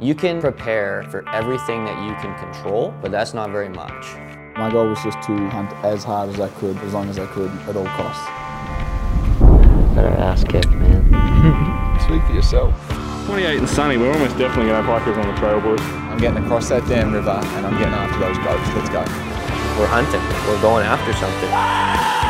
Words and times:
You 0.00 0.14
can 0.14 0.40
prepare 0.40 1.02
for 1.10 1.28
everything 1.30 1.84
that 1.84 1.98
you 2.06 2.14
can 2.22 2.32
control, 2.38 2.94
but 3.02 3.10
that's 3.10 3.34
not 3.34 3.50
very 3.50 3.68
much. 3.68 4.14
My 4.56 4.70
goal 4.70 4.86
was 4.86 5.02
just 5.02 5.20
to 5.22 5.36
hunt 5.50 5.72
as 5.84 6.04
hard 6.04 6.30
as 6.30 6.38
I 6.38 6.48
could, 6.50 6.76
as 6.78 6.94
long 6.94 7.08
as 7.08 7.18
I 7.18 7.26
could, 7.26 7.50
at 7.66 7.74
all 7.74 7.84
costs. 7.98 8.24
Better 9.96 10.14
ass 10.14 10.44
kick, 10.44 10.70
man. 10.70 11.02
Speak 12.06 12.22
for 12.22 12.32
yourself. 12.32 12.72
28 13.26 13.58
and 13.58 13.68
sunny, 13.68 13.96
we're 13.96 14.12
almost 14.12 14.38
definitely 14.38 14.70
going 14.70 14.80
to 14.80 14.88
have 14.88 15.02
hikers 15.02 15.18
on 15.18 15.26
the 15.26 15.40
trail, 15.40 15.60
boys. 15.60 15.80
I'm 15.82 16.18
getting 16.18 16.44
across 16.44 16.68
that 16.68 16.86
damn 16.86 17.12
river 17.12 17.30
and 17.30 17.66
I'm 17.66 17.76
getting 17.76 17.92
after 17.92 18.20
those 18.20 18.38
goats. 18.38 18.70
Let's 18.78 18.90
go. 18.90 19.02
We're 19.82 19.90
hunting. 19.90 20.22
We're 20.46 20.62
going 20.62 20.86
after 20.86 21.12
something. 21.14 22.27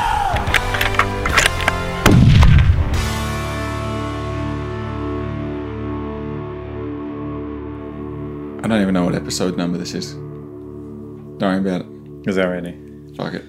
I 8.68 8.72
don't 8.72 8.82
even 8.82 8.92
know 8.92 9.06
what 9.06 9.14
episode 9.14 9.56
number 9.56 9.78
this 9.78 9.94
is. 9.94 10.12
Don't 10.12 11.40
worry 11.40 11.56
about 11.56 11.80
it. 11.80 12.28
Is 12.28 12.36
that 12.36 12.44
eh? 12.66 12.74
Fuck 13.16 13.32
it. 13.32 13.44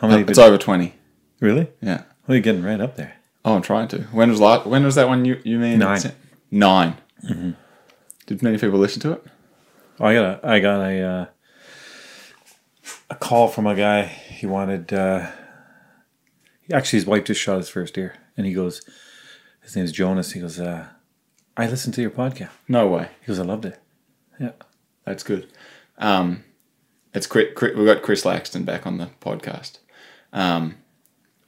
How 0.00 0.08
many? 0.08 0.24
It's 0.24 0.36
over 0.36 0.58
20. 0.58 0.92
really? 1.38 1.68
Yeah. 1.80 2.02
Oh, 2.28 2.32
you're 2.32 2.42
getting 2.42 2.64
right 2.64 2.80
up 2.80 2.96
there. 2.96 3.14
Oh, 3.44 3.54
I'm 3.54 3.62
trying 3.62 3.86
to. 3.86 3.98
When 4.10 4.28
was 4.28 4.40
la- 4.40 4.64
When 4.64 4.82
was 4.84 4.96
that 4.96 5.06
one 5.06 5.24
you, 5.24 5.40
you 5.44 5.60
mean? 5.60 5.78
Nine. 5.78 6.00
9 6.50 6.96
Did 8.26 8.42
many 8.42 8.58
people 8.58 8.80
listen 8.80 9.00
to 9.02 9.12
it? 9.12 9.24
Oh, 10.00 10.06
I 10.06 10.14
got 10.14 10.24
a, 10.24 10.48
I 10.48 10.58
got 10.58 10.80
a, 10.80 11.02
uh, 11.02 11.26
a 13.08 13.14
call 13.14 13.46
from 13.46 13.68
a 13.68 13.76
guy. 13.76 14.06
He 14.06 14.44
wanted, 14.44 14.92
uh, 14.92 15.30
actually, 16.72 16.96
his 16.98 17.06
wife 17.06 17.26
just 17.26 17.40
shot 17.40 17.58
his 17.58 17.68
first 17.68 17.94
deer, 17.94 18.16
and 18.36 18.44
he 18.44 18.52
goes, 18.52 18.82
his 19.62 19.76
name's 19.76 19.92
Jonas. 19.92 20.32
He 20.32 20.40
goes, 20.40 20.58
uh, 20.58 20.88
I 21.56 21.68
listened 21.68 21.94
to 21.94 22.02
your 22.02 22.10
podcast. 22.10 22.50
No 22.66 22.88
way. 22.88 23.10
He 23.20 23.28
goes, 23.28 23.38
I 23.38 23.44
loved 23.44 23.66
it. 23.66 23.80
Yeah. 24.38 24.52
That's 25.04 25.22
good. 25.22 25.46
Um, 25.98 26.44
it's 27.14 27.26
Chris, 27.26 27.48
Chris, 27.54 27.74
we 27.76 27.84
got 27.86 28.02
Chris 28.02 28.24
Laxton 28.24 28.64
back 28.64 28.86
on 28.86 28.98
the 28.98 29.10
podcast. 29.20 29.78
Um, 30.32 30.76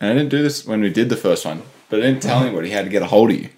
and 0.00 0.10
I 0.10 0.14
didn't 0.14 0.30
do 0.30 0.42
this 0.42 0.64
when 0.66 0.80
we 0.80 0.90
did 0.90 1.08
the 1.08 1.16
first 1.16 1.44
one, 1.44 1.62
but 1.90 1.98
I 1.98 2.02
didn't 2.02 2.22
tell 2.22 2.42
anybody 2.42 2.70
how 2.70 2.82
to 2.82 2.88
get 2.88 3.02
a 3.02 3.06
hold 3.06 3.30
of 3.30 3.38
you. 3.40 3.50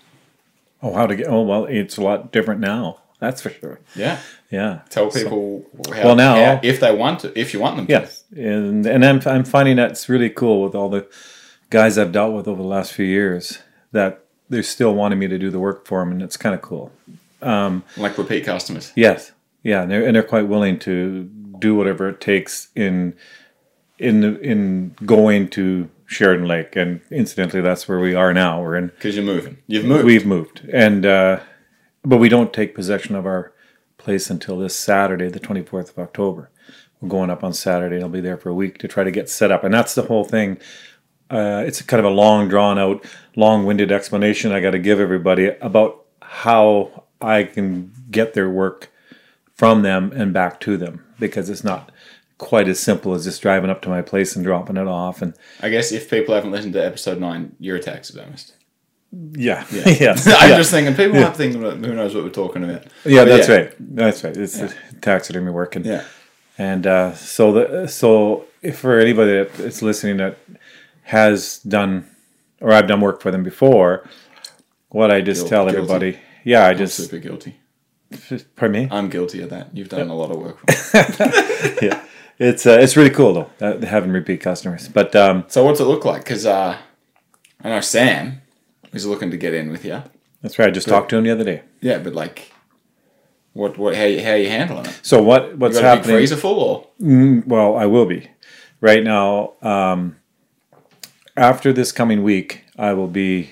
Oh, 0.83 0.95
how 0.95 1.06
to 1.06 1.14
get? 1.14 1.28
Oh, 1.28 1.42
well, 1.42 1.67
it's 1.67 1.97
a 1.98 2.03
lot 2.03 2.33
different 2.33 2.61
now. 2.61 3.00
That's 3.20 3.42
for 3.42 3.50
sure. 3.50 3.81
Yeah. 3.95 4.19
Yeah. 4.50 4.81
Tell 4.89 5.11
So- 5.11 5.22
people 5.22 5.67
how, 5.94 6.05
Well, 6.05 6.17
now- 6.17 6.34
how- 6.55 6.61
if 6.62 6.81
they 6.81 6.92
want 6.94 7.20
to, 7.20 7.39
if 7.39 7.53
you 7.53 7.61
want 7.61 7.77
them 7.77 7.87
to. 7.87 7.92
Yes, 7.92 8.25
and 8.34 8.87
and 8.87 9.05
I'm 9.05 9.20
I'm 9.27 9.44
finding 9.44 9.77
that's 9.77 10.09
really 10.09 10.31
cool 10.31 10.62
with 10.62 10.75
all 10.75 10.89
the 10.89 11.06
guys 11.69 11.98
I've 11.98 12.12
dealt 12.12 12.34
with 12.34 12.48
over 12.48 12.62
the 12.62 12.69
last 12.69 12.94
few 12.94 13.05
years 13.05 13.59
that 13.92 14.25
they're 14.48 14.62
still 14.62 14.94
wanting 14.94 15.19
me 15.19 15.28
to 15.28 15.39
do 15.39 15.50
the 15.50 15.61
work 15.61 15.87
for 15.87 16.00
them, 16.00 16.12
and 16.12 16.22
it's 16.22 16.39
kind 16.39 16.55
of 16.55 16.62
cool. 16.62 16.91
Like 17.97 18.19
repeat 18.19 18.45
customers. 18.45 18.93
Yes, 18.97 19.33
yeah, 19.63 19.83
and 19.83 19.91
they're 19.91 20.07
and 20.07 20.15
they're 20.15 20.23
quite 20.23 20.49
willing 20.49 20.79
to 20.81 21.25
do 21.59 21.75
whatever 21.75 22.09
it 22.09 22.21
takes 22.21 22.69
in 22.75 23.15
in 23.99 24.21
the, 24.23 24.41
in 24.41 24.97
going 25.05 25.49
to 25.51 25.89
Sheridan 26.07 26.49
Lake, 26.49 26.75
and 26.75 27.01
incidentally, 27.11 27.63
that's 27.63 27.87
where 27.87 28.01
we 28.01 28.15
are 28.15 28.33
now. 28.33 28.61
We're 28.61 28.77
in 28.77 28.87
Because 28.89 29.15
you're 29.15 29.25
moving. 29.25 29.59
You've 29.67 29.85
moved. 29.85 30.05
We've 30.05 30.27
moved, 30.27 30.69
and 30.73 31.07
uh, 31.07 31.41
but 32.05 32.17
we 32.17 32.29
don't 32.29 32.53
take 32.53 32.75
possession 32.75 33.15
of 33.15 33.27
our 33.27 33.53
place 33.97 34.31
until 34.31 34.59
this 34.59 34.75
Saturday, 34.75 35.29
the 35.29 35.39
twenty 35.39 35.63
fourth 35.63 35.91
of 35.91 35.99
October. 35.99 36.51
We're 37.01 37.09
going 37.09 37.31
up 37.31 37.45
on 37.45 37.53
Saturday. 37.53 38.03
I'll 38.03 38.09
be 38.09 38.21
there 38.21 38.37
for 38.37 38.49
a 38.49 38.55
week 38.55 38.79
to 38.79 38.89
try 38.89 39.05
to 39.05 39.11
get 39.11 39.31
set 39.31 39.51
up, 39.53 39.65
and 39.65 39.73
that's 39.73 39.95
the 39.95 40.03
whole 40.03 40.25
thing. 40.25 40.59
Uh, 41.31 41.63
it's 41.65 41.81
kind 41.83 42.05
of 42.05 42.11
a 42.11 42.15
long, 42.15 42.49
drawn 42.49 42.77
out, 42.77 43.05
long 43.37 43.65
winded 43.65 43.93
explanation 43.93 44.51
I 44.51 44.61
got 44.61 44.73
to 44.73 44.81
give 44.81 44.99
everybody 44.99 45.47
about 45.61 46.05
how 46.21 47.05
I 47.21 47.45
can 47.45 47.93
get 48.11 48.35
their 48.35 48.49
work 48.51 48.91
from 49.55 49.83
them 49.83 50.13
and 50.13 50.33
back 50.33 50.61
to 50.61 50.77
them 50.77 51.05
because 51.19 51.51
it's 51.51 51.65
not 51.65 51.93
quite 52.39 52.67
as 52.69 52.81
simple 52.81 53.12
as 53.12 53.25
just 53.25 53.43
driving 53.43 53.69
up 53.69 53.83
to 53.83 53.89
my 53.91 54.00
place 54.00 54.34
and 54.34 54.43
dropping 54.44 54.78
it 54.78 54.87
off 54.87 55.21
and 55.21 55.34
I 55.61 55.69
guess 55.69 55.93
if 55.93 56.09
people 56.09 56.34
haven't 56.34 56.53
listened 56.53 56.72
to 56.72 56.84
episode 56.84 57.21
nine, 57.21 57.55
you're 57.59 57.77
a 57.77 57.81
taxidermist. 57.83 58.55
yeah 59.12 59.67
yeah, 59.71 59.83
yes 60.00 60.27
I'm 60.41 60.50
yeah. 60.50 60.56
just 60.56 60.71
thinking 60.71 60.94
people 60.94 61.17
have 61.19 61.37
thinking 61.37 61.61
who 61.61 61.94
knows 61.94 62.15
what 62.15 62.25
we're 62.25 62.31
talking 62.31 62.65
about. 62.65 62.84
Yeah, 63.05 63.25
But 63.25 63.37
that's 63.37 63.49
right. 63.50 63.73
That's 63.78 64.25
right. 64.25 64.37
It's 64.37 64.59
the 64.59 64.75
taxidermy 65.03 65.50
work, 65.50 65.77
and 65.77 65.84
Yeah. 65.84 66.05
and 66.56 66.87
uh, 66.87 67.15
so 67.15 67.53
the 67.53 67.87
so 67.89 68.47
if 68.62 68.78
for 68.78 68.99
anybody 68.99 69.33
that 69.33 69.61
is 69.61 69.83
listening 69.83 70.17
that 70.19 70.39
has 71.03 71.59
done 71.59 72.09
or 72.61 72.73
I've 72.73 72.87
done 72.87 73.00
work 73.00 73.21
for 73.21 73.31
them 73.31 73.43
before, 73.43 74.09
what 74.91 75.11
I 75.11 75.21
just 75.21 75.49
tell 75.49 75.71
guilty. 75.71 76.19
Yeah, 76.45 76.65
I 76.67 76.71
I'm 76.71 76.78
just 76.78 76.97
super 76.97 77.19
guilty. 77.19 77.56
pardon 78.56 78.83
me, 78.83 78.89
I'm 78.91 79.09
guilty 79.09 79.41
of 79.43 79.51
that. 79.51 79.69
You've 79.77 79.89
done 79.89 80.09
a 80.09 80.15
lot 80.15 80.31
of 80.31 80.39
work. 80.39 80.59
For 80.71 80.97
me. 80.99 81.77
yeah, 81.89 82.05
it's 82.39 82.67
uh, 82.67 82.78
it's 82.81 82.97
really 82.97 83.11
cool 83.11 83.33
though 83.33 83.51
uh, 83.67 83.84
having 83.87 84.11
repeat 84.11 84.41
customers, 84.41 84.89
but 84.89 85.15
um, 85.15 85.45
so 85.49 85.65
what's 85.65 85.81
it 85.81 85.84
look 85.84 86.05
like? 86.05 86.25
Because 86.25 86.45
uh, 86.47 86.77
I 87.62 87.69
know 87.69 87.81
Sam 87.81 88.43
is 88.93 89.06
looking 89.06 89.31
to 89.31 89.37
get 89.37 89.55
in 89.55 89.71
with 89.71 89.84
you. 89.84 90.03
that's 90.43 90.59
right. 90.59 90.69
I 90.69 90.71
just 90.73 90.89
talked 90.89 91.11
to 91.11 91.17
him 91.19 91.25
the 91.25 91.31
other 91.31 91.45
day. 91.45 91.62
Yeah, 91.81 91.99
but 91.99 92.15
like, 92.15 92.50
what 93.53 93.79
what 93.79 93.95
how 93.95 94.05
you, 94.05 94.23
how 94.25 94.34
you 94.34 94.49
handling 94.49 94.87
it? 94.87 94.99
So 95.03 95.23
what 95.23 95.50
You 95.50 95.56
what's 95.59 95.77
big 95.77 95.84
happening? 95.84 96.17
freezer 96.17 96.37
full 96.37 96.59
or 96.59 96.87
Well, 97.47 97.77
I 97.77 97.87
will 97.87 98.06
be. 98.06 98.29
Right 98.81 99.05
now, 99.05 99.53
um, 99.62 100.17
after 101.37 101.73
this 101.73 101.93
coming 101.93 102.23
week, 102.23 102.65
I 102.79 102.93
will 102.95 103.09
be 103.09 103.50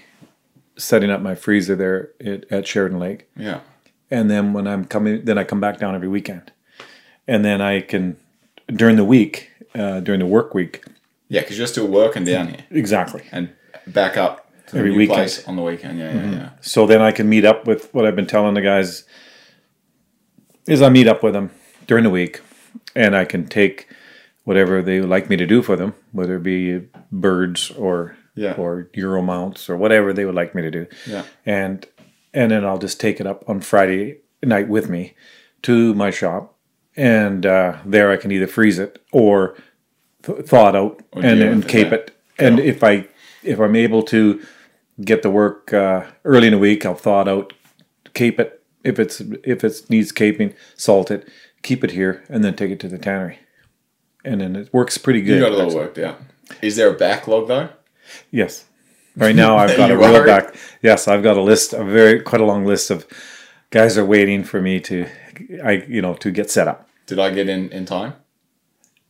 setting 0.79 1.11
up 1.11 1.21
my 1.21 1.35
freezer 1.35 1.77
there 1.77 2.11
at, 2.25 2.51
at 2.51 2.67
Sheridan 2.67 2.99
Lake. 2.99 3.29
yeah. 3.37 3.61
And 4.11 4.31
then 4.31 4.55
when 4.55 4.67
I'm 4.67 4.87
coming, 4.87 5.27
then 5.27 5.37
I 5.37 5.45
come 5.45 5.61
back 5.61 5.77
down 5.79 5.95
every 5.95 6.09
weekend. 6.09 6.51
And 7.27 7.45
then 7.45 7.61
I 7.61 7.83
can, 7.83 8.17
during 8.69 8.97
the 8.97 9.05
week, 9.05 9.51
uh, 9.75 10.01
during 10.01 10.19
the 10.21 10.25
work 10.27 10.55
week, 10.55 10.83
Yeah, 11.29 11.43
because 11.43 11.59
you're 11.59 11.67
still 11.67 11.87
working 11.87 12.25
down 12.25 12.49
here 12.49 12.65
exactly. 12.71 13.25
and 13.33 13.51
back 13.87 14.17
up 14.17 14.51
to 14.69 14.73
the 14.73 14.79
Every 14.79 14.93
weekend. 14.93 15.17
place 15.19 15.47
on 15.47 15.57
the 15.57 15.63
weekend. 15.63 15.99
Yeah, 15.99 16.15
yeah, 16.15 16.31
yeah. 16.31 16.51
So 16.63 16.87
then 16.87 17.03
I 17.03 17.13
can 17.13 17.29
meet 17.29 17.45
up 17.45 17.67
with 17.67 17.93
what 17.93 18.07
I've 18.07 18.17
been 18.17 18.27
telling 18.27 18.55
the 18.55 18.63
guys 18.63 19.05
is 20.67 20.81
I 20.81 20.89
meet 20.89 21.07
up 21.07 21.23
with 21.23 21.35
them 21.35 21.51
during 21.87 22.05
the 22.05 22.11
week 22.11 22.41
and 22.95 23.15
I 23.17 23.25
can 23.27 23.47
take 23.47 23.89
whatever 24.45 24.81
they 24.83 25.01
would 25.01 25.09
like 25.11 25.29
me 25.29 25.37
to 25.37 25.47
do 25.47 25.63
for 25.63 25.77
them, 25.77 25.95
whether 26.13 26.37
it 26.37 26.43
be 26.43 26.81
birds 27.13 27.71
or 27.73 28.17
Yeah. 28.39 28.55
or 28.55 28.89
Euro 28.95 29.23
mounts 29.23 29.69
or 29.69 29.77
whatever 29.77 30.13
they 30.13 30.25
would 30.25 30.35
like 30.35 30.55
me 30.55 30.63
to 30.63 30.71
do. 30.71 30.87
Yeah. 31.07 31.25
And 31.47 31.87
and 32.33 32.51
then 32.51 32.65
I'll 32.65 32.79
just 32.79 33.01
take 33.01 33.21
it 33.21 33.27
up 33.27 33.45
on 33.49 33.61
Friday 33.61 34.19
night 34.43 34.69
with 34.69 34.89
me 34.89 35.15
to 35.63 35.95
my 35.95 36.11
shop 36.11 36.55
and 36.97 37.47
uh, 37.47 37.79
there 37.85 38.11
I 38.11 38.17
can 38.17 38.31
either 38.33 38.47
freeze 38.47 38.79
it 38.79 39.01
or 39.13 39.57
th- 40.23 40.47
thaw 40.47 40.69
it 40.69 40.77
out 40.77 41.03
Or 41.13 41.25
and 41.25 41.41
then 41.41 41.63
it, 41.63 41.69
cape 41.69 41.89
yeah. 41.89 41.99
it. 41.99 42.17
And 42.39 42.61
if 42.61 42.85
I 42.85 43.07
if 43.43 43.59
I'm 43.61 43.77
able 43.77 44.03
to 44.05 44.41
get 45.01 45.23
the 45.23 45.31
work 45.31 45.73
uh, 45.73 46.07
early 46.25 46.49
in 46.49 46.53
the 46.53 46.59
week, 46.59 46.85
I'll 46.85 46.95
thaw 46.95 47.23
it 47.23 47.29
out, 47.29 47.53
cape 48.15 48.39
it. 48.41 48.63
If 48.85 48.99
it's 48.99 49.21
if 49.45 49.65
it 49.65 49.83
needs 49.89 50.13
caping, 50.13 50.55
salt 50.77 51.11
it, 51.11 51.29
keep 51.63 51.83
it 51.85 51.93
here, 51.93 52.25
and 52.29 52.45
then 52.45 52.55
take 52.55 52.71
it 52.71 52.81
to 52.81 52.89
the 52.89 52.99
tannery. 52.99 53.39
And 54.25 54.41
then 54.41 54.57
it 54.57 54.73
works 54.73 54.99
pretty 54.99 55.23
good. 55.23 55.39
You 55.39 55.41
got 55.41 55.53
it 55.53 55.61
all 55.61 55.75
worked 55.75 55.99
out. 55.99 56.21
Is 56.63 56.77
there 56.77 56.91
a 56.91 56.97
backlog 56.97 57.49
though? 57.49 57.69
Yes. 58.31 58.65
Right 59.17 59.35
now 59.35 59.57
I've 59.57 59.77
got 59.83 59.91
a 59.91 59.97
real 59.99 60.25
back. 60.25 60.55
Yes, 60.83 61.09
I've 61.09 61.23
got 61.23 61.37
a 61.37 61.43
list, 61.43 61.73
a 61.73 61.85
very 61.85 62.21
quite 62.21 62.41
a 62.41 62.45
long 62.45 62.65
list 62.65 62.91
of 62.91 63.07
guys 63.71 63.99
are 63.99 64.05
waiting 64.05 64.45
for 64.45 64.61
me 64.63 64.81
to, 64.81 65.07
I 65.65 65.85
you 65.89 66.01
know 66.03 66.15
to 66.15 66.31
get 66.31 66.51
set 66.51 66.69
up. 66.69 66.89
Did 67.07 67.19
I 67.19 67.31
get 67.31 67.49
in 67.49 67.71
in 67.71 67.85
time? 67.87 68.15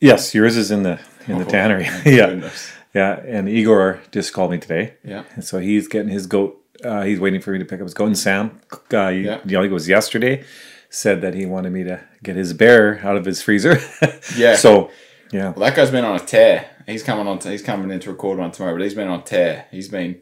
Yes, 0.00 0.34
yours 0.34 0.56
is 0.56 0.70
in 0.70 0.82
the 0.82 1.00
in 1.26 1.38
the 1.38 1.44
Oh, 1.44 1.48
tannery. 1.48 1.84
yeah, 2.06 2.26
goodness. 2.28 2.72
yeah. 2.94 3.20
And 3.26 3.48
Igor 3.48 4.00
just 4.12 4.32
called 4.32 4.50
me 4.52 4.58
today. 4.58 4.94
Yeah. 5.04 5.24
And 5.34 5.44
so 5.44 5.58
he's 5.58 5.88
getting 5.88 6.08
his 6.10 6.26
goat. 6.26 6.56
Uh, 6.84 7.02
he's 7.02 7.18
waiting 7.18 7.40
for 7.40 7.50
me 7.50 7.58
to 7.58 7.64
pick 7.64 7.80
up 7.80 7.84
his 7.84 7.94
goat. 7.94 8.06
And 8.06 8.18
Sam, 8.18 8.60
uh, 8.72 9.08
Yeah. 9.08 9.40
you 9.44 9.52
know, 9.56 9.62
he 9.62 9.68
was 9.68 9.88
yesterday, 9.88 10.44
said 10.90 11.20
that 11.22 11.34
he 11.34 11.44
wanted 11.44 11.72
me 11.72 11.82
to 11.84 12.00
get 12.22 12.36
his 12.36 12.52
bear 12.52 13.00
out 13.04 13.16
of 13.16 13.24
his 13.24 13.42
freezer. 13.42 13.78
Yeah. 14.36 14.54
So, 14.56 14.90
yeah. 15.32 15.50
Well, 15.50 15.60
that 15.66 15.74
guy's 15.74 15.90
been 15.90 16.04
on 16.04 16.14
a 16.16 16.20
tear. 16.20 16.70
He's 16.88 17.02
coming 17.02 17.26
on. 17.26 17.38
he's 17.40 17.62
coming 17.62 17.90
in 17.90 18.00
to 18.00 18.10
record 18.10 18.38
one 18.38 18.50
tomorrow, 18.50 18.74
but 18.74 18.82
he's 18.82 18.94
been 18.94 19.08
on 19.08 19.22
tear. 19.24 19.66
He's 19.70 19.88
been 19.88 20.20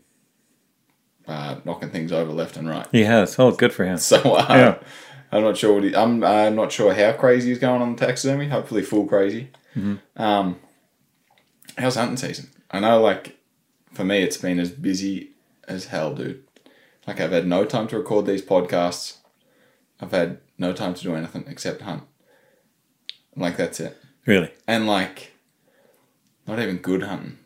uh, 1.26 1.56
knocking 1.64 1.90
things 1.90 2.12
over 2.12 2.32
left 2.32 2.56
and 2.56 2.68
right. 2.68 2.86
He 2.92 3.04
has. 3.04 3.38
Oh, 3.38 3.52
good 3.52 3.72
for 3.72 3.84
him. 3.84 3.98
So 3.98 4.16
uh, 4.34 4.46
Yeah. 4.50 4.78
I'm 5.32 5.42
not 5.42 5.56
sure 5.56 5.74
what 5.74 5.82
he. 5.84 5.94
I'm. 5.94 6.22
I'm 6.22 6.54
not 6.54 6.70
sure 6.70 6.94
how 6.94 7.12
crazy 7.12 7.48
he's 7.48 7.58
going 7.58 7.82
on 7.82 7.96
the 7.96 8.06
taxidermy. 8.06 8.48
Hopefully, 8.48 8.82
full 8.82 9.06
crazy. 9.06 9.50
Mm-hmm. 9.76 10.22
Um, 10.22 10.60
how's 11.76 11.96
hunting 11.96 12.16
season? 12.16 12.50
I 12.70 12.78
know, 12.78 13.00
like, 13.00 13.36
for 13.92 14.04
me, 14.04 14.22
it's 14.22 14.36
been 14.36 14.60
as 14.60 14.70
busy 14.70 15.30
as 15.66 15.86
hell, 15.86 16.14
dude. 16.14 16.44
Like, 17.08 17.20
I've 17.20 17.32
had 17.32 17.46
no 17.46 17.64
time 17.64 17.88
to 17.88 17.98
record 17.98 18.26
these 18.26 18.40
podcasts. 18.42 19.16
I've 20.00 20.12
had 20.12 20.38
no 20.58 20.72
time 20.72 20.94
to 20.94 21.02
do 21.02 21.14
anything 21.16 21.44
except 21.48 21.82
hunt. 21.82 22.04
Like, 23.36 23.56
that's 23.56 23.80
it. 23.80 23.96
Really. 24.26 24.50
and 24.68 24.86
like 24.86 25.32
not 26.46 26.58
even 26.58 26.78
good 26.78 27.02
hunting. 27.02 27.38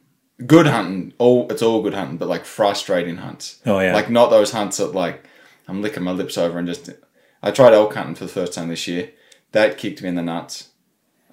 Good 0.46 0.66
hunting, 0.66 1.12
all 1.18 1.46
it's 1.50 1.62
all 1.62 1.82
good 1.82 1.94
hunting, 1.94 2.16
but 2.16 2.28
like 2.28 2.44
frustrating 2.44 3.16
hunts. 3.16 3.60
Oh, 3.66 3.78
yeah. 3.78 3.92
Like 3.92 4.08
not 4.10 4.30
those 4.30 4.52
hunts 4.52 4.78
that 4.78 4.94
like 4.94 5.24
I'm 5.68 5.82
licking 5.82 6.02
my 6.02 6.12
lips 6.12 6.38
over 6.38 6.58
and 6.58 6.66
just 6.66 6.90
I 7.42 7.50
tried 7.50 7.74
elk 7.74 7.94
hunting 7.94 8.14
for 8.14 8.24
the 8.24 8.32
first 8.32 8.54
time 8.54 8.68
this 8.68 8.86
year. 8.88 9.10
That 9.52 9.78
kicked 9.78 10.02
me 10.02 10.08
in 10.08 10.14
the 10.14 10.22
nuts. 10.22 10.70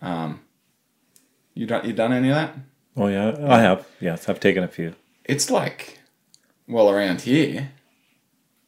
Um, 0.02 0.42
you 1.54 1.66
done 1.66 1.86
you 1.86 1.94
done 1.94 2.12
any 2.14 2.30
of 2.30 2.36
that? 2.36 2.56
Oh 2.96 3.08
yeah, 3.08 3.36
I 3.48 3.60
have. 3.62 3.88
Yes, 4.00 4.28
I've 4.28 4.40
taken 4.40 4.64
a 4.64 4.68
few. 4.68 4.96
It's 5.24 5.50
like, 5.50 6.00
well, 6.68 6.90
around 6.90 7.22
here, 7.22 7.72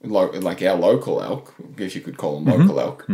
lo- 0.03 0.31
like 0.31 0.61
our 0.61 0.75
local 0.75 1.21
elk, 1.21 1.53
if 1.77 1.95
you 1.95 2.01
could 2.01 2.17
call 2.17 2.39
them 2.39 2.59
local 2.59 2.79
elk, 2.79 3.05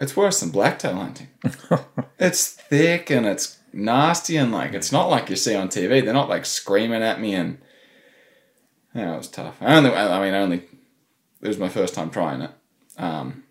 it's 0.00 0.16
worse 0.16 0.40
than 0.40 0.50
blacktail 0.50 0.94
hunting. 0.96 1.28
it's 2.18 2.50
thick 2.50 3.10
and 3.10 3.26
it's 3.26 3.55
nasty 3.76 4.36
and 4.36 4.50
like 4.50 4.74
it's 4.74 4.90
not 4.90 5.08
like 5.10 5.30
you 5.30 5.36
see 5.36 5.54
on 5.54 5.68
TV. 5.68 6.04
They're 6.04 6.14
not 6.14 6.28
like 6.28 6.46
screaming 6.46 7.02
at 7.02 7.20
me 7.20 7.34
and 7.34 7.58
yeah, 8.94 9.14
it 9.14 9.18
was 9.18 9.28
tough. 9.28 9.56
I 9.60 9.76
only, 9.76 9.90
I 9.92 10.20
mean, 10.22 10.34
only 10.34 10.64
it 11.42 11.48
was 11.48 11.58
my 11.58 11.68
first 11.68 11.94
time 11.94 12.10
trying 12.10 12.40
it. 12.40 12.50
Um, 12.96 13.44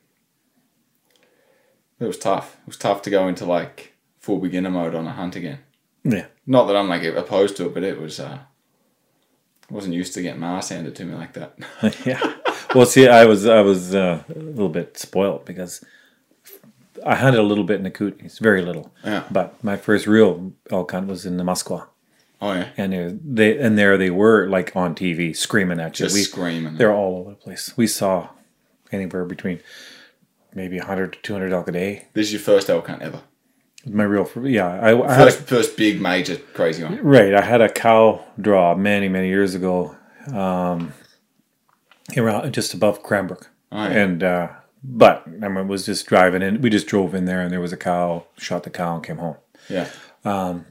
it 1.99 2.05
was 2.05 2.17
tough. 2.17 2.57
It 2.61 2.67
was 2.67 2.77
tough 2.77 3.03
to 3.03 3.09
go 3.09 3.27
into 3.27 3.45
like 3.45 3.93
full 4.19 4.39
beginner 4.39 4.71
mode 4.71 4.95
on 4.95 5.05
a 5.05 5.11
hunt 5.11 5.35
again. 5.35 5.59
Yeah. 6.03 6.25
Not 6.47 6.65
that 6.65 6.75
I'm 6.75 6.89
like 6.89 7.03
opposed 7.03 7.57
to 7.57 7.67
it, 7.67 7.73
but 7.73 7.83
it 7.83 7.99
was. 8.01 8.19
Uh, 8.19 8.39
I 9.69 9.73
wasn't 9.73 9.95
used 9.95 10.13
to 10.13 10.21
getting 10.21 10.41
my 10.41 10.57
ass 10.57 10.69
handed 10.69 10.95
to 10.95 11.05
me 11.05 11.15
like 11.15 11.33
that. 11.33 11.57
yeah. 12.05 12.21
Well, 12.75 12.85
see, 12.85 13.07
I 13.07 13.25
was 13.25 13.45
I 13.45 13.61
was 13.61 13.95
uh, 13.95 14.23
a 14.29 14.39
little 14.39 14.69
bit 14.69 14.97
spoiled 14.97 15.45
because 15.45 15.83
I 17.05 17.15
hunted 17.15 17.39
a 17.39 17.43
little 17.43 17.63
bit 17.63 17.77
in 17.77 17.83
the 17.83 17.91
Kootenays, 17.91 18.39
very 18.39 18.61
little. 18.61 18.93
Yeah. 19.03 19.23
But 19.31 19.61
my 19.63 19.77
first 19.77 20.05
real 20.07 20.53
elk 20.71 20.91
hunt 20.91 21.07
was 21.07 21.25
in 21.25 21.37
the 21.37 21.43
Muskwa, 21.43 21.87
Oh 22.41 22.53
yeah, 22.53 22.69
and 22.77 22.93
there- 22.93 23.11
they 23.23 23.57
and 23.57 23.77
there 23.77 23.97
they 23.97 24.09
were 24.09 24.47
like 24.47 24.75
on 24.75 24.93
TV 24.95 25.35
screaming 25.35 25.79
at 25.79 25.99
you. 25.99 26.05
just 26.05 26.13
We- 26.15 26.21
screaming. 26.23 26.75
They're 26.77 26.93
all 26.93 27.17
over 27.17 27.31
the 27.31 27.35
place. 27.35 27.73
We 27.75 27.87
saw 27.87 28.29
anywhere 28.91 29.25
between 29.25 29.59
maybe 30.53 30.77
100 30.77 31.13
to 31.13 31.19
200 31.21 31.51
elk 31.53 31.67
a 31.67 31.71
day. 31.71 32.07
This 32.13 32.27
is 32.27 32.33
your 32.33 32.41
first 32.41 32.69
elk 32.69 32.87
hunt 32.87 33.01
ever. 33.01 33.21
My 33.87 34.03
real, 34.03 34.27
yeah. 34.43 34.67
I, 34.67 34.89
I 35.07 35.13
had 35.13 35.27
a, 35.27 35.31
First, 35.31 35.47
first 35.47 35.77
big 35.77 36.01
major 36.01 36.37
crazy 36.53 36.83
one. 36.83 36.97
Right, 37.03 37.33
I 37.35 37.41
had 37.41 37.61
a 37.61 37.69
cow 37.69 38.23
draw 38.41 38.73
many, 38.75 39.07
many 39.09 39.27
years 39.27 39.53
ago, 39.53 39.95
um, 40.33 40.91
around 42.17 42.51
just 42.53 42.73
above 42.73 43.03
Cranbrook, 43.03 43.49
Oh, 43.71 43.77
yeah. 43.83 43.91
and 43.91 44.23
uh, 44.23 44.47
but 44.87 45.23
I 45.41 45.47
mean, 45.47 45.67
was 45.67 45.85
just 45.85 46.05
driving 46.07 46.41
in. 46.41 46.61
We 46.61 46.69
just 46.69 46.87
drove 46.87 47.15
in 47.15 47.25
there, 47.25 47.41
and 47.41 47.51
there 47.51 47.61
was 47.61 47.73
a 47.73 47.77
cow. 47.77 48.25
Shot 48.37 48.63
the 48.63 48.69
cow 48.69 48.95
and 48.95 49.03
came 49.03 49.17
home. 49.17 49.37
Yeah, 49.69 49.87
Um, 50.23 50.65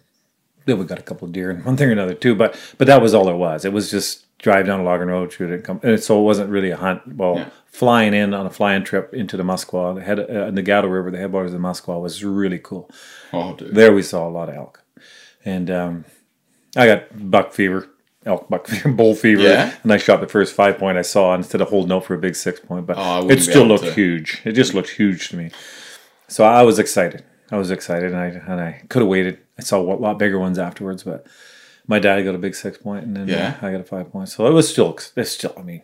Then 0.66 0.78
we 0.78 0.84
got 0.84 0.98
a 0.98 1.02
couple 1.02 1.26
of 1.26 1.32
deer 1.32 1.50
and 1.50 1.64
one 1.70 1.76
thing 1.76 1.88
or 1.88 1.92
another 1.92 2.14
too. 2.14 2.34
But 2.34 2.58
but 2.78 2.86
that 2.86 3.02
was 3.02 3.12
all 3.14 3.28
it 3.28 3.36
was. 3.36 3.64
It 3.64 3.72
was 3.72 3.90
just 3.90 4.24
drive 4.38 4.66
down 4.66 4.80
a 4.80 4.82
logging 4.84 5.08
road, 5.08 5.32
shoot 5.32 5.50
it, 5.50 5.64
come. 5.64 5.80
And 5.82 5.98
so 6.02 6.20
it 6.20 6.24
wasn't 6.24 6.50
really 6.50 6.70
a 6.70 6.76
hunt. 6.76 7.00
Well, 7.16 7.36
Yeah. 7.38 7.48
flying 7.66 8.14
in 8.14 8.34
on 8.34 8.46
a 8.46 8.50
flying 8.50 8.84
trip 8.84 9.12
into 9.14 9.36
the 9.36 9.42
Muskwa, 9.42 9.94
the 9.96 10.02
head 10.02 10.20
uh, 10.20 10.50
the 10.50 10.62
Gatto 10.62 10.86
River, 10.88 11.10
the 11.10 11.18
headwaters 11.18 11.52
of 11.54 11.60
the 11.60 11.66
Muskwa 11.68 12.00
was 12.00 12.22
really 12.24 12.58
cool. 12.58 12.88
oh 13.32 13.54
dude. 13.56 13.74
there 13.74 13.92
we 13.92 14.02
saw 14.02 14.28
a 14.28 14.30
lot 14.38 14.48
of 14.48 14.54
elk 14.54 14.82
and 15.44 15.70
um, 15.70 16.04
i 16.76 16.86
got 16.86 17.30
buck 17.30 17.52
fever 17.52 17.88
elk 18.26 18.48
buck 18.48 18.66
fever 18.66 18.88
bull 19.00 19.14
fever. 19.14 19.42
Yeah? 19.42 19.74
and 19.82 19.92
i 19.92 19.96
shot 19.96 20.20
the 20.20 20.26
first 20.28 20.54
five 20.54 20.78
point 20.78 20.96
i 20.98 21.02
saw 21.02 21.34
instead 21.34 21.60
of 21.60 21.68
holding 21.68 21.92
out 21.92 22.04
for 22.04 22.14
a 22.14 22.18
big 22.18 22.34
six 22.36 22.58
point 22.60 22.86
but 22.86 22.96
Oh, 22.98 23.28
it 23.28 23.40
still 23.40 23.64
looked 23.66 23.84
to. 23.84 23.92
huge. 23.92 24.40
It 24.44 24.52
just 24.52 24.72
looked 24.74 24.90
huge 24.90 25.28
to 25.30 25.36
me. 25.36 25.50
So 26.28 26.44
i 26.44 26.62
was 26.62 26.78
excited. 26.78 27.22
I 27.52 27.56
was 27.58 27.70
excited 27.70 28.12
and 28.12 28.16
i 28.20 28.26
and 28.52 28.60
i 28.60 28.82
could 28.88 29.02
have 29.02 29.08
waited. 29.08 29.38
I 29.58 29.62
saw 29.62 29.80
a 29.80 29.82
lot 29.82 30.18
bigger 30.18 30.38
ones 30.38 30.58
afterwards 30.58 31.02
but 31.02 31.26
my 31.86 31.98
dad 31.98 32.22
got 32.22 32.34
a 32.34 32.38
big 32.38 32.54
six 32.54 32.78
point 32.78 33.04
and 33.04 33.14
then 33.16 33.28
Yeah. 33.28 33.58
i 33.60 33.70
got 33.70 33.80
a 33.80 33.84
five 33.84 34.10
point. 34.10 34.28
So 34.30 34.46
it 34.46 34.52
was 34.52 34.68
still 34.68 34.96
it's 35.16 35.30
still 35.30 35.54
i 35.58 35.62
mean 35.62 35.82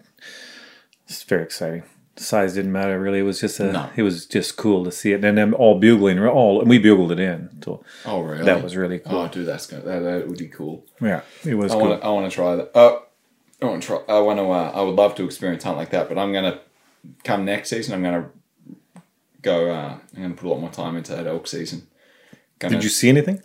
it's 1.06 1.22
very 1.24 1.42
exciting 1.42 1.82
size 2.20 2.54
didn't 2.54 2.72
matter 2.72 3.00
really 3.00 3.20
it 3.20 3.22
was 3.22 3.40
just 3.40 3.58
a 3.60 3.72
No. 3.72 3.88
it 3.96 4.02
was 4.02 4.26
just 4.26 4.56
cool 4.56 4.84
to 4.84 4.92
see 4.92 5.12
it 5.12 5.24
and 5.24 5.38
then 5.38 5.52
all 5.54 5.78
bugling 5.80 6.18
all 6.20 6.60
and 6.60 6.68
we 6.68 6.78
bugled 6.78 7.12
it 7.12 7.18
in 7.20 7.48
so 7.62 7.82
Oh 8.04 8.20
really? 8.20 8.44
that 8.44 8.62
was 8.62 8.76
really 8.76 8.98
cool. 8.98 9.16
Oh 9.18 9.28
dude, 9.28 9.46
that's 9.46 9.66
good. 9.66 9.84
That, 9.84 10.00
that 10.00 10.28
would 10.28 10.38
be 10.38 10.48
cool. 10.48 10.84
Yeah, 11.00 11.22
it 11.44 11.54
was 11.54 11.72
I 11.72 11.74
cool. 11.76 11.88
want 11.88 12.00
to. 12.00 12.06
I 12.06 12.10
want 12.10 12.30
to 12.30 12.34
try 12.34 12.56
that. 12.56 12.70
Oh, 12.74 13.02
I 13.62 13.66
want 13.66 13.82
to 13.82 13.86
try. 13.86 13.98
I 14.08 14.20
want 14.20 14.38
to. 14.38 14.44
Uh, 14.50 14.72
I 14.74 14.80
would 14.82 14.94
love 14.94 15.14
to 15.16 15.24
experience 15.24 15.64
hunt 15.64 15.76
like 15.76 15.90
that, 15.90 16.08
but 16.08 16.18
I'm 16.18 16.32
gonna 16.32 16.60
come 17.24 17.44
next 17.44 17.70
season. 17.70 17.94
I'm 17.94 18.02
gonna 18.02 18.30
go. 19.42 19.70
Uh, 19.70 19.98
I'm 20.16 20.22
gonna 20.22 20.34
put 20.34 20.46
a 20.46 20.50
lot 20.50 20.60
more 20.60 20.70
time 20.70 20.96
into 20.96 21.14
that 21.14 21.26
elk 21.26 21.46
season. 21.46 21.86
Gonna, 22.58 22.74
Did 22.76 22.84
you 22.84 22.90
see 22.90 23.08
anything? 23.08 23.42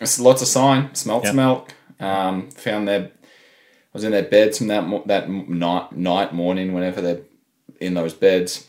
It's 0.00 0.18
lots 0.18 0.42
of 0.42 0.48
sign. 0.48 0.88
Smelt 0.94 1.26
some 1.26 1.38
elk. 1.38 1.72
Um, 2.00 2.50
found 2.50 2.88
their. 2.88 3.00
I 3.04 3.92
was 3.92 4.04
in 4.04 4.10
their 4.12 4.24
beds 4.24 4.58
from 4.58 4.66
that 4.68 5.06
that 5.06 5.28
night 5.30 5.92
night 5.92 6.34
morning 6.34 6.72
whenever 6.72 7.00
they're 7.00 7.20
in 7.80 7.94
those 7.94 8.14
beds, 8.14 8.68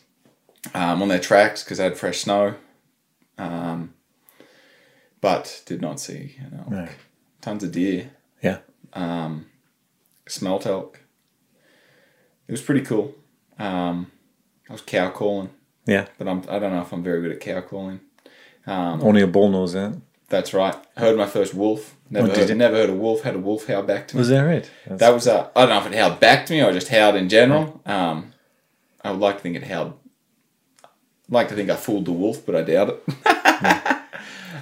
um, 0.73 1.01
on 1.01 1.07
their 1.07 1.19
tracks 1.19 1.63
because 1.63 1.77
they 1.77 1.83
had 1.83 1.97
fresh 1.97 2.19
snow. 2.19 2.55
Um, 3.37 3.93
but 5.21 5.61
did 5.65 5.81
not 5.81 5.99
see 5.99 6.35
an 6.39 6.55
elk. 6.59 6.69
No. 6.69 6.87
Tons 7.41 7.63
of 7.63 7.71
deer. 7.71 8.11
Yeah. 8.41 8.59
Um, 8.93 9.47
smelt 10.27 10.65
elk. 10.65 11.01
It 12.47 12.51
was 12.51 12.61
pretty 12.61 12.81
cool. 12.81 13.15
Um, 13.57 14.11
I 14.69 14.73
was 14.73 14.81
cow 14.81 15.09
calling, 15.09 15.49
Yeah. 15.85 16.05
but 16.17 16.27
I'm 16.27 16.39
I 16.49 16.59
don't 16.59 16.73
know 16.73 16.81
if 16.81 16.91
I'm 16.91 17.03
very 17.03 17.21
good 17.21 17.31
at 17.31 17.39
cow 17.39 17.61
calling. 17.61 17.99
Um, 18.67 19.01
Only 19.03 19.21
a 19.21 19.27
bull 19.27 19.49
knows 19.49 19.73
that. 19.73 19.95
that's 20.29 20.53
right. 20.53 20.75
Heard 20.97 21.17
my 21.17 21.25
first 21.27 21.53
wolf. 21.53 21.95
Never 22.09 22.25
Oh, 22.27 22.29
did 22.29 22.37
heard, 22.41 22.49
you? 22.49 22.55
never 22.55 22.75
heard 22.75 22.89
a 22.89 22.93
wolf. 22.93 23.21
Had 23.21 23.35
a 23.35 23.39
wolf 23.39 23.65
howl 23.67 23.83
back 23.83 24.07
to 24.09 24.15
me. 24.15 24.19
Was 24.19 24.29
that 24.29 24.41
right? 24.41 24.69
That 24.87 25.09
was 25.13 25.27
uh, 25.27 25.49
I 25.55 25.61
don't 25.65 25.69
know 25.69 25.79
if 25.79 25.91
it 25.93 25.97
howled 25.97 26.19
back 26.19 26.45
to 26.47 26.53
me 26.53 26.61
or 26.63 26.71
just 26.71 26.89
howled 26.89 27.15
in 27.15 27.29
general. 27.29 27.81
Um, 27.85 28.33
I 29.05 29.11
would 29.11 29.19
like 29.21 29.37
to 29.37 29.41
think 29.41 29.55
it 29.55 29.63
howled. 29.63 29.93
I'd 30.83 30.89
like 31.29 31.49
to 31.49 31.55
think 31.55 31.69
I 31.69 31.75
fooled 31.75 32.05
the 32.05 32.11
wolf, 32.11 32.45
but 32.45 32.55
I 32.55 32.61
doubt 32.63 32.89
it. 32.89 33.03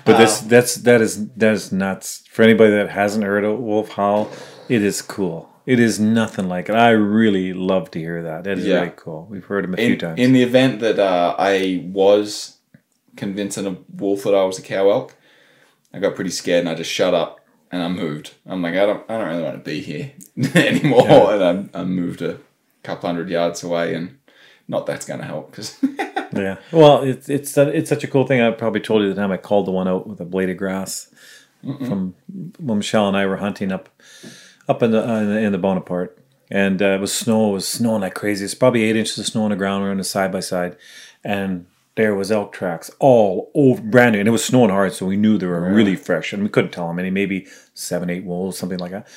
but 0.05 0.17
this 0.17 0.41
that's 0.41 0.75
that 0.75 1.01
is 1.01 1.29
that 1.35 1.53
is 1.53 1.71
nuts. 1.71 2.23
For 2.29 2.43
anybody 2.43 2.71
that 2.71 2.89
hasn't 2.89 3.23
heard 3.23 3.43
a 3.45 3.53
wolf 3.53 3.89
howl, 3.93 4.29
it 4.69 4.81
is 4.81 5.01
cool. 5.01 5.49
It 5.65 5.79
is 5.79 5.97
nothing 5.99 6.49
like 6.49 6.67
it. 6.67 6.75
I 6.75 6.89
really 6.89 7.53
love 7.53 7.89
to 7.91 7.99
hear 7.99 8.21
that. 8.23 8.43
That 8.43 8.57
is 8.57 8.65
Yeah. 8.65 8.81
really 8.81 8.93
cool. 8.97 9.27
We've 9.29 9.45
heard 9.45 9.63
them 9.63 9.73
a 9.75 9.77
few 9.77 9.95
times. 9.97 10.19
in 10.19 10.33
the 10.33 10.43
event 10.43 10.81
that 10.81 10.99
uh, 10.99 11.35
I 11.39 11.85
was 11.85 12.57
convincing 13.15 13.65
a 13.65 13.77
wolf 13.95 14.23
that 14.23 14.35
I 14.35 14.43
was 14.43 14.59
a 14.59 14.61
cow 14.61 14.89
elk, 14.89 15.15
I 15.93 15.99
got 15.99 16.15
pretty 16.15 16.31
scared 16.31 16.61
and 16.61 16.69
I 16.69 16.75
just 16.75 16.91
shut 16.91 17.13
up 17.13 17.39
and 17.71 17.81
I 17.81 17.87
moved. 17.87 18.33
I'm 18.45 18.61
like, 18.61 18.73
I 18.75 18.85
don't, 18.85 19.09
I 19.09 19.17
don't 19.17 19.27
really 19.29 19.43
want 19.43 19.55
to 19.55 19.69
be 19.71 19.79
here 19.79 20.11
anymore, 20.55 21.33
and 21.33 21.69
I, 21.73 21.79
I 21.79 21.83
moved 21.85 22.21
a 22.21 22.39
couple 22.83 23.07
hundred 23.07 23.29
yards 23.29 23.63
away, 23.63 23.95
and 23.95 24.17
not 24.67 24.86
that's 24.86 25.05
going 25.05 25.20
to 25.20 25.25
help 25.25 25.51
because 25.51 25.77
yeah. 26.34 26.58
Well, 26.72 27.03
it's 27.03 27.29
it's 27.29 27.58
it's 27.58 27.89
such 27.89 28.03
a 28.03 28.08
cool 28.08 28.25
thing. 28.25 28.41
I 28.41 28.51
probably 28.51 28.82
told 28.82 29.01
you 29.01 29.10
the 29.10 29.15
time 29.15 29.32
I 29.32 29.38
called 29.38 29.67
the 29.67 29.72
one 29.72 29.88
out 29.88 30.08
with 30.08 30.20
a 30.20 30.25
blade 30.25 30.50
of 30.50 30.58
grass 30.58 31.13
from 31.62 32.15
when 32.60 32.77
Michelle 32.77 33.08
and 33.08 33.15
I 33.17 33.25
were 33.25 33.38
hunting 33.38 33.72
up 33.72 33.89
up 34.67 34.84
in 34.84 34.91
the 34.91 35.08
uh, 35.08 35.20
in 35.20 35.29
the, 35.29 35.39
in 35.39 35.51
the 35.51 35.58
Bonaparte, 35.58 36.17
and 36.51 36.82
uh, 36.82 36.91
it 36.91 37.01
was 37.01 37.13
snow. 37.13 37.50
It 37.50 37.53
was 37.53 37.67
snowing 37.67 38.01
like 38.01 38.13
crazy. 38.13 38.46
It's 38.46 38.55
probably 38.55 38.84
eight 38.84 38.96
inches 38.96 39.17
of 39.17 39.25
snow 39.25 39.43
on 39.43 39.51
the 39.51 39.55
ground. 39.55 39.84
We 39.84 39.89
are 39.89 39.91
on 39.91 40.00
a 40.00 40.03
side 40.03 40.32
by 40.32 40.41
side, 40.41 40.77
and 41.24 41.65
there 41.96 42.15
was 42.15 42.32
elk 42.32 42.51
tracks 42.53 42.91
all 43.00 43.51
over, 43.53 43.82
brand 43.82 44.13
new, 44.13 44.20
and 44.20 44.27
it 44.27 44.32
was 44.32 44.43
snowing 44.43 44.72
hard, 44.72 44.93
so 44.93 45.05
we 45.05 45.17
knew 45.17 45.38
they 45.38 45.46
were 45.46 45.62
really 45.62 45.96
fresh, 45.96 46.34
and 46.34 46.43
we 46.43 46.50
couldn't 46.50 46.72
tell 46.72 46.88
them 46.88 47.00
any 47.00 47.12
maybe 47.12 47.48
seven, 47.74 48.10
eight 48.10 48.25
wolves, 48.25 48.58
something 48.58 48.79
like 48.79 48.91
that. 48.91 49.08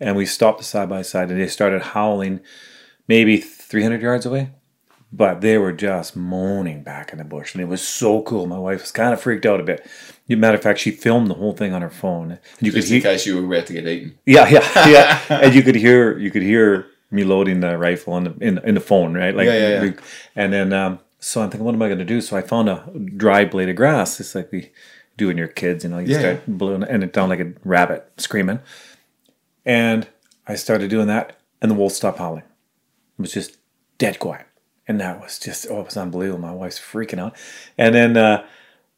And 0.00 0.16
we 0.16 0.26
stopped 0.26 0.58
the 0.58 0.64
side 0.64 0.88
by 0.88 1.02
side, 1.02 1.30
and 1.30 1.40
they 1.40 1.48
started 1.48 1.82
howling, 1.82 2.40
maybe 3.06 3.38
three 3.38 3.82
hundred 3.82 4.02
yards 4.02 4.26
away 4.26 4.50
but 5.12 5.40
they 5.40 5.56
were 5.58 5.72
just 5.72 6.16
moaning 6.16 6.82
back 6.82 7.12
in 7.12 7.18
the 7.18 7.24
bush, 7.24 7.54
and 7.54 7.62
it 7.62 7.66
was 7.68 7.80
so 7.86 8.22
cool. 8.22 8.46
My 8.46 8.58
wife 8.58 8.82
was 8.82 8.92
kind 8.92 9.12
of 9.12 9.20
freaked 9.20 9.46
out 9.46 9.60
a 9.60 9.62
bit. 9.62 9.86
Matter 10.28 10.56
of 10.56 10.62
fact, 10.62 10.78
she 10.80 10.90
filmed 10.90 11.30
the 11.30 11.34
whole 11.34 11.52
thing 11.54 11.72
on 11.72 11.80
her 11.82 11.90
phone, 11.90 12.32
and 12.32 12.40
you 12.60 12.70
could 12.72 12.84
in 12.84 12.88
hear, 12.90 13.00
case 13.00 13.24
you 13.26 13.40
were 13.40 13.54
about 13.54 13.66
to 13.68 13.72
get 13.72 13.86
eaten. 13.86 14.18
yeah, 14.26 14.46
yeah, 14.48 14.86
yeah, 14.88 15.20
and 15.30 15.54
you 15.54 15.62
could 15.62 15.76
hear, 15.76 16.18
you 16.18 16.30
could 16.30 16.42
hear 16.42 16.86
me 17.10 17.24
loading 17.24 17.60
the 17.60 17.78
rifle 17.78 18.16
in 18.18 18.24
the 18.24 18.34
in, 18.40 18.58
in 18.58 18.74
the 18.74 18.80
phone, 18.80 19.14
right? 19.14 19.34
Like, 19.34 19.46
Yeah, 19.46 19.68
yeah, 19.68 19.82
yeah. 19.84 19.92
and 20.36 20.52
then 20.52 20.72
um, 20.74 20.98
so 21.20 21.40
I'm 21.42 21.48
thinking, 21.50 21.64
what 21.64 21.74
am 21.74 21.80
I 21.80 21.86
going 21.88 21.98
to 21.98 22.04
do? 22.04 22.20
So 22.20 22.36
I 22.36 22.42
found 22.42 22.68
a 22.68 22.84
dry 23.16 23.46
blade 23.46 23.70
of 23.70 23.76
grass. 23.76 24.20
It's 24.20 24.34
like 24.34 24.52
we 24.52 24.70
do 25.16 25.28
when 25.28 25.38
you're 25.38 25.48
kids, 25.48 25.84
you 25.84 25.90
know, 25.90 25.98
you 25.98 26.08
Yeah, 26.12 26.18
start 26.18 26.42
blowing, 26.46 26.82
and 26.84 27.02
it 27.02 27.14
sounded 27.14 27.38
like 27.38 27.46
a 27.46 27.58
rabbit 27.66 28.12
screaming, 28.18 28.60
and 29.64 30.06
I 30.46 30.54
started 30.56 30.90
doing 30.90 31.06
that, 31.06 31.38
and 31.62 31.70
the 31.70 31.74
wolf 31.74 31.92
stopped 31.94 32.18
howling. 32.18 32.42
It 33.18 33.22
was 33.22 33.32
just 33.32 33.56
dead 33.96 34.18
quiet. 34.18 34.46
And 34.88 35.00
that 35.00 35.20
was 35.20 35.38
just, 35.38 35.66
oh, 35.70 35.80
it 35.80 35.84
was 35.84 35.96
unbelievable. 35.98 36.40
My 36.40 36.52
wife's 36.52 36.80
freaking 36.80 37.18
out. 37.18 37.36
And 37.76 37.94
then, 37.94 38.16
uh, 38.16 38.44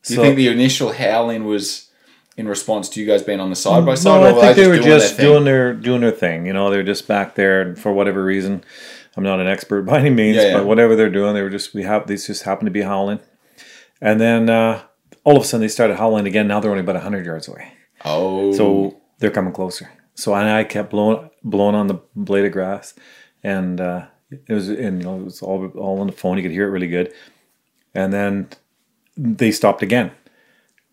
Do 0.05 0.15
you 0.15 0.21
think 0.21 0.37
the 0.37 0.47
initial 0.49 0.93
howling 0.93 1.45
was 1.45 1.91
in 2.37 2.49
response 2.49 2.89
to 2.91 3.01
you 3.01 3.07
guys 3.07 3.23
being 3.23 3.41
on 3.41 3.51
the 3.51 3.57
side 3.57 3.85
by 3.85 3.95
side, 3.97 4.21
no, 4.21 4.39
I 4.41 4.41
think 4.41 4.57
they 4.57 4.69
were 4.69 4.77
doing 4.77 4.87
just 4.87 5.17
their 5.19 5.27
doing 5.27 5.45
their 5.45 5.75
doing 5.75 6.01
their 6.01 6.11
thing. 6.13 6.47
You 6.47 6.53
know, 6.55 6.71
they're 6.71 6.83
just 6.85 7.07
back 7.07 7.35
there, 7.35 7.61
and 7.61 7.79
for 7.79 7.93
whatever 7.93 8.25
reason, 8.25 8.65
I'm 9.17 9.25
not 9.25 9.41
an 9.41 9.47
expert 9.47 9.83
by 9.87 9.99
any 9.99 10.11
means, 10.11 10.37
Yeah, 10.37 10.43
yeah. 10.45 10.57
but 10.59 10.67
whatever 10.67 10.97
they're 10.97 11.11
doing, 11.11 11.35
they 11.35 11.43
were 11.43 11.51
just 11.51 11.75
we 11.75 11.83
have 11.83 12.07
these 12.07 12.27
just 12.27 12.45
happened 12.45 12.67
to 12.69 12.71
be 12.71 12.83
howling, 12.83 13.19
and 14.01 14.19
then 14.21 14.49
uh, 14.49 14.83
all 15.25 15.37
of 15.37 15.43
a 15.43 15.45
sudden 15.45 15.61
they 15.63 15.69
started 15.69 15.97
howling 15.97 16.27
again. 16.27 16.47
Now 16.49 16.61
they're 16.61 16.71
only 16.71 16.83
about 16.85 16.97
hundred 17.03 17.27
yards 17.27 17.47
away, 17.49 17.73
Oh, 18.05 18.53
so 18.53 19.01
they're 19.19 19.31
coming 19.31 19.53
closer. 19.53 19.91
So 20.15 20.33
I, 20.33 20.61
I 20.61 20.65
kept 20.65 20.91
blowing 20.91 21.29
blowing 21.43 21.75
on 21.75 21.89
the 21.89 22.01
blade 22.17 22.47
of 22.47 22.53
grass, 22.53 22.95
and 23.43 23.81
uh, 23.81 24.07
It 24.31 24.53
was 24.53 24.69
and 24.69 25.03
you 25.03 25.09
know, 25.09 25.21
it 25.21 25.25
was 25.25 25.43
all 25.43 25.67
all 25.77 26.01
on 26.01 26.07
the 26.07 26.13
phone. 26.13 26.37
You 26.37 26.43
could 26.43 26.53
hear 26.53 26.67
it 26.69 26.71
really 26.71 26.89
good. 26.89 27.13
And 27.95 28.13
then 28.13 28.49
they 29.17 29.51
stopped 29.53 29.83
again. 29.83 30.13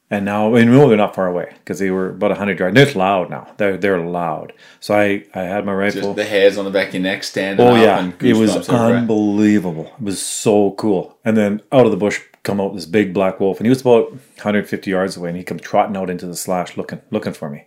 And 0.10 0.24
now, 0.24 0.56
and 0.56 0.72
know 0.72 0.88
they're 0.88 0.96
not 0.96 1.13
far 1.15 1.27
away 1.27 1.51
because 1.60 1.79
they 1.79 1.91
were 1.91 2.12
about 2.12 2.29
100 2.29 2.58
yards. 2.58 2.74
They're 2.75 2.94
loud 2.94 3.29
now. 3.29 3.53
They're, 3.58 3.75
they're 3.75 4.00
loud. 4.00 4.53
So 4.79 4.96
I, 4.96 5.25
I 5.36 5.41
had 5.41 5.65
my 5.65 5.74
rifle. 5.74 6.01
Just 6.01 6.15
the 6.15 6.24
hairs 6.24 6.58
on 6.58 6.63
the 6.63 6.72
back 6.72 6.88
of 6.88 6.94
your 6.94 7.03
neck 7.03 7.25
standing 7.25 7.65
Oh 7.67 7.75
up. 7.75 7.82
yeah, 7.84 8.00
and 8.00 8.24
it 8.24 8.38
was 8.38 8.70
unbelievable. 8.70 9.91
It 10.00 10.03
was 10.03 10.22
so 10.22 10.72
cool. 10.72 11.17
And 11.25 11.36
then 11.36 11.62
out 11.74 11.86
of 11.86 11.91
the 11.91 11.98
bush 11.98 12.22
come 12.44 12.62
out 12.62 12.74
this 12.74 12.86
big 12.86 13.13
black 13.13 13.41
wolf, 13.41 13.58
and 13.58 13.65
he 13.65 13.70
was 13.70 13.82
about 13.82 14.12
150 14.12 14.89
yards 14.89 15.17
away, 15.17 15.27
and 15.27 15.38
he 15.38 15.44
come 15.44 15.60
trotting 15.60 15.98
out 15.98 16.10
into 16.10 16.25
the 16.25 16.38
slash, 16.38 16.77
looking 16.77 17.01
looking 17.12 17.34
for 17.34 17.50
me. 17.50 17.65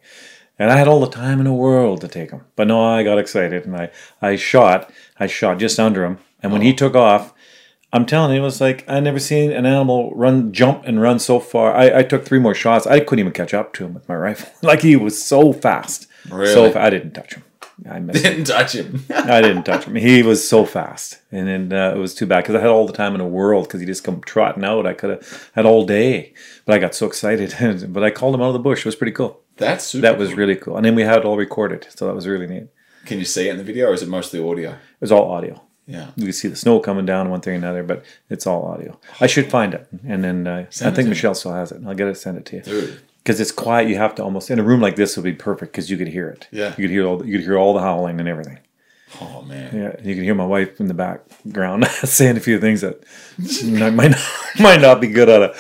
And 0.58 0.70
I 0.70 0.76
had 0.76 0.88
all 0.88 1.00
the 1.00 1.08
time 1.10 1.40
in 1.40 1.44
the 1.44 1.52
world 1.52 2.00
to 2.02 2.08
take 2.08 2.30
him, 2.30 2.42
but 2.56 2.68
no, 2.68 2.82
I 2.82 3.02
got 3.02 3.18
excited 3.18 3.66
and 3.66 3.76
I 3.76 3.90
I 4.22 4.36
shot. 4.36 4.90
I 5.20 5.26
shot 5.26 5.58
just 5.58 5.78
under 5.78 6.04
him, 6.04 6.18
and 6.42 6.52
when 6.52 6.62
he 6.62 6.74
took 6.74 6.96
off, 6.96 7.32
I'm 7.92 8.06
telling 8.06 8.32
you, 8.34 8.40
it 8.40 8.44
was 8.44 8.60
like 8.60 8.84
I 8.88 9.00
never 9.00 9.18
seen 9.18 9.50
an 9.50 9.66
animal 9.66 10.14
run, 10.14 10.52
jump, 10.52 10.84
and 10.86 11.00
run 11.00 11.18
so 11.18 11.40
far. 11.40 11.74
I, 11.74 11.98
I 11.98 12.02
took 12.02 12.24
three 12.24 12.38
more 12.38 12.54
shots. 12.54 12.86
I 12.86 13.00
couldn't 13.00 13.20
even 13.20 13.32
catch 13.32 13.52
up 13.52 13.72
to 13.74 13.84
him 13.84 13.94
with 13.94 14.08
my 14.08 14.14
rifle. 14.14 14.50
like 14.62 14.82
he 14.82 14.96
was 14.96 15.22
so 15.22 15.52
fast. 15.52 16.06
Really? 16.30 16.52
So 16.52 16.78
I 16.78 16.90
didn't 16.90 17.12
touch 17.12 17.34
him. 17.34 17.44
I 17.88 17.98
missed. 17.98 18.22
Didn't 18.22 18.44
touch 18.44 18.74
him. 18.74 19.04
I 19.10 19.40
didn't 19.40 19.64
touch 19.64 19.84
him. 19.84 19.94
He 19.94 20.22
was 20.22 20.46
so 20.46 20.64
fast, 20.64 21.18
and 21.32 21.48
then 21.48 21.72
uh, 21.72 21.94
it 21.94 21.98
was 21.98 22.14
too 22.14 22.26
bad 22.26 22.42
because 22.42 22.54
I 22.54 22.60
had 22.60 22.68
all 22.68 22.86
the 22.86 22.92
time 22.92 23.14
in 23.14 23.18
the 23.18 23.26
world 23.26 23.66
because 23.66 23.80
he 23.80 23.86
just 23.86 24.04
come 24.04 24.20
trotting 24.20 24.64
out. 24.64 24.86
I 24.86 24.92
could 24.92 25.10
have 25.10 25.50
had 25.54 25.66
all 25.66 25.84
day, 25.84 26.34
but 26.66 26.74
I 26.74 26.78
got 26.78 26.94
so 26.94 27.06
excited. 27.06 27.54
but 27.92 28.04
I 28.04 28.10
called 28.10 28.34
him 28.34 28.42
out 28.42 28.48
of 28.48 28.52
the 28.52 28.58
bush. 28.60 28.80
It 28.80 28.86
was 28.86 28.96
pretty 28.96 29.12
cool. 29.12 29.40
That's 29.56 29.84
super. 29.84 30.02
That 30.02 30.18
was 30.18 30.28
cool. 30.28 30.38
really 30.38 30.56
cool, 30.56 30.76
and 30.76 30.84
then 30.84 30.94
we 30.94 31.02
had 31.02 31.18
it 31.18 31.24
all 31.24 31.36
recorded, 31.36 31.86
so 31.90 32.06
that 32.06 32.14
was 32.14 32.28
really 32.28 32.46
neat. 32.46 32.68
Can 33.06 33.18
you 33.18 33.24
see 33.24 33.48
it 33.48 33.52
in 33.52 33.56
the 33.56 33.64
video, 33.64 33.88
or 33.88 33.94
is 33.94 34.02
it 34.02 34.08
mostly 34.08 34.46
audio? 34.46 34.76
Was 35.00 35.12
all 35.12 35.30
audio. 35.30 35.60
Yeah. 35.86 36.10
You 36.14 36.24
can 36.24 36.32
see 36.32 36.48
the 36.48 36.56
snow 36.56 36.78
coming 36.78 37.04
down, 37.04 37.30
one 37.30 37.40
thing 37.40 37.54
or 37.54 37.56
another, 37.56 37.82
but 37.82 38.04
it's 38.28 38.46
all 38.46 38.64
audio. 38.64 38.98
I 39.20 39.26
should 39.26 39.50
find 39.50 39.74
it, 39.74 39.88
and 40.06 40.22
then 40.22 40.46
uh, 40.46 40.66
I 40.82 40.90
think. 40.90 41.08
Michelle 41.08 41.34
still 41.34 41.52
has 41.52 41.72
it. 41.72 41.82
I'll 41.84 41.94
get 41.94 42.06
it, 42.06 42.16
send 42.16 42.38
it 42.38 42.44
to 42.46 42.56
you. 42.56 42.62
Dude. 42.62 43.00
because 43.24 43.40
it's 43.40 43.50
quiet. 43.50 43.88
You 43.88 43.96
have 43.96 44.14
to 44.16 44.22
almost 44.22 44.50
in 44.50 44.58
a 44.60 44.62
room 44.62 44.80
like 44.80 44.94
this 44.96 45.16
would 45.16 45.24
be 45.24 45.32
perfect 45.32 45.72
because 45.72 45.90
you 45.90 45.96
could 45.96 46.08
hear 46.08 46.28
it. 46.28 46.46
Yeah. 46.52 46.70
you 46.70 46.84
could 46.84 46.90
hear 46.90 47.06
all 47.06 47.16
the, 47.18 47.26
you 47.26 47.38
could 47.38 47.44
hear 47.44 47.58
all 47.58 47.74
the 47.74 47.80
howling 47.80 48.20
and 48.20 48.28
everything. 48.28 48.58
Oh 49.20 49.42
man. 49.42 49.76
Yeah, 49.76 49.96
you 50.06 50.14
can 50.14 50.22
hear 50.22 50.36
my 50.36 50.46
wife 50.46 50.78
in 50.78 50.86
the 50.86 50.94
background 50.94 51.84
saying 52.04 52.36
a 52.36 52.40
few 52.40 52.60
things 52.60 52.82
that 52.82 53.02
might 53.64 54.12
not, 54.12 54.20
might 54.60 54.80
not 54.80 55.00
be 55.00 55.08
good 55.08 55.28
on 55.28 55.42
a 55.42 55.54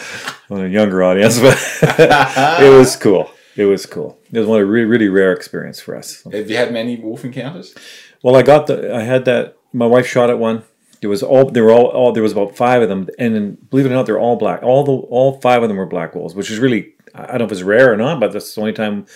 on 0.54 0.64
a 0.64 0.68
younger 0.68 1.02
audience, 1.02 1.40
but 1.40 1.58
it 2.62 2.70
was 2.70 2.94
cool. 2.94 3.28
It 3.56 3.64
was 3.64 3.84
cool. 3.86 4.16
It 4.32 4.38
was 4.38 4.46
one 4.46 4.60
a 4.60 4.64
really 4.64 4.86
really 4.86 5.08
rare 5.08 5.32
experience 5.32 5.80
for 5.80 5.96
us. 5.96 6.22
Have 6.30 6.48
you 6.48 6.56
had 6.56 6.72
many 6.72 6.96
wolf 7.00 7.24
encounters? 7.24 7.74
Well, 8.22 8.36
I 8.36 8.42
got 8.42 8.66
the 8.66 8.94
I 8.94 9.02
had 9.02 9.24
that. 9.26 9.56
My 9.72 9.86
wife 9.86 10.06
shot 10.06 10.30
at 10.30 10.38
one. 10.38 10.64
There 11.00 11.08
was 11.08 11.22
all 11.22 11.50
there 11.50 11.64
were 11.64 11.70
all, 11.72 11.86
all 11.86 12.12
there 12.12 12.22
was 12.22 12.32
about 12.32 12.56
five 12.56 12.82
of 12.82 12.88
them, 12.88 13.08
and 13.18 13.34
then, 13.34 13.58
believe 13.70 13.86
it 13.86 13.90
or 13.90 13.94
not, 13.94 14.06
they're 14.06 14.18
all 14.18 14.36
black. 14.36 14.62
All 14.62 14.84
the 14.84 14.92
all 14.92 15.40
five 15.40 15.62
of 15.62 15.68
them 15.68 15.78
were 15.78 15.86
black 15.86 16.14
wolves, 16.14 16.34
which 16.34 16.50
is 16.50 16.58
really 16.58 16.92
I 17.14 17.26
don't 17.26 17.38
know 17.38 17.44
if 17.46 17.52
it's 17.52 17.62
rare 17.62 17.92
or 17.92 17.96
not, 17.96 18.20
but 18.20 18.32
that's 18.32 18.54
the 18.54 18.60
only 18.60 18.72
time 18.74 19.06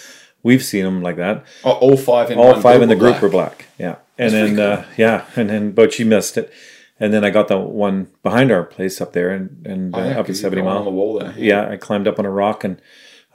we've 0.43 0.63
seen 0.65 0.85
them 0.85 1.03
like 1.03 1.17
that. 1.17 1.45
Oh, 1.65 1.73
all 1.73 1.97
five 1.97 2.31
in 2.31 2.39
all 2.39 2.59
five 2.61 2.81
in 2.83 2.89
the 2.89 2.97
group 2.97 3.13
black. 3.21 3.23
were 3.23 3.29
black. 3.29 3.67
Yeah, 3.79 3.97
and 4.17 4.33
then 4.33 4.59
uh, 4.59 4.87
yeah, 4.97 5.27
and 5.37 5.51
then 5.51 5.73
but 5.73 5.93
she 5.93 6.05
missed 6.05 6.39
it, 6.39 6.51
and 6.99 7.13
then 7.13 7.25
I 7.25 7.31
got 7.31 7.49
the 7.49 7.59
one 7.59 8.09
behind 8.23 8.51
our 8.51 8.65
place 8.65 9.01
up 9.03 9.13
there 9.13 9.31
and 9.31 9.67
and 9.67 9.95
Oh, 9.95 10.01
uh, 10.01 10.05
yeah, 10.05 10.11
up 10.13 10.19
at 10.21 10.27
'cause 10.27 10.29
you've 10.29 10.37
seventy 10.39 10.63
got 10.63 10.67
one 10.67 10.75
mile 10.77 10.79
on 10.81 10.85
the 10.87 10.91
wall 10.93 11.19
there. 11.19 11.35
Yeah, 11.37 11.69
I 11.69 11.77
climbed 11.77 12.09
up 12.09 12.19
on 12.19 12.25
a 12.25 12.31
rock 12.31 12.65
and 12.65 12.81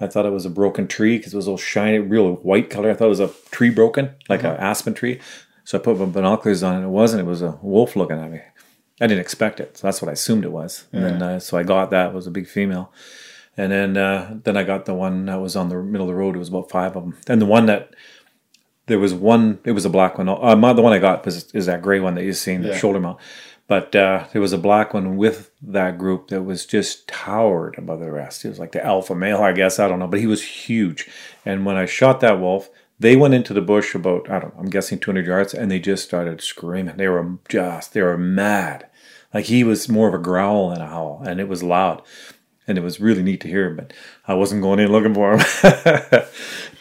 I 0.02 0.08
thought 0.08 0.26
it 0.26 0.32
was 0.32 0.46
a 0.46 0.50
broken 0.50 0.88
tree 0.88 1.18
because 1.18 1.34
it 1.34 1.38
was 1.38 1.48
all 1.48 1.58
shiny, 1.58 2.00
real 2.00 2.36
white 2.38 2.70
color. 2.72 2.90
I 2.90 2.94
thought 2.96 3.06
it 3.06 3.10
was 3.10 3.20
a 3.20 3.30
tree 3.52 3.70
broken, 3.70 4.12
like 4.30 4.44
Uh-huh. 4.44 4.56
an 4.56 4.60
aspen 4.62 4.94
tree. 4.96 5.20
So 5.70 5.78
I 5.78 5.82
put 5.82 6.00
my 6.00 6.06
binoculars 6.06 6.64
on 6.64 6.78
and 6.78 6.86
it 6.86 6.88
wasn't. 6.88 7.22
It 7.22 7.30
was 7.30 7.44
a 7.44 7.60
wolf 7.62 7.96
looking 7.96 8.18
at 8.18 8.32
me. 8.32 8.40
I 9.00 9.06
didn't 9.06 9.20
expect 9.20 9.60
it, 9.60 9.78
so 9.78 9.86
that's 9.86 10.02
what 10.02 10.10
I 10.10 10.14
assumed 10.14 10.44
it 10.44 10.52
was. 10.52 10.88
And 10.92 11.04
then 11.04 11.22
uh, 11.22 11.40
so 11.40 11.60
I 11.60 11.62
got 11.62 11.92
that. 11.92 12.10
It 12.10 12.16
was 12.16 12.26
a 12.26 12.32
big 12.32 12.48
female. 12.48 12.92
And 13.56 13.72
then 13.72 13.96
uh, 13.96 14.40
then 14.46 14.58
I 14.58 14.64
got 14.64 14.86
the 14.86 14.96
one 14.96 15.28
that 15.28 15.36
was 15.36 15.56
on 15.56 15.70
the 15.70 15.76
middle 15.76 16.10
of 16.10 16.12
the 16.12 16.20
road. 16.20 16.36
It 16.36 16.40
was 16.40 16.50
about 16.50 16.72
five 16.72 16.96
of 16.96 17.04
them. 17.04 17.18
And 17.28 17.40
the 17.40 17.46
one 17.46 17.68
that 17.68 17.96
there 18.88 18.98
was 18.98 19.14
one. 19.14 19.60
It 19.64 19.74
was 19.74 19.86
a 19.86 19.92
black 19.92 20.18
one. 20.18 20.28
Uh, 20.28 20.56
my, 20.56 20.74
the 20.74 20.82
one 20.82 20.92
I 20.92 20.98
got 20.98 21.24
was 21.24 21.54
is 21.54 21.68
that 21.68 21.84
gray 21.84 22.00
one 22.00 22.16
that 22.16 22.24
you've 22.24 22.36
seen, 22.36 22.64
the 22.64 22.76
shoulder 22.76 23.00
mount. 23.00 23.20
But 23.68 23.96
uh, 23.96 24.26
there 24.34 24.42
was 24.42 24.54
a 24.54 24.58
black 24.58 24.96
one 24.96 25.18
with 25.18 25.52
that 25.62 26.00
group 26.00 26.30
that 26.30 26.42
was 26.42 26.66
just 26.66 27.08
towered 27.08 27.78
above 27.78 28.00
the 28.00 28.12
rest. 28.12 28.42
He 28.42 28.48
was 28.48 28.58
like 28.58 28.72
the 28.72 28.84
alpha 28.84 29.14
male, 29.14 29.44
I 29.44 29.52
guess. 29.52 29.78
I 29.78 29.88
don't 29.88 30.00
know, 30.00 30.08
but 30.08 30.20
he 30.20 30.26
was 30.26 30.42
huge. 30.42 31.08
And 31.46 31.64
when 31.64 31.76
I 31.76 31.86
shot 31.86 32.22
that 32.22 32.40
wolf, 32.40 32.72
they 33.00 33.16
went 33.16 33.34
into 33.34 33.54
the 33.54 33.62
bush 33.62 33.96
about 33.96 34.30
I 34.30 34.40
don't 34.40 34.56
know. 34.56 34.62
I'm 34.62 34.70
guessing 34.70 35.00
200 35.00 35.26
yards, 35.26 35.54
and 35.54 35.72
they 35.72 35.80
just 35.80 36.04
started 36.04 36.42
screaming. 36.42 36.98
They 36.98 37.08
were 37.08 37.38
just 37.48 37.94
they 37.94 38.02
were 38.02 38.18
mad. 38.18 38.88
Like 39.34 39.46
he 39.46 39.64
was 39.64 39.88
more 39.90 40.08
of 40.08 40.14
a 40.14 40.18
growl 40.18 40.70
than 40.70 40.82
a 40.82 40.88
howl, 40.88 41.24
and 41.26 41.40
it 41.40 41.48
was 41.48 41.64
loud 41.64 42.02
and 42.70 42.78
it 42.78 42.82
was 42.82 43.02
really 43.02 43.24
neat 43.24 43.42
to 43.42 43.48
hear. 43.50 43.72
But 43.72 43.92
I 44.28 44.36
wasn't 44.36 44.62
going 44.62 44.80
in 44.80 44.92
looking 44.92 45.14
for 45.14 45.34
him. 45.34 45.42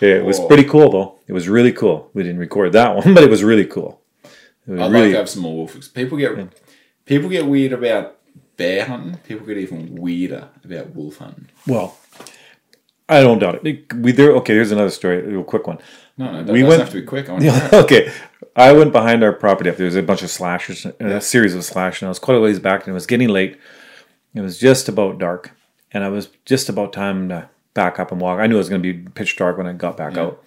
it 0.00 0.25
was 0.25 0.38
Whoa. 0.38 0.46
pretty 0.46 0.64
cool 0.64 0.90
though. 0.90 1.18
It 1.26 1.32
was 1.32 1.48
really 1.48 1.72
cool. 1.72 2.10
We 2.14 2.22
didn't 2.22 2.38
record 2.38 2.72
that 2.75 2.94
one, 2.94 3.14
but 3.14 3.25
it 3.25 3.30
was 3.30 3.42
really 3.42 3.66
cool. 3.66 4.00
It 4.22 4.72
was 4.72 4.80
I'd 4.82 4.92
really 4.92 5.06
like 5.06 5.12
to 5.12 5.18
have 5.18 5.28
some 5.30 5.42
more 5.42 5.56
wolf. 5.56 5.94
People 5.94 6.18
get 6.18 6.37
people 7.06 7.28
get 7.30 7.46
weird 7.46 7.72
about 7.72 8.18
bear 8.56 8.84
hunting. 8.84 9.16
People 9.26 9.46
get 9.46 9.56
even 9.56 9.96
weirder 9.96 10.50
about 10.62 10.94
wolf 10.94 11.16
hunting. 11.16 11.48
well. 11.66 11.98
I 13.10 13.22
don't 13.22 13.38
doubt 13.38 13.64
it. 13.64 13.94
We 13.94 14.12
there. 14.12 14.32
Okay, 14.32 14.52
here's 14.52 14.70
another 14.70 14.90
story. 14.90 15.34
A 15.34 15.42
quick 15.42 15.66
one. 15.66 15.78
No, 16.18 16.32
no, 16.32 16.42
that 16.42 16.52
We 16.52 16.62
went- 16.64 16.80
have 16.80 16.90
to 16.90 17.00
be 17.00 17.06
quick. 17.06 17.28
I 17.30 17.37
it. 17.40 17.72
okay, 17.72 18.12
I 18.56 18.72
went 18.72 18.92
behind 18.92 19.22
our 19.22 19.32
property 19.32 19.70
up 19.70 19.76
there. 19.76 19.87
was 19.87 19.96
a 19.96 20.02
bunch 20.02 20.22
of 20.22 20.30
slashers, 20.30 20.84
uh, 20.84 20.92
a 21.00 21.20
series 21.20 21.54
of 21.54 21.64
slashers. 21.64 22.02
And 22.02 22.08
I 22.08 22.10
was 22.10 22.18
quite 22.18 22.37
a 22.37 22.40
ways 22.40 22.58
back, 22.58 22.80
and 22.82 22.88
it 22.90 22.94
was 22.94 23.06
getting 23.06 23.28
late. 23.28 23.56
It 24.34 24.40
was 24.40 24.58
just 24.58 24.88
about 24.88 25.18
dark, 25.18 25.52
and 25.92 26.02
I 26.04 26.08
was 26.08 26.28
just 26.44 26.68
about 26.68 26.92
time 26.92 27.28
to 27.30 27.48
back 27.75 27.98
up 28.00 28.10
and 28.12 28.20
walk. 28.20 28.40
I 28.40 28.46
knew 28.46 28.56
it 28.56 28.58
was 28.58 28.68
going 28.68 28.82
to 28.82 28.92
be 28.92 29.08
pitch 29.10 29.37
dark 29.37 29.56
when 29.56 29.66
I 29.66 29.72
got 29.72 29.96
back 29.96 30.16
out, 30.16 30.42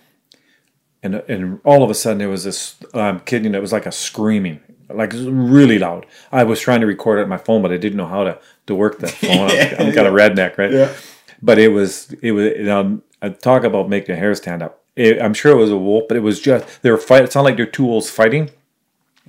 and 1.03 1.15
and 1.27 1.59
all 1.63 1.83
of 1.83 1.89
a 1.89 1.93
sudden 1.95 2.17
there 2.19 2.29
was 2.29 2.43
this. 2.43 2.75
Um, 2.93 3.01
I'm 3.01 3.19
kidding. 3.21 3.55
It 3.55 3.61
was 3.61 3.71
like 3.71 3.85
a 3.85 3.91
screaming, 3.91 4.59
like 4.89 5.13
really 5.13 5.79
loud. 5.79 6.05
I 6.31 6.43
was 6.43 6.59
trying 6.59 6.81
to 6.81 6.87
record 6.87 7.19
it 7.19 7.23
on 7.23 7.29
my 7.29 7.37
phone, 7.37 7.61
but 7.61 7.71
I 7.71 7.77
didn't 7.77 7.97
know 7.97 8.07
how 8.07 8.23
to 8.25 8.39
to 8.67 8.75
work 8.75 8.99
the 8.99 9.07
phone. 9.21 9.49
I'm, 9.51 9.87
I'm 9.87 9.93
kind 9.93 10.07
of 10.07 10.13
redneck, 10.13 10.57
right? 10.57 10.71
Yeah. 10.71 10.93
But 11.41 11.57
it 11.59 11.69
was 11.69 12.13
it 12.21 12.33
was. 12.33 12.47
Um, 12.47 12.55
you 12.57 12.63
know, 12.65 13.01
I 13.23 13.29
talk 13.29 13.63
about 13.63 13.87
making 13.89 14.15
a 14.15 14.17
hair 14.17 14.33
stand 14.35 14.61
up. 14.63 14.80
It, 15.01 15.21
I'm 15.21 15.33
sure 15.33 15.51
it 15.51 15.55
was 15.55 15.71
a 15.71 15.77
wolf, 15.77 16.05
but 16.07 16.17
it 16.17 16.21
was 16.21 16.39
just 16.39 16.81
they 16.81 16.91
were 16.91 16.97
fight. 16.97 17.23
It 17.23 17.31
sounded 17.31 17.49
like 17.49 17.57
they're 17.57 17.65
two 17.65 17.85
wolves 17.85 18.09
fighting, 18.09 18.51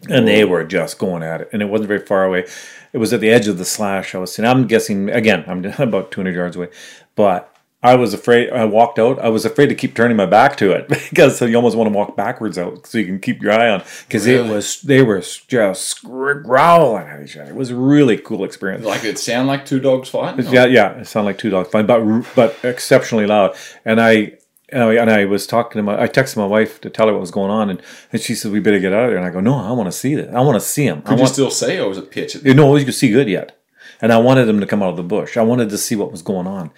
and 0.09 0.29
they 0.29 0.45
were 0.45 0.65
just 0.65 0.99
going 0.99 1.23
at 1.23 1.41
it, 1.41 1.49
and 1.53 1.63
it 1.63 1.67
wasn't 1.67 1.89
very 1.89 2.05
far 2.05 2.25
away. 2.25 2.47
It 2.93 2.99
was 2.99 3.13
at 3.13 3.21
the 3.21 3.31
edge 3.31 3.49
of 3.49 3.59
the 3.59 3.65
slash. 3.65 4.15
I 4.15 4.19
was 4.19 4.35
saying, 4.35 4.49
I'm 4.49 4.67
guessing 4.67 5.09
again. 5.11 5.45
I'm 5.47 5.65
about 5.79 6.11
200 6.11 6.35
yards 6.35 6.57
away, 6.57 6.69
but 7.15 7.53
I 7.85 7.97
was 7.97 8.15
afraid. 8.15 8.51
I 8.51 8.65
walked 8.65 9.01
out. 9.01 9.19
I 9.19 9.29
was 9.29 9.45
afraid 9.45 9.67
to 9.67 9.75
keep 9.75 9.97
turning 9.97 10.17
my 10.17 10.27
back 10.27 10.57
to 10.59 10.71
it 10.71 10.89
because 11.11 11.41
you 11.41 11.57
almost 11.57 11.77
want 11.77 11.91
to 11.91 11.97
walk 11.97 12.17
backwards 12.17 12.57
out 12.57 12.87
so 12.87 12.99
you 12.99 13.07
can 13.07 13.19
keep 13.19 13.43
your 13.43 13.53
eye 13.53 13.71
on. 13.71 13.83
Because 14.07 14.27
it 14.27 14.47
was 14.47 14.81
they 14.83 15.03
were 15.03 15.21
just 15.21 16.05
growling 16.05 17.09
at 17.09 17.23
each 17.23 17.37
other. 17.37 17.51
It 17.51 17.57
was 17.57 17.71
a 17.71 17.77
really 17.77 18.19
cool 18.19 18.45
experience. 18.45 18.85
Like 18.85 19.05
it 19.05 19.19
sound 19.19 19.49
like 19.49 19.67
two 19.67 19.81
dogs 19.81 20.11
fighting. 20.11 20.47
Yeah, 20.53 20.67
yeah, 20.67 20.93
it 20.99 21.07
sounded 21.07 21.31
like 21.31 21.39
two 21.39 21.51
dogs 21.51 21.71
fighting, 21.71 21.87
but 21.87 22.25
but 22.37 22.57
exceptionally 22.65 23.27
loud. 23.27 23.57
And 23.85 24.01
I 24.01 24.35
and 24.73 25.11
I, 25.11 25.21
I 25.21 25.25
was 25.27 25.47
talking 25.47 25.79
to 25.79 25.83
my, 25.83 26.03
I 26.03 26.09
texted 26.09 26.37
my 26.39 26.47
wife 26.47 26.81
to 26.81 26.91
tell 26.91 27.07
her 27.07 27.13
what 27.13 27.21
was 27.21 27.31
going 27.31 27.51
on, 27.51 27.71
and, 27.71 27.83
and 28.13 28.21
she 28.21 28.35
said 28.35 28.53
we 28.53 28.61
better 28.61 28.81
get 28.81 28.93
out 28.93 29.05
of 29.05 29.11
there. 29.11 29.19
And 29.19 29.27
I 29.27 29.31
go, 29.31 29.41
no, 29.41 29.55
I 29.55 29.73
want 29.73 29.87
to 29.87 29.93
see 29.93 30.15
this. 30.15 30.35
I 30.35 30.41
want 30.41 30.57
to 30.57 30.67
see 30.67 30.87
him. 30.87 30.99
I 31.05 31.09
Could 31.09 31.19
you 31.19 31.23
want, 31.23 31.33
still 31.35 31.51
see, 31.51 31.79
or 31.79 31.89
was 31.89 31.99
it 31.99 32.11
pitch? 32.11 32.37
you 32.37 32.55
know, 32.55 32.75
you 32.77 32.85
could 32.85 32.95
see 32.95 33.11
good 33.11 33.29
yet. 33.29 33.59
And 34.01 34.13
I 34.13 34.19
wanted 34.19 34.47
them 34.47 34.59
to 34.61 34.67
come 34.67 34.83
out 34.83 34.91
of 34.91 34.97
the 34.97 35.03
bush. 35.03 35.37
I 35.37 35.43
wanted 35.43 35.71
to 35.71 35.79
see 35.79 35.95
what 35.95 36.11
was 36.11 36.23
going 36.23 36.47
on. 36.47 36.73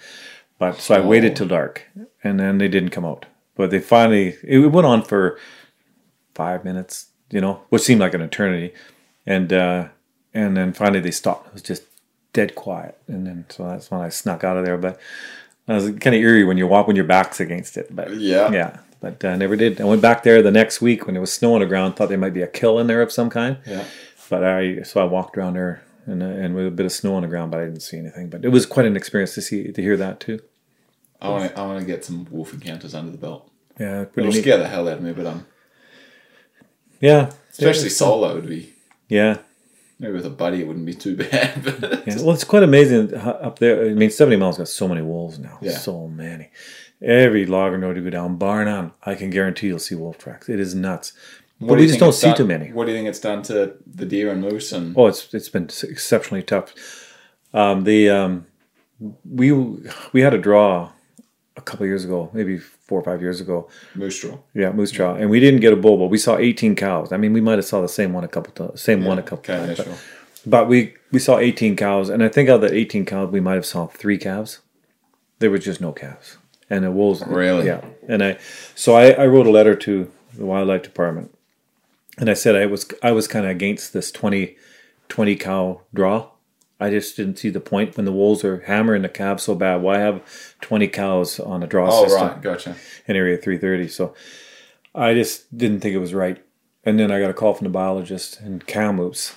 But 0.59 0.79
so 0.79 0.95
I 0.95 0.99
waited 0.99 1.35
till 1.35 1.47
dark, 1.47 1.83
and 2.23 2.39
then 2.39 2.57
they 2.59 2.67
didn't 2.67 2.91
come 2.91 3.05
out. 3.05 3.25
But 3.55 3.71
they 3.71 3.79
finally, 3.79 4.35
it 4.43 4.59
went 4.71 4.85
on 4.85 5.01
for 5.01 5.39
five 6.33 6.63
minutes, 6.63 7.07
you 7.31 7.41
know, 7.41 7.61
which 7.69 7.81
seemed 7.81 8.01
like 8.01 8.13
an 8.13 8.21
eternity. 8.21 8.73
And 9.25 9.51
uh, 9.51 9.87
and 10.33 10.55
then 10.55 10.73
finally 10.73 10.99
they 10.99 11.11
stopped. 11.11 11.47
It 11.47 11.53
was 11.53 11.61
just 11.61 11.83
dead 12.33 12.55
quiet. 12.55 12.97
And 13.07 13.25
then 13.25 13.45
so 13.49 13.65
that's 13.65 13.89
when 13.89 14.01
I 14.01 14.09
snuck 14.09 14.43
out 14.43 14.57
of 14.57 14.65
there. 14.65 14.77
But 14.77 14.99
it 15.67 15.73
was 15.73 15.85
kind 15.85 16.15
of 16.15 16.21
eerie 16.21 16.43
when 16.43 16.57
you 16.57 16.67
walk 16.67 16.87
when 16.87 16.95
your 16.95 17.05
back's 17.05 17.39
against 17.39 17.77
it. 17.77 17.95
But 17.95 18.15
Yeah. 18.15 18.51
yeah. 18.51 18.77
But 19.01 19.23
I 19.23 19.35
never 19.35 19.55
did. 19.55 19.79
I 19.81 19.83
went 19.83 20.01
back 20.01 20.23
there 20.23 20.41
the 20.41 20.51
next 20.51 20.81
week 20.81 21.05
when 21.05 21.15
it 21.15 21.19
was 21.19 21.31
snow 21.31 21.53
on 21.53 21.59
the 21.61 21.65
ground. 21.67 21.95
Thought 21.95 22.09
there 22.09 22.17
might 22.17 22.33
be 22.33 22.41
a 22.41 22.47
kill 22.47 22.79
in 22.79 22.87
there 22.87 23.01
of 23.01 23.11
some 23.11 23.29
kind. 23.29 23.57
Yeah. 23.65 23.83
But 24.29 24.43
I 24.43 24.81
so 24.83 24.99
I 25.01 25.03
walked 25.05 25.37
around 25.37 25.53
there 25.53 25.83
and 26.07 26.23
uh, 26.23 26.25
and 26.25 26.55
with 26.55 26.65
a 26.67 26.71
bit 26.71 26.85
of 26.87 26.91
snow 26.91 27.13
on 27.15 27.21
the 27.21 27.27
ground, 27.27 27.51
but 27.51 27.59
I 27.59 27.65
didn't 27.65 27.81
see 27.81 27.97
anything. 27.97 28.29
But 28.29 28.43
it 28.43 28.49
was 28.49 28.65
quite 28.65 28.85
an 28.87 28.95
experience 28.95 29.35
to 29.35 29.41
see 29.41 29.71
to 29.71 29.81
hear 29.81 29.97
that 29.97 30.19
too. 30.19 30.39
I 31.21 31.29
want 31.29 31.51
to. 31.53 31.59
I 31.59 31.65
want 31.65 31.79
to 31.79 31.85
get 31.85 32.03
some 32.03 32.27
wolf 32.31 32.53
encounters 32.53 32.95
under 32.95 33.11
the 33.11 33.17
belt. 33.17 33.49
Yeah, 33.79 34.05
pretty 34.05 34.29
It'll 34.29 34.35
neat. 34.37 34.41
scare 34.41 34.57
the 34.57 34.67
hell 34.67 34.87
out 34.87 34.97
of 34.97 35.03
me, 35.03 35.11
but 35.13 35.25
um, 35.27 35.45
Yeah, 36.99 37.31
especially 37.51 37.89
solo 37.89 38.33
would 38.35 38.47
be. 38.47 38.73
yeah, 39.09 39.39
Maybe 39.99 40.13
with 40.13 40.25
a 40.25 40.29
buddy, 40.29 40.59
it 40.61 40.67
wouldn't 40.67 40.85
be 40.85 40.93
too 40.93 41.15
bad. 41.25 41.63
But 41.63 42.05
yeah. 42.07 42.15
Well, 42.17 42.31
it's 42.31 42.43
quite 42.43 42.63
amazing 42.63 43.13
up 43.15 43.59
there. 43.59 43.85
I 43.89 43.93
mean, 43.93 44.09
seventy 44.11 44.35
miles 44.37 44.57
got 44.57 44.67
so 44.67 44.87
many 44.87 45.01
wolves 45.01 45.39
now. 45.39 45.57
Yeah. 45.61 45.71
So 45.77 46.07
many. 46.07 46.49
Every 47.01 47.45
logger 47.45 47.77
road 47.77 47.97
you 47.97 48.03
go 48.03 48.09
down, 48.09 48.37
bar 48.37 48.63
none, 48.65 48.91
I 49.03 49.15
can 49.15 49.29
guarantee 49.29 49.67
you'll 49.67 49.79
see 49.79 49.95
wolf 49.95 50.17
tracks. 50.17 50.47
It 50.49 50.59
is 50.59 50.73
nuts. 50.75 51.13
What 51.59 51.67
But 51.69 51.73
do 51.75 51.79
we 51.79 51.81
you 51.83 51.87
just 51.89 51.99
don't 51.99 52.13
see 52.13 52.27
done- 52.27 52.37
too 52.37 52.45
many. 52.47 52.71
What 52.73 52.85
do 52.85 52.91
you 52.91 52.97
think 52.97 53.07
it's 53.07 53.19
done 53.19 53.41
to 53.43 53.75
the 53.85 54.05
deer 54.05 54.31
and 54.31 54.41
moose 54.41 54.71
and 54.73 54.93
Oh, 54.97 55.07
it's 55.07 55.33
it's 55.33 55.49
been 55.49 55.63
exceptionally 55.83 56.43
tough. 56.43 56.73
Um, 57.53 57.83
the 57.85 58.09
um, 58.09 58.47
we 59.29 59.51
we 60.11 60.21
had 60.21 60.33
a 60.33 60.37
draw 60.37 60.91
a 61.57 61.61
couple 61.61 61.83
of 61.83 61.87
years 61.87 62.03
ago, 62.03 62.29
maybe 62.33 62.57
four 62.57 62.99
or 62.99 63.03
five 63.03 63.21
years 63.21 63.39
ago. 63.39 63.69
moose 63.95 64.19
draw? 64.19 64.37
Yeah, 64.53 64.71
moose 64.71 64.91
draw, 64.91 65.15
and 65.15 65.29
we 65.29 65.39
didn't 65.39 65.61
get 65.61 65.73
a 65.73 65.75
bull, 65.75 65.97
but 65.97 66.07
we 66.07 66.17
saw 66.17 66.37
18 66.37 66.75
cows. 66.75 67.11
I 67.11 67.17
mean, 67.17 67.33
we 67.33 67.41
might 67.41 67.57
have 67.57 67.65
saw 67.65 67.81
the 67.81 67.87
same 67.89 68.13
one 68.13 68.23
a 68.23 68.27
couple 68.27 68.53
times, 68.53 68.81
same 68.81 69.05
one 69.05 69.19
a 69.19 69.23
couple 69.23 69.55
times, 69.55 69.77
but, 69.77 70.03
but 70.45 70.67
we 70.67 70.93
we 71.11 71.19
saw 71.19 71.39
18 71.39 71.75
cows, 71.75 72.09
and 72.09 72.23
I 72.23 72.29
think 72.29 72.49
out 72.49 72.55
of 72.55 72.61
that 72.61 72.73
18 72.73 73.05
cows, 73.05 73.31
we 73.31 73.39
might 73.39 73.55
have 73.55 73.65
saw 73.65 73.87
three 73.87 74.17
calves. 74.17 74.59
There 75.39 75.49
was 75.51 75.63
just 75.63 75.81
no 75.81 75.91
calves, 75.91 76.37
and 76.69 76.83
the 76.83 76.91
wolves. 76.91 77.23
Really? 77.25 77.67
Yeah, 77.67 77.81
and 78.07 78.23
I 78.23 78.37
so 78.75 78.95
I, 78.95 79.11
I 79.11 79.25
wrote 79.27 79.47
a 79.47 79.51
letter 79.51 79.75
to 79.75 80.11
the 80.33 80.45
wildlife 80.45 80.83
department, 80.83 81.35
and 82.17 82.29
I 82.29 82.33
said 82.33 82.55
I 82.55 82.65
was 82.65 82.85
I 83.01 83.11
was 83.11 83.27
kind 83.27 83.45
of 83.45 83.51
against 83.51 83.93
this 83.93 84.11
20, 84.11 84.55
20 85.09 85.35
cow 85.35 85.81
draw. 85.93 86.29
I 86.79 86.89
just 86.89 87.15
didn't 87.15 87.37
see 87.39 87.49
the 87.49 87.59
point 87.61 87.95
when 87.95 88.05
the 88.05 88.11
wolves 88.11 88.43
are 88.43 88.59
hammering 88.61 89.01
the 89.01 89.09
calves 89.09 89.43
so 89.43 89.55
bad. 89.55 89.81
Why 89.81 89.99
have 89.99 90.21
twenty 90.61 90.87
cows 90.87 91.39
on 91.39 91.63
a 91.63 91.67
draw 91.67 91.89
Oh 91.91 92.03
system? 92.07 92.27
right, 92.27 92.41
gotcha. 92.41 92.75
in 93.07 93.15
Area 93.15 93.37
330. 93.37 93.87
So 93.87 94.13
I 94.93 95.13
just 95.13 95.57
didn't 95.57 95.79
think 95.79 95.95
it 95.95 95.99
was 95.99 96.13
right. 96.13 96.43
And 96.83 96.99
then 96.99 97.11
I 97.11 97.19
got 97.19 97.29
a 97.29 97.33
call 97.33 97.53
from 97.53 97.65
the 97.65 97.71
biologist 97.71 98.39
in 98.41 98.59
Kamloops, 98.59 99.33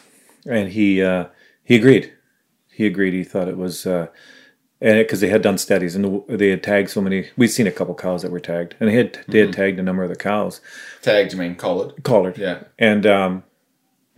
and 0.46 0.70
he 0.70 1.02
uh, 1.02 1.26
he 1.64 1.76
agreed. 1.76 2.12
He 2.72 2.86
agreed. 2.86 3.14
He 3.14 3.24
thought 3.24 3.48
it 3.48 3.56
was, 3.56 3.86
uh, 3.86 4.08
and 4.80 4.98
because 4.98 5.20
they 5.20 5.28
had 5.28 5.42
done 5.42 5.58
studies 5.58 5.96
and 5.96 6.22
they 6.28 6.50
had 6.50 6.62
tagged 6.62 6.90
so 6.90 7.00
many. 7.00 7.28
We'd 7.36 7.48
seen 7.48 7.66
a 7.66 7.72
couple 7.72 7.94
cows 7.94 8.22
that 8.22 8.30
were 8.30 8.38
tagged, 8.40 8.74
and 8.80 8.88
they 8.88 8.94
had 8.94 9.18
they 9.28 9.38
had 9.38 9.52
tagged 9.52 9.78
a 9.78 9.82
number 9.82 10.02
of 10.02 10.10
the 10.10 10.16
cows 10.16 10.60
Tagged, 11.02 11.32
you 11.32 11.38
mean 11.38 11.54
collared? 11.54 12.02
collared. 12.04 12.36
Yeah. 12.36 12.64
and 12.78 13.06
um, 13.06 13.44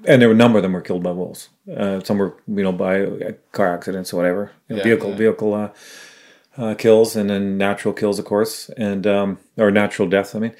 and 0.07 0.21
there 0.21 0.29
were 0.29 0.35
a 0.35 0.39
number 0.39 0.59
of 0.59 0.63
them 0.63 0.73
were 0.73 0.81
killed 0.81 1.03
by 1.03 1.11
wolves. 1.13 1.49
Uh, 1.75 2.01
some 2.01 2.19
were 2.19 2.35
you 2.49 2.63
know 2.63 2.73
by 2.73 3.03
uh, 3.03 3.33
car 3.53 3.75
accidents 3.75 4.13
or 4.13 4.17
whatever, 4.17 4.53
You 4.69 4.77
know, 4.77 4.79
Yeah, 4.79 4.85
vehicle 4.85 5.11
yeah. 5.11 5.17
vehicle 5.17 5.55
uh, 5.55 5.69
uh, 6.57 6.75
kills, 6.75 7.17
and 7.17 7.31
then 7.31 7.57
natural 7.59 7.95
kills, 7.95 8.19
of 8.19 8.25
course, 8.25 8.69
and 8.77 9.07
um, 9.07 9.39
or 9.57 9.71
natural 9.71 10.09
deaths. 10.09 10.35
I 10.35 10.39
mean, 10.39 10.55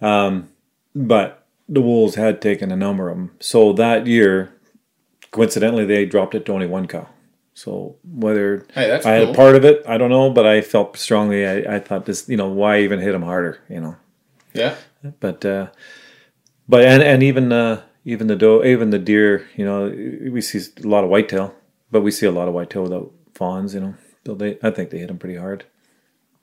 um, 0.00 0.48
but 0.94 1.44
the 1.68 1.80
wolves 1.80 2.14
had 2.14 2.40
taken 2.40 2.70
a 2.72 2.76
number 2.76 3.08
of 3.08 3.16
them. 3.16 3.30
So 3.40 3.72
that 3.74 4.06
year, 4.06 4.52
coincidentally, 5.30 5.84
they 5.84 6.04
dropped 6.06 6.34
it 6.34 6.44
to 6.46 6.52
only 6.52 6.66
one 6.66 6.86
cow. 6.86 7.08
So 7.54 7.96
whether 8.04 8.66
Hey, 8.74 8.92
I 8.92 9.12
had 9.12 9.28
a 9.30 9.34
part 9.34 9.56
of 9.56 9.64
it, 9.64 9.82
I 9.88 9.96
don't 9.98 10.10
know, 10.10 10.30
but 10.30 10.46
I 10.46 10.60
felt 10.60 10.96
strongly. 10.98 11.46
I, 11.46 11.76
I 11.76 11.78
thought 11.80 12.04
this, 12.04 12.28
you 12.28 12.36
know, 12.36 12.48
why 12.48 12.80
even 12.80 13.00
hit 13.00 13.12
them 13.12 13.22
harder, 13.22 13.58
you 13.70 13.80
know? 13.80 13.96
Yeah. 14.52 14.74
but 15.20 15.42
uh, 15.44 15.68
but 16.68 16.84
and 16.84 17.02
and 17.02 17.22
even 17.22 17.52
uh, 17.52 17.80
even 18.06 18.28
the 18.28 18.36
doe, 18.36 18.64
even 18.64 18.90
the 18.90 18.98
deer, 19.00 19.46
you 19.56 19.64
know, 19.64 19.88
we 20.32 20.40
see 20.40 20.60
a 20.82 20.86
lot 20.88 21.02
of 21.04 21.10
whitetail, 21.10 21.54
but 21.90 22.00
we 22.02 22.10
see 22.12 22.24
a 22.24 22.30
lot 22.30 22.46
of 22.48 22.54
whitetail 22.54 22.84
without 22.84 23.10
fawns, 23.34 23.74
you 23.74 23.80
know. 23.80 23.94
So 24.24 24.34
they, 24.34 24.56
I 24.62 24.70
think 24.70 24.90
they 24.90 24.98
hit 24.98 25.08
them 25.08 25.18
pretty 25.18 25.36
hard. 25.36 25.64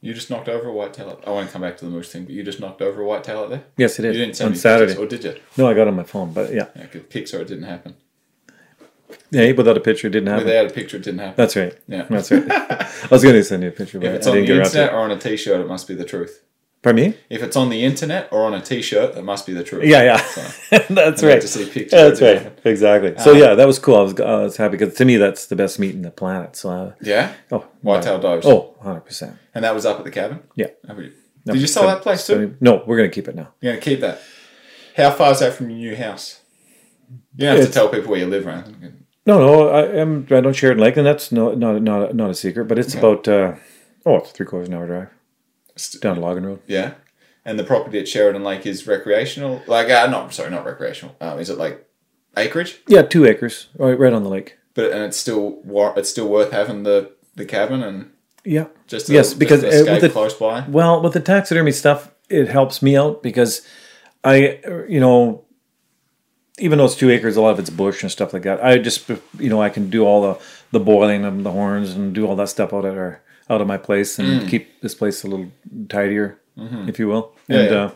You 0.02 0.14
just 0.14 0.30
knocked 0.30 0.50
over 0.50 0.68
a 0.68 0.74
whitetail. 0.74 1.22
I 1.26 1.30
want 1.32 1.48
to 1.48 1.54
come 1.54 1.62
back 1.62 1.78
to 1.78 1.86
the 1.86 1.92
moose 1.92 2.12
thing, 2.12 2.26
but 2.26 2.34
you 2.34 2.44
just 2.44 2.60
knocked 2.60 2.82
over 2.82 3.02
a 3.02 3.06
whitetail 3.06 3.40
out 3.44 3.50
there. 3.50 3.64
Yes, 3.78 3.98
it 3.98 4.04
You 4.06 4.12
didn't 4.12 4.36
send 4.36 4.48
on 4.48 4.52
me 4.52 4.58
Saturday. 4.58 4.92
pictures, 4.94 5.06
or 5.06 5.08
did 5.08 5.24
you? 5.24 5.42
No, 5.58 5.68
I 5.70 5.74
got 5.74 5.88
on 5.88 5.96
my 5.96 6.04
phone, 6.04 6.34
but 6.34 6.54
yeah, 6.54 6.68
Yeah, 6.76 6.88
pics 7.10 7.34
or 7.34 7.40
it 7.40 7.48
didn't 7.48 7.64
happen. 7.64 7.96
yeah, 9.32 9.50
without 9.54 9.78
a 9.78 9.80
picture, 9.80 10.08
it 10.08 10.12
didn't 10.12 10.28
happen. 10.28 10.46
Without 10.46 10.66
a 10.66 10.70
picture, 10.74 10.98
it 10.98 11.04
didn't 11.04 11.20
happen. 11.20 11.36
That's 11.38 11.56
right. 11.56 11.74
Yeah. 11.88 12.06
That's 12.10 12.30
right. 12.32 12.52
I 12.52 13.08
was 13.10 13.24
going 13.24 13.36
to 13.36 13.44
send 13.46 13.64
you 13.64 13.70
a 13.70 13.72
picture, 13.72 14.00
but 14.00 14.08
if 14.10 14.16
it's 14.16 14.28
I 14.28 14.32
on 14.32 14.36
didn't 14.36 14.48
the 14.50 14.54
get 14.56 14.58
around 14.60 14.72
to 14.72 14.82
internet 14.82 14.94
or 14.94 15.00
on 15.06 15.12
a 15.12 15.20
t-shirt, 15.20 15.62
it 15.62 15.68
must 15.70 15.88
be 15.88 15.96
the 15.96 16.04
truth. 16.06 16.44
Pardon 16.84 17.12
me? 17.12 17.18
If 17.30 17.42
it's 17.42 17.56
on 17.56 17.70
the 17.70 17.82
internet 17.84 18.28
or 18.34 18.44
on 18.46 18.54
a 18.54 18.62
t-shirt, 18.62 19.16
that 19.16 19.24
must 19.24 19.46
be 19.48 19.54
the 19.54 19.64
truth. 19.64 19.86
Yeah, 19.86 20.04
yeah. 20.04 20.18
So, 20.18 20.42
that's 20.94 21.24
right. 21.24 21.42
to 21.42 21.48
see 21.48 21.64
pictures. 21.66 21.92
That's 21.92 22.22
right. 22.22 22.60
Exactly. 22.66 23.16
So 23.20 23.32
yeah, 23.32 23.56
that 23.56 23.66
was 23.66 23.80
cool. 23.80 23.96
I 23.96 24.02
was, 24.02 24.20
I 24.20 24.36
was 24.44 24.58
happy 24.58 24.78
because 24.78 24.94
to 24.96 25.06
me 25.06 25.16
that's 25.16 25.46
the 25.48 25.56
best 25.56 25.80
meat 25.80 25.96
in 25.96 26.02
the 26.02 26.12
planet. 26.12 26.58
So 26.58 26.70
uh, 26.70 26.94
Yeah. 27.02 27.34
oh, 27.54 27.66
Whitetail 27.82 28.20
does. 28.20 28.46
Oh, 28.46 28.76
100 28.80 29.00
percent. 29.02 29.38
And 29.56 29.64
that 29.64 29.74
was 29.74 29.86
up 29.86 29.98
at 30.00 30.04
the 30.04 30.12
cabin. 30.12 30.42
Yeah. 30.56 30.68
Did 31.46 31.56
you 31.62 31.68
sell 31.68 31.84
So- 31.84 31.88
that 31.88 32.02
place 32.02 32.28
too? 32.28 32.34
so- 32.34 32.56
no, 32.60 32.84
we're 32.86 32.98
gonna 32.98 33.10
keep 33.10 33.30
it 33.30 33.36
now. 33.36 33.54
You're 33.62 33.74
gonna 33.74 33.82
keep 33.82 34.02
that. 34.02 34.20
How 34.98 35.10
far 35.12 35.32
is 35.32 35.40
that 35.40 35.54
from 35.54 35.70
your 35.70 35.80
new 35.80 35.96
house? 35.96 36.42
You 37.38 37.48
don't 37.48 37.58
have 37.58 37.66
to 37.66 37.72
tell 37.72 37.88
people 37.90 38.12
where 38.12 38.20
you 38.20 38.28
live, 38.28 38.46
right? 38.46 38.66
No, 39.26 39.40
no, 39.40 39.70
I 39.70 39.86
am. 40.02 40.28
I 40.32 40.42
don't 40.42 40.54
share 40.54 40.72
it 40.72 40.74
in 40.74 40.80
Lakeland. 40.80 41.08
That's 41.08 41.32
no, 41.32 41.54
not 41.54 41.82
not 41.82 42.14
not 42.14 42.30
a 42.30 42.36
secret. 42.36 42.66
But 42.66 42.78
it's 42.78 42.94
about 42.94 43.26
uh, 43.28 43.54
oh, 44.06 44.18
it's 44.18 44.32
three 44.32 44.46
quarters 44.46 44.68
of 44.68 44.74
an 44.74 44.80
hour 44.80 44.86
drive 44.88 45.10
down 46.02 46.20
Logan 46.22 46.46
Road. 46.46 46.60
Yeah. 46.68 46.94
And 47.46 47.60
the 47.60 47.64
property 47.64 48.00
at 48.00 48.08
Sheridan 48.08 48.44
Lake 48.44 48.66
is 48.66 48.88
recreational. 48.88 49.62
Like, 49.68 49.90
uh, 49.90 50.08
not 50.08 50.34
sorry, 50.34 50.50
not 50.50 50.66
recreational. 50.66 51.16
Um, 51.20 51.40
is 51.40 51.50
it 51.50 51.58
like 51.58 51.86
acreage? 52.38 52.82
Yeah, 52.88 53.02
two 53.02 53.26
acres, 53.26 53.68
right, 53.78 53.98
right 54.00 54.14
on 54.14 54.24
the 54.24 54.30
lake. 54.30 54.58
But 54.76 54.92
and 54.92 55.04
it's 55.04 55.18
still 55.18 55.60
it's 55.98 56.10
still 56.10 56.28
worth 56.30 56.52
having 56.52 56.84
the 56.84 57.12
the 57.36 57.46
cabin 57.46 57.84
and 57.84 58.12
Yeah. 58.46 58.68
just 58.88 59.08
to, 59.08 59.14
Yes, 59.14 59.34
because, 59.34 59.62
to 59.62 59.68
escape 59.68 59.92
with 59.94 60.02
the- 60.02 60.10
close 60.10 60.34
by. 60.34 60.66
Well, 60.70 61.02
with 61.02 61.14
the 61.14 61.20
taxidermy 61.20 61.72
stuff, 61.74 62.12
it 62.30 62.48
helps 62.48 62.82
me 62.82 62.96
out 62.96 63.22
because 63.24 63.62
I, 64.24 64.60
you 64.88 65.00
know, 65.02 65.44
even 66.60 66.78
though 66.78 66.86
it's 66.86 66.96
two 66.96 67.10
acres, 67.10 67.36
a 67.36 67.42
lot 67.42 67.50
of 67.52 67.60
it's 67.60 67.70
bush 67.70 68.04
and 68.04 68.12
stuff 68.12 68.32
like 68.34 68.44
that. 68.44 68.64
I 68.64 68.78
just, 68.78 69.10
you 69.10 69.50
know, 69.50 69.62
I 69.62 69.70
can 69.70 69.90
do 69.90 70.06
all 70.06 70.22
the 70.22 70.40
the 70.72 70.80
boiling 70.80 71.26
of 71.26 71.44
the 71.44 71.52
horns 71.52 71.92
and 71.94 72.14
do 72.16 72.26
all 72.26 72.36
that 72.38 72.48
stuff 72.50 72.74
out 72.74 72.86
at 72.86 72.98
our 72.98 73.22
out 73.54 73.62
of 73.62 73.68
my 73.68 73.78
place 73.78 74.20
and 74.20 74.48
keep 74.50 74.82
this 74.82 74.96
place 74.96 75.24
a 75.24 75.28
little 75.28 75.50
tidier, 75.90 76.40
if 76.58 77.00
you 77.00 77.08
will. 77.08 77.34
Yeah, 77.48 77.60
and 77.60 77.72
yeah. 77.72 77.84
uh, 77.84 77.92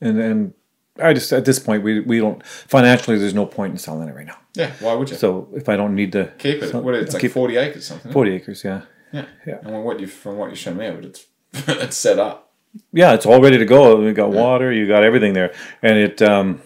and 0.00 0.20
and 0.20 0.54
I 1.02 1.12
just 1.14 1.32
at 1.32 1.44
this 1.44 1.58
point 1.58 1.82
we 1.82 2.00
we 2.00 2.18
don't 2.18 2.44
financially. 2.46 3.18
There's 3.18 3.34
no 3.34 3.46
point 3.46 3.72
in 3.72 3.78
selling 3.78 4.08
it 4.08 4.14
right 4.14 4.26
now. 4.26 4.38
Yeah, 4.54 4.72
why 4.80 4.94
would 4.94 5.10
you 5.10 5.16
So 5.16 5.48
if 5.54 5.68
I 5.68 5.76
don't 5.76 5.94
need 5.94 6.12
to 6.12 6.32
keep 6.38 6.62
it? 6.62 6.70
so- 6.70 6.80
What 6.80 6.94
it's 6.94 7.12
like 7.14 7.20
keep 7.22 7.32
forty 7.32 7.56
acres 7.56 7.86
something. 7.86 8.12
forty 8.12 8.32
acres, 8.34 8.62
yeah. 8.64 8.82
Yeah, 9.12 9.26
Yeah. 9.46 9.58
And 9.64 9.84
what 9.84 9.98
you 10.00 10.06
from 10.06 10.36
what 10.36 10.50
you 10.50 10.56
showed 10.56 10.76
me, 10.76 10.86
it's 10.86 11.26
it's 11.84 11.96
set 11.96 12.18
up. 12.18 12.52
yeah, 12.92 13.12
it's 13.14 13.26
all 13.26 13.40
ready 13.40 13.58
to 13.58 13.64
go. 13.64 13.96
We 14.00 14.12
got 14.12 14.30
water, 14.30 14.72
you 14.72 14.86
got 14.86 15.02
everything 15.02 15.32
there, 15.34 15.52
and 15.82 15.98
it 15.98 16.22
um, 16.22 16.60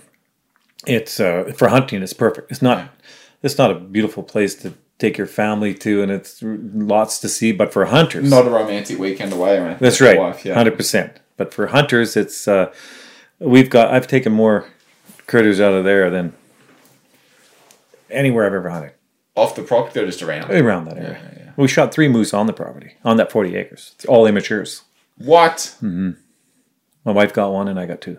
it's 0.87 1.19
uh, 1.21 1.53
for 1.57 1.69
hunting. 1.69 2.03
It's 2.03 2.13
perfect. 2.13 2.51
It's 2.53 2.63
not 2.63 2.79
it's 3.43 3.59
not 3.59 3.71
a 3.71 3.75
beautiful 3.75 4.23
place 4.23 4.55
to 4.63 4.73
take 4.99 5.19
your 5.19 5.27
family 5.27 5.75
to, 5.75 6.03
and 6.03 6.11
it's 6.13 6.41
lots 6.43 7.19
to 7.21 7.29
see. 7.29 7.53
But 7.53 7.73
for 7.73 7.85
hunters, 7.87 8.31
Not 8.31 8.47
a 8.47 8.51
romantic 8.51 8.99
weekend 8.99 9.33
away 9.33 9.59
anything. 9.59 9.79
that's 9.81 10.01
right, 10.01 10.19
Wife, 10.19 10.45
yeah. 10.45 10.55
hundred 10.55 10.77
percent. 10.77 11.19
But 11.37 11.53
for 11.53 11.67
hunters, 11.69 12.17
it's 12.17 12.47
uh, 12.49 12.73
we've 13.39 13.71
got. 13.71 13.93
I've 13.93 14.07
taken 14.07 14.33
more 14.33 14.67
critters 15.27 15.61
out 15.61 15.73
of 15.73 15.85
there 15.85 16.11
than 16.11 16.33
anywhere 18.11 18.47
I've 18.47 18.55
ever 18.55 18.71
hunted 18.71 18.93
Off 19.37 19.57
the 19.57 19.63
property 19.63 20.01
or 20.01 20.07
just 20.07 20.23
around? 20.23 20.51
around 20.51 20.85
that 20.87 20.97
area. 20.99 21.21
yeah. 21.37 21.53
We 21.57 21.69
shot 21.69 21.93
three 21.93 22.09
moose 22.09 22.33
on 22.35 22.47
the 22.47 22.53
property 22.53 22.95
on 23.05 23.17
that 23.17 23.31
forty 23.33 23.57
acres. 23.57 23.93
It's 23.97 24.05
all 24.05 24.25
immatures. 24.27 24.83
What? 25.19 25.77
My 25.81 27.13
wife 27.13 27.33
got 27.33 27.53
one, 27.53 27.69
and 27.69 27.79
I 27.79 27.87
got 27.87 28.01
two. 28.01 28.19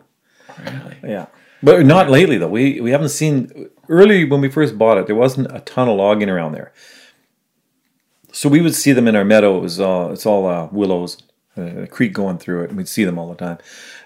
Really? 0.63 0.95
Yeah, 1.03 1.25
but 1.63 1.85
not 1.85 2.09
lately 2.09 2.37
though. 2.37 2.47
We 2.47 2.79
we 2.81 2.91
haven't 2.91 3.09
seen 3.09 3.69
early 3.89 4.25
when 4.25 4.41
we 4.41 4.49
first 4.49 4.77
bought 4.77 4.97
it. 4.97 5.07
There 5.07 5.15
wasn't 5.15 5.55
a 5.55 5.59
ton 5.61 5.87
of 5.87 5.97
logging 5.97 6.29
around 6.29 6.53
there, 6.53 6.71
so 8.31 8.49
we 8.49 8.61
would 8.61 8.75
see 8.75 8.91
them 8.91 9.07
in 9.07 9.15
our 9.15 9.25
meadow. 9.25 9.57
It 9.57 9.61
was 9.61 9.79
all 9.79 10.11
it's 10.11 10.25
all 10.25 10.47
uh, 10.47 10.67
willows, 10.71 11.17
uh, 11.57 11.61
a 11.83 11.87
creek 11.87 12.13
going 12.13 12.37
through 12.37 12.63
it, 12.63 12.69
and 12.69 12.77
we'd 12.77 12.87
see 12.87 13.03
them 13.05 13.17
all 13.17 13.29
the 13.29 13.35
time. 13.35 13.57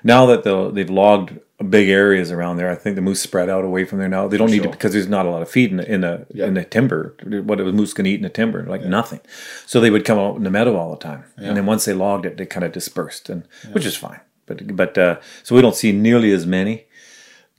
Now 0.04 0.26
that 0.28 0.44
they've 0.74 0.90
logged 0.90 1.40
big 1.70 1.90
areas 1.90 2.32
around 2.32 2.56
there, 2.56 2.70
I 2.72 2.76
think 2.76 2.96
the 2.96 3.02
moose 3.02 3.22
spread 3.22 3.50
out 3.50 3.66
away 3.66 3.84
from 3.84 4.00
there 4.00 4.08
now. 4.08 4.28
They 4.28 4.38
don't 4.38 4.52
need 4.52 4.64
to 4.64 4.70
because 4.70 4.94
there's 4.94 5.10
not 5.10 5.26
a 5.26 5.30
lot 5.30 5.42
of 5.42 5.50
feed 5.50 5.72
in 5.72 5.78
the 5.78 5.92
in 5.94 6.02
the, 6.02 6.26
Yeah. 6.34 6.46
in 6.46 6.54
the 6.54 6.64
timber. 6.64 7.16
What 7.24 7.60
a 7.60 7.66
moose 7.72 7.94
can 7.94 8.06
eat 8.06 8.16
in 8.16 8.22
the 8.24 8.30
timber, 8.30 8.64
like 8.66 8.84
nothing. 8.86 9.20
So 9.66 9.80
they 9.82 9.90
would 9.90 10.06
come 10.06 10.20
out 10.20 10.38
in 10.38 10.44
the 10.44 10.52
meadow 10.52 10.76
all 10.78 10.92
the 10.92 10.98
time, 11.04 11.26
and 11.38 11.58
then 11.58 11.66
once 11.66 11.86
they 11.86 11.94
logged 11.94 12.26
it, 12.26 12.38
they 12.38 12.46
kind 12.46 12.64
of 12.64 12.72
dispersed, 12.72 13.30
and 13.30 13.44
which 13.72 13.86
is 13.86 13.96
fine. 13.98 14.20
But 14.46 14.76
but 14.76 14.98
uh, 14.98 15.20
so 15.44 15.56
we 15.56 15.62
don't 15.62 15.76
see 15.76 15.92
nearly 15.92 16.32
as 16.32 16.46
many 16.46 16.86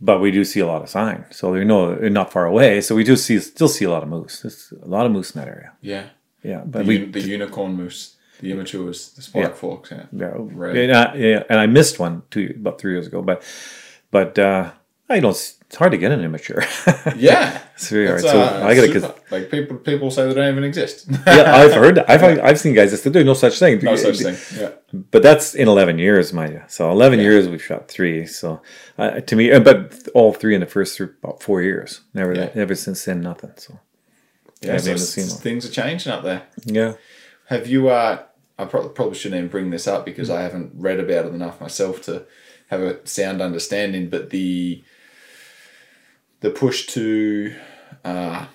but 0.00 0.20
we 0.20 0.30
do 0.30 0.44
see 0.44 0.60
a 0.60 0.66
lot 0.66 0.82
of 0.82 0.88
sign. 0.88 1.24
So 1.30 1.52
they 1.52 1.64
know 1.64 1.94
not 1.94 2.32
far 2.32 2.46
away. 2.46 2.80
So 2.80 2.94
we 2.94 3.04
do 3.04 3.16
see 3.16 3.38
still 3.40 3.68
see 3.68 3.84
a 3.84 3.90
lot 3.90 4.02
of 4.02 4.08
moose. 4.08 4.40
There's 4.42 4.72
a 4.82 4.88
lot 4.88 5.06
of 5.06 5.12
moose 5.12 5.34
in 5.34 5.40
that 5.40 5.48
area. 5.48 5.72
Yeah. 5.82 6.04
Yeah, 6.42 6.60
The, 6.60 6.66
but 6.78 6.86
we 6.86 7.04
the 7.04 7.20
unicorn 7.20 7.74
moose, 7.74 8.16
the 8.40 8.50
immatures, 8.52 9.14
the 9.14 9.20
spike 9.22 9.42
Yeah. 9.42 9.52
forks. 9.52 9.90
Yeah. 9.90 10.06
yeah, 10.12 10.32
Right. 10.36 10.76
and 10.76 10.92
I, 10.92 11.14
yeah, 11.16 11.42
and 11.50 11.60
I 11.60 11.66
missed 11.66 11.98
one 12.00 12.22
two 12.30 12.54
about 12.60 12.80
three 12.80 12.92
years 12.92 13.06
ago. 13.06 13.20
But 13.22 13.42
but 14.10 14.38
uh, 14.38 14.70
I 15.10 15.20
don't. 15.20 15.36
It's 15.70 15.76
hard 15.76 15.92
to 15.92 15.98
get 15.98 16.10
an 16.10 16.20
immature. 16.20 16.64
Yeah. 17.16 17.60
It's 17.76 17.88
very 17.90 18.08
hard. 18.08 18.22
So 18.22 18.40
uh, 18.40 18.66
I 18.66 18.74
gotta. 18.74 18.92
Cause, 18.92 19.12
like 19.30 19.50
people 19.52 19.76
people 19.76 20.10
say 20.10 20.26
they 20.26 20.34
don't 20.34 20.50
even 20.50 20.64
exist. 20.64 21.06
yeah, 21.28 21.54
I've 21.54 21.72
heard. 21.72 21.94
That. 21.94 22.10
I've 22.10 22.22
I've 22.44 22.58
seen 22.58 22.74
guys 22.74 22.90
that 22.90 22.96
said 22.98 23.12
there's 23.12 23.24
no 23.24 23.34
such 23.34 23.56
thing. 23.60 23.78
no 23.78 23.94
such 23.94 24.18
thing. 24.18 24.36
Yeah. 24.60 24.70
But 25.12 25.22
that's 25.22 25.54
in 25.54 25.68
11 25.68 26.00
years, 26.00 26.32
mind 26.32 26.54
you. 26.54 26.62
So 26.66 26.90
11 26.90 27.20
years 27.20 27.48
we've 27.48 27.62
shot 27.62 27.86
three. 27.86 28.26
So 28.26 28.60
uh, 28.98 29.20
to 29.20 29.36
me, 29.36 29.52
uh, 29.52 29.60
but 29.60 30.08
all 30.12 30.32
three 30.32 30.54
in 30.56 30.60
the 30.60 30.66
first 30.66 30.96
three, 30.96 31.06
about 31.22 31.40
four 31.40 31.62
years. 31.62 32.00
Never, 32.14 32.34
Yeah. 32.34 32.50
ever 32.56 32.74
since 32.74 33.04
then, 33.04 33.20
nothing. 33.20 33.52
So 33.56 33.78
Yeah. 34.62 34.74
I've 34.74 34.80
So 34.82 34.88
never 34.88 34.98
seen 34.98 35.26
things 35.28 35.64
are 35.64 35.70
changing 35.70 36.10
up 36.12 36.24
there. 36.24 36.42
yeah. 36.64 36.94
Have 37.46 37.68
you? 37.68 37.88
Uh, 37.90 38.24
I 38.58 38.64
probably, 38.64 38.90
probably 38.90 39.14
shouldn't 39.14 39.38
even 39.38 39.50
bring 39.50 39.70
this 39.70 39.86
up 39.86 40.04
because 40.04 40.30
I 40.30 40.42
haven't 40.42 40.72
read 40.74 40.98
about 41.00 41.26
it 41.26 41.32
enough 41.34 41.60
myself 41.60 42.02
to 42.02 42.26
have 42.70 42.80
a 42.82 43.06
sound 43.06 43.40
understanding. 43.40 44.10
But 44.10 44.30
the 44.30 44.82
the 46.40 46.50
push 46.50 46.86
to 46.88 47.54
uh, 48.04 48.46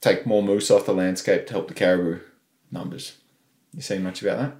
take 0.00 0.26
more 0.26 0.42
moose 0.42 0.70
off 0.70 0.86
the 0.86 0.94
landscape 0.94 1.46
to 1.46 1.52
help 1.52 1.68
the 1.68 1.74
caribou 1.74 2.20
numbers. 2.70 3.16
You 3.72 3.82
seen 3.82 4.02
much 4.02 4.22
about 4.22 4.38
that? 4.38 4.52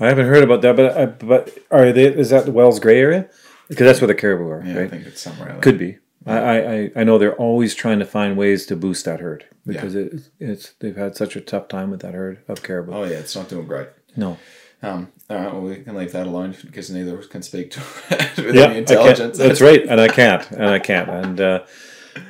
I 0.00 0.08
haven't 0.08 0.26
heard 0.26 0.42
about 0.44 0.62
that, 0.62 0.76
but 0.76 0.96
I, 0.96 1.06
but 1.06 1.56
are 1.70 1.92
they? 1.92 2.06
Is 2.06 2.30
that 2.30 2.46
the 2.46 2.52
Wells 2.52 2.80
Gray 2.80 2.98
area? 2.98 3.28
Because 3.68 3.86
that's 3.86 4.00
where 4.00 4.08
the 4.08 4.14
caribou 4.14 4.48
are, 4.48 4.62
Yeah, 4.64 4.80
I 4.80 4.88
think 4.88 5.06
it's 5.06 5.20
somewhere. 5.20 5.56
Could 5.60 5.78
be. 5.78 5.98
I, 6.26 6.36
I, 6.38 6.90
I- 6.96 7.04
know 7.04 7.18
they're 7.18 7.34
always 7.36 7.74
trying 7.74 7.98
to 7.98 8.04
find 8.04 8.36
ways 8.36 8.64
to 8.66 8.76
boost 8.76 9.04
that 9.06 9.18
herd 9.20 9.44
because 9.66 9.94
it, 9.96 10.28
it's 10.38 10.72
they've 10.78 10.96
had 10.96 11.16
such 11.16 11.34
a 11.34 11.40
tough 11.40 11.66
time 11.68 11.90
with 11.90 12.00
that 12.02 12.14
herd 12.14 12.38
of 12.48 12.62
caribou. 12.62 12.92
Oh 12.92 13.04
yeah, 13.04 13.16
it's 13.16 13.34
not 13.34 13.48
doing 13.48 13.66
great. 13.66 13.88
No, 14.16 14.38
Um, 14.82 15.10
all 15.32 15.42
right, 15.42 15.52
well 15.52 15.62
we 15.62 15.76
can 15.76 15.94
leave 15.94 16.12
that 16.12 16.26
alone 16.26 16.54
because 16.64 16.90
neither 16.90 17.14
of 17.14 17.20
us 17.20 17.26
can 17.26 17.42
speak 17.42 17.70
to 17.72 17.80
it 18.10 18.36
with 18.36 18.54
yeah, 18.54 18.64
any 18.64 18.78
intelligence. 18.78 19.38
that's 19.38 19.60
right, 19.60 19.86
and 19.86 20.00
I 20.00 20.08
can't, 20.08 20.50
and 20.50 20.66
I 20.66 20.78
can't, 20.78 21.08
and 21.08 21.40
uh, 21.40 21.64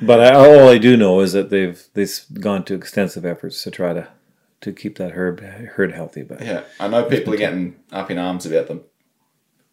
but 0.01 0.19
I, 0.19 0.33
all 0.33 0.69
I 0.69 0.77
do 0.77 0.95
know 0.97 1.19
is 1.19 1.33
that 1.33 1.49
they've 1.49 1.81
they've 1.93 2.19
gone 2.39 2.63
to 2.65 2.73
extensive 2.73 3.25
efforts 3.25 3.63
to 3.63 3.71
try 3.71 3.93
to 3.93 4.07
to 4.61 4.71
keep 4.71 4.97
that 4.97 5.11
herd 5.11 5.39
herd 5.41 5.93
healthy. 5.93 6.23
But 6.23 6.41
Yeah, 6.41 6.63
I 6.79 6.87
know 6.87 7.03
people 7.03 7.33
are 7.33 7.37
getting 7.37 7.75
up 7.91 8.09
in 8.09 8.17
arms 8.17 8.45
about 8.45 8.67
them 8.67 8.81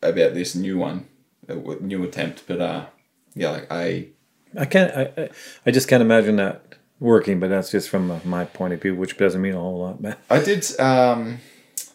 about 0.02 0.34
this 0.34 0.54
new 0.54 0.78
one, 0.78 1.06
uh, 1.48 1.54
new 1.80 2.02
attempt, 2.02 2.44
but 2.46 2.60
uh, 2.60 2.86
yeah, 3.34 3.50
like 3.50 3.66
I 3.70 4.08
I 4.58 4.64
can't. 4.64 4.94
I, 4.96 5.30
I 5.64 5.70
just 5.70 5.88
can't 5.88 6.02
imagine 6.02 6.36
that 6.36 6.76
working. 6.98 7.40
But 7.40 7.50
that's 7.50 7.70
just 7.70 7.88
from 7.88 8.10
uh, 8.10 8.20
my 8.24 8.44
point 8.44 8.74
of 8.74 8.82
view, 8.82 8.94
which 8.94 9.16
doesn't 9.16 9.40
mean 9.40 9.54
a 9.54 9.60
whole 9.60 9.78
lot. 9.78 10.02
But 10.02 10.18
I 10.28 10.42
did. 10.42 10.66
Um, 10.80 11.38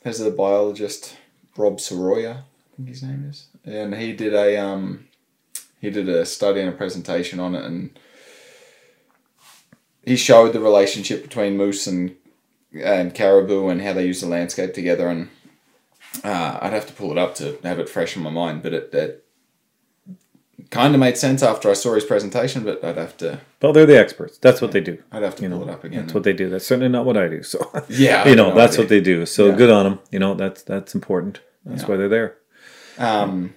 there's 0.04 0.22
a 0.22 0.32
biologist, 0.32 1.18
Rob 1.58 1.78
Serrouya, 1.78 2.38
I 2.38 2.76
think 2.76 2.90
his 2.90 3.04
name 3.04 3.28
is, 3.30 3.48
and 3.64 3.96
he 3.96 4.14
did 4.14 4.34
a 4.34 4.58
um, 4.58 5.08
he 5.80 5.90
did 5.90 6.10
a 6.10 6.26
study 6.26 6.60
and 6.60 6.70
a 6.70 6.74
presentation 6.74 7.40
on 7.40 7.56
it, 7.56 7.64
and 7.64 7.98
he 10.04 10.16
showed 10.16 10.54
the 10.54 10.60
relationship 10.60 11.24
between 11.24 11.58
moose 11.58 11.88
and 11.88 12.16
and 12.74 13.14
caribou 13.14 13.70
and 13.70 13.82
how 13.82 13.94
they 13.94 14.06
use 14.06 14.22
the 14.22 14.28
landscape 14.28 14.74
together. 14.74 15.08
And 15.08 15.30
uh, 16.24 16.60
I'd 16.62 16.74
have 16.74 16.88
to 16.88 16.94
pull 16.94 17.12
it 17.12 17.18
up 17.18 17.36
to 17.36 17.58
have 17.64 17.80
it 17.80 17.90
fresh 17.90 18.16
in 18.16 18.24
my 18.24 18.30
mind, 18.30 18.64
but 18.64 18.74
it, 18.74 18.94
it 18.94 19.25
kind 20.70 20.94
of 20.94 21.00
made 21.00 21.18
sense 21.18 21.44
after 21.44 21.70
I 21.70 21.74
saw 21.74 21.94
his 21.96 22.06
presentation. 22.06 22.64
But 22.64 22.84
I'd 22.84 22.98
have 22.98 23.18
to 23.18 23.42
well, 23.62 23.74
they're 23.74 23.86
the 23.86 23.98
experts. 24.00 24.38
That's 24.38 24.62
what 24.62 24.72
they 24.72 24.82
do. 24.82 25.02
I'd 25.12 25.24
have 25.24 25.36
to 25.38 25.44
You 25.44 25.50
pull 25.50 25.60
know, 25.60 25.66
it 25.66 25.70
up 25.72 25.84
again. 25.84 26.02
That's 26.02 26.14
what 26.14 26.24
they 26.24 26.34
do. 26.34 26.50
That's 26.50 26.66
certainly 26.66 26.90
not 26.90 27.06
what 27.06 27.18
I 27.18 27.28
do. 27.28 27.44
So 27.44 27.60
Yeah, 27.90 28.28
you 28.28 28.36
know, 28.36 28.50
no 28.50 28.56
that's 28.56 28.74
idea. 28.74 28.84
what 28.84 28.90
they 28.90 29.02
do. 29.02 29.26
So 29.26 29.48
Yeah. 29.48 29.56
good 29.56 29.70
on 29.70 29.84
them. 29.86 30.00
You 30.12 30.20
know, 30.20 30.34
that's 30.34 30.62
that's 30.64 30.94
important. 30.96 31.40
That's 31.66 31.82
Yeah. 31.84 31.88
why 31.88 31.98
they're 31.98 32.10
there. 32.10 32.38
Um, 32.98 33.54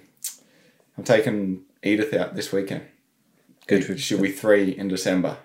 I'm 0.97 1.03
taking 1.03 1.61
Edith 1.83 2.13
out 2.13 2.35
this 2.35 2.51
weekend. 2.51 2.83
Good 3.67 3.85
for- 3.85 3.97
She'll 3.97 4.19
be 4.21 4.31
three 4.31 4.71
in 4.71 4.87
December, 4.89 5.37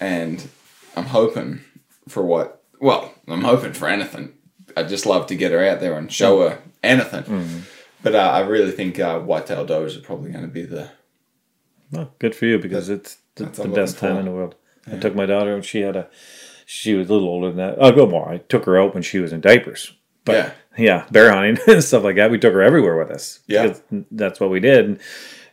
and 0.00 0.48
I'm 0.96 1.04
hoping 1.06 1.60
for 2.08 2.22
what? 2.24 2.62
Well, 2.80 3.14
I'm 3.28 3.42
hoping 3.42 3.74
for 3.74 3.88
anything. 3.88 4.32
I'd 4.76 4.88
just 4.88 5.06
love 5.06 5.26
to 5.28 5.34
get 5.36 5.52
her 5.52 5.64
out 5.64 5.80
there 5.80 5.94
and 5.96 6.10
show 6.10 6.40
her 6.48 6.58
anything. 6.82 7.24
Mm-hmm. 7.24 7.58
But 8.02 8.14
uh, 8.14 8.18
I 8.18 8.40
really 8.40 8.70
think 8.72 8.98
uh, 8.98 9.18
whitetail 9.20 9.64
does 9.66 9.96
are 9.96 10.00
probably 10.00 10.30
going 10.30 10.44
to 10.44 10.50
be 10.50 10.62
the. 10.64 10.90
Well, 11.90 12.12
good 12.18 12.34
for 12.34 12.46
you 12.46 12.58
because 12.58 12.88
it's 12.88 13.18
the, 13.36 13.46
the 13.46 13.68
best 13.68 13.98
time 13.98 14.16
in 14.18 14.26
the 14.26 14.30
world. 14.30 14.54
I 14.86 14.96
took 14.96 15.14
my 15.14 15.26
daughter 15.26 15.54
and 15.54 15.64
she 15.64 15.80
had 15.80 15.96
a, 15.96 16.08
she 16.66 16.94
was 16.94 17.08
a 17.08 17.12
little 17.12 17.28
older 17.28 17.48
than 17.48 17.56
that. 17.56 17.76
Oh, 17.78 17.92
go 17.92 18.06
more. 18.06 18.28
I 18.28 18.38
took 18.38 18.64
her 18.66 18.78
out 18.80 18.94
when 18.94 19.02
she 19.02 19.18
was 19.18 19.32
in 19.32 19.40
diapers. 19.40 19.92
But 20.24 20.32
Yeah. 20.34 20.50
yeah, 20.76 21.06
bear 21.10 21.32
hunting 21.32 21.58
and 21.74 21.82
stuff 21.82 22.04
like 22.04 22.16
that. 22.16 22.30
We 22.30 22.38
took 22.38 22.52
her 22.52 22.62
everywhere 22.62 22.96
with 22.98 23.10
us. 23.10 23.40
Yeah. 23.46 23.74
that's 24.10 24.38
what 24.40 24.50
we 24.50 24.60
did. 24.60 24.84
And, 24.84 25.00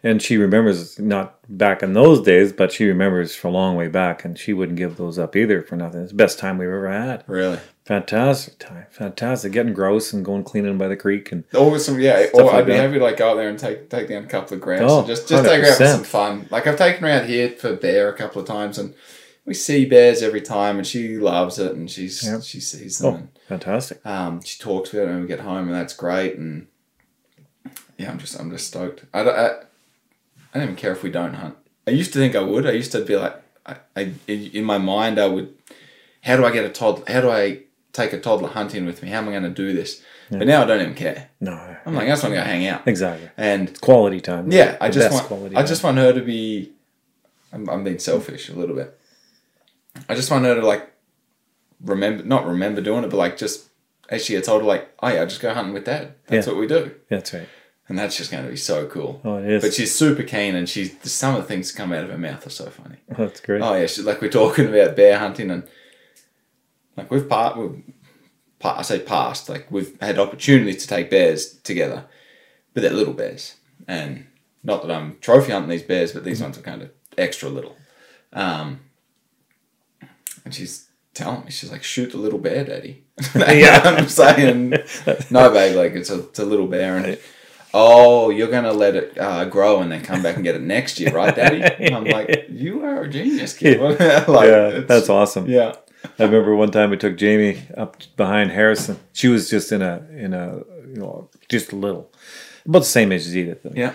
and 0.06 0.22
she 0.22 0.38
remembers 0.38 0.98
not 1.00 1.40
back 1.50 1.84
in 1.84 1.92
those 1.94 2.22
days, 2.22 2.54
but 2.54 2.72
she 2.72 2.86
remembers 2.86 3.36
from 3.36 3.50
a 3.50 3.58
long 3.58 3.76
way 3.76 3.88
back, 3.90 4.24
and 4.24 4.38
she 4.40 4.54
wouldn't 4.54 4.78
give 4.78 4.96
those 4.98 5.20
up 5.20 5.36
either 5.36 5.62
for 5.62 5.76
nothing. 5.76 6.02
It's 6.02 6.12
the 6.12 6.16
best 6.18 6.40
time 6.40 6.58
we've 6.58 6.68
ever 6.70 6.90
had. 6.90 7.24
Really. 7.28 7.60
Fantastic 7.86 8.58
time, 8.60 8.86
fantastic. 8.90 9.52
Getting 9.52 9.74
gross 9.74 10.12
and 10.14 10.24
going 10.26 10.44
cleaning 10.44 10.78
by 10.78 10.88
the 10.88 10.96
creek 10.96 11.32
and 11.32 11.44
Or 11.54 11.78
some 11.80 12.00
yeah, 12.00 12.28
or 12.34 12.44
like 12.46 12.54
I'd 12.56 12.66
be 12.66 12.72
that. 12.74 12.82
happy 12.88 12.98
to 13.00 13.04
like 13.04 13.18
go 13.18 13.32
out 13.32 13.36
there 13.36 13.50
and 13.50 13.60
take 13.60 13.90
take 13.90 14.08
down 14.10 14.24
a 14.24 14.28
couple 14.28 14.56
of 14.56 14.62
grouse 14.62 14.82
Oh, 14.92 15.00
and 15.00 15.08
just 15.08 15.28
just 15.28 15.44
take 15.46 15.62
her 15.64 15.70
out 15.72 15.78
for 15.78 15.84
100%. 15.84 15.92
some 15.92 16.04
fun. 16.04 16.48
Like 16.50 16.66
I've 16.66 16.78
taken 16.78 17.04
her 17.04 17.10
out 17.10 17.26
here 17.26 17.50
for 17.50 17.76
bear 17.76 18.10
a 18.10 18.14
couple 18.18 18.42
of 18.42 18.48
times 18.48 18.78
and 18.80 18.96
we 19.46 19.54
see 19.54 19.86
bears 19.86 20.24
every 20.24 20.42
time 20.42 20.78
and 20.78 20.88
she 20.88 21.18
loves 21.18 21.60
it 21.60 21.76
and 21.76 21.88
she's 21.92 22.24
Yeah. 22.26 22.40
she 22.42 22.60
sees 22.60 22.98
them 22.98 23.14
oh, 23.14 23.18
and 23.18 23.30
fantastic. 23.48 24.04
um, 24.04 24.42
she 24.44 24.58
talks 24.58 24.92
about 24.92 25.04
it 25.04 25.12
when 25.12 25.22
we 25.22 25.28
get 25.28 25.42
home 25.42 25.68
and 25.68 25.76
that's 25.76 25.94
great 25.94 26.38
and 26.38 26.66
yeah, 28.00 28.10
I'm 28.12 28.18
just 28.18 28.40
I'm 28.40 28.50
just 28.50 28.68
stoked. 28.68 29.06
I 29.14 29.24
don't, 29.24 29.38
I, 29.38 29.50
I 30.56 30.60
don't 30.60 30.64
even 30.70 30.76
care 30.78 30.94
if 30.94 31.04
we 31.04 31.12
don't 31.12 31.34
hunt. 31.34 31.56
I 31.86 31.92
used 31.92 32.14
to 32.14 32.20
think 32.20 32.34
I 32.36 32.40
would. 32.42 32.66
I 32.66 32.72
used 32.72 32.92
to 32.94 33.04
be 33.04 33.18
like 33.18 33.36
I, 33.66 33.76
I 33.96 34.14
in 34.28 34.64
my 34.64 34.78
mind 34.78 35.20
I 35.20 35.28
would. 35.28 35.54
How 36.22 36.38
do 36.38 36.46
I 36.46 36.52
get 36.52 36.66
a 36.66 36.70
toddler? 36.70 37.04
How 37.12 37.22
do 37.22 37.30
I 37.30 37.60
take 37.94 38.14
a 38.14 38.20
toddler 38.20 38.48
hunting 38.50 38.86
with 38.86 39.04
me? 39.04 39.10
How 39.10 39.18
am 39.18 39.28
I 39.28 39.32
going 39.32 39.44
to 39.44 39.50
do 39.50 39.74
this? 39.74 40.02
But 40.32 40.48
now 40.48 40.64
I 40.64 40.66
don't 40.66 40.82
even 40.82 40.96
care. 40.96 41.30
No, 41.40 41.52
I'm 41.86 41.94
like, 41.94 42.06
I 42.08 42.12
just 42.12 42.24
want 42.24 42.34
to 42.34 42.42
go 42.42 42.46
hang 42.46 42.66
out. 42.66 42.88
exactly. 42.88 43.30
And 43.38 43.80
Quality 43.80 44.22
time. 44.22 44.52
yeah, 44.52 44.76
I 44.82 44.90
just 44.90 45.12
want, 45.14 45.28
quality 45.28 45.56
I 45.56 45.60
time. 45.60 45.68
just 45.68 45.84
want 45.84 45.98
her 45.98 46.14
to 46.14 46.22
be. 46.22 46.72
I'm, 47.54 47.70
I'm 47.70 47.84
being 47.84 48.00
selfish 48.00 48.50
a 48.50 48.54
little 48.54 48.76
bit. 48.76 48.98
I 50.10 50.16
just 50.16 50.32
want 50.32 50.46
her 50.46 50.56
to 50.56 50.66
like 50.66 50.90
remember, 51.84 52.24
not 52.24 52.48
remember 52.48 52.82
doing 52.82 53.04
it, 53.04 53.10
but 53.12 53.18
like 53.18 53.38
just 53.38 53.70
as 54.10 54.26
she 54.26 54.34
gets 54.34 54.48
older, 54.50 54.66
like, 54.66 54.90
oh 55.04 55.10
yeah, 55.10 55.22
I 55.22 55.26
just 55.26 55.42
go 55.42 55.54
hunting 55.54 55.74
with 55.74 55.86
dad. 55.86 56.16
That's 56.28 56.48
Yeah. 56.48 56.54
what 56.54 56.60
we 56.60 56.68
do, 56.68 56.92
That's 57.10 57.34
right. 57.34 57.48
And 57.88 57.98
that's 57.98 58.18
just 58.18 58.32
going 58.32 58.44
to 58.44 58.50
be 58.50 58.58
so 58.58 58.88
cool. 58.88 59.22
Oh, 59.24 59.38
it 59.38 59.50
is. 59.50 59.64
But 59.64 59.74
she's 59.74 59.94
super 59.94 60.24
keen, 60.24 60.56
and 60.56 60.68
she's 60.68 60.96
some 61.12 61.36
of 61.36 61.42
the 61.42 61.48
things 61.48 61.72
that 61.72 61.78
come 61.78 61.94
out 61.94 62.04
of 62.04 62.10
her 62.10 62.18
mouth 62.18 62.46
are 62.46 62.52
so 62.52 62.70
funny. 62.70 62.98
That's 63.10 63.40
great. 63.40 63.62
Oh 63.62 63.76
yeah, 63.76 63.86
she, 63.86 64.02
like 64.02 64.22
we're 64.22 64.30
talking 64.30 64.68
about 64.68 64.96
bear 64.96 65.20
hunting 65.20 65.52
and 65.52 65.68
like 66.98 67.12
we've 67.12 67.28
part 67.28 67.58
we've 67.58 67.84
pa- 68.60 68.78
I 68.80 68.82
say 68.82 69.00
past 69.00 69.50
like 69.50 69.70
we've 69.70 70.00
had 70.02 70.18
opportunities 70.18 70.82
to 70.84 70.88
take 70.88 71.10
bears 71.10 71.54
together, 71.60 72.06
but 72.74 72.82
they're 72.82 72.92
little 72.92 73.14
bears, 73.14 73.56
and 73.88 74.26
not 74.64 74.82
that 74.82 74.92
I'm 74.92 75.18
trophy 75.20 75.52
hunting 75.52 75.70
these 75.70 75.84
bears, 75.84 76.12
but 76.12 76.24
these 76.24 76.42
ones 76.42 76.58
are 76.58 76.62
kind 76.62 76.82
of 76.82 76.92
extra 77.18 77.50
little. 77.50 77.76
Um, 78.34 78.80
and 80.44 80.54
she's 80.54 80.88
telling 81.14 81.46
me 81.46 81.52
she's 81.52 81.72
like, 81.72 81.84
"Shoot 81.84 82.12
the 82.12 82.18
little 82.18 82.40
bear, 82.40 82.64
daddy." 82.64 83.04
yeah, 83.36 83.82
I'm 83.84 84.10
saying, 84.10 84.74
"No, 85.30 85.52
babe, 85.52 85.76
like 85.76 85.94
it's 85.94 86.10
a 86.10 86.22
it's 86.22 86.40
a 86.40 86.46
little 86.46 86.68
bear." 86.68 86.98
And 86.98 87.20
oh, 87.76 88.30
you're 88.30 88.50
gonna 88.50 88.74
let 88.74 88.96
it 88.96 89.18
uh, 89.20 89.46
grow 89.46 89.82
and 89.82 89.92
then 89.92 90.02
come 90.02 90.24
back 90.24 90.36
and 90.36 90.44
get 90.44 90.56
it 90.56 90.62
next 90.62 91.00
year, 91.00 91.12
right, 91.12 91.36
daddy? 91.36 91.62
And 91.62 91.96
I'm 91.96 92.06
like, 92.06 92.48
"You 92.50 92.84
are 92.84 93.04
a 93.04 93.10
genius, 93.10 93.54
kid." 93.54 93.80
like, 94.28 94.48
yeah, 94.48 94.80
that's 94.80 95.10
awesome. 95.10 95.46
Yeah, 95.48 95.76
I 96.18 96.24
remember 96.24 96.56
one 96.56 96.72
time 96.72 96.90
we 96.90 96.98
took 96.98 97.18
Jamie 97.18 97.62
up 97.78 97.98
behind 98.16 98.52
Harrison. 98.52 98.98
She 99.14 99.28
was 99.28 99.50
just 99.50 99.72
in 99.72 99.82
a 99.82 100.08
in 100.12 100.34
a 100.34 100.62
you 100.88 100.96
know 100.96 101.30
just 101.50 101.74
a 101.74 101.76
little, 101.76 102.12
about 102.66 102.80
the 102.80 102.86
same 102.86 103.12
age 103.12 103.22
as 103.22 103.36
Edith. 103.36 103.64
though. 103.64 103.74
yeah. 103.76 103.94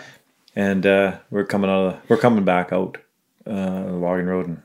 And 0.55 0.85
uh, 0.85 1.19
we're 1.31 1.47
coming 1.47 1.71
out. 1.71 1.87
Of, 1.87 2.11
we're 2.11 2.19
coming 2.19 2.45
back 2.45 2.73
out 2.73 2.99
uh, 3.47 3.85
the 3.85 3.93
logging 3.93 4.27
road, 4.27 4.47
and 4.49 4.63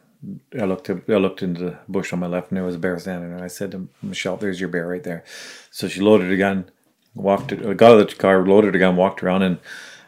I 0.60 0.66
looked. 0.66 0.90
I 0.90 1.18
looked 1.18 1.42
into 1.42 1.64
the 1.64 1.78
bush 1.88 2.12
on 2.12 2.20
my 2.20 2.28
left, 2.28 2.50
and 2.50 2.58
there 2.58 2.66
was 2.66 2.76
a 2.76 2.80
bear 2.80 3.00
standing 3.00 3.30
there. 3.30 3.44
I 3.44 3.48
said 3.48 3.72
to 3.72 3.88
Michelle, 4.02 4.36
"There's 4.36 4.60
your 4.60 4.70
bear 4.70 4.88
right 4.88 5.04
there." 5.04 5.24
So 5.72 5.88
she 5.88 6.02
loaded 6.02 6.32
a 6.32 6.38
gun, 6.38 6.66
walked. 7.16 7.52
It, 7.52 7.78
got 7.78 7.94
out 7.94 8.00
of 8.02 8.10
the 8.10 8.16
car, 8.16 8.46
loaded 8.46 8.74
her 8.76 8.80
gun, 8.80 8.96
walked 8.96 9.24
around, 9.24 9.42
and 9.42 9.58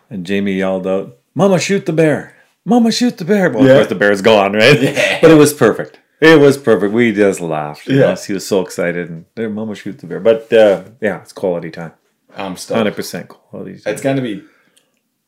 and 0.09 0.25
Jamie 0.25 0.53
yelled 0.57 0.85
out, 0.85 1.17
"Mama, 1.33 1.59
shoot 1.59 1.85
the 1.85 1.93
bear! 1.93 2.35
Mama, 2.65 2.91
shoot 2.91 3.17
the 3.17 3.25
bear!" 3.25 3.49
Well, 3.49 3.63
Yeah. 3.65 3.71
of 3.71 3.77
course, 3.77 3.89
the 3.89 3.95
bear's 3.95 4.21
gone, 4.21 4.53
right? 4.53 4.79
Yeah. 4.81 5.19
But 5.21 5.31
it 5.31 5.35
was 5.37 5.53
perfect. 5.53 5.99
It 6.19 6.39
was 6.39 6.57
perfect. 6.57 6.93
We 6.93 7.11
just 7.13 7.41
laughed. 7.41 7.87
Yeah. 7.87 7.99
know. 7.99 8.15
She 8.15 8.33
was 8.33 8.45
so 8.47 8.61
excited, 8.61 9.09
and 9.09 9.25
there, 9.35 9.49
Mama, 9.49 9.75
shoot 9.75 9.99
the 9.99 10.07
bear. 10.07 10.19
But 10.19 10.51
uh, 10.53 10.83
yeah, 11.01 11.21
it's 11.21 11.33
quality 11.33 11.71
time. 11.71 11.93
I'm 12.35 12.55
stoked. 12.57 12.77
Hundred 12.77 12.95
percent 12.95 13.27
quality 13.29 13.79
time. 13.79 13.93
It's 13.93 14.01
going 14.01 14.15
to 14.17 14.21
be 14.21 14.43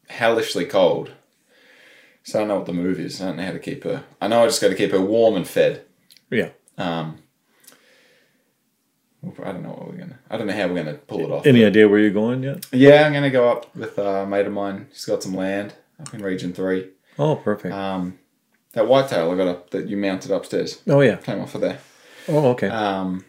hellishly 0.10 0.66
cold. 0.66 1.12
So 2.24 2.40
I 2.40 2.42
don't 2.42 2.48
know 2.50 2.58
what 2.58 2.66
the 2.66 2.74
move 2.74 3.00
is. 3.00 3.22
I 3.22 3.26
don't 3.28 3.38
know 3.38 3.46
how 3.46 3.52
to 3.52 3.60
keep 3.60 3.84
her. 3.86 4.04
I 4.22 4.28
know 4.28 4.44
I 4.44 4.46
just 4.48 4.62
got 4.62 4.68
to 4.70 4.76
keep 4.76 4.92
her 4.92 5.02
warm 5.02 5.36
and 5.36 5.48
fed. 5.48 5.86
yeah. 6.30 6.50
Um, 6.78 7.20
I 9.22 9.52
don't 9.52 9.64
know 9.64 9.70
what 9.70 9.88
we're 9.90 9.98
gonna. 9.98 10.20
I 10.30 10.38
don't 10.38 10.48
know 10.48 10.54
how 10.54 10.68
we're 10.68 10.84
gonna 10.84 10.94
pull 10.94 11.20
it 11.20 11.32
off. 11.32 11.46
Any 11.46 11.66
idea 11.66 11.90
where 11.90 12.00
you're 12.00 12.10
going 12.10 12.44
yet? 12.44 12.66
Yeah, 12.72 13.06
I'm 13.06 13.14
gonna 13.14 13.30
go 13.30 13.50
up 13.50 13.76
with 13.76 13.98
a 13.98 14.26
mate 14.26 14.46
of 14.46 14.54
mine. 14.54 14.88
She's 14.94 15.06
got 15.06 15.22
some 15.22 15.36
land 15.36 15.74
up 16.00 16.14
in 16.14 16.22
Region 16.22 16.54
Three. 16.54 16.90
Oh, 17.18 17.36
perfect. 17.36 17.74
Um, 17.74 18.18
that 18.74 18.88
whitetail 18.88 19.32
I 19.32 19.36
got 19.36 19.48
up 19.48 19.70
that 19.72 19.88
you 19.88 19.98
mounted 19.98 20.32
upstairs 20.32 20.82
oh 20.88 21.02
yeah. 21.02 21.18
came 21.18 21.42
off 21.42 21.56
of 21.56 21.62
there. 21.62 21.80
Oh 22.28 22.50
okay. 22.50 22.70
Um, 22.70 23.26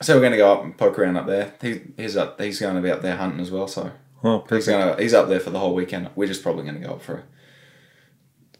so 0.00 0.14
we're 0.14 0.22
gonna 0.22 0.36
go 0.36 0.52
up 0.52 0.62
and 0.62 0.76
poke 0.76 0.98
around 0.98 1.16
up 1.16 1.26
there. 1.26 1.54
He, 1.60 1.80
he's 1.96 2.16
up. 2.16 2.40
He's 2.40 2.60
going 2.60 2.76
to 2.76 2.82
be 2.82 2.90
up 2.90 3.02
there 3.02 3.16
hunting 3.16 3.40
as 3.40 3.50
well. 3.50 3.66
So 3.66 3.90
oh 4.22 4.44
he's 4.48 4.68
gonna. 4.68 5.00
He's 5.00 5.14
up 5.14 5.28
there 5.28 5.40
for 5.40 5.50
the 5.50 5.58
whole 5.58 5.74
weekend. 5.74 6.10
We're 6.14 6.28
just 6.28 6.42
probably 6.42 6.64
gonna 6.64 6.80
go 6.80 6.92
up 6.92 7.02
for 7.02 7.24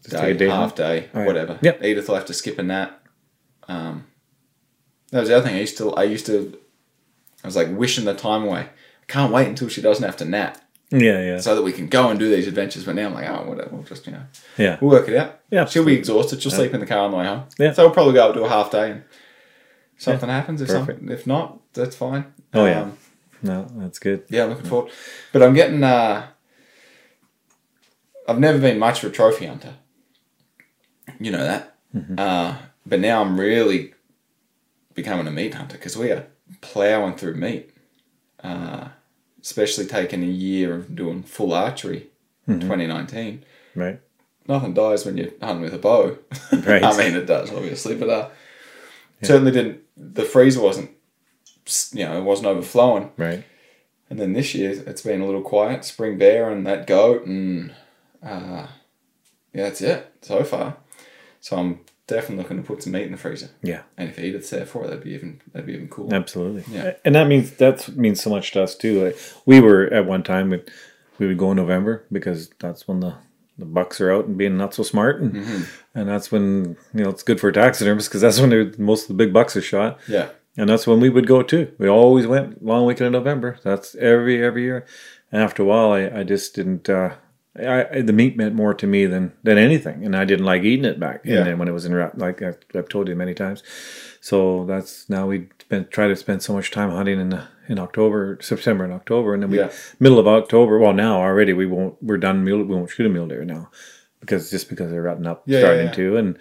a 0.05 0.09
day, 0.09 0.31
a 0.31 0.33
day 0.33 0.47
half 0.47 0.59
hunt. 0.59 0.75
day, 0.75 1.09
right. 1.13 1.27
whatever. 1.27 1.59
Yep. 1.61 1.83
Edith 1.83 2.07
will 2.07 2.15
have 2.15 2.25
to 2.25 2.33
skip 2.33 2.59
a 2.59 2.63
nap. 2.63 3.07
Um, 3.67 4.05
that 5.11 5.19
was 5.19 5.29
the 5.29 5.37
other 5.37 5.47
thing. 5.47 5.55
I 5.55 5.59
used 5.59 5.77
to. 5.77 5.93
I 5.93 6.03
used 6.03 6.25
to. 6.27 6.57
I 7.43 7.47
was 7.47 7.55
like 7.55 7.69
wishing 7.69 8.05
the 8.05 8.13
time 8.13 8.43
away. 8.43 8.61
I 8.61 9.05
can't 9.07 9.31
wait 9.31 9.47
until 9.47 9.69
she 9.69 9.81
doesn't 9.81 10.03
have 10.03 10.17
to 10.17 10.25
nap. 10.25 10.57
Yeah, 10.89 11.21
yeah, 11.21 11.37
so 11.39 11.53
that 11.53 11.63
we 11.63 11.73
can 11.73 11.87
go 11.87 12.09
and 12.09 12.17
do 12.17 12.33
these 12.33 12.47
adventures. 12.47 12.85
But 12.85 12.95
now 12.95 13.07
I'm 13.07 13.13
like, 13.13 13.27
oh, 13.29 13.43
whatever, 13.49 13.69
we'll 13.73 13.83
just 13.83 14.05
you 14.05 14.13
know, 14.13 14.23
yeah. 14.57 14.77
we'll 14.79 14.91
work 14.91 15.09
it 15.09 15.17
out. 15.17 15.41
Yeah, 15.51 15.65
she'll 15.65 15.83
be 15.83 15.97
exhausted. 15.97 16.41
She'll 16.41 16.51
sleep 16.51 16.73
in 16.73 16.79
the 16.79 16.85
car 16.85 16.99
on 16.99 17.11
the 17.11 17.17
way 17.17 17.25
home. 17.25 17.43
Yeah. 17.59 17.73
so 17.73 17.83
we'll 17.83 17.93
probably 17.93 18.13
go 18.13 18.29
up 18.29 18.35
to 18.35 18.43
a 18.43 18.49
half 18.49 18.71
day 18.71 18.91
and 18.91 19.03
something 19.97 20.29
happens. 20.29 20.61
If 20.61 20.69
Perfect. 20.69 20.99
something, 20.99 21.09
if 21.09 21.27
not, 21.27 21.59
that's 21.73 21.93
fine. 21.95 22.33
Oh, 22.53 22.65
yeah. 22.65 22.83
Um, 22.83 22.97
No, 23.41 23.67
that's 23.75 23.99
good. 23.99 24.23
yeah, 24.29 24.43
I'm 24.43 24.49
looking 24.51 24.65
forward. 24.65 24.91
But 25.33 25.43
I'm 25.43 25.53
getting. 25.53 25.83
uh 25.83 26.27
I've 28.25 28.39
never 28.39 28.57
been 28.57 28.79
much 28.79 29.03
of 29.03 29.11
a 29.11 29.13
trophy 29.13 29.45
hunter. 29.45 29.73
You 31.19 31.31
know 31.31 31.43
that. 31.43 31.75
Uh, 32.17 32.57
but 32.85 32.99
now 32.99 33.21
I'm 33.21 33.39
really 33.39 33.93
becoming 34.97 35.27
a 35.27 35.31
meat 35.31 35.53
hunter 35.53 35.77
because 35.77 35.95
we 35.95 36.11
are 36.11 36.27
plowing 36.59 37.15
through 37.15 37.35
meat. 37.35 37.71
Uh, 38.43 38.89
especially 39.41 39.85
taking 39.85 40.23
a 40.23 40.27
year 40.27 40.75
of 40.75 40.93
doing 40.93 41.23
full 41.23 41.53
archery, 41.53 42.09
in 42.47 42.59
2019. 42.59 43.43
Right. 43.75 43.99
Nothing 44.47 44.73
dies 44.73 45.05
when 45.05 45.17
you're 45.17 45.31
hunting 45.41 45.61
with 45.61 45.73
a 45.73 45.77
bow. 45.77 46.17
Right. 46.51 46.83
I 46.83 46.97
mean, 46.97 47.15
it 47.15 47.25
does 47.25 47.51
obviously, 47.51 47.95
but 47.95 48.09
uh, 48.09 48.29
certainly 49.21 49.51
didn't. 49.51 49.83
The 49.95 50.23
freezer 50.23 50.61
wasn't, 50.61 50.91
you 51.93 52.05
know, 52.05 52.17
it 52.17 52.23
wasn't 52.23 52.47
overflowing. 52.47 53.11
Right. 53.17 53.43
And 54.09 54.19
then 54.19 54.33
this 54.33 54.53
year 54.53 54.71
it's 54.85 55.01
been 55.01 55.21
a 55.21 55.25
little 55.25 55.41
quiet. 55.41 55.85
Spring 55.85 56.17
bear 56.17 56.49
and 56.49 56.65
that 56.65 56.87
goat, 56.87 57.25
and 57.25 57.73
uh, 58.23 58.67
yeah, 59.53 59.63
that's 59.63 59.81
it 59.81 60.13
so 60.21 60.43
far. 60.43 60.77
So 61.41 61.57
I'm 61.57 61.79
definitely 62.07 62.37
looking 62.43 62.57
to 62.57 62.63
put 62.63 62.81
some 62.83 62.93
meat 62.93 63.03
in 63.03 63.11
the 63.11 63.17
freezer. 63.17 63.49
Yeah. 63.61 63.81
And 63.97 64.09
if 64.17 64.49
there 64.49 64.65
for 64.65 64.83
it, 64.85 64.87
that'd 64.87 65.03
be 65.03 65.11
even 65.13 65.41
that'd 65.51 65.67
be 65.67 65.73
even 65.73 65.89
cool. 65.89 66.13
Absolutely. 66.13 66.63
Yeah. 66.73 66.93
And 67.05 67.13
that 67.15 67.27
means 67.27 67.51
that 67.57 67.95
means 67.95 68.21
so 68.21 68.29
much 68.29 68.51
to 68.51 68.63
us 68.63 68.75
too. 68.75 69.05
Like, 69.05 69.17
we 69.45 69.59
were 69.59 69.85
at 69.93 70.05
one 70.05 70.23
time 70.23 70.49
we, 70.49 70.61
we 71.19 71.27
would 71.27 71.37
go 71.37 71.51
in 71.51 71.57
November 71.57 72.05
because 72.11 72.49
that's 72.59 72.87
when 72.87 73.01
the 73.01 73.15
the 73.59 73.65
bucks 73.65 73.99
are 73.99 74.11
out 74.11 74.25
and 74.25 74.37
being 74.37 74.55
not 74.57 74.73
so 74.75 74.83
smart, 74.83 75.19
and 75.19 75.33
Mm-hmm. 75.33 75.63
and 75.95 76.07
that's 76.07 76.31
when 76.31 76.77
you 76.93 77.03
know 77.03 77.09
it's 77.09 77.23
good 77.23 77.39
for 77.39 77.51
taxidermists 77.51 78.07
because 78.07 78.21
that's 78.21 78.39
when 78.39 78.73
most 78.77 79.03
of 79.03 79.07
the 79.09 79.23
big 79.25 79.33
bucks 79.33 79.55
are 79.57 79.61
shot, 79.61 79.99
Yeah. 80.07 80.29
and 80.57 80.69
that's 80.69 80.85
when 80.85 80.99
we 80.99 81.09
would 81.09 81.25
go 81.25 81.41
too. 81.41 81.71
We 81.79 81.89
always 81.89 82.27
went 82.27 82.63
long 82.63 82.85
weekend 82.85 83.07
in 83.07 83.11
November. 83.13 83.57
That's 83.63 83.95
every 83.95 84.43
every 84.43 84.61
year. 84.63 84.85
And 85.31 85.41
after 85.41 85.63
a 85.63 85.65
while, 85.65 85.91
I, 85.91 86.19
I 86.19 86.23
just 86.23 86.53
didn't. 86.53 86.87
Uh, 86.87 87.15
I, 87.59 88.01
the 88.01 88.13
meat 88.13 88.37
meant 88.37 88.55
more 88.55 88.73
to 88.73 88.87
me 88.87 89.05
than 89.05 89.33
than 89.43 89.57
anything, 89.57 90.05
and 90.05 90.15
I 90.15 90.25
didn't 90.25 90.45
like 90.45 90.63
eating 90.63 90.85
it 90.85 90.99
back. 90.99 91.21
Yeah. 91.25 91.37
And 91.37 91.47
then 91.47 91.57
when 91.59 91.67
it 91.67 91.71
was 91.73 91.85
in 91.85 91.93
wrap, 91.93 92.13
like 92.17 92.41
I've, 92.41 92.57
I've 92.75 92.89
told 92.89 93.07
you 93.07 93.15
many 93.15 93.33
times. 93.33 93.63
So 94.21 94.65
that's 94.65 95.09
now 95.09 95.27
we 95.27 95.47
spend 95.59 95.89
try 95.91 96.07
to 96.07 96.15
spend 96.15 96.43
so 96.43 96.53
much 96.53 96.71
time 96.71 96.91
hunting 96.91 97.19
in 97.19 97.41
in 97.69 97.79
October, 97.79 98.37
September, 98.41 98.83
and 98.83 98.93
October, 98.93 99.33
and 99.33 99.43
then 99.43 99.49
we 99.49 99.57
Yeah. 99.59 99.71
middle 99.99 100.19
of 100.19 100.27
October. 100.27 100.79
Well, 100.79 100.93
now 100.93 101.17
already 101.19 101.53
we 101.53 101.65
won't. 101.65 101.95
We're 102.01 102.17
done. 102.17 102.43
Mule, 102.43 102.63
we 102.63 102.75
won't 102.75 102.89
shoot 102.89 103.05
a 103.05 103.09
mule 103.09 103.27
deer 103.27 103.43
now 103.45 103.69
because 104.19 104.49
just 104.49 104.67
because 104.69 104.89
they're 104.91 105.01
rutting 105.01 105.27
up, 105.27 105.43
Yeah, 105.45 105.59
starting 105.59 105.85
yeah. 105.87 105.91
to, 105.93 106.17
and 106.17 106.37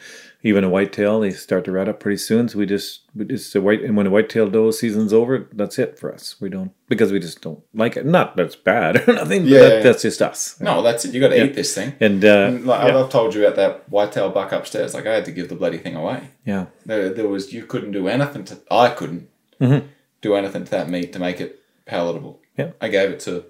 even 0.47 0.63
a 0.63 0.69
whitetail 0.69 1.19
they 1.21 1.31
start 1.33 1.65
to 1.65 1.73
rut 1.73 1.89
up 1.89 1.99
pretty 1.99 2.17
soon. 2.19 2.49
So 2.49 2.59
we 2.59 2.67
just 2.67 3.01
we 3.17 3.25
just 3.25 3.53
the 3.53 3.61
white 3.61 3.83
and 3.83 3.97
when 3.97 4.05
the 4.05 4.11
whitetail 4.11 4.49
doe 4.49 4.71
season's 4.71 5.13
over, 5.13 5.49
that's 5.53 5.79
it 5.79 5.99
for 5.99 6.13
us. 6.15 6.37
We 6.41 6.49
don't 6.49 6.73
because 6.89 7.11
we 7.13 7.19
just 7.19 7.41
don't 7.41 7.63
like 7.75 7.97
it. 7.97 8.07
Not 8.07 8.37
that's 8.37 8.55
bad 8.57 9.09
or 9.09 9.13
nothing. 9.21 9.43
but 9.43 9.49
Yeah, 9.51 9.59
that, 9.61 9.69
yeah, 9.69 9.77
yeah. 9.79 9.83
that's 9.83 10.03
just 10.03 10.23
us. 10.23 10.61
No, 10.61 10.83
that's 10.83 11.05
it. 11.05 11.13
You 11.15 11.21
got 11.21 11.31
to 11.31 11.45
eat 11.45 11.55
this 11.55 11.75
thing. 11.75 11.95
And 12.01 12.25
uh, 12.25 12.47
And 12.49 12.65
like 12.65 12.87
yeah, 12.87 12.97
I've 12.99 13.11
told 13.11 13.35
you 13.35 13.45
about 13.45 13.57
that 13.57 13.89
whitetail 13.91 14.31
buck 14.31 14.53
upstairs. 14.53 14.95
Like 14.95 15.07
I 15.07 15.15
had 15.15 15.25
to 15.25 15.33
give 15.33 15.49
the 15.49 15.57
bloody 15.57 15.79
thing 15.79 15.97
away. 15.97 16.29
yeah, 16.45 16.67
There, 16.85 17.09
there 17.13 17.29
was 17.29 17.53
you 17.53 17.67
couldn't 17.67 17.93
do 17.93 18.07
anything 18.07 18.45
to. 18.45 18.59
I 18.71 18.91
couldn't 18.91 19.29
do 19.61 20.35
anything 20.35 20.65
to 20.65 20.71
that 20.71 20.89
meat 20.89 21.13
to 21.13 21.19
make 21.19 21.41
it 21.41 21.61
palatable. 21.87 22.41
Yeah. 22.57 22.71
I 22.81 22.89
gave 22.89 23.11
it 23.11 23.21
to 23.21 23.39
a 23.39 23.43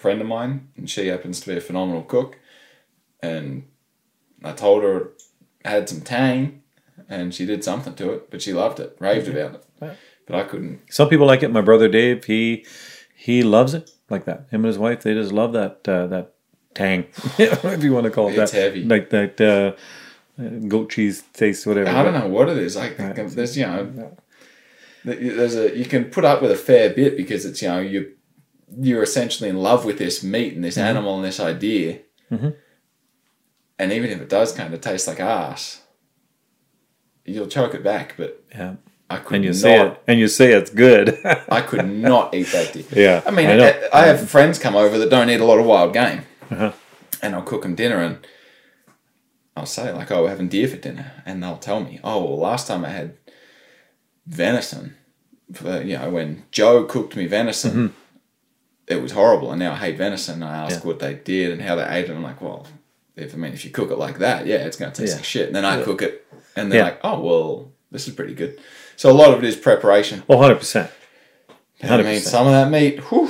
friend 0.00 0.20
of 0.20 0.26
mine, 0.26 0.68
and 0.76 0.88
she 0.90 1.06
happens 1.08 1.40
to 1.40 1.48
be 1.50 1.56
a 1.56 1.60
phenomenal 1.60 2.02
cook. 2.02 2.38
And 3.20 3.64
I 4.44 4.52
told 4.52 4.82
her 4.82 5.10
had 5.64 5.88
some 5.88 6.00
tang, 6.00 6.62
and 7.08 7.34
she 7.34 7.46
did 7.46 7.62
something 7.64 7.94
to 7.94 8.12
it, 8.12 8.30
but 8.30 8.42
she 8.42 8.52
loved 8.52 8.80
it, 8.80 8.96
raved 9.00 9.28
about 9.28 9.54
it. 9.56 9.64
Yeah. 9.80 9.94
But 10.26 10.36
I 10.36 10.42
couldn't. 10.44 10.80
Some 10.90 11.08
people 11.08 11.26
like 11.26 11.42
it. 11.42 11.50
My 11.50 11.60
brother 11.62 11.88
Dave, 11.88 12.24
he 12.24 12.64
he 13.14 13.42
loves 13.42 13.74
it 13.74 13.90
like 14.10 14.24
that. 14.24 14.46
Him 14.50 14.60
and 14.64 14.66
his 14.66 14.78
wife, 14.78 15.02
they 15.02 15.14
just 15.14 15.32
love 15.32 15.52
that 15.52 15.86
uh, 15.88 16.06
that 16.08 16.34
tang, 16.74 17.06
if 17.38 17.82
you 17.82 17.92
want 17.92 18.04
to 18.04 18.10
call 18.10 18.28
it 18.28 18.38
It's 18.38 18.52
that. 18.52 18.58
heavy. 18.58 18.84
like 18.84 19.10
that 19.10 19.40
uh, 19.40 19.72
goat 20.68 20.90
cheese 20.90 21.22
taste, 21.32 21.66
whatever. 21.66 21.90
I 21.90 22.02
don't 22.02 22.14
know 22.14 22.28
what 22.28 22.48
it 22.48 22.56
is. 22.58 22.76
Like 22.76 22.96
there's 22.96 23.56
you 23.56 23.66
know, 23.66 24.16
there's 25.04 25.56
a 25.56 25.76
you 25.76 25.84
can 25.84 26.04
put 26.06 26.24
up 26.24 26.40
with 26.42 26.50
a 26.52 26.56
fair 26.56 26.90
bit 26.90 27.16
because 27.16 27.44
it's 27.44 27.60
you 27.62 27.68
know 27.68 27.80
you 27.80 28.12
you're 28.78 29.02
essentially 29.02 29.50
in 29.50 29.58
love 29.58 29.84
with 29.84 29.98
this 29.98 30.22
meat 30.22 30.54
and 30.54 30.64
this 30.64 30.76
Mm-hmm. 30.76 30.86
animal 30.88 31.16
and 31.16 31.24
this 31.24 31.40
idea, 31.40 31.98
and 33.82 33.92
even 33.92 34.10
if 34.10 34.20
it 34.20 34.28
does 34.28 34.52
kind 34.52 34.72
of 34.72 34.80
taste 34.80 35.06
like 35.08 35.20
ass, 35.20 35.80
you'll 37.24 37.46
choke 37.48 37.74
it 37.74 37.82
back. 37.82 38.14
But 38.16 38.42
Yeah, 38.54 38.74
I 39.10 39.18
could 39.18 39.36
and 39.36 39.44
you 39.44 39.50
not. 39.50 39.56
say 39.56 39.80
it, 39.86 40.02
and 40.06 40.18
you 40.20 40.28
see 40.28 40.46
it's 40.46 40.70
good. 40.70 41.18
I 41.48 41.60
could 41.60 41.88
not 41.88 42.34
eat 42.34 42.48
that 42.52 42.72
deer. 42.72 42.84
Yeah, 42.92 43.22
I 43.26 43.30
mean, 43.30 43.48
I 43.48 43.68
I. 43.68 43.88
I 44.02 44.06
have 44.06 44.28
friends 44.30 44.58
come 44.58 44.76
over 44.76 44.98
that 44.98 45.10
don't 45.10 45.30
eat 45.30 45.40
a 45.40 45.44
lot 45.44 45.58
of 45.58 45.66
wild 45.66 45.92
game, 45.92 46.22
Uh-huh. 46.50 46.72
and 47.22 47.34
I'll 47.34 47.42
cook 47.42 47.62
them 47.62 47.74
dinner, 47.74 47.98
and 47.98 48.26
I'll 49.56 49.66
say 49.66 49.92
like, 49.92 50.10
"Oh, 50.10 50.22
we're 50.22 50.30
having 50.30 50.48
deer 50.48 50.68
for 50.68 50.76
dinner," 50.76 51.12
and 51.26 51.42
they'll 51.42 51.58
tell 51.58 51.80
me, 51.80 52.00
"Oh, 52.04 52.24
well, 52.24 52.38
last 52.38 52.66
time 52.68 52.84
I 52.84 52.90
had 52.90 53.16
venison, 54.26 54.96
for, 55.52 55.82
you 55.82 55.98
know, 55.98 56.10
when 56.10 56.44
Joe 56.50 56.84
cooked 56.84 57.16
me 57.16 57.26
venison, 57.26 57.94
it 58.86 59.02
was 59.02 59.12
horrible, 59.12 59.50
and 59.50 59.58
now 59.58 59.72
I 59.72 59.76
hate 59.76 59.98
venison." 59.98 60.36
And 60.42 60.44
I 60.44 60.56
ask 60.64 60.76
Mm-hmm. 60.78 60.86
Yeah. 60.88 60.92
what 60.92 60.98
they 61.00 61.14
did 61.14 61.52
and 61.52 61.62
how 61.62 61.74
they 61.76 61.86
ate 61.88 62.08
it. 62.08 62.12
I'm 62.16 62.22
like, 62.22 62.40
"Well, 62.40 62.66
if 63.16 63.34
I 63.34 63.36
mean, 63.36 63.52
if 63.52 63.64
you 63.64 63.70
cook 63.70 63.90
it 63.90 63.98
like 63.98 64.18
that, 64.18 64.46
yeah, 64.46 64.56
it's 64.56 64.76
going 64.76 64.92
to 64.92 65.00
taste 65.00 65.12
Yeah. 65.12 65.16
like 65.16 65.24
shit." 65.24 65.46
And 65.48 65.56
then 65.56 65.64
I 65.64 65.82
cook 65.82 66.02
it, 66.02 66.26
and 66.56 66.70
they're 66.70 66.78
Yeah. 66.80 66.84
like, 66.84 67.00
"Oh, 67.04 67.20
well, 67.20 67.72
this 67.90 68.08
is 68.08 68.14
pretty 68.14 68.34
good." 68.34 68.58
So 68.96 69.10
a 69.10 69.12
lot 69.12 69.32
of 69.32 69.38
it 69.42 69.46
is 69.46 69.56
preparation. 69.56 70.22
Well, 70.28 70.38
hundred 70.38 70.56
percent. 70.58 70.90
I 71.82 72.00
mean, 72.02 72.20
some 72.20 72.46
of 72.46 72.52
that 72.52 72.70
meat, 72.70 73.00
whew, 73.10 73.28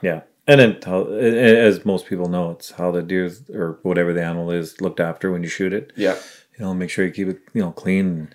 Yeah, 0.00 0.22
and 0.46 0.58
then 0.60 0.78
as 1.18 1.84
most 1.84 2.06
people 2.06 2.28
know, 2.30 2.52
it's 2.52 2.70
how 2.72 2.90
the 2.90 3.02
deer 3.02 3.30
or 3.52 3.78
whatever 3.82 4.14
the 4.14 4.24
animal 4.24 4.50
is 4.50 4.80
looked 4.80 5.00
after 5.00 5.30
when 5.30 5.42
you 5.42 5.48
shoot 5.50 5.72
it. 5.72 5.92
yeah. 5.96 6.16
You 6.58 6.64
know, 6.66 6.74
make 6.74 6.90
sure 6.90 7.04
you 7.06 7.10
keep 7.12 7.28
it 7.28 7.40
you 7.54 7.60
know 7.62 7.72
clean. 7.72 8.32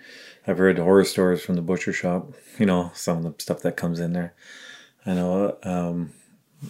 I've 0.48 0.58
heard 0.60 0.78
horror 0.78 1.04
stories 1.06 1.42
from 1.42 1.56
the 1.56 1.62
butcher 1.64 1.94
shop. 1.94 2.34
You 2.60 2.66
know, 2.68 2.92
some 2.94 3.18
of 3.18 3.24
the 3.38 3.42
stuff 3.42 3.62
that 3.64 3.76
comes 3.78 4.00
in 4.00 4.14
there. 4.14 4.34
I 5.06 5.14
know. 5.16 5.58
Um, 5.64 6.12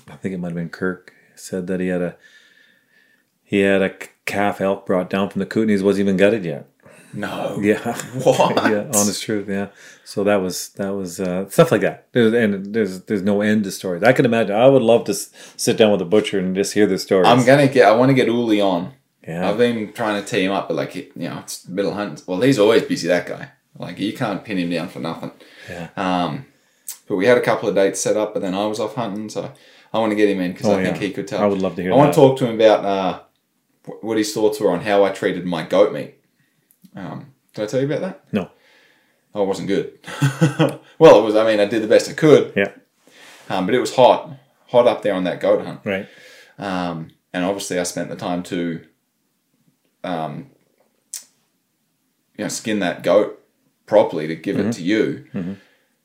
I 0.10 0.16
think 0.16 0.34
it 0.34 0.38
might 0.40 0.50
have 0.50 0.56
been 0.56 0.70
Kirk 0.70 1.14
said 1.36 1.68
that 1.68 1.80
he 1.82 1.88
had 1.88 2.02
a 2.02 2.16
he 3.44 3.60
had 3.60 3.82
a 3.82 3.94
calf 4.26 4.60
elk 4.62 4.86
brought 4.86 5.10
down 5.10 5.30
from 5.30 5.40
the 5.40 5.46
Kootenays 5.46 5.82
wasn't 5.84 6.06
even 6.08 6.18
gutted 6.18 6.46
yet. 6.46 6.68
No. 7.14 7.58
Yeah. 7.62 7.96
What? 8.24 8.56
yeah, 8.70 8.84
honest 8.94 9.24
truth. 9.24 9.48
Yeah. 9.48 9.68
So 10.04 10.24
that 10.26 10.38
was 10.38 10.70
that 10.70 10.90
was 10.90 11.20
uh, 11.20 11.48
stuff 11.50 11.72
like 11.72 11.82
that. 11.82 12.08
There's 12.12 12.34
and 12.34 12.74
there's 12.74 13.02
there's 13.04 13.22
no 13.22 13.42
end 13.42 13.64
to 13.64 13.72
stories. 13.72 14.04
I 14.04 14.12
can 14.14 14.26
imagine. 14.26 14.56
I 14.56 14.68
would 14.68 14.82
love 14.82 15.06
to 15.06 15.12
s- 15.14 15.30
sit 15.56 15.78
down 15.78 15.92
with 15.92 16.02
a 16.02 16.06
butcher 16.06 16.40
and 16.40 16.54
just 16.56 16.74
hear 16.74 16.86
the 16.88 16.98
stories. 16.98 17.28
I'm 17.28 17.46
gonna 17.46 17.68
get. 17.68 17.88
I 17.88 17.92
want 17.96 18.10
to 18.10 18.14
get 18.14 18.28
Uli 18.28 18.60
on. 18.62 18.94
yeah. 19.26 19.50
I've 19.50 19.58
been 19.58 19.94
trying 19.94 20.22
to 20.22 20.28
tee 20.30 20.44
him 20.46 20.52
up, 20.52 20.68
but 20.68 20.76
like 20.76 20.94
you 20.96 21.10
know, 21.16 21.40
it's 21.40 21.68
middle 21.68 21.94
hunt. 21.94 22.24
Well, 22.28 22.42
he's 22.42 22.60
always 22.60 22.84
busy. 22.84 23.08
That 23.08 23.26
guy. 23.28 23.50
Like 23.78 23.98
you 24.00 24.14
can't 24.14 24.44
pin 24.44 24.58
him 24.58 24.70
down 24.70 24.90
for 24.90 25.00
nothing. 25.00 25.32
Yeah. 25.70 25.90
Um, 25.96 26.46
but 27.08 27.16
we 27.16 27.26
had 27.26 27.38
a 27.38 27.42
couple 27.42 27.68
of 27.70 27.76
dates 27.76 28.02
set 28.02 28.18
up, 28.18 28.34
but 28.34 28.42
then 28.42 28.54
I 28.54 28.66
was 28.68 28.80
off 28.80 28.96
hunting, 28.96 29.30
so 29.30 29.52
I 29.94 30.00
want 30.00 30.12
to 30.12 30.16
get 30.16 30.30
him 30.30 30.40
in 30.42 30.52
because 30.52 30.68
Oh, 30.68 30.78
I 30.78 30.84
think 30.84 30.98
he 30.98 31.12
could 31.12 31.28
tell. 31.28 31.42
I 31.42 31.46
would 31.46 31.62
love 31.62 31.76
to 31.78 31.82
hear 31.82 31.94
I 31.94 31.96
want 31.96 32.14
to 32.14 32.20
talk 32.20 32.38
to 32.40 32.46
him 32.48 32.56
about 32.56 32.86
uh, 32.86 33.20
what 34.02 34.18
his 34.18 34.34
thoughts 34.34 34.60
were 34.60 34.72
on 34.72 34.82
how 34.82 35.04
I 35.04 35.10
treated 35.12 35.46
my 35.46 35.64
goat 35.64 35.94
meat. 35.94 36.16
Um, 36.96 37.34
did 37.54 37.64
I 37.64 37.66
tell 37.68 37.80
you 37.82 37.86
about 37.88 38.02
that? 38.02 38.26
No. 38.34 38.50
Oh, 39.34 39.44
it 39.44 39.48
wasn't 39.48 39.68
good. 39.68 40.00
well, 41.00 41.20
it 41.20 41.24
was. 41.24 41.36
I 41.36 41.46
mean, 41.46 41.60
I 41.60 41.66
did 41.66 41.82
the 41.84 41.88
best 41.88 42.10
I 42.10 42.14
could, 42.14 42.54
Yeah. 42.56 42.72
um, 43.50 43.66
but 43.66 43.76
it 43.76 43.80
was 43.80 43.96
hot, 43.96 44.32
hot 44.68 44.88
up 44.88 45.02
there 45.02 45.14
on 45.14 45.26
that 45.26 45.40
goat 45.42 45.66
hunt. 45.66 45.82
Right. 45.84 46.08
Um, 46.58 47.10
and 47.34 47.44
obviously, 47.44 47.78
I 47.80 47.84
spent 47.84 48.10
the 48.10 48.16
time 48.16 48.44
to, 48.44 48.86
um, 50.06 50.52
you 52.38 52.46
know, 52.46 52.50
skin 52.50 52.80
that 52.80 53.04
goat 53.04 53.42
properly 53.86 54.28
to 54.28 54.36
give 54.36 54.58
it 54.60 54.72
to 54.74 54.82
you. 54.84 55.58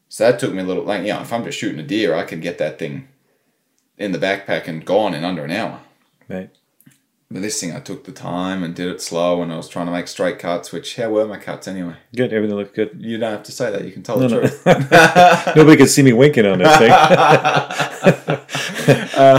So 0.08 0.28
that 0.28 0.40
took 0.40 0.52
me 0.52 0.60
a 0.60 0.64
little. 0.64 0.82
Like, 0.84 1.02
you 1.02 1.12
know, 1.12 1.20
if 1.20 1.32
I'm 1.32 1.44
just 1.44 1.58
shooting 1.58 1.78
a 1.78 1.84
deer, 1.84 2.14
I 2.16 2.24
could 2.24 2.42
get 2.42 2.58
that 2.58 2.78
thing 2.80 3.08
in 3.96 4.10
the 4.10 4.18
backpack 4.18 4.66
and 4.66 4.84
gone 4.84 5.14
in 5.14 5.22
under 5.24 5.44
an 5.44 5.52
hour. 5.52 5.80
Right. 6.28 6.50
But 7.32 7.42
this 7.42 7.60
thing, 7.60 7.72
I 7.76 7.78
took 7.78 8.02
the 8.04 8.10
time 8.12 8.64
and 8.64 8.74
did 8.74 8.88
it 8.88 9.00
slow, 9.00 9.40
and 9.40 9.52
I 9.52 9.56
was 9.56 9.68
trying 9.68 9.86
to 9.86 9.92
make 9.92 10.08
straight 10.08 10.40
cuts. 10.40 10.72
Which, 10.72 10.96
how 10.96 11.10
were 11.10 11.24
my 11.28 11.36
cuts 11.38 11.68
anyway? 11.68 11.94
Good. 12.14 12.32
Everything 12.32 12.56
looked 12.56 12.74
good. 12.74 12.96
You 12.98 13.18
don't 13.18 13.30
have 13.30 13.44
to 13.44 13.52
say 13.52 13.70
that. 13.70 13.84
You 13.84 13.92
can 13.92 14.02
tell 14.02 14.18
No, 14.18 14.26
the 14.26 14.34
no. 14.34 14.40
truth. 14.40 14.66
Nobody 15.56 15.76
could 15.76 15.90
see 15.90 16.02
me 16.02 16.12
winking 16.12 16.44
on 16.44 16.58
this 16.58 16.76
thing. 16.78 16.90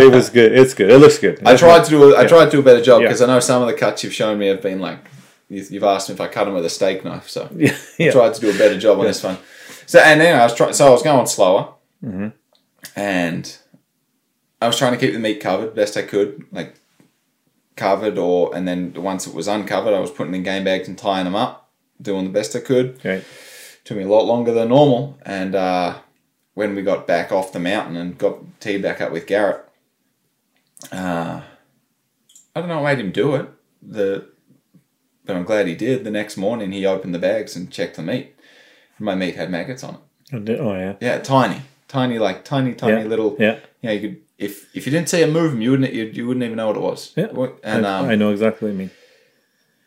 it 0.06 0.12
was 0.12 0.30
good. 0.30 0.54
It's 0.58 0.74
good. 0.74 0.90
It 0.90 1.00
looks 1.00 1.18
good. 1.18 1.46
I 1.46 1.58
tried 1.58 1.84
to 1.84 1.90
do. 1.90 2.16
A, 2.16 2.20
I 2.22 2.28
tried 2.28 2.46
to 2.46 2.52
do 2.52 2.60
a 2.60 2.64
better 2.64 2.82
job 2.82 3.02
Yeah. 3.02 3.08
because 3.08 3.22
I 3.22 3.28
know 3.28 3.40
some 3.42 3.62
of 3.62 3.68
the 3.68 3.74
cuts 3.74 4.04
you've 4.06 4.14
shown 4.14 4.38
me 4.40 4.48
have 4.48 4.62
been 4.62 4.80
like 4.80 5.00
you- 5.50 5.66
you've 5.70 5.84
asked 5.84 6.08
me 6.08 6.16
if 6.16 6.22
I 6.22 6.28
cut 6.28 6.46
them 6.46 6.54
with 6.54 6.66
a 6.66 6.70
steak 6.70 7.04
knife. 7.04 7.30
So 7.30 7.50
Yeah. 7.56 7.72
I 7.74 7.76
yeah. 8.04 8.12
tried 8.12 8.34
to 8.36 8.40
do 8.42 8.50
a 8.52 8.58
better 8.58 8.78
job 8.80 9.00
on 9.00 9.06
this 9.06 9.22
one. 9.22 9.38
So 9.86 10.00
and 10.00 10.22
then 10.22 10.40
I 10.40 10.44
was 10.44 10.54
trying. 10.56 10.72
So 10.74 10.88
I 10.88 10.90
was 10.92 11.04
going 11.04 11.26
slower, 11.28 11.74
Mm-hmm. 12.04 12.28
and 12.96 13.58
I 14.62 14.68
was 14.68 14.78
trying 14.78 14.94
to 14.94 14.98
keep 14.98 15.14
the 15.14 15.20
meat 15.20 15.40
covered 15.42 15.76
best 15.76 15.98
I 15.98 16.04
could, 16.04 16.46
like 16.52 16.76
covered, 17.76 18.18
or 18.18 18.56
and 18.56 18.68
then 18.68 18.94
once 18.96 19.28
it 19.28 19.34
was 19.34 19.48
uncovered, 19.48 19.94
I 19.94 20.00
was 20.00 20.12
putting 20.12 20.36
in 20.36 20.44
game 20.44 20.64
bags 20.64 20.88
and 20.88 20.98
tying 20.98 21.26
them 21.26 21.36
up, 21.36 21.70
doing 22.02 22.24
the 22.26 22.30
best 22.32 22.56
I 22.56 22.60
could. 22.60 23.04
Right. 23.04 23.24
Took 23.84 23.98
me 23.98 24.04
a 24.04 24.08
lot 24.08 24.26
longer 24.26 24.54
than 24.54 24.70
normal, 24.70 25.18
and 25.26 25.56
uh, 25.56 25.98
when 26.54 26.76
we 26.76 26.82
got 26.84 27.08
back 27.08 27.32
off 27.32 27.54
the 27.54 27.60
mountain 27.60 27.96
and 27.96 28.18
got 28.18 28.38
tea 28.60 28.78
back 28.78 29.02
up 29.02 29.12
with 29.12 29.26
Garrett, 29.26 29.66
uh, 30.92 31.42
I 32.56 32.60
don't 32.60 32.70
know 32.70 32.82
what 32.82 32.96
made 32.96 33.04
him 33.04 33.12
do 33.12 33.36
it. 33.36 33.50
The 33.82 34.28
but 35.26 35.36
I'm 35.36 35.44
glad 35.44 35.68
he 35.68 35.76
did. 35.76 36.04
The 36.04 36.12
next 36.12 36.38
morning, 36.38 36.72
he 36.72 36.86
opened 36.86 37.14
the 37.16 37.20
bags 37.20 37.56
and 37.56 37.72
checked 37.72 37.96
the 37.96 38.02
meat. 38.02 38.36
My 39.00 39.16
meat 39.16 39.36
had 39.36 39.50
maggots 39.50 39.84
on 39.84 39.96
it. 39.96 40.00
Oh, 40.34 40.70
Oh 40.70 40.76
yeah. 40.76 40.96
Yeah, 41.00 41.18
tiny, 41.20 41.62
tiny, 41.88 42.20
like 42.20 42.44
tiny, 42.46 42.74
tiny 42.74 43.02
Yeah. 43.02 43.08
little. 43.08 43.36
Yeah. 43.40 43.60
Yeah, 43.82 43.92
you 43.92 44.00
could 44.02 44.31
if 44.48 44.76
if 44.76 44.86
you 44.86 44.92
didn't 44.92 45.10
see 45.10 45.22
it 45.22 45.32
move 45.32 45.52
'em, 45.54 45.62
you 45.62 45.72
wouldn't 45.72 45.94
you, 45.94 46.06
you 46.06 46.28
wouldn't 46.28 46.44
even 46.44 46.58
know 46.58 46.68
what 46.68 46.78
it 46.78 46.82
was. 46.82 47.14
Yeah. 47.16 47.28
And 47.64 47.86
I, 47.86 48.00
um, 48.00 48.10
I 48.10 48.16
know 48.16 48.32
exactly 48.32 48.68
what 48.68 48.74
you 48.74 48.80
mean. 48.80 48.92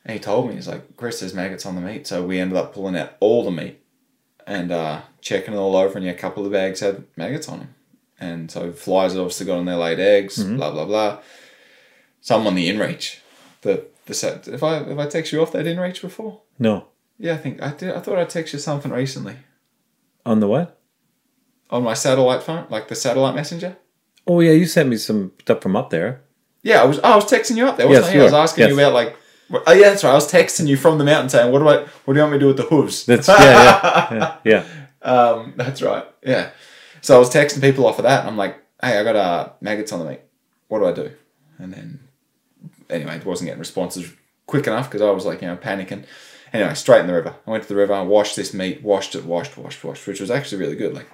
and 0.05 0.15
he 0.15 0.21
told 0.21 0.49
me 0.49 0.55
he's 0.55 0.69
like, 0.69 0.97
Chris, 0.97 1.21
there's 1.21 1.35
maggots 1.35 1.67
on 1.67 1.75
the 1.75 1.81
meat. 1.81 2.07
So 2.07 2.25
we 2.25 2.39
ended 2.39 2.57
up 2.57 2.73
pulling 2.75 2.97
out 2.97 3.13
all 3.21 3.45
the 3.45 3.51
meat 3.51 3.81
and 4.47 4.71
uh, 4.71 5.01
checking 5.21 5.55
it 5.55 5.57
all 5.59 5.75
over, 5.77 5.97
and 5.97 6.05
yeah, 6.07 6.13
a 6.13 6.23
couple 6.25 6.45
of 6.45 6.51
the 6.51 6.57
bags 6.57 6.81
had 6.81 7.05
maggots 7.17 7.49
on 7.49 7.59
them. 7.61 7.75
And 8.21 8.51
so 8.51 8.73
flies 8.73 9.13
had 9.13 9.21
obviously 9.21 9.47
got 9.47 9.59
on 9.59 9.65
their 9.67 9.77
laid 9.77 9.99
eggs. 10.01 10.39
Mm-hmm. 10.39 10.57
Blah 10.57 10.71
blah 10.73 10.85
blah. 10.87 11.19
Some 12.21 12.47
on 12.47 12.55
the 12.55 12.69
inReach. 12.71 13.19
The 13.63 13.87
the 14.07 14.15
set. 14.15 14.47
If 14.49 14.63
I 14.63 14.79
if 14.79 14.99
I 14.99 15.07
text 15.07 15.33
you 15.33 15.43
off 15.43 15.53
that 15.53 15.67
inReach 15.67 16.01
before. 16.01 16.41
No. 16.59 16.89
Yeah, 17.19 17.35
I 17.35 17.39
think 17.39 17.63
I 17.63 17.71
did. 17.73 17.91
I 17.95 18.01
thought 18.01 18.19
I 18.19 18.25
texted 18.25 18.55
you 18.55 18.59
something 18.59 18.91
recently 18.93 19.37
On 20.27 20.41
the 20.41 20.49
what? 20.49 20.81
on 21.71 21.83
my 21.83 21.95
satellite 21.95 22.43
phone, 22.43 22.67
like 22.71 22.89
the 22.89 22.95
satellite 22.95 23.35
messenger. 23.35 23.77
Oh 24.27 24.41
yeah, 24.41 24.53
you 24.53 24.67
sent 24.67 24.89
me 24.89 24.97
some 24.97 25.33
stuff 25.41 25.61
from 25.61 25.77
up 25.77 25.91
there. 25.91 26.23
Yeah, 26.63 26.83
I 26.83 26.85
was. 26.85 26.99
I 27.01 27.15
was 27.15 27.31
texting 27.31 27.57
you 27.57 27.67
up 27.67 27.77
there. 27.77 27.91
Yes, 27.91 28.07
I? 28.07 28.19
I 28.19 28.23
was 28.23 28.33
asking 28.33 28.69
you 28.69 28.75
about 28.75 28.93
like. 28.93 29.17
Oh 29.51 29.73
yeah, 29.73 29.91
that's 29.91 30.03
right. 30.03 30.11
I 30.11 30.15
was 30.15 30.31
texting 30.31 30.67
you 30.67 30.77
from 30.77 30.99
the 30.99 31.05
mountain 31.05 31.29
saying, 31.29 31.53
"What 31.53 31.59
do 31.59 31.69
I? 31.69 31.85
What 32.05 32.15
do 32.15 32.19
you 32.19 32.21
want 32.21 32.33
me 32.33 32.39
to 32.39 32.41
do 32.41 32.47
with 32.49 32.57
the 32.57 32.63
hooves?" 32.65 33.05
That's 33.05 33.29
yeah, 33.29 33.37
yeah, 33.39 34.39
yeah, 34.45 34.65
yeah. 35.05 35.11
um, 35.11 35.53
that's 35.57 35.83
right. 35.83 36.07
Yeah. 36.23 36.51
So 37.03 37.17
I 37.17 37.19
was 37.19 37.31
texting 37.31 37.61
people 37.61 37.87
off 37.87 37.99
of 37.99 38.05
that. 38.05 38.21
And 38.21 38.31
I'm 38.31 38.37
like, 38.39 38.57
"Hey, 38.83 38.99
I 38.99 39.05
got 39.05 39.17
uh, 39.17 39.51
maggots 39.61 39.93
on 39.93 39.99
the 40.01 40.07
meat. 40.07 40.21
What 40.69 40.79
do 40.79 40.87
I 40.87 40.93
do?" 40.93 41.15
And 41.59 41.73
then, 41.73 42.01
anyway, 42.89 43.17
it 43.17 43.27
wasn't 43.27 43.49
getting 43.49 43.61
responses 43.61 44.11
quick 44.47 44.67
enough 44.67 44.91
because 44.91 45.03
I 45.03 45.11
was 45.11 45.27
like, 45.27 45.43
you 45.43 45.49
know, 45.49 45.57
panicking. 45.57 46.05
Anyway, 46.53 46.75
straight 46.75 47.01
in 47.01 47.07
the 47.07 47.15
river. 47.15 47.35
I 47.47 47.51
went 47.51 47.65
to 47.65 47.69
the 47.69 47.77
river. 47.77 47.93
I 47.93 48.03
washed 48.03 48.37
this 48.37 48.55
meat, 48.55 48.83
washed 48.83 49.15
it, 49.15 49.25
washed, 49.25 49.57
washed, 49.57 49.83
washed, 49.83 50.07
which 50.07 50.21
was 50.21 50.31
actually 50.31 50.59
really 50.59 50.77
good. 50.77 50.95
Like, 50.95 51.09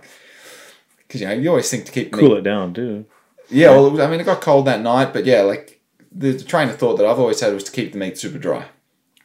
because 1.10 1.20
you 1.22 1.26
know, 1.26 1.34
you 1.34 1.48
always 1.48 1.68
think 1.68 1.86
to 1.86 1.92
keep 1.92 2.12
Cool 2.12 2.36
it 2.36 2.42
down, 2.42 2.72
too. 2.72 3.04
yeah, 3.48 3.70
well, 3.70 3.90
was, 3.90 3.98
I 4.00 4.08
mean, 4.08 4.20
it 4.20 4.24
got 4.24 4.40
cold 4.40 4.66
that 4.66 4.80
night, 4.80 5.12
but 5.12 5.24
yeah, 5.26 5.40
like 5.42 5.80
the, 6.12 6.30
the 6.30 6.44
train 6.44 6.68
of 6.68 6.78
thought 6.78 6.98
that 6.98 7.06
I've 7.06 7.18
always 7.18 7.40
had 7.40 7.52
was 7.52 7.64
to 7.64 7.72
keep 7.72 7.92
the 7.92 7.98
meat 7.98 8.16
super 8.16 8.38
dry. 8.38 8.66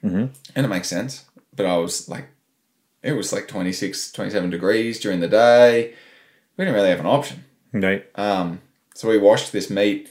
Mm-hmm. 0.03 0.25
And 0.55 0.65
it 0.65 0.69
makes 0.69 0.87
sense. 0.87 1.25
But 1.55 1.67
I 1.67 1.77
was 1.77 2.09
like, 2.09 2.25
it 3.03 3.13
was 3.13 3.31
like 3.31 3.47
26, 3.47 4.11
27 4.11 4.49
degrees 4.49 4.99
during 4.99 5.19
the 5.19 5.27
day. 5.27 5.93
We 6.57 6.65
didn't 6.65 6.73
really 6.75 6.89
have 6.89 6.99
an 6.99 7.05
option. 7.05 7.43
Right. 7.71 8.05
Um, 8.15 8.61
so 8.95 9.07
we 9.09 9.17
washed 9.19 9.51
this 9.51 9.69
meat, 9.69 10.09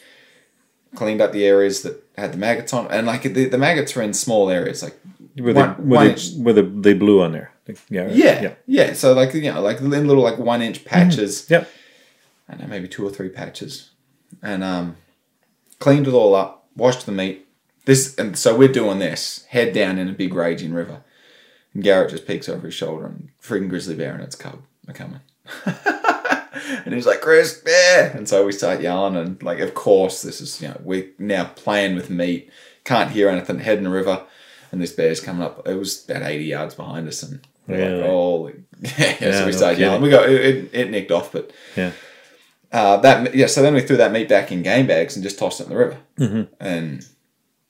cleaned 0.95 1.21
up 1.21 1.33
the 1.33 1.45
areas 1.45 1.83
that 1.83 2.05
had 2.17 2.33
the 2.33 2.39
maggots 2.39 2.73
on, 2.73 2.87
and 2.93 3.07
like 3.07 3.23
the, 3.23 3.47
the 3.47 3.59
maggots 3.59 3.97
were 3.97 4.03
in 4.03 4.15
small 4.15 4.49
areas, 4.49 4.83
like 4.83 4.97
Were 5.39 5.53
they 5.53 5.61
one- 5.61 5.89
were 5.89 5.97
one 5.97 6.15
they, 6.47 6.53
they, 6.53 6.63
they 6.63 6.95
blue 6.95 7.21
on 7.23 7.33
there? 7.33 7.53
Yeah. 7.88 8.09
yeah, 8.11 8.42
Yeah. 8.42 8.55
yeah, 8.66 8.92
So 8.92 9.12
like 9.12 9.35
you 9.35 9.53
know, 9.53 9.61
like 9.61 9.81
in 9.81 9.90
little 9.90 10.22
like 10.22 10.38
one 10.38 10.62
inch 10.62 10.85
patches. 10.85 11.48
Yep. 11.50 11.68
I 12.48 12.57
know, 12.57 12.66
maybe 12.66 12.88
two 12.88 13.07
or 13.07 13.11
three 13.11 13.31
patches, 13.31 13.90
and 14.42 14.62
um, 14.62 14.96
cleaned 15.79 16.07
it 16.07 16.12
all 16.12 16.35
up, 16.35 16.68
washed 16.77 17.07
the 17.07 17.12
meat. 17.12 17.46
This 17.87 18.14
and 18.16 18.37
so 18.38 18.57
we're 18.57 18.68
doing 18.68 18.98
this 18.98 19.44
head 19.48 19.72
down 19.72 19.98
in 19.98 20.09
a 20.09 20.12
big 20.12 20.35
raging 20.35 20.74
river, 20.74 21.03
and 21.72 21.83
Garrett 21.83 22.11
just 22.11 22.27
peeks 22.27 22.48
over 22.48 22.66
his 22.66 22.74
shoulder 22.74 23.07
and 23.07 23.31
freaking 23.42 23.68
grizzly 23.68 23.94
bear 23.94 24.14
and 24.14 24.22
its 24.22 24.37
cub 24.37 24.62
are 24.88 24.94
coming. 24.94 25.20
and 26.85 26.94
he's 26.94 27.07
like, 27.07 27.20
Chris, 27.20 27.62
yeah. 27.66 28.16
And 28.16 28.29
so 28.29 28.44
we 28.44 28.53
start 28.53 28.81
yelling, 28.81 29.16
and 29.16 29.42
like, 29.42 29.61
of 29.61 29.74
course, 29.74 30.22
this 30.22 30.40
is 30.40 30.61
you 30.61 30.68
know 30.68 30.81
we're 30.85 31.09
now 31.18 31.44
playing 31.44 31.94
with 31.94 32.11
meat, 32.11 32.50
can't 32.85 33.11
hear 33.11 33.29
anything, 33.29 33.61
head 33.61 33.79
in 33.79 33.85
the 33.85 33.90
river, 33.90 34.24
and 34.75 34.83
this 34.83 34.91
bear's 34.93 35.21
coming 35.21 35.43
up. 35.43 35.67
It 35.69 35.75
was 35.79 36.05
about 36.05 36.23
eighty 36.23 36.47
yards 36.47 36.75
behind 36.75 37.07
us, 37.07 37.23
and 37.23 37.47
we're 37.69 37.77
Really? 37.79 38.01
like, 38.03 38.11
oh, 38.11 38.49
yeah. 38.49 39.17
Yeah, 39.21 39.33
so 39.33 39.47
we 39.47 39.53
no 39.53 39.57
start 39.57 39.79
yelling. 39.79 40.03
We 40.03 40.11
got 40.11 40.29
it, 40.29 40.45
it, 40.45 40.71
it 40.75 40.91
nicked 40.91 41.13
off, 41.13 41.31
but 41.33 41.53
Yeah. 41.77 41.93
uh, 42.73 42.97
that 42.99 43.35
yeah, 43.37 43.47
so 43.47 43.63
then 43.63 43.73
we 43.75 43.83
threw 43.83 43.97
that 43.99 44.11
meat 44.11 44.29
back 44.29 44.51
in 44.51 44.63
game 44.63 44.89
bags 44.89 45.15
and 45.17 45.23
just 45.23 45.39
tossed 45.39 45.61
it 45.61 45.65
in 45.65 45.71
the 45.71 45.77
river. 45.79 45.97
Mm-hmm. 46.19 46.43
And 46.59 47.07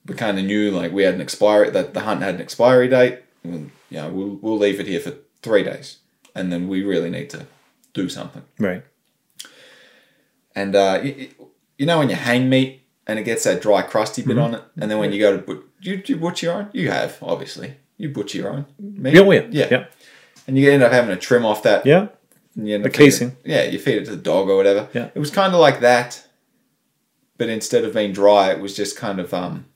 we 0.07 0.15
kind 0.15 0.39
of 0.39 0.47
knew 0.47 0.71
like 0.71 0.93
we 0.93 1.03
had 1.03 1.15
an 1.15 1.21
expiry 1.21 1.71
that 1.71 1.93
the 1.93 2.01
hunt 2.01 2.23
had 2.23 2.37
an 2.37 2.41
expiry 2.41 2.89
date. 2.89 3.19
And, 3.45 3.71
you 3.91 3.99
know, 3.99 4.09
we'll 4.09 4.39
we'll 4.41 4.59
leave 4.59 4.81
it 4.81 4.87
here 4.87 5.01
for 5.01 5.13
three 5.43 5.63
days, 5.63 5.99
and 6.35 6.51
then 6.51 6.67
we 6.69 6.83
really 6.83 7.11
need 7.11 7.29
to 7.31 7.47
do 7.93 8.09
something. 8.09 8.43
Right. 8.59 8.83
And 10.57 10.75
uh, 10.75 11.01
you, 11.05 11.29
you 11.77 11.85
know 11.87 11.99
when 11.99 12.09
you 12.09 12.17
hang 12.17 12.49
meat 12.49 12.84
and 13.07 13.19
it 13.19 13.25
gets 13.25 13.45
that 13.45 13.61
dry 13.63 13.83
crusty 13.83 14.23
Mm-hmm. 14.23 14.31
bit 14.31 14.39
on 14.39 14.55
it, 14.55 14.63
and 14.81 14.91
then 14.91 14.99
when 14.99 15.13
you 15.13 15.19
go 15.21 15.37
to 15.37 15.43
but 15.43 15.63
you, 15.81 16.03
you 16.07 16.17
butcher 16.17 16.47
your 16.47 16.55
own? 16.57 16.69
You 16.73 16.91
have 16.91 17.19
obviously 17.23 17.75
you 17.97 18.09
butcher 18.09 18.39
your 18.39 18.51
own 18.51 18.67
meat. 18.79 19.15
Yeah. 19.15 19.23
yeah. 19.23 19.43
yeah, 19.51 19.67
Yeah. 19.71 19.85
And 20.47 20.59
you 20.59 20.71
end 20.71 20.83
up 20.83 20.93
having 20.93 21.11
to 21.15 21.21
trim 21.21 21.45
off 21.47 21.63
that 21.63 21.87
Yeah. 21.87 22.09
and 22.57 22.69
you 22.69 22.75
end 22.75 22.85
The 22.85 22.91
casing. 22.91 23.37
yeah, 23.45 23.63
you 23.65 23.79
feed 23.79 23.99
it 23.99 24.05
to 24.07 24.11
the 24.13 24.17
dog 24.17 24.49
or 24.49 24.57
whatever. 24.57 24.89
Yeah. 24.93 25.11
It 25.15 25.19
was 25.19 25.31
kind 25.31 25.55
of 25.55 25.61
like 25.61 25.81
that, 25.81 26.27
but 27.39 27.49
instead 27.49 27.85
of 27.85 27.95
being 27.95 28.13
dry, 28.13 28.51
it 28.53 28.61
was 28.61 28.75
just 28.77 28.97
kind 28.97 29.19
of 29.21 29.33
um, 29.33 29.67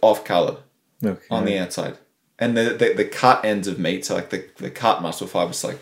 off 0.00 0.24
colored 0.24 0.58
Okay. 1.04 1.20
on 1.30 1.44
the 1.44 1.58
outside. 1.58 1.98
And 2.38 2.56
the, 2.56 2.74
the, 2.74 2.92
the 2.94 3.04
cut 3.04 3.44
ends 3.44 3.68
of 3.68 3.78
meat, 3.78 4.04
so 4.04 4.14
like 4.14 4.30
the, 4.30 4.48
the 4.56 4.70
cut 4.70 5.02
muscle 5.02 5.26
fibers, 5.26 5.62
like 5.64 5.80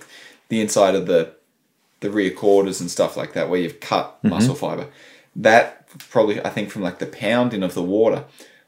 the 0.49 0.61
inside 0.61 0.95
of 0.95 1.07
the 1.07 1.35
the 2.01 2.11
rear 2.11 2.31
quarters 2.31 2.81
and 2.81 2.90
stuff 2.90 3.14
like 3.16 3.35
that, 3.35 3.51
where 3.51 3.61
you've 3.61 3.81
cut 3.81 4.16
Mm-hmm. 4.19 4.29
muscle 4.31 4.55
fiber, 4.55 4.87
that 5.37 5.88
probably 6.11 6.45
I 6.45 6.51
think 6.51 6.71
from 6.71 6.83
like 6.83 6.99
the 6.99 7.07
pounding 7.07 7.62
of 7.62 7.75
the 7.75 7.83
water, 7.83 8.25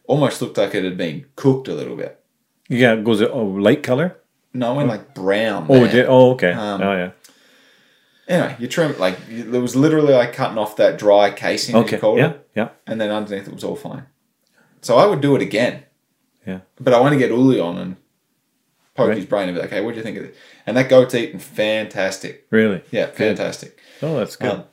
almost 0.06 0.40
looked 0.42 0.56
like 0.58 0.74
it 0.74 0.84
had 0.84 0.96
been 0.96 1.26
cooked 1.36 1.68
a 1.68 1.74
little 1.74 1.96
bit. 1.96 2.20
Yeah. 2.68 2.96
Goes 2.96 3.20
it 3.20 3.30
oh 3.32 3.44
light 3.44 3.82
color? 3.82 4.16
No, 4.54 4.78
in 4.80 4.88
like 4.88 5.14
brown. 5.14 5.66
Oh, 5.68 5.74
man. 5.80 5.84
it 5.88 5.92
did. 5.92 6.06
Oh, 6.08 6.32
okay. 6.32 6.52
Um, 6.52 6.82
oh, 6.82 6.92
yeah. 6.92 7.10
Anyway, 8.28 8.56
you 8.58 8.68
trim 8.68 8.96
like 8.98 9.18
it 9.28 9.48
was 9.48 9.74
literally 9.74 10.12
like 10.14 10.32
cutting 10.32 10.58
off 10.58 10.76
that 10.76 10.98
dry 10.98 11.30
casing. 11.30 11.74
Okay. 11.76 11.98
you 12.02 12.16
Yeah. 12.18 12.26
it, 12.30 12.48
Yeah. 12.54 12.68
and 12.86 13.00
then 13.00 13.10
underneath 13.10 13.48
it 13.48 13.54
was 13.54 13.64
all 13.64 13.76
fine. 13.76 14.04
So 14.80 14.96
I 14.96 15.06
would 15.06 15.20
do 15.20 15.34
it 15.36 15.42
again. 15.42 15.84
Yeah. 16.46 16.60
But 16.80 16.94
I 16.94 17.00
want 17.00 17.12
to 17.14 17.18
get 17.18 17.30
Uli 17.30 17.60
on 17.60 17.78
and 17.78 17.96
poke 18.94 19.08
Right. 19.08 19.16
his 19.16 19.26
brain 19.26 19.48
and 19.48 19.56
be 19.56 19.60
like, 19.60 19.70
"Hey, 19.70 19.80
what 19.80 19.92
do 19.92 19.96
you 19.98 20.02
think 20.02 20.16
of 20.18 20.24
this?" 20.24 20.36
And 20.66 20.76
that 20.76 20.88
goat's 20.88 21.14
eating 21.14 21.38
fantastic. 21.38 22.46
Really. 22.50 22.82
Yeah, 22.90 23.06
fantastic. 23.06 23.78
Oh, 24.02 24.16
that's 24.18 24.36
good. 24.36 24.50
Um, 24.50 24.64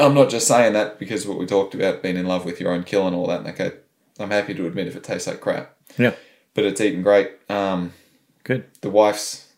I'm 0.00 0.14
not 0.14 0.30
just 0.30 0.46
saying 0.48 0.72
that 0.72 0.98
because 0.98 1.26
what 1.26 1.38
we 1.38 1.46
talked 1.46 1.74
about 1.74 2.02
being 2.02 2.16
in 2.16 2.26
love 2.26 2.44
with 2.44 2.60
your 2.60 2.72
own 2.72 2.84
kill 2.84 3.06
and 3.06 3.14
all 3.14 3.26
that. 3.28 3.46
Okay, 3.46 3.72
I'm 4.18 4.30
happy 4.30 4.54
to 4.54 4.66
admit 4.66 4.86
if 4.88 4.96
it 4.96 5.04
tastes 5.04 5.26
like 5.26 5.40
crap, 5.40 5.74
yeah. 5.98 6.14
but 6.54 6.64
it's 6.64 6.80
eating 6.80 7.02
great. 7.02 7.30
Um, 7.48 7.92
Good. 8.44 8.64
the 8.80 8.90
wife's 8.90 9.48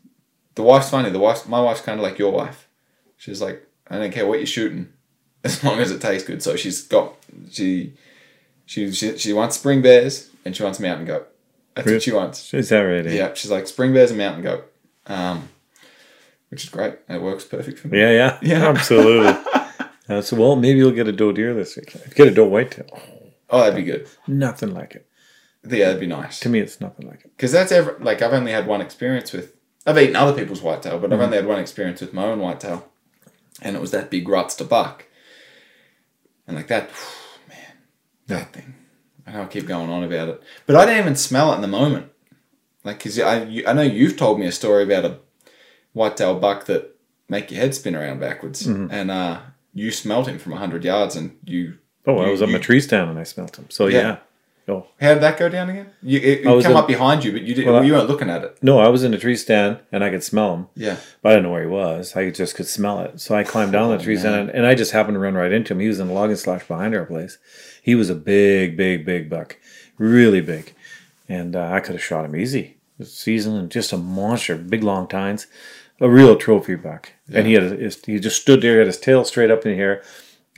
the 0.55 0.63
wife's 0.63 0.91
funny. 0.91 1.11
The 1.11 1.19
wife's 1.19 1.47
my 1.47 1.61
wife's 1.61 1.81
kind 1.81 1.99
of 1.99 2.05
like 2.05 2.19
your 2.19 2.33
wife. 2.33 2.69
She's 3.17 3.41
like, 3.41 3.67
I 3.89 3.99
don't 3.99 4.13
care 4.13 4.27
what 4.27 4.39
you're 4.39 4.47
shooting, 4.47 4.93
as 5.45 5.63
long 5.65 5.79
as 5.81 5.91
it 5.91 6.01
tastes 6.01 6.27
good. 6.27 6.43
So 6.43 6.57
she's 6.57 6.83
got 6.83 7.15
she 7.51 7.95
she 8.67 8.93
she, 8.93 9.17
she 9.19 9.33
wants 9.33 9.57
spring 9.57 9.83
bears 9.83 10.31
and 10.45 10.55
she 10.57 10.63
wants 10.63 10.81
mountain 10.81 11.07
goat. 11.07 11.29
That's 11.75 11.87
Really? 11.87 11.97
what 11.97 12.03
she 12.03 12.13
wants. 12.13 12.55
Is 12.55 12.69
that 12.69 12.85
eh? 13.07 13.13
Yeah, 13.15 13.33
she's 13.35 13.51
like 13.51 13.67
spring 13.67 13.95
bears 13.95 14.11
and 14.11 14.19
mountain 14.19 14.43
goat, 14.43 14.71
um, 15.07 15.49
which 16.51 16.65
is 16.65 16.71
great. 16.71 16.97
It 17.09 17.23
works 17.23 17.45
perfect 17.45 17.79
for 17.79 17.89
me. 17.89 17.99
Yeah. 17.99 18.11
Yeah. 18.11 18.39
Yeah. 18.43 18.69
Absolutely. 18.69 19.33
Uh, 20.19 20.23
so, 20.23 20.37
well, 20.37 20.57
maybe 20.57 20.79
you'll 20.79 20.91
get 20.93 21.09
a 21.09 21.13
doe 21.13 21.33
deer 21.33 21.55
this 21.55 21.77
week. 21.77 21.95
Get 22.15 22.29
a 22.29 22.31
doe 22.31 22.45
whitetail. 22.47 22.87
Oh, 23.51 23.61
that'd 23.61 23.77
be 23.77 23.83
good. 23.83 24.09
Nothing 24.27 24.75
like 24.75 24.95
it. 24.95 25.07
Yeah, 25.65 25.87
that'd 25.87 26.01
be 26.01 26.07
nice. 26.07 26.41
To 26.41 26.49
me, 26.49 26.59
it's 26.61 26.81
nothing 26.81 27.07
like 27.09 27.25
it. 27.25 27.31
Because 27.37 27.53
that's 27.53 27.71
ever 27.73 27.97
like 28.01 28.21
I've 28.23 28.33
only 28.33 28.53
had 28.53 28.67
one 28.67 28.81
experience 28.81 29.33
with. 29.33 29.55
I've 29.87 29.99
eaten 29.99 30.17
other 30.17 30.33
people's 30.37 30.61
whitetail, 30.63 30.99
but 30.99 31.13
I've 31.13 31.19
Mm-hmm. 31.19 31.25
only 31.25 31.37
had 31.37 31.47
one 31.47 31.59
experience 31.61 32.01
with 32.01 32.13
my 32.13 32.25
own 32.25 32.41
whitetail, 32.41 32.89
and 33.61 33.77
it 33.77 33.81
was 33.81 33.91
that 33.93 34.11
big 34.11 34.29
ruts 34.29 34.55
to 34.57 34.65
buck. 34.65 35.07
And 36.47 36.57
like 36.57 36.67
that, 36.69 36.91
man, 37.49 37.59
that 38.27 38.53
thing. 38.53 38.75
I 39.27 39.33
know 39.33 39.43
I 39.43 39.47
keep 39.47 39.67
going 39.67 39.89
on 39.91 40.03
about 40.03 40.29
it, 40.29 40.43
but 40.67 40.75
I 40.77 40.85
didn't 40.85 41.01
even 41.01 41.17
smell 41.17 41.53
it 41.53 41.57
in 41.57 41.63
the 41.63 41.69
moment. 41.69 42.07
Like, 42.85 43.01
cause 43.03 43.19
I 43.21 43.45
you, 43.45 43.65
I 43.67 43.73
know 43.73 43.83
you've 43.83 44.17
told 44.17 44.41
me 44.41 44.47
a 44.47 44.53
story 44.53 44.83
about 44.83 45.05
a 45.05 45.19
whitetail 45.93 46.39
buck 46.41 46.65
that 46.67 46.97
make 47.29 47.51
your 47.53 47.61
head 47.61 47.75
spin 47.75 47.95
around 47.95 48.19
backwards, 48.21 48.67
Mm-hmm. 48.67 48.89
and 48.93 49.11
uh, 49.11 49.41
you 49.75 49.91
smelt 49.91 50.29
him 50.29 50.39
from 50.39 50.53
hundred 50.53 50.85
yards, 50.85 51.17
and 51.17 51.37
you 51.45 51.75
Oh, 52.07 52.19
I 52.19 52.25
You- 52.27 52.31
was 52.33 52.43
up 52.43 52.49
my 52.49 52.55
you- 52.57 52.63
tree 52.63 52.81
stand 52.81 53.11
and 53.11 53.19
I 53.19 53.23
smelt 53.23 53.57
him. 53.57 53.67
So, 53.69 53.87
Yeah. 53.87 54.01
yeah. 54.01 54.17
Oh 54.69 54.87
How 55.01 55.15
did 55.15 55.23
that 55.25 55.39
go 55.39 55.49
down 55.49 55.71
again? 55.71 55.87
You, 56.03 56.19
it, 56.21 56.41
it 56.41 56.47
I 56.47 56.63
come 56.63 56.77
up 56.77 56.87
behind 56.87 57.25
you, 57.25 57.33
but 57.33 57.43
you 57.43 57.53
did, 57.55 57.67
Well, 57.67 57.85
you 57.85 57.93
weren't 57.95 58.09
looking 58.09 58.31
at 58.31 58.45
it. 58.45 58.59
no, 58.63 58.79
I 58.79 58.89
was 58.89 59.03
in 59.03 59.13
a 59.13 59.19
tree 59.19 59.35
stand 59.37 59.79
and 59.91 60.05
I 60.05 60.11
could 60.11 60.23
smell 60.23 60.55
him. 60.55 60.67
Yeah. 60.77 60.97
But 61.21 61.29
I 61.31 61.33
didn't 61.35 61.45
know 61.47 61.51
where 61.53 61.63
he 61.63 61.69
was. 61.69 62.15
I 62.17 62.31
just 62.31 62.55
could 62.55 62.69
smell 62.69 63.01
it. 63.01 63.21
So 63.21 63.35
I 63.35 63.43
climbed 63.43 63.73
down 63.73 63.91
the 63.97 64.03
tree 64.03 64.17
stand 64.17 64.51
and 64.51 64.65
I 64.65 64.75
just 64.77 64.93
happened 64.93 65.17
to 65.17 65.19
run 65.21 65.35
right 65.35 65.51
into 65.53 65.73
him. 65.75 65.81
He 65.81 65.89
was 65.89 65.99
in 65.99 66.09
a 66.09 66.13
logging 66.13 66.37
slash 66.37 66.67
behind 66.69 66.95
our 66.95 67.05
place. 67.05 67.39
He 67.83 67.97
was 67.97 68.09
a 68.09 68.15
big, 68.15 68.77
big, 68.77 69.05
big 69.05 69.29
buck, 69.29 69.59
really 69.99 70.41
big, 70.41 70.75
and 71.29 71.57
uh, 71.57 71.69
I 71.73 71.81
could 71.81 71.97
have 71.97 72.05
shot 72.05 72.25
him 72.25 72.37
easy. 72.37 72.77
Season 73.03 73.57
and 73.57 73.69
just 73.71 73.93
a 73.93 73.97
monster, 73.97 74.55
big 74.57 74.85
long 74.85 75.09
tines, 75.09 75.49
a 76.03 76.11
real 76.11 76.37
trophy 76.37 76.75
buck. 76.75 77.13
And 77.33 77.47
he 77.47 77.55
had 77.55 77.63
his, 77.63 78.05
he 78.05 78.19
just 78.19 78.43
stood 78.43 78.61
there, 78.61 78.73
he 78.73 78.79
had 78.79 78.87
his 78.89 78.99
tail 78.99 79.25
straight 79.25 79.51
up 79.51 79.65
in 79.65 79.73
the 79.73 79.79
air, 79.79 80.03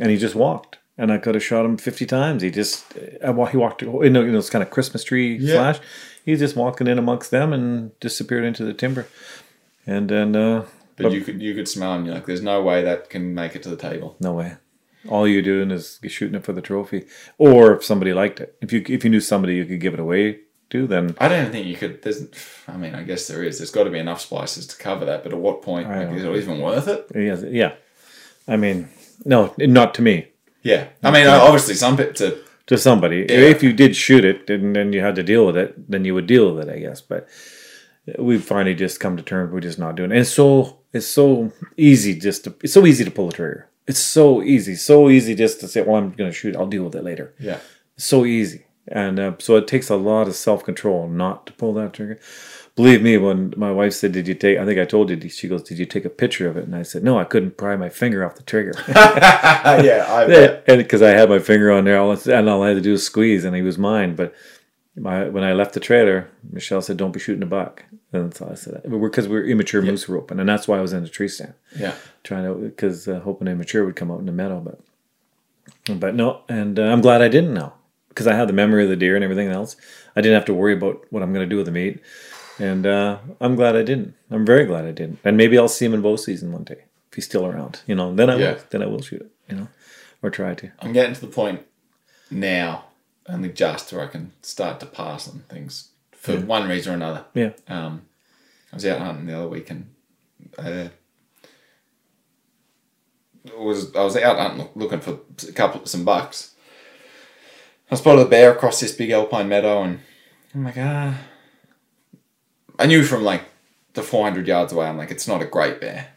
and 0.01 0.11
he 0.11 0.17
just 0.17 0.35
walked. 0.35 0.79
And 0.97 1.13
I 1.13 1.19
could 1.19 1.35
have 1.35 1.45
shot 1.45 1.65
him 1.65 1.77
fifty 1.77 2.07
times. 2.07 2.43
He 2.43 2.51
just 2.51 2.93
he 2.95 3.57
walked 3.57 3.83
in 3.83 3.93
you 3.93 4.11
know, 4.11 4.33
this 4.33 4.51
kind 4.51 4.63
of 4.63 4.71
Christmas 4.71 5.05
tree 5.05 5.37
Yeah. 5.37 5.55
slash. 5.55 5.81
He 6.25 6.31
was 6.31 6.41
just 6.41 6.57
walking 6.57 6.87
in 6.87 6.99
amongst 6.99 7.31
them 7.31 7.53
and 7.53 7.99
disappeared 8.01 8.45
into 8.45 8.65
the 8.65 8.73
timber. 8.73 9.07
And 9.87 10.09
then 10.09 10.35
uh, 10.35 10.65
But 10.97 11.13
you 11.13 11.21
could 11.21 11.43
you 11.43 11.55
could 11.55 11.69
smell 11.69 11.95
him. 11.95 12.07
You're 12.07 12.15
like, 12.15 12.27
there's 12.27 12.43
no 12.43 12.63
way 12.63 12.83
that 12.83 13.11
can 13.11 13.35
make 13.35 13.55
it 13.55 13.63
to 13.65 13.69
the 13.69 13.77
table. 13.77 14.17
No 14.21 14.33
way. 14.33 14.55
All 15.09 15.29
you're 15.29 15.43
doing 15.43 15.71
is 15.71 15.99
you're 16.01 16.09
shooting 16.09 16.37
it 16.37 16.45
for 16.45 16.55
the 16.55 16.63
trophy, 16.63 17.05
or 17.37 17.75
if 17.75 17.85
somebody 17.85 18.15
liked 18.15 18.41
it. 18.41 18.57
If 18.63 18.73
you 18.73 18.83
if 18.89 19.05
you 19.05 19.11
knew 19.11 19.21
somebody 19.21 19.57
you 19.57 19.67
could 19.67 19.81
give 19.81 19.95
it 19.95 20.01
away 20.01 20.39
to, 20.75 20.87
then 20.89 21.15
I 21.19 21.29
don't 21.29 21.51
think 21.53 21.67
you 21.67 21.77
could. 21.77 22.03
There's, 22.03 22.27
I 22.67 22.77
mean, 22.77 22.95
I 22.95 23.05
guess 23.05 23.29
there 23.29 23.43
is. 23.43 23.59
There's 23.59 23.71
got 23.71 23.85
to 23.85 23.91
be 23.91 23.99
enough 23.99 24.21
splices 24.21 24.67
to 24.67 24.77
cover 24.77 25.05
that. 25.05 25.23
But 25.23 25.33
at 25.33 25.39
what 25.39 25.63
point 25.63 25.89
like, 25.89 26.11
is 26.11 26.25
it 26.25 26.37
even 26.37 26.61
worth 26.61 26.89
it? 26.89 27.07
yeah, 27.15 27.37
yeah. 27.49 27.73
I 28.49 28.57
mean, 28.57 28.89
no, 29.25 29.55
not 29.59 29.95
to 29.95 30.03
me. 30.03 30.29
Yeah. 30.63 30.89
I 31.03 31.11
mean, 31.11 31.27
obviously, 31.27 31.75
some 31.75 31.97
bit 31.97 32.17
to 32.17 32.39
To 32.67 32.77
somebody. 32.77 33.27
Yeah. 33.29 33.53
If 33.55 33.63
you 33.63 33.73
did 33.73 33.95
shoot 33.95 34.25
it 34.25 34.51
and 34.51 34.75
then 34.75 34.93
you 34.93 35.01
had 35.01 35.15
to 35.15 35.23
deal 35.23 35.47
with 35.47 35.57
it, 35.57 35.91
then 35.91 36.05
you 36.05 36.15
would 36.15 36.27
deal 36.27 36.53
with 36.53 36.69
it, 36.69 36.73
I 36.73 36.79
guess. 36.81 37.01
But 37.01 37.29
we 38.19 38.39
finally 38.39 38.75
just 38.75 39.01
come 39.01 39.17
to 39.17 39.23
terms. 39.23 39.53
We're 39.53 39.61
just 39.61 39.79
not 39.79 39.95
doing 39.95 40.11
it. 40.11 40.15
And 40.15 40.21
it's 40.23 40.31
so 40.31 40.81
it's 40.93 41.07
so 41.07 41.53
easy 41.77 42.19
just 42.19 42.45
to 42.45 42.55
it's 42.63 42.73
so 42.73 42.85
easy 42.85 43.05
to 43.05 43.11
pull 43.11 43.29
the 43.29 43.35
trigger. 43.35 43.69
It's 43.87 44.01
so 44.01 44.43
easy, 44.43 44.77
so 44.77 45.11
easy 45.11 45.35
just 45.35 45.61
to 45.61 45.69
say, 45.69 45.83
"Well, 45.83 45.97
I'm 45.97 46.13
going 46.13 46.31
to 46.31 46.37
shoot. 46.37 46.57
I'll 46.57 46.67
deal 46.67 46.85
with 46.85 46.97
it 46.97 47.05
later." 47.05 47.35
yeah. 47.39 47.59
so 47.97 48.25
easy 48.25 48.65
and 48.89 49.19
uh, 49.19 49.33
so 49.39 49.57
it 49.57 49.67
takes 49.67 49.89
a 49.89 49.97
lot 49.97 50.29
of 50.29 50.35
self-control 50.35 51.09
not 51.09 51.47
to 51.47 51.53
pull 51.55 51.73
that 51.75 51.93
trigger. 51.95 52.19
Believe 52.77 53.03
me 53.03 53.17
when 53.19 53.55
my 53.57 53.71
wife 53.71 53.93
said 53.93 54.11
did 54.13 54.27
you 54.27 54.35
take 54.35 54.59
i 54.59 54.65
think 54.67 54.81
i 54.81 54.85
told 54.85 55.09
you 55.09 55.29
she 55.29 55.47
goes 55.47 55.63
did 55.63 55.79
you 55.79 55.87
take 55.87 56.05
a 56.05 56.11
picture 56.11 56.49
of 56.49 56.57
it? 56.57 56.65
And 56.65 56.75
i 56.75 56.83
said 56.83 57.05
no 57.05 57.19
i 57.19 57.25
couldn't 57.25 57.57
pry 57.57 57.77
my 57.77 57.89
finger 57.89 58.25
off 58.25 58.35
the 58.35 58.43
trigger. 58.43 58.73
Yeah. 58.89 60.05
I 60.09 60.27
bet. 60.27 60.65
and 60.67 60.79
because 60.79 61.01
i 61.01 61.11
had 61.11 61.29
my 61.31 61.39
finger 61.39 61.71
on 61.71 61.85
there 61.85 61.99
all, 62.01 62.11
and 62.11 62.49
all 62.49 62.63
i 62.65 62.69
had 62.69 62.75
to 62.75 62.81
do 62.81 62.93
was 62.93 63.07
squeeze 63.07 63.45
and 63.45 63.55
he 63.55 63.63
was 63.63 63.79
mine. 63.79 64.17
But 64.17 64.35
my, 64.97 65.29
when 65.29 65.45
i 65.45 65.53
left 65.53 65.75
the 65.75 65.81
trailer 65.81 66.29
michelle 66.51 66.83
said 66.83 66.97
don't 66.97 67.13
be 67.13 67.21
shooting 67.21 67.43
a 67.45 67.47
buck. 67.47 67.85
And 68.13 68.35
so 68.35 68.49
i 68.51 68.55
said 68.55 68.83
because 68.85 69.29
we're 69.29 69.47
immature 69.47 69.81
moose 69.81 70.09
roping 70.09 70.41
and 70.41 70.49
that's 70.49 70.67
why 70.67 70.79
i 70.79 70.81
was 70.81 70.93
in 70.93 71.05
the 71.05 71.09
tree 71.09 71.29
stand. 71.29 71.55
Yeah. 71.79 71.95
trying 72.25 72.45
to 72.45 72.55
because 72.55 73.07
uh, 73.07 73.21
hoping 73.21 73.47
immature 73.47 73.85
would 73.85 73.97
come 73.97 74.11
out 74.11 74.19
in 74.19 74.27
the 74.27 74.33
meadow, 74.33 74.59
but 74.61 74.81
but 76.01 76.15
no, 76.17 76.43
and 76.49 76.79
uh, 76.79 76.85
I'm 76.85 77.01
glad 77.03 77.23
I 77.23 77.29
didn't 77.29 77.55
know 77.55 77.73
because 78.15 78.29
I 78.29 78.35
had 78.35 78.49
the 78.49 78.53
memory 78.53 78.85
of 78.85 78.89
the 78.91 78.97
deer 78.97 79.17
and 79.17 79.25
everything 79.25 79.49
else. 79.49 79.77
I 80.15 80.21
didn't 80.21 80.37
have 80.37 80.45
to 80.47 80.55
worry 80.55 80.73
about 80.73 81.05
what 81.11 81.23
I'm 81.23 81.33
going 81.33 81.45
to 81.49 81.51
do 81.51 81.57
with 81.57 81.67
the 81.67 81.73
meat, 81.73 82.01
and 82.61 82.87
uh, 82.87 83.19
I'm 83.41 83.57
glad 83.57 83.75
I 83.75 83.83
didn't. 83.83 84.15
I'm 84.31 84.47
very 84.47 84.65
glad 84.65 84.85
I 84.85 84.93
didn't, 84.93 85.19
and 85.25 85.37
maybe 85.37 85.59
I'll 85.59 85.69
see 85.69 85.85
him 85.85 85.95
in 85.95 86.03
bow 86.03 86.17
season 86.17 86.53
one 86.53 86.65
day 86.65 86.85
if 87.09 87.15
he's 87.17 87.25
still 87.25 87.45
around. 87.47 87.81
You 87.87 87.95
know, 87.97 88.15
then 88.15 88.31
I 88.31 88.37
Yeah. 88.37 88.53
will. 88.53 88.59
Then 88.71 88.83
I 88.83 88.87
will 88.87 89.03
shoot 89.03 89.23
it. 89.23 89.31
You 89.49 89.57
know, 89.57 89.69
or 90.23 90.31
try 90.31 90.55
to. 90.55 90.71
I'm 90.81 90.93
getting 90.93 91.15
to 91.15 91.21
the 91.21 91.27
point 91.27 91.63
now, 92.31 92.85
only 93.29 93.49
just 93.51 93.93
where 93.93 94.05
I 94.05 94.07
can 94.07 94.33
start 94.43 94.81
to 94.81 94.87
pass 94.87 95.29
on 95.29 95.41
things 95.49 95.89
for 96.13 96.39
one 96.41 96.69
reason 96.69 96.93
or 96.93 96.97
another. 96.97 97.25
Yeah, 97.35 97.51
Um, 97.69 98.03
I 98.73 98.77
was 98.77 98.87
out 98.87 99.01
hunting 99.01 99.27
the 99.27 99.37
other 99.37 99.49
week 99.49 99.69
and 99.71 99.91
uh, 100.57 100.89
was 103.59 103.95
I 103.95 104.03
was 104.03 104.17
out 104.17 104.39
hunting 104.39 104.69
looking 104.75 105.01
for 105.01 105.19
a 105.49 105.53
couple 105.53 105.85
some 105.87 106.05
bucks. 106.05 106.54
I 107.91 107.97
spotted 107.97 108.23
a 108.27 108.29
bear 108.29 108.53
across 108.53 108.81
this 108.81 108.93
big 108.93 109.11
alpine 109.11 109.49
meadow, 109.49 109.83
and 109.83 110.01
I'm 110.55 110.65
like, 110.65 110.79
ah. 110.79 111.19
I 112.79 112.87
knew 112.87 113.05
from 113.05 113.23
like 113.23 113.43
the 113.95 114.03
400 114.03 114.47
yards 114.49 114.73
away, 114.73 114.87
I'm 114.87 114.97
like, 114.99 115.11
it's 115.11 115.29
not 115.29 115.43
a 115.43 115.47
great 115.47 115.81
bear. 115.81 116.09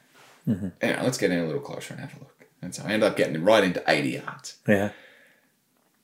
Anyway, 0.48 0.72
let's 1.04 1.18
get 1.18 1.30
in 1.32 1.40
a 1.40 1.46
little 1.46 1.60
closer 1.62 1.94
and 1.94 2.00
have 2.02 2.16
a 2.16 2.20
look. 2.20 2.46
And 2.62 2.74
so 2.74 2.82
I 2.84 2.92
ended 2.94 3.04
up 3.04 3.18
getting 3.18 3.44
right 3.44 3.64
into 3.64 3.84
80 3.86 4.10
yards. 4.10 4.58
yeah, 4.68 4.92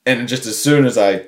And 0.05 0.27
just 0.27 0.45
as 0.45 0.61
soon 0.61 0.85
as 0.85 0.97
I, 0.97 1.27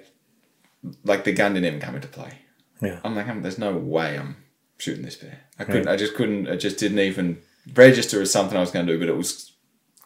like, 1.05 1.23
the 1.23 1.31
gun 1.31 1.53
didn't 1.53 1.65
even 1.67 1.79
come 1.79 1.95
into 1.95 2.09
play. 2.09 2.33
yeah. 2.81 2.99
I'm 3.05 3.15
like, 3.15 3.27
I'm, 3.29 3.41
there's 3.41 3.57
no 3.57 3.71
way 3.73 4.17
I'm 4.19 4.35
shooting 4.77 5.03
this 5.05 5.15
bear. 5.15 5.39
I 5.57 5.63
couldn't. 5.63 5.87
I 5.87 5.95
just 5.95 6.13
couldn't. 6.15 6.49
I 6.49 6.57
just 6.57 6.77
didn't 6.77 6.99
even 6.99 7.41
register 7.73 8.21
as 8.21 8.31
something 8.31 8.57
I 8.57 8.61
was 8.61 8.71
going 8.71 8.85
to 8.85 8.93
do. 8.93 8.99
But 8.99 9.07
it 9.07 9.15
was 9.15 9.53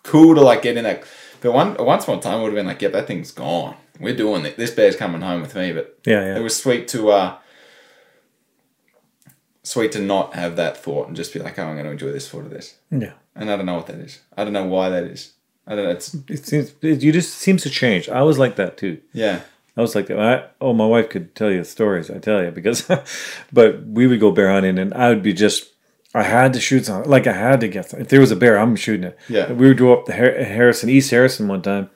cool 0.03 0.35
to 0.35 0.41
like 0.41 0.61
get 0.61 0.77
in 0.77 0.83
that. 0.83 1.03
But 1.41 1.51
one 1.53 1.75
once 1.79 2.03
upon 2.03 2.19
a 2.19 2.21
time, 2.21 2.35
I 2.39 2.41
would 2.43 2.49
have 2.49 2.55
been 2.55 2.67
like, 2.67 2.81
"Yep, 2.81 2.91
that 2.91 3.07
thing's 3.07 3.31
gone. 3.31 3.75
We're 3.99 4.15
doing 4.15 4.45
it. 4.45 4.57
This 4.57 4.71
bear's 4.71 4.95
coming 4.95 5.21
home 5.21 5.41
with 5.41 5.55
me." 5.55 5.71
But 5.73 5.99
Yeah, 6.05 6.25
yeah. 6.25 6.37
it 6.37 6.41
was 6.41 6.55
sweet 6.55 6.87
to 6.89 7.09
uh, 7.09 7.37
sweet 9.63 9.91
to 9.93 9.99
not 10.01 10.33
have 10.35 10.55
that 10.55 10.77
thought 10.77 11.07
and 11.07 11.15
just 11.15 11.33
be 11.33 11.39
like, 11.39 11.57
"Oh, 11.59 11.63
I'm 11.63 11.73
going 11.75 11.85
to 11.85 11.91
enjoy 11.91 12.11
this 12.11 12.29
thought 12.29 12.45
of 12.45 12.49
this." 12.51 12.75
Yeah. 12.91 13.13
And 13.35 13.49
I 13.51 13.55
don't 13.55 13.65
know 13.65 13.75
what 13.75 13.87
that 13.87 13.97
is. 13.97 14.19
I 14.35 14.43
don't 14.43 14.53
know 14.53 14.65
why 14.65 14.89
that 14.89 15.03
is. 15.03 15.33
I 15.67 15.75
don't 15.75 15.85
know. 15.85 15.91
It's 15.91 16.13
It 16.27 16.45
seems 16.45 16.73
it, 16.81 17.01
you 17.03 17.11
just 17.11 17.35
seems 17.35 17.63
to 17.63 17.69
change. 17.69 18.09
I 18.09 18.23
was 18.23 18.39
like 18.39 18.55
that 18.55 18.77
too. 18.77 18.99
yeah, 19.13 19.41
I 19.77 19.81
was 19.81 19.95
like 19.95 20.07
that. 20.07 20.19
I, 20.19 20.45
oh, 20.59 20.73
my 20.73 20.85
wife 20.85 21.09
could 21.09 21.35
tell 21.35 21.51
you 21.51 21.63
stories. 21.63 22.09
I 22.09 22.17
tell 22.17 22.43
you 22.43 22.51
because, 22.51 22.89
but 23.53 23.85
we 23.85 24.07
would 24.07 24.19
go 24.19 24.31
bear 24.31 24.51
hunting, 24.51 24.79
and 24.79 24.93
I 24.93 25.09
would 25.09 25.23
be 25.23 25.33
just. 25.33 25.67
I 26.15 26.23
had 26.23 26.53
to 26.53 26.59
shoot 26.59 26.87
something. 26.87 27.09
Like 27.09 27.27
I 27.27 27.33
had 27.33 27.59
to 27.61 27.67
get 27.67 27.85
something. 27.87 28.01
If 28.01 28.09
there 28.09 28.19
was 28.19 28.31
a 28.31 28.35
bear, 28.35 28.57
I'm 28.57 28.75
shooting 28.75 29.03
it. 29.03 29.17
Yeah. 29.29 29.51
We 29.53 29.71
drove 29.75 29.99
up 29.99 30.05
the 30.05 30.13
Harrison, 30.13 30.89
East 30.89 31.11
Harrison, 31.11 31.47
one 31.47 31.61
time, 31.61 31.91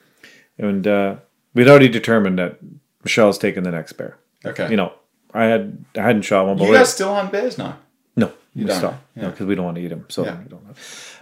and 0.60 0.86
uh, 0.86 1.16
we'd 1.54 1.68
already 1.68 1.90
determined 1.90 2.40
that 2.40 2.58
Michelle's 3.04 3.38
taking 3.38 3.64
the 3.64 3.72
next 3.72 3.94
bear. 3.94 4.18
okay. 4.46 4.70
You 4.70 4.78
know, 4.78 4.94
I 5.34 5.46
had 5.46 5.86
I 5.98 6.02
hadn't 6.02 6.24
shot 6.24 6.46
one, 6.48 6.58
but 6.58 6.68
you 6.68 6.74
guys 6.74 6.94
still 6.94 7.14
hunt 7.14 7.32
bears 7.32 7.58
now? 7.58 7.78
no, 8.16 8.28
You 8.54 8.64
we 8.66 8.70
don't? 8.70 8.78
stop. 8.78 9.02
Yeah. 9.16 9.24
No, 9.24 9.30
because 9.32 9.46
we 9.48 9.56
don't 9.56 9.66
want 9.66 9.78
to 9.78 9.84
eat 9.84 9.88
them. 9.90 10.06
So 10.10 10.26
Yeah. 10.26 10.38
we 10.40 10.50
don't. 10.50 10.64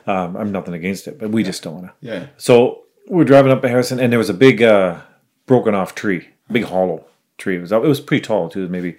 Um, 0.07 0.35
I'm 0.35 0.51
nothing 0.51 0.73
against 0.73 1.07
it, 1.07 1.19
but 1.19 1.29
we 1.29 1.43
just 1.43 1.61
don't 1.63 1.75
want 1.75 1.85
to. 1.87 1.93
Yeah. 2.01 2.25
So 2.37 2.83
we're 3.07 3.23
driving 3.25 3.51
up 3.51 3.61
to 3.61 3.69
Harrison, 3.69 3.99
and 3.99 4.11
there 4.11 4.19
was 4.19 4.29
a 4.29 4.33
big 4.33 4.61
uh, 4.61 5.01
broken 5.45 5.73
off 5.75 5.95
tree, 5.95 6.27
big 6.51 6.65
hollow 6.65 7.05
tree. 7.37 7.57
It 7.57 7.61
was 7.61 7.71
up, 7.71 7.83
it 7.83 7.87
was 7.87 7.99
pretty 8.01 8.21
tall 8.23 8.49
too, 8.49 8.67
maybe 8.67 8.97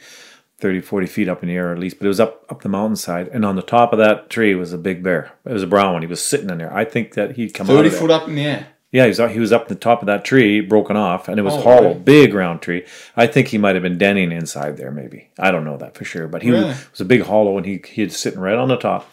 30, 0.58 0.80
40 0.80 1.06
feet 1.06 1.28
up 1.28 1.42
in 1.42 1.48
the 1.48 1.56
air 1.56 1.72
at 1.72 1.78
least, 1.78 1.98
but 1.98 2.04
it 2.06 2.08
was 2.08 2.20
up 2.20 2.44
up 2.48 2.62
the 2.62 2.68
mountainside. 2.68 3.28
And 3.28 3.44
on 3.44 3.56
the 3.56 3.62
top 3.62 3.92
of 3.92 3.98
that 3.98 4.30
tree 4.30 4.54
was 4.54 4.72
a 4.72 4.78
big 4.78 5.02
bear. 5.02 5.32
It 5.44 5.52
was 5.52 5.62
a 5.62 5.66
brown 5.66 5.92
one. 5.92 6.02
He 6.02 6.08
was 6.08 6.24
sitting 6.24 6.50
in 6.50 6.58
there. 6.58 6.72
I 6.72 6.84
think 6.84 7.14
that 7.14 7.36
he'd 7.36 7.52
come 7.52 7.68
out. 7.68 7.74
Thirty 7.76 7.90
foot 7.90 8.10
up 8.10 8.28
in 8.28 8.34
the 8.36 8.44
air. 8.46 8.66
Yeah, 8.93 9.05
he 9.05 9.09
was 9.09 9.18
he 9.32 9.38
was 9.40 9.53
up 9.53 9.68
the 9.68 9.74
top 9.74 10.03
of 10.03 10.07
that 10.07 10.22
tree, 10.24 10.61
broken 10.61 10.97
off, 10.97 11.26
and 11.26 11.38
it 11.38 11.43
was 11.43 11.55
Oh, 11.55 11.62
hollow, 11.62 11.88
really? 11.88 11.99
big 12.01 12.34
round 12.34 12.61
tree. 12.61 12.84
I 13.16 13.26
think 13.26 13.49
he 13.49 13.57
might 13.59 13.74
have 13.74 13.82
been 13.82 13.97
denning 13.99 14.30
inside 14.30 14.76
there, 14.76 14.90
maybe. 14.90 15.30
I 15.38 15.51
don't 15.51 15.64
know 15.64 15.78
that 15.78 15.95
for 15.97 16.05
sure, 16.05 16.28
but 16.28 16.43
he 16.43 16.51
Really? 16.51 16.66
was, 16.66 16.90
was 16.90 17.01
a 17.01 17.05
big 17.07 17.22
hollow, 17.22 17.57
and 17.57 17.64
he 17.66 17.82
he 17.88 18.05
was 18.05 18.16
sitting 18.18 18.38
right 18.40 18.55
on 18.57 18.68
the 18.68 18.76
top. 18.76 19.09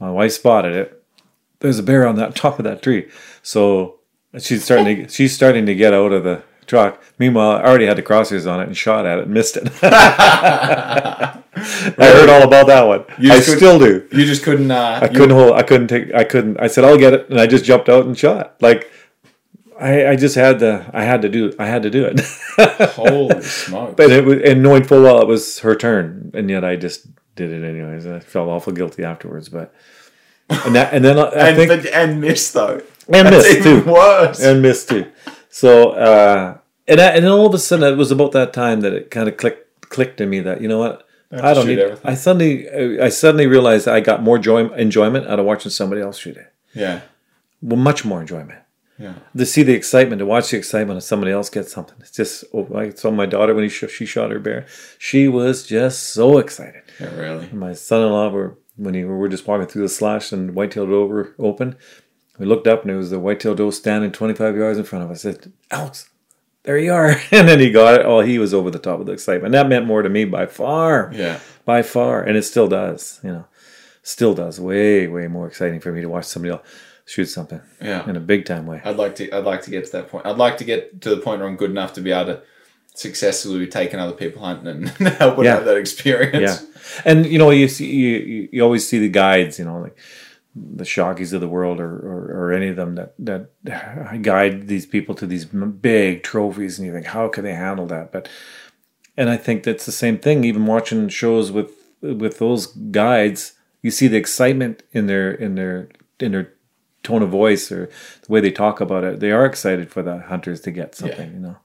My 0.00 0.10
wife 0.10 0.32
spotted 0.32 0.74
it. 0.74 1.02
There's 1.60 1.78
a 1.78 1.82
bear 1.84 2.06
on 2.06 2.16
that 2.16 2.34
top 2.42 2.58
of 2.58 2.64
that 2.64 2.82
tree, 2.82 3.08
so 3.42 4.00
she's 4.38 4.64
starting 4.64 5.06
to 5.06 5.08
she's 5.08 5.34
starting 5.34 5.66
to 5.66 5.74
get 5.76 5.94
out 5.94 6.12
of 6.12 6.24
the 6.24 6.42
truck. 6.66 7.00
Meanwhile, 7.16 7.58
I 7.58 7.62
already 7.62 7.86
had 7.86 7.96
the 7.96 8.02
crosshairs 8.02 8.50
on 8.50 8.60
it 8.60 8.66
and 8.66 8.76
shot 8.76 9.06
at 9.06 9.18
it, 9.20 9.24
and 9.26 9.32
missed 9.34 9.56
it. 9.56 9.68
I 11.98 12.06
heard 12.12 12.28
all 12.28 12.42
about 12.42 12.66
that 12.66 12.82
one. 12.82 13.04
You 13.18 13.32
I 13.32 13.40
still 13.40 13.78
do. 13.78 14.06
You 14.12 14.26
just 14.26 14.42
couldn't. 14.44 14.70
Uh, 14.70 14.98
I 15.02 15.08
couldn't 15.08 15.30
hold. 15.30 15.52
I 15.52 15.62
couldn't 15.62 15.88
take. 15.88 16.12
I 16.14 16.24
couldn't. 16.24 16.60
I 16.60 16.66
said, 16.66 16.84
"I'll 16.84 16.98
get 16.98 17.14
it," 17.14 17.30
and 17.30 17.40
I 17.40 17.46
just 17.46 17.64
jumped 17.64 17.88
out 17.88 18.04
and 18.04 18.16
shot. 18.16 18.56
Like, 18.60 18.90
I, 19.80 20.08
I 20.08 20.16
just 20.16 20.34
had 20.34 20.58
to. 20.58 20.90
I 20.92 21.04
had 21.04 21.22
to 21.22 21.30
do. 21.30 21.54
I 21.58 21.66
had 21.66 21.82
to 21.84 21.90
do 21.90 22.04
it. 22.04 22.20
Holy 22.90 23.40
smokes! 23.42 23.94
but 23.96 24.10
it 24.10 24.24
was, 24.24 24.42
and 24.42 24.62
knowing 24.62 24.84
full 24.84 25.02
well 25.02 25.22
it 25.22 25.26
was 25.26 25.60
her 25.60 25.74
turn, 25.74 26.30
and 26.34 26.50
yet 26.50 26.62
I 26.64 26.76
just 26.76 27.06
did 27.36 27.50
it 27.50 27.66
anyways. 27.66 28.06
I 28.06 28.20
felt 28.20 28.48
awful 28.50 28.74
guilty 28.74 29.02
afterwards, 29.02 29.48
but 29.48 29.74
and 30.50 30.74
that, 30.74 30.92
and 30.92 31.02
then 31.04 31.18
I, 31.18 31.22
I 31.22 31.48
and 31.48 31.56
think 31.56 31.68
but, 31.84 31.86
and 31.92 32.20
missed 32.20 32.52
though. 32.52 32.82
and 33.08 33.26
That's 33.28 33.36
missed 33.48 33.58
even 33.66 33.84
too, 33.84 33.92
worse. 33.92 34.40
and 34.42 34.60
missed 34.60 34.88
too. 34.90 35.10
So, 35.48 35.92
uh, 35.92 36.58
and 36.86 37.00
I, 37.00 37.06
and 37.12 37.24
then 37.24 37.32
all 37.32 37.46
of 37.46 37.54
a 37.54 37.58
sudden, 37.58 37.90
it 37.90 37.96
was 37.96 38.10
about 38.10 38.32
that 38.32 38.52
time 38.52 38.82
that 38.82 38.92
it 38.92 39.10
kind 39.10 39.26
of 39.26 39.38
clicked 39.38 39.88
clicked 39.88 40.20
in 40.20 40.28
me 40.28 40.40
that 40.40 40.60
you 40.60 40.68
know 40.68 40.78
what. 40.78 41.05
I 41.32 41.54
don't 41.54 41.66
need. 41.66 41.78
everything. 41.78 42.10
I 42.10 42.14
suddenly, 42.14 42.68
uh, 42.68 43.04
I 43.04 43.08
suddenly 43.08 43.46
realized 43.46 43.88
I 43.88 44.00
got 44.00 44.22
more 44.22 44.38
joy, 44.38 44.66
enjoyment 44.74 45.26
out 45.26 45.38
of 45.40 45.46
watching 45.46 45.70
somebody 45.70 46.00
else 46.00 46.18
shoot 46.18 46.36
it. 46.36 46.52
yeah, 46.74 47.00
Well, 47.62 47.76
much 47.78 48.04
more 48.04 48.20
enjoyment. 48.20 48.60
yeah. 48.98 49.14
to 49.36 49.44
see 49.44 49.62
the 49.62 49.74
excitement, 49.74 50.20
to 50.20 50.26
watch 50.26 50.50
the 50.50 50.56
excitement 50.56 50.96
of 50.98 51.02
somebody 51.02 51.32
else 51.32 51.50
get 51.50 51.68
something. 51.68 51.96
It's 52.00 52.10
just 52.12 52.44
oh, 52.54 52.68
I 52.76 52.90
saw 52.90 53.10
my 53.10 53.26
daughter 53.26 53.54
when 53.54 53.64
he 53.64 53.70
sh- 53.70 53.90
she 53.90 54.06
shot 54.06 54.30
her 54.30 54.38
bear. 54.38 54.66
She 54.98 55.26
was 55.28 55.66
just 55.66 56.10
so 56.14 56.38
excited. 56.38 56.82
Yeah, 57.00 57.14
really. 57.16 57.48
My 57.52 57.72
son-in-law 57.74 58.30
were 58.30 58.58
when 58.76 58.94
he, 58.94 59.04
we 59.04 59.14
were 59.14 59.28
just 59.28 59.46
walking 59.46 59.66
through 59.66 59.82
the 59.82 59.88
slash 59.88 60.32
and 60.32 60.54
white-tailed 60.54 60.88
doe 60.90 61.26
open. 61.38 61.76
We 62.38 62.46
looked 62.46 62.66
up 62.66 62.82
and 62.82 62.90
it 62.90 62.96
was 62.96 63.10
the 63.10 63.18
white-tailed 63.18 63.56
doe 63.58 63.70
standing 63.70 64.12
25 64.12 64.56
yards 64.56 64.78
in 64.78 64.84
front 64.84 65.04
of 65.04 65.10
us. 65.10 65.24
I 65.26 65.32
said, 65.32 65.52
"Alex, 65.70 66.08
there 66.66 66.78
you 66.78 66.92
are. 66.92 67.10
And 67.32 67.48
then 67.48 67.58
he 67.60 67.70
got 67.70 68.00
it. 68.00 68.06
Oh, 68.06 68.20
he 68.20 68.38
was 68.38 68.52
over 68.52 68.70
the 68.70 68.78
top 68.78 69.00
of 69.00 69.06
the 69.06 69.12
excitement. 69.12 69.52
That 69.52 69.68
meant 69.68 69.86
more 69.86 70.02
to 70.02 70.08
me 70.08 70.24
by 70.26 70.46
far. 70.46 71.10
Yeah. 71.14 71.40
By 71.64 71.82
far. 71.82 72.22
And 72.22 72.36
it 72.36 72.42
still 72.42 72.68
does, 72.68 73.20
you 73.24 73.30
know. 73.30 73.44
Still 74.02 74.34
does. 74.34 74.60
Way, 74.60 75.06
way 75.08 75.26
more 75.28 75.46
exciting 75.48 75.80
for 75.80 75.90
me 75.92 76.00
to 76.02 76.08
watch 76.08 76.26
somebody 76.26 76.52
else 76.52 76.66
shoot 77.06 77.26
something 77.26 77.60
Yeah. 77.80 78.08
in 78.08 78.16
a 78.16 78.20
big 78.20 78.44
time 78.44 78.66
way. 78.66 78.80
I'd 78.84 78.96
like 78.96 79.14
to. 79.16 79.30
I'd 79.32 79.44
like 79.44 79.62
to 79.62 79.70
get 79.70 79.86
to 79.86 79.92
that 79.92 80.08
point. 80.08 80.26
I'd 80.26 80.36
like 80.36 80.58
to 80.58 80.64
get 80.64 81.00
to 81.02 81.10
the 81.10 81.16
point 81.18 81.40
where 81.40 81.48
I'm 81.48 81.56
good 81.56 81.70
enough 81.70 81.92
to 81.94 82.00
be 82.00 82.12
able 82.12 82.34
to 82.34 82.42
successfully 82.94 83.58
be 83.60 83.66
taking 83.66 84.00
other 84.00 84.12
people 84.14 84.42
hunting 84.42 84.68
and 84.68 84.88
help 85.18 85.36
them 85.36 85.44
Yeah. 85.44 85.54
have 85.56 85.64
that 85.66 85.76
experience. 85.76 86.62
Yeah, 86.62 87.02
and 87.04 87.26
you 87.26 87.38
know 87.38 87.50
you 87.50 87.68
see 87.68 87.86
you- 87.94 88.48
you 88.52 88.62
always 88.62 88.88
see 88.88 88.98
the 88.98 89.08
guides, 89.08 89.58
you 89.58 89.64
know, 89.64 89.78
like 89.80 89.96
the 90.56 90.84
Shockeys 90.84 91.32
of 91.32 91.40
the 91.40 91.48
world 91.48 91.80
or, 91.80 91.90
or, 91.90 92.30
or 92.32 92.52
any 92.52 92.68
of 92.68 92.76
them 92.76 92.94
that 92.94 93.14
that 93.18 94.22
guide 94.22 94.68
these 94.68 94.86
people 94.86 95.14
to 95.16 95.26
these 95.26 95.44
big 95.44 96.22
trophies, 96.22 96.78
and 96.78 96.86
you 96.86 96.92
think 96.92 97.06
how 97.06 97.28
can 97.28 97.44
they 97.44 97.54
handle 97.54 97.86
that? 97.86 98.12
But 98.12 98.28
and 99.16 99.28
I 99.28 99.36
think 99.36 99.62
that's 99.62 99.86
the 99.86 99.92
same 99.92 100.18
thing. 100.18 100.44
Even 100.44 100.66
watching 100.66 101.08
shows 101.08 101.52
with 101.52 101.72
with 102.00 102.38
those 102.38 102.66
guides, 102.66 103.52
you 103.82 103.90
see 103.90 104.08
the 104.08 104.16
excitement 104.16 104.82
in 104.92 105.06
their 105.06 105.30
in 105.30 105.56
their 105.56 105.88
in 106.18 106.32
their 106.32 106.54
tone 107.02 107.22
of 107.22 107.28
voice 107.28 107.70
or 107.70 107.86
the 108.22 108.32
way 108.32 108.40
they 108.40 108.50
talk 108.50 108.80
about 108.80 109.04
it. 109.04 109.20
They 109.20 109.32
are 109.32 109.44
excited 109.44 109.90
for 109.90 110.02
the 110.02 110.18
hunters 110.18 110.60
to 110.62 110.70
get 110.70 110.94
something, 110.94 111.32
you 111.32 111.40
know 111.40 111.56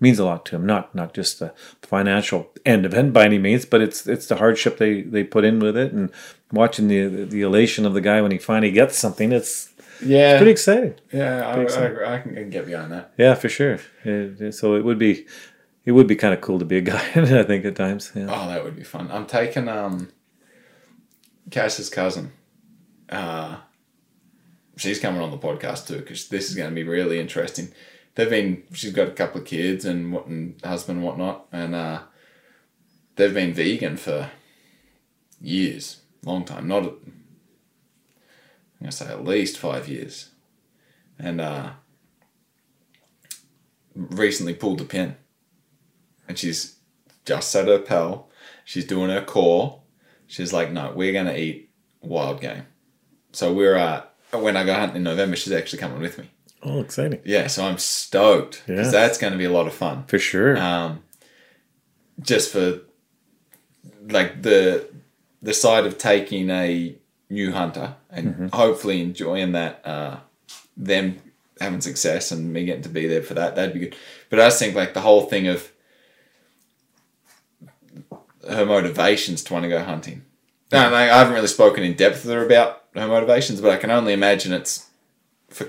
means 0.00 0.18
a 0.18 0.24
lot 0.24 0.46
to 0.46 0.52
them. 0.52 0.66
Not 0.66 0.94
not 0.94 1.12
just 1.14 1.38
the 1.38 1.52
financial 1.82 2.50
end 2.64 2.86
of 2.86 2.94
it 2.94 3.12
by 3.12 3.26
any 3.26 3.38
means, 3.38 3.66
but 3.66 3.80
it's 3.80 4.06
it's 4.06 4.26
the 4.26 4.36
hardship 4.36 4.78
they 4.78 5.02
they 5.02 5.22
put 5.22 5.44
in 5.44 5.60
with 5.60 5.76
it, 5.76 5.92
and 5.92 6.10
watching 6.52 6.88
the 6.88 7.06
the 7.24 7.42
elation 7.42 7.86
of 7.86 7.94
the 7.94 8.00
guy 8.00 8.20
when 8.22 8.30
he 8.32 8.38
finally 8.38 8.72
gets 8.72 8.98
something. 8.98 9.32
It's 9.32 9.68
Yeah. 10.04 10.36
pretty 10.38 10.50
exciting. 10.52 10.94
yeah. 11.12 11.48
I, 11.50 11.54
Pretty 11.54 11.74
I, 11.74 11.84
agree. 11.84 12.06
I 12.06 12.18
can, 12.18 12.30
I 12.32 12.40
can 12.42 12.50
get 12.50 12.66
beyond 12.66 12.92
that. 12.92 13.12
Yeah, 13.18 13.34
for 13.34 13.48
sure. 13.48 13.78
It- 14.04 14.40
it- 14.40 14.52
so 14.54 14.74
it 14.76 14.84
would 14.84 14.98
be 14.98 15.26
it 15.84 15.92
would 15.92 16.06
be 16.06 16.16
kind 16.16 16.34
of 16.34 16.40
cool 16.40 16.58
to 16.58 16.64
be 16.64 16.76
a 16.78 16.80
guy. 16.82 17.04
I 17.14 17.42
think 17.42 17.64
at 17.64 17.76
times. 17.76 18.12
Yeah. 18.14 18.26
Oh, 18.28 18.48
that 18.48 18.62
would 18.64 18.76
be 18.76 18.84
fun. 18.84 19.08
I'm 19.10 19.26
taking 19.26 19.66
um, 19.68 20.08
Cass's 21.50 21.88
cousin. 21.88 22.32
Uh, 23.08 23.56
she's 24.76 25.00
coming 25.00 25.20
on 25.20 25.30
the 25.30 25.38
podcast 25.38 25.86
too 25.88 25.98
because 25.98 26.28
this 26.28 26.48
is 26.50 26.54
going 26.56 26.68
to 26.70 26.74
be 26.74 26.84
really 26.84 27.18
interesting. 27.18 27.68
They've 28.14 28.28
been. 28.30 28.62
She's 28.72 28.92
got 28.92 29.08
a 29.08 29.12
couple 29.12 29.40
of 29.40 29.46
kids 29.46 29.84
and 29.84 30.12
what 30.12 30.26
and 30.26 30.60
husband 30.64 30.98
and 30.98 31.06
whatnot, 31.06 31.46
and 31.52 31.74
uh, 31.74 32.00
they've 33.16 33.32
been 33.34 33.52
vegan 33.54 33.96
for 33.96 34.30
years, 35.40 36.02
long 36.24 36.44
time. 36.44 36.68
Not, 36.68 36.84
I'm 36.84 37.12
gonna 38.80 38.92
say 38.92 39.06
at 39.08 39.24
least 39.24 39.58
five 39.58 39.88
years, 39.88 40.30
and 41.18 41.40
uh, 41.40 41.70
recently 43.94 44.54
pulled 44.54 44.78
the 44.78 44.84
pin, 44.84 45.16
and 46.28 46.38
she's 46.38 46.76
just 47.24 47.50
set 47.50 47.68
her 47.68 47.78
pal. 47.78 48.28
She's 48.64 48.84
doing 48.86 49.10
her 49.10 49.22
core. 49.22 49.80
She's 50.26 50.52
like, 50.52 50.70
no, 50.72 50.92
we're 50.94 51.12
gonna 51.12 51.34
eat 51.34 51.70
wild 52.00 52.40
game. 52.40 52.66
So 53.32 53.52
we're 53.52 53.76
uh, 53.76 54.02
when 54.32 54.56
I 54.56 54.64
go 54.64 54.74
hunting 54.74 54.96
in 54.98 55.02
November, 55.04 55.36
she's 55.36 55.52
actually 55.52 55.78
coming 55.80 56.00
with 56.00 56.18
me. 56.18 56.30
Oh, 56.62 56.80
exciting 56.80 57.20
Yeah, 57.24 57.46
so 57.46 57.64
I'm 57.64 57.78
stoked 57.78 58.62
because 58.66 58.92
Yeah. 58.92 59.00
that's 59.00 59.16
going 59.18 59.32
to 59.32 59.38
be 59.38 59.46
a 59.46 59.50
lot 59.52 59.66
of 59.66 59.72
fun. 59.72 60.04
for 60.08 60.18
sure. 60.18 60.58
Um, 60.58 61.02
just 62.20 62.52
for 62.52 62.80
like 64.10 64.42
the 64.42 64.86
the 65.42 65.54
side 65.54 65.86
of 65.86 65.98
taking 65.98 66.50
a 66.50 66.96
new 67.28 67.52
hunter 67.52 67.94
and 68.10 68.52
hopefully 68.52 69.00
enjoying 69.00 69.52
that 69.52 69.86
uh, 69.86 70.18
them 70.76 71.18
having 71.60 71.80
success 71.80 72.32
and 72.32 72.52
me 72.52 72.64
getting 72.64 72.82
to 72.82 72.88
be 72.88 73.06
there 73.06 73.22
for 73.22 73.34
that 73.34 73.54
that'd 73.54 73.74
be 73.74 73.80
good. 73.80 73.96
But 74.28 74.40
I 74.40 74.46
just 74.46 74.58
think 74.58 74.74
like 74.74 74.94
the 74.94 75.00
whole 75.02 75.22
thing 75.22 75.46
of 75.46 75.70
her 78.48 78.64
motivations 78.64 79.42
to 79.44 79.52
want 79.52 79.64
to 79.64 79.68
go 79.68 79.82
hunting. 79.82 80.24
No, 80.72 80.82
like, 80.84 81.10
I 81.10 81.18
haven't 81.18 81.34
really 81.34 81.46
spoken 81.48 81.82
in 81.84 81.94
depth 81.94 82.24
with 82.24 82.34
her 82.34 82.44
about 82.46 82.84
her 82.94 83.06
motivations, 83.08 83.60
but 83.60 83.70
I 83.70 83.76
can 83.76 83.90
only 83.90 84.12
imagine 84.12 84.52
it's 84.52 84.88
for 85.48 85.68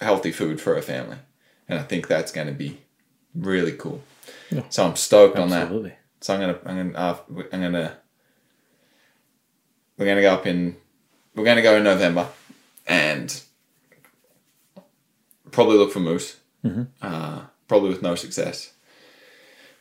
healthy 0.00 0.30
food 0.30 0.60
for 0.60 0.74
her 0.74 0.82
family, 0.82 1.16
and 1.68 1.78
I 1.78 1.82
think 1.82 2.06
that's 2.06 2.30
going 2.30 2.46
to 2.46 2.52
be 2.52 2.80
really 3.34 3.72
cool. 3.72 4.02
So 4.68 4.86
I'm 4.86 4.96
stoked 4.96 5.38
on 5.38 5.48
that. 5.50 5.68
So 6.20 6.34
I'm 6.34 6.40
gonna, 6.40 6.58
I'm 6.66 6.92
gonna, 6.92 6.98
uh, 6.98 7.16
I'm 7.52 7.60
gonna, 7.62 7.96
we're 10.00 10.06
gonna 10.06 10.22
go 10.22 10.32
up 10.32 10.46
in, 10.46 10.76
we're 11.36 11.44
gonna 11.44 11.62
go 11.62 11.76
in 11.76 11.84
November, 11.84 12.26
and 12.86 13.40
probably 15.52 15.76
look 15.76 15.92
for 15.92 16.00
moose. 16.00 16.36
Uh, 17.00 17.42
probably 17.68 17.88
with 17.90 18.02
no 18.02 18.14
success. 18.14 18.72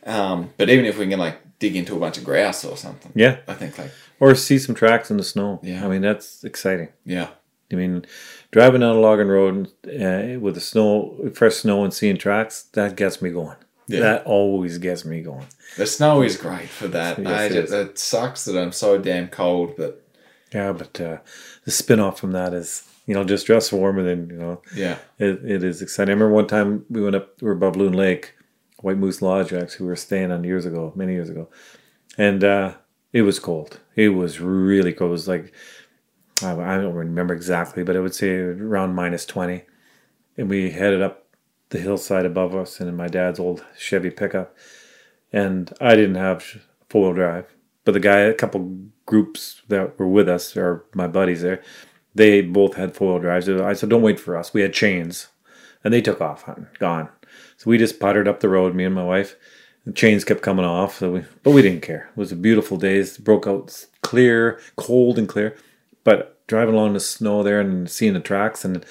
Um, 0.05 0.51
but 0.57 0.69
even 0.69 0.85
if 0.85 0.97
we 0.97 1.07
can 1.07 1.19
like 1.19 1.39
dig 1.59 1.75
into 1.75 1.95
a 1.95 1.99
bunch 1.99 2.17
of 2.17 2.23
grouse 2.23 2.63
or 2.63 2.77
something, 2.77 3.11
Yeah, 3.15 3.37
I 3.47 3.53
think 3.53 3.77
like 3.77 3.91
or 4.19 4.33
see 4.35 4.57
some 4.59 4.75
tracks 4.75 5.09
in 5.11 5.17
the 5.17 5.23
snow. 5.23 5.59
Yeah. 5.63 5.85
I 5.85 5.89
mean 5.89 6.01
that's 6.01 6.43
exciting. 6.43 6.89
yeah, 7.05 7.29
I 7.71 7.75
mean, 7.75 8.05
driving 8.51 8.81
down 8.81 8.95
a 8.95 8.99
logging 8.99 9.27
road 9.27 9.67
uh, 9.85 10.39
with 10.39 10.55
the 10.55 10.61
snow, 10.61 11.31
fresh 11.33 11.55
snow, 11.55 11.83
and 11.83 11.93
seeing 11.93 12.17
tracks 12.17 12.63
that 12.73 12.95
gets 12.95 13.21
me 13.21 13.29
going. 13.29 13.57
Yeah. 13.87 14.01
That 14.01 14.25
always 14.25 14.77
gets 14.77 15.03
me 15.03 15.21
going. 15.21 15.47
the 15.75 15.85
snow 15.87 16.21
is 16.21 16.37
great 16.37 16.69
for 16.69 16.87
that. 16.89 17.17
Yes, 17.19 17.27
I 17.27 17.43
it 17.45 17.53
just, 17.53 17.73
it 17.73 17.99
sucks 17.99 18.45
that 18.45 18.55
I'm 18.57 18.71
so 18.71 18.97
damn 18.99 19.27
cold, 19.29 19.73
but 19.77 20.05
Yeah, 20.53 20.71
but 20.71 20.99
uh, 20.99 21.17
the 21.65 21.71
spin 21.71 21.99
off 21.99 22.19
from 22.19 22.31
that 22.31 22.53
is, 22.53 22.87
you 23.05 23.13
know, 23.13 23.23
just 23.23 23.45
dress 23.45 23.71
warmer 23.71 24.03
than, 24.03 24.29
you 24.29 24.37
know, 24.37 24.61
yeah, 24.75 24.97
it, 25.17 25.43
it 25.45 25.63
is 25.63 25.81
exciting. 25.81 26.11
I 26.11 26.13
remember 26.13 26.33
one 26.33 26.47
time 26.47 26.85
we 26.89 27.01
went 27.01 27.15
up, 27.15 27.41
we 27.41 27.47
were 27.47 27.53
above 27.53 27.75
Loon 27.75 27.93
Lake, 27.93 28.33
White 28.81 28.97
Moose 28.97 29.21
Lodge, 29.21 29.53
actually, 29.53 29.85
we 29.85 29.89
were 29.89 29.95
staying 29.95 30.31
on 30.31 30.43
years 30.43 30.65
ago, 30.65 30.93
many 30.95 31.13
years 31.13 31.29
ago. 31.29 31.49
And 32.17 32.43
uh, 32.43 32.73
it 33.13 33.23
was 33.23 33.39
cold. 33.39 33.79
It 33.95 34.09
was 34.09 34.39
really 34.39 34.93
cold. 34.93 35.09
It 35.09 35.11
was 35.11 35.27
like, 35.27 35.53
I, 36.41 36.51
I 36.51 36.77
don't 36.77 36.93
remember 36.93 37.33
exactly, 37.33 37.83
but 37.83 37.95
I 37.95 37.99
would 37.99 38.15
say 38.15 38.35
around 38.35 38.95
minus 38.95 39.25
20. 39.25 39.63
And 40.37 40.49
we 40.49 40.71
headed 40.71 41.01
up 41.01 41.25
the 41.69 41.79
hillside 41.79 42.25
above 42.25 42.55
us 42.55 42.79
and 42.79 42.89
in 42.89 42.95
my 42.95 43.07
dad's 43.07 43.39
old 43.39 43.65
Chevy 43.77 44.09
pickup. 44.09 44.55
And 45.31 45.71
I 45.79 45.95
didn't 45.95 46.15
have 46.15 46.43
four 46.89 47.07
wheel 47.07 47.13
drive, 47.13 47.53
but 47.89 47.93
the 47.93 48.07
guy, 48.07 48.19
a 48.19 48.35
couple 48.35 48.77
groups 49.07 49.63
that 49.67 49.97
were 49.97 50.07
with 50.07 50.29
us, 50.29 50.55
or 50.55 50.85
my 50.93 51.07
buddies 51.07 51.41
there, 51.41 51.59
they 52.13 52.39
both 52.41 52.75
had 52.75 52.93
four 52.93 53.13
wheel 53.13 53.19
drives. 53.19 53.49
I 53.49 53.73
said, 53.73 53.89
"Don't 53.89 54.03
wait 54.03 54.19
for 54.19 54.37
us." 54.37 54.53
We 54.53 54.61
had 54.61 54.73
chains, 54.73 55.29
and 55.83 55.91
they 55.91 56.01
took 56.01 56.21
off 56.21 56.43
hunting, 56.43 56.67
gone. 56.77 57.09
So 57.57 57.67
we 57.67 57.79
just 57.79 57.99
puttered 57.99 58.27
up 58.27 58.41
the 58.41 58.49
road, 58.49 58.75
me 58.75 58.83
and 58.83 58.93
my 58.93 59.03
wife. 59.03 59.35
The 59.87 59.91
chains 59.91 60.23
kept 60.23 60.43
coming 60.43 60.65
off, 60.65 60.99
so 60.99 61.13
we, 61.13 61.23
but 61.41 61.49
we 61.49 61.63
didn't 61.63 61.81
care. 61.81 62.11
It 62.11 62.19
was 62.19 62.31
a 62.31 62.35
beautiful 62.35 62.77
day. 62.77 62.99
It 62.99 63.17
broke 63.23 63.47
out 63.47 63.87
clear, 64.03 64.59
cold 64.75 65.17
and 65.17 65.27
clear. 65.27 65.55
But 66.03 66.45
driving 66.45 66.75
along 66.75 66.93
the 66.93 66.99
snow 66.99 67.41
there 67.41 67.59
and 67.59 67.89
seeing 67.89 68.13
the 68.13 68.19
tracks 68.19 68.63
and 68.63 68.77
it 68.77 68.85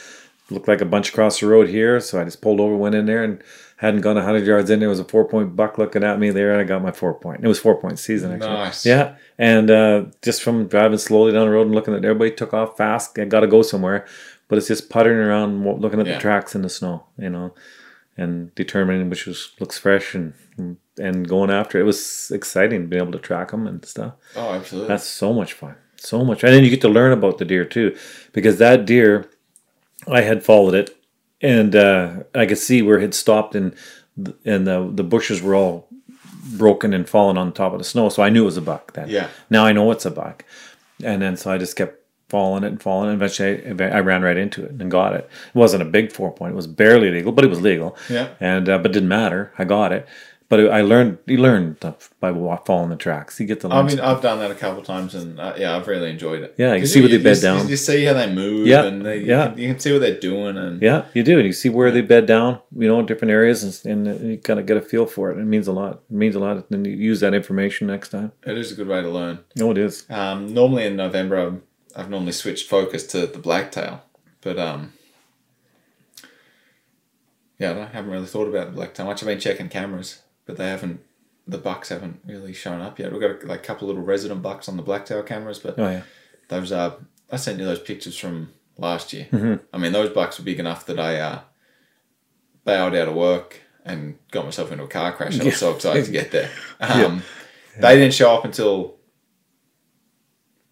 looked 0.50 0.66
like 0.66 0.80
a 0.80 0.84
bunch 0.86 1.10
across 1.10 1.38
the 1.38 1.46
road 1.46 1.68
here. 1.68 2.00
So 2.00 2.20
I 2.20 2.24
just 2.24 2.42
pulled 2.42 2.58
over, 2.58 2.74
went 2.74 2.96
in 2.96 3.06
there, 3.06 3.22
and 3.22 3.44
hadn't 3.78 4.00
gone 4.02 4.16
hundred 4.16 4.46
yards 4.46 4.70
in. 4.70 4.80
There 4.80 4.88
was 4.88 5.00
a 5.00 5.04
four 5.04 5.24
point 5.24 5.56
buck 5.56 5.78
looking 5.78 6.04
at 6.04 6.18
me 6.18 6.30
there, 6.30 6.52
and 6.52 6.60
I 6.60 6.64
got 6.64 6.82
my 6.82 6.92
four 6.92 7.14
point. 7.14 7.44
It 7.44 7.48
was 7.48 7.58
four 7.58 7.80
point 7.80 7.98
season 7.98 8.32
actually. 8.32 8.52
Nice. 8.52 8.84
Yeah, 8.86 9.16
and 9.38 9.70
uh, 9.70 10.04
just 10.22 10.42
from 10.42 10.66
driving 10.68 10.98
slowly 10.98 11.32
down 11.32 11.46
the 11.46 11.52
road 11.52 11.66
and 11.66 11.74
looking 11.74 11.94
at 11.94 12.04
everybody 12.04 12.30
took 12.32 12.52
off 12.54 12.76
fast. 12.76 13.18
I 13.18 13.24
got 13.24 13.40
to 13.40 13.46
go 13.46 13.62
somewhere, 13.62 14.06
but 14.48 14.58
it's 14.58 14.68
just 14.68 14.90
puttering 14.90 15.18
around, 15.18 15.64
looking 15.80 16.00
at 16.00 16.06
Yeah. 16.06 16.14
the 16.14 16.20
tracks 16.20 16.54
in 16.54 16.62
the 16.62 16.68
snow, 16.68 17.04
you 17.18 17.30
know, 17.30 17.54
and 18.16 18.54
determining 18.54 19.08
which 19.10 19.26
was 19.26 19.52
looks 19.60 19.78
fresh 19.78 20.14
and 20.14 20.34
and 20.98 21.28
going 21.28 21.50
after 21.50 21.78
it. 21.78 21.82
It 21.82 21.84
was 21.84 22.32
exciting 22.34 22.88
being 22.88 23.02
able 23.02 23.12
to 23.12 23.18
track 23.20 23.52
them 23.52 23.66
and 23.68 23.84
stuff. 23.84 24.14
oh, 24.34 24.54
absolutely. 24.54 24.88
That's 24.88 25.06
so 25.06 25.32
much 25.32 25.52
fun. 25.52 25.76
So 26.00 26.24
much. 26.24 26.42
And 26.42 26.52
then 26.52 26.64
you 26.64 26.70
get 26.70 26.80
to 26.80 26.88
learn 26.88 27.12
about 27.12 27.38
the 27.38 27.44
deer 27.44 27.64
too. 27.64 27.96
Because 28.32 28.58
that 28.58 28.86
deer, 28.86 29.30
I 30.08 30.22
had 30.22 30.42
followed 30.44 30.74
it 30.74 30.96
and 31.40 31.74
uh, 31.74 32.22
I 32.34 32.46
could 32.46 32.58
see 32.58 32.82
where 32.82 32.98
it 32.98 33.02
had 33.02 33.14
stopped 33.14 33.54
and 33.54 33.74
and 34.44 34.66
the, 34.66 34.90
the 34.92 35.04
bushes 35.04 35.40
were 35.40 35.54
all 35.54 35.88
broken 36.56 36.92
and 36.92 37.08
fallen 37.08 37.38
on 37.38 37.52
top 37.52 37.72
of 37.72 37.78
the 37.78 37.84
snow. 37.84 38.08
So 38.08 38.22
I 38.22 38.30
knew 38.30 38.42
it 38.42 38.46
was 38.46 38.56
a 38.56 38.62
buck 38.62 38.92
then. 38.94 39.08
Yeah. 39.08 39.28
Now 39.48 39.64
I 39.64 39.72
know 39.72 39.90
it's 39.92 40.06
a 40.06 40.10
buck. 40.10 40.44
And 41.04 41.22
then 41.22 41.36
so 41.36 41.52
I 41.52 41.58
just 41.58 41.76
kept 41.76 42.02
falling 42.28 42.64
it 42.64 42.68
and 42.68 42.82
falling. 42.82 43.10
it. 43.10 43.14
Eventually 43.14 43.84
I, 43.84 43.98
I 43.98 44.00
ran 44.00 44.22
right 44.22 44.36
into 44.36 44.64
it 44.64 44.72
and 44.72 44.90
got 44.90 45.14
it. 45.14 45.30
It 45.54 45.58
wasn't 45.58 45.82
a 45.82 45.86
big 45.86 46.10
four 46.10 46.32
point. 46.32 46.52
It 46.52 46.56
was 46.56 46.66
barely 46.66 47.10
legal, 47.10 47.32
but 47.32 47.44
it 47.44 47.48
was 47.48 47.60
legal. 47.60 47.96
Yeah. 48.08 48.30
And 48.40 48.68
uh, 48.68 48.78
but 48.78 48.90
it 48.90 48.94
didn't 48.94 49.08
matter. 49.08 49.52
I 49.58 49.64
got 49.64 49.92
it. 49.92 50.06
But 50.48 50.70
I 50.70 50.80
learned. 50.80 51.18
You 51.26 51.36
learn 51.38 51.76
by 52.20 52.32
following 52.64 52.88
the 52.88 52.96
tracks. 52.96 53.38
You 53.38 53.44
get 53.44 53.62
learn. 53.64 53.72
I 53.72 53.82
mean. 53.82 54.00
I've 54.00 54.22
done 54.22 54.38
that 54.38 54.50
a 54.50 54.54
couple 54.54 54.80
of 54.80 54.86
times, 54.86 55.14
and 55.14 55.38
uh, 55.38 55.52
yeah, 55.58 55.76
I've 55.76 55.86
really 55.86 56.10
enjoyed 56.10 56.42
it. 56.42 56.54
Yeah, 56.56 56.74
you 56.74 56.86
see 56.86 57.00
where 57.00 57.10
they 57.10 57.18
bed 57.18 57.36
you, 57.36 57.42
down. 57.42 57.68
You 57.68 57.76
see 57.76 58.04
how 58.04 58.14
they 58.14 58.32
move, 58.32 58.66
Yeah, 58.66 58.84
and 58.84 59.04
they, 59.04 59.18
you, 59.18 59.26
yeah. 59.26 59.48
can, 59.48 59.58
you 59.58 59.68
can 59.68 59.78
see 59.78 59.92
what 59.92 60.00
they're 60.00 60.18
doing, 60.18 60.56
and 60.56 60.80
Yeah, 60.80 61.04
you 61.12 61.22
do, 61.22 61.36
and 61.38 61.46
you 61.46 61.52
see 61.52 61.68
where 61.68 61.90
they 61.90 62.00
bed 62.00 62.24
down, 62.24 62.60
you 62.74 62.88
know, 62.88 62.98
in 62.98 63.04
different 63.04 63.32
areas, 63.32 63.84
and, 63.84 64.06
and 64.08 64.30
you 64.30 64.38
kind 64.38 64.58
of 64.58 64.64
get 64.64 64.78
a 64.78 64.80
feel 64.80 65.04
for 65.04 65.30
it. 65.30 65.38
It 65.38 65.44
means 65.44 65.68
a 65.68 65.72
lot. 65.72 66.00
It 66.10 66.16
means 66.16 66.34
a 66.34 66.40
lot, 66.40 66.70
and 66.70 66.86
you 66.86 66.94
use 66.94 67.20
that 67.20 67.34
information 67.34 67.86
next 67.86 68.08
time. 68.08 68.32
it 68.44 68.56
is 68.56 68.72
a 68.72 68.74
good 68.74 68.88
way 68.88 69.02
to 69.02 69.08
learn. 69.10 69.40
No, 69.54 69.70
it 69.70 69.76
is. 69.78 70.06
Um, 70.08 70.54
normally 70.54 70.86
in 70.86 70.96
November, 70.96 71.36
I've, 71.38 71.60
I've 71.94 72.10
normally 72.10 72.32
switched 72.32 72.70
focus 72.70 73.06
to 73.08 73.26
the 73.26 73.38
blacktail, 73.38 74.02
but 74.40 74.58
um, 74.58 74.94
yeah, 77.58 77.72
I, 77.72 77.94
haven't 77.94 78.10
really 78.10 78.26
thought 78.26 78.48
about 78.48 78.68
the 78.68 78.72
blacktail 78.72 79.04
much. 79.04 79.22
I've 79.22 79.26
been 79.26 79.40
checking 79.40 79.68
cameras, 79.68 80.22
but 80.48 80.56
they 80.56 80.66
haven't. 80.68 81.00
The 81.46 81.58
bucks 81.58 81.88
haven't 81.90 82.20
really 82.26 82.52
shown 82.52 82.80
up 82.80 82.98
yet. 82.98 83.12
We've 83.12 83.20
got 83.20 83.44
like 83.44 83.60
a 83.60 83.62
couple 83.62 83.86
little 83.86 84.02
resident 84.02 84.42
bucks 84.42 84.68
on 84.68 84.76
the 84.76 84.82
blacktail 84.82 85.22
cameras, 85.22 85.60
but 85.60 85.78
Oh 85.78 85.88
yeah. 85.88 86.02
those 86.48 86.72
uh, 86.72 86.96
I 87.30 87.36
sent 87.36 87.58
you 87.60 87.64
those 87.64 87.78
pictures 87.80 88.18
from 88.18 88.52
last 88.76 89.12
year. 89.12 89.28
Mm-hmm. 89.32 89.54
I 89.72 89.78
mean, 89.78 89.92
those 89.92 90.10
bucks 90.10 90.38
were 90.38 90.44
big 90.44 90.58
enough 90.60 90.84
that 90.86 90.98
I 91.00 91.18
uh, 91.20 91.40
bailed 92.64 92.94
out 92.96 93.08
of 93.08 93.14
work 93.14 93.60
and 93.84 94.18
got 94.30 94.44
myself 94.44 94.70
into 94.72 94.84
a 94.84 94.88
car 94.88 95.12
crash. 95.12 95.40
I 95.40 95.44
was 95.44 95.56
so 95.56 95.74
excited 95.74 96.04
to 96.06 96.12
get 96.12 96.32
there. 96.32 96.50
Um, 96.80 97.22
They 97.80 97.96
didn't 97.96 98.14
show 98.14 98.34
up 98.34 98.44
until 98.44 98.96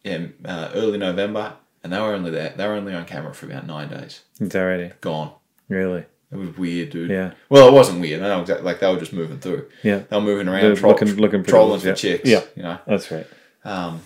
yeah 0.03 0.27
uh, 0.45 0.71
early 0.75 0.99
November, 0.99 1.55
and 1.83 1.93
they 1.93 1.99
were 2.01 2.13
only 2.15 2.31
there. 2.33 2.53
They 2.57 2.67
were 2.67 2.75
only 2.75 2.95
on 2.95 3.05
camera 3.07 3.33
for 3.35 3.47
about 3.47 3.67
nine 3.67 3.89
days. 3.89 4.23
It's 4.41 4.55
already 4.55 4.93
Gone. 5.01 5.33
really. 5.69 6.05
It 6.33 6.37
was 6.37 6.57
weird, 6.57 6.91
dude. 6.91 7.11
Yeah. 7.11 7.33
Well, 7.49 7.69
it 7.69 7.73
wasn't 7.73 8.01
weird. 8.01 8.21
I 8.23 8.29
know 8.29 8.41
exactly. 8.41 8.65
Like 8.67 8.81
they 8.81 8.93
were 8.93 8.99
just 8.99 9.13
moving 9.13 9.39
through. 9.39 9.69
Yeah. 9.85 10.01
They 10.09 10.17
were 10.17 10.23
moving 10.23 10.49
around, 10.49 10.63
They're 10.63 10.75
tro- 10.77 10.91
looking- 10.91 11.15
looking 11.17 11.45
trolling 11.45 11.81
for 11.81 11.89
yeah. 11.89 11.95
chicks. 11.95 12.29
Yeah. 12.29 12.43
You 12.57 12.63
know. 12.65 12.79
That's 12.87 13.11
right. 13.13 13.27
Um, 13.65 14.01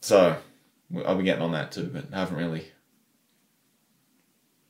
so 0.00 0.36
I'll 1.06 1.16
be 1.16 1.24
getting 1.24 1.42
on 1.42 1.52
that 1.52 1.72
too, 1.72 1.90
but 1.92 2.04
I 2.12 2.20
haven't 2.20 2.36
really, 2.36 2.66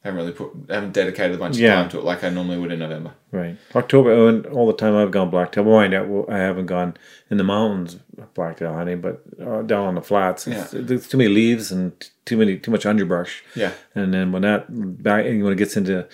haven't 0.04 0.18
really 0.20 0.32
put, 0.32 0.52
haven't 0.70 0.92
dedicated 0.92 1.34
a 1.34 1.38
bunch 1.38 1.56
of 1.56 1.60
Yeah. 1.62 1.74
time 1.74 1.88
to 1.90 1.98
it 1.98 2.04
like 2.04 2.22
I 2.22 2.28
normally 2.30 2.58
would 2.58 2.70
in 2.72 2.78
November. 2.78 3.12
Right. 3.32 3.56
October, 3.74 4.12
oh, 4.12 4.28
and 4.28 4.46
all 4.46 4.66
the 4.68 4.72
time 4.72 4.94
I've 4.94 5.10
gone 5.10 5.30
blacktail. 5.30 5.64
Well, 5.64 5.78
I, 5.78 5.86
I 6.34 6.38
haven't 6.38 6.66
gone 6.66 6.96
in 7.28 7.38
the 7.38 7.44
mountains 7.44 7.96
blacktail 8.34 8.72
hunting, 8.72 9.00
but 9.00 9.22
uh, 9.44 9.62
down 9.62 9.86
on 9.88 9.94
the 9.96 10.00
flats, 10.02 10.46
it's, 10.46 10.70
there's 10.70 11.08
too 11.08 11.18
many 11.18 11.28
leaves 11.28 11.72
and 11.72 11.92
too 12.24 12.36
many 12.36 12.56
too 12.56 12.70
much 12.70 12.86
underbrush. 12.86 13.42
Yeah. 13.56 13.72
And 13.96 14.14
then 14.14 14.30
when 14.32 14.42
that 14.42 14.66
back, 15.02 15.26
and 15.26 15.42
when 15.42 15.52
it 15.52 15.56
gets 15.56 15.76
into 15.76 16.06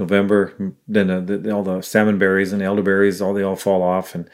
November, 0.00 0.52
then 0.88 1.10
uh, 1.10 1.20
the, 1.20 1.52
all 1.52 1.62
the 1.62 1.80
salmon 1.82 2.18
berries 2.18 2.52
and 2.52 2.62
elderberries, 2.62 3.20
all 3.22 3.34
they 3.34 3.42
all 3.42 3.56
fall 3.56 3.82
off, 3.82 4.14
and 4.14 4.28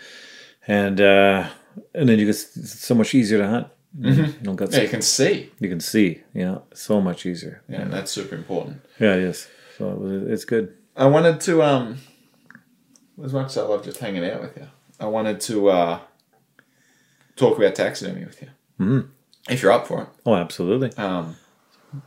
and 0.66 1.00
uh, 1.00 1.48
and 1.94 2.08
then 2.08 2.18
you 2.18 2.26
get 2.26 2.34
so 2.36 2.94
much 2.94 3.14
easier 3.14 3.38
to 3.38 3.48
hunt. 3.48 3.66
You 3.98 4.26
don't 4.42 4.56
got 4.56 4.72
Yeah, 4.72 4.82
you 4.82 4.88
can 4.88 5.02
see. 5.02 5.50
you 5.58 5.68
can 5.68 5.80
see, 5.80 6.22
you 6.34 6.44
know, 6.44 6.62
so 6.74 7.00
much 7.00 7.24
easier. 7.26 7.62
Yeah, 7.68 7.82
and 7.82 7.92
that's 7.92 8.10
super 8.10 8.34
important. 8.34 8.82
Yeah, 9.00 9.14
it 9.14 9.22
is. 9.22 9.48
So 9.78 9.90
it 9.90 9.98
was, 9.98 10.22
it's 10.30 10.44
good. 10.44 10.74
I 10.96 11.06
wanted 11.06 11.40
to, 11.42 11.62
um, 11.62 11.98
as 13.24 13.32
much 13.32 13.46
as 13.46 13.58
I 13.58 13.62
love 13.62 13.84
just 13.84 13.98
hanging 13.98 14.24
out 14.24 14.40
with 14.42 14.56
you, 14.56 14.66
I 15.00 15.06
wanted 15.06 15.40
to 15.42 15.68
uh, 15.68 15.98
talk 17.36 17.56
about 17.58 17.74
taxidermy 17.74 18.24
with 18.24 18.42
you. 18.42 18.48
Mm-hmm. 18.80 19.00
If 19.48 19.62
you're 19.62 19.72
up 19.72 19.86
for 19.86 20.02
it. 20.02 20.08
Oh, 20.26 20.34
absolutely. 20.34 20.92
Um, 20.96 21.36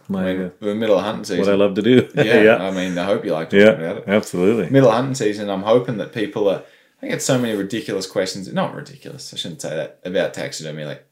My, 0.08 0.30
I 0.30 0.34
mean, 0.36 0.52
we're 0.60 0.76
middle 0.76 0.98
of 0.98 1.04
hunting 1.04 1.24
season. 1.24 1.40
what 1.46 1.50
I 1.50 1.56
love 1.56 1.74
to 1.76 1.82
do. 1.82 2.08
yeah, 2.16 2.24
yeah. 2.42 2.56
I 2.64 2.72
mean, 2.72 2.98
I 2.98 3.06
hope 3.06 3.26
you 3.26 3.32
like 3.34 3.50
talking 3.50 3.66
Yeah, 3.66 3.72
about 3.74 3.98
it. 3.98 4.04
absolutely. 4.08 4.70
middle 4.70 4.90
of 4.90 4.96
hunting 4.96 5.16
season, 5.16 5.50
I'm 5.50 5.64
hoping 5.64 5.98
that 5.98 6.14
people 6.14 6.48
are. 6.50 6.64
I 7.02 7.08
get 7.08 7.22
so 7.22 7.40
many 7.40 7.56
ridiculous 7.58 8.06
questions. 8.06 8.52
Not 8.52 8.76
ridiculous. 8.76 9.34
I 9.34 9.38
shouldn't 9.38 9.62
say 9.62 9.74
that 9.76 10.00
about 10.04 10.34
taxidermy. 10.34 10.84
Like, 10.86 11.06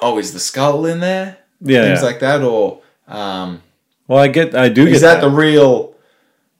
oh, 0.00 0.18
is 0.18 0.32
the 0.32 0.40
skull 0.40 0.86
in 0.86 1.00
there? 1.00 1.38
Yeah, 1.60 1.84
things 1.84 2.00
yeah. 2.00 2.04
like 2.06 2.20
that, 2.20 2.42
or 2.42 2.82
um, 3.08 3.62
Well, 4.06 4.18
I 4.18 4.28
get, 4.28 4.54
I 4.54 4.68
do 4.68 4.86
is 4.86 5.00
get 5.00 5.14
that, 5.14 5.20
the 5.22 5.30
real 5.30 5.94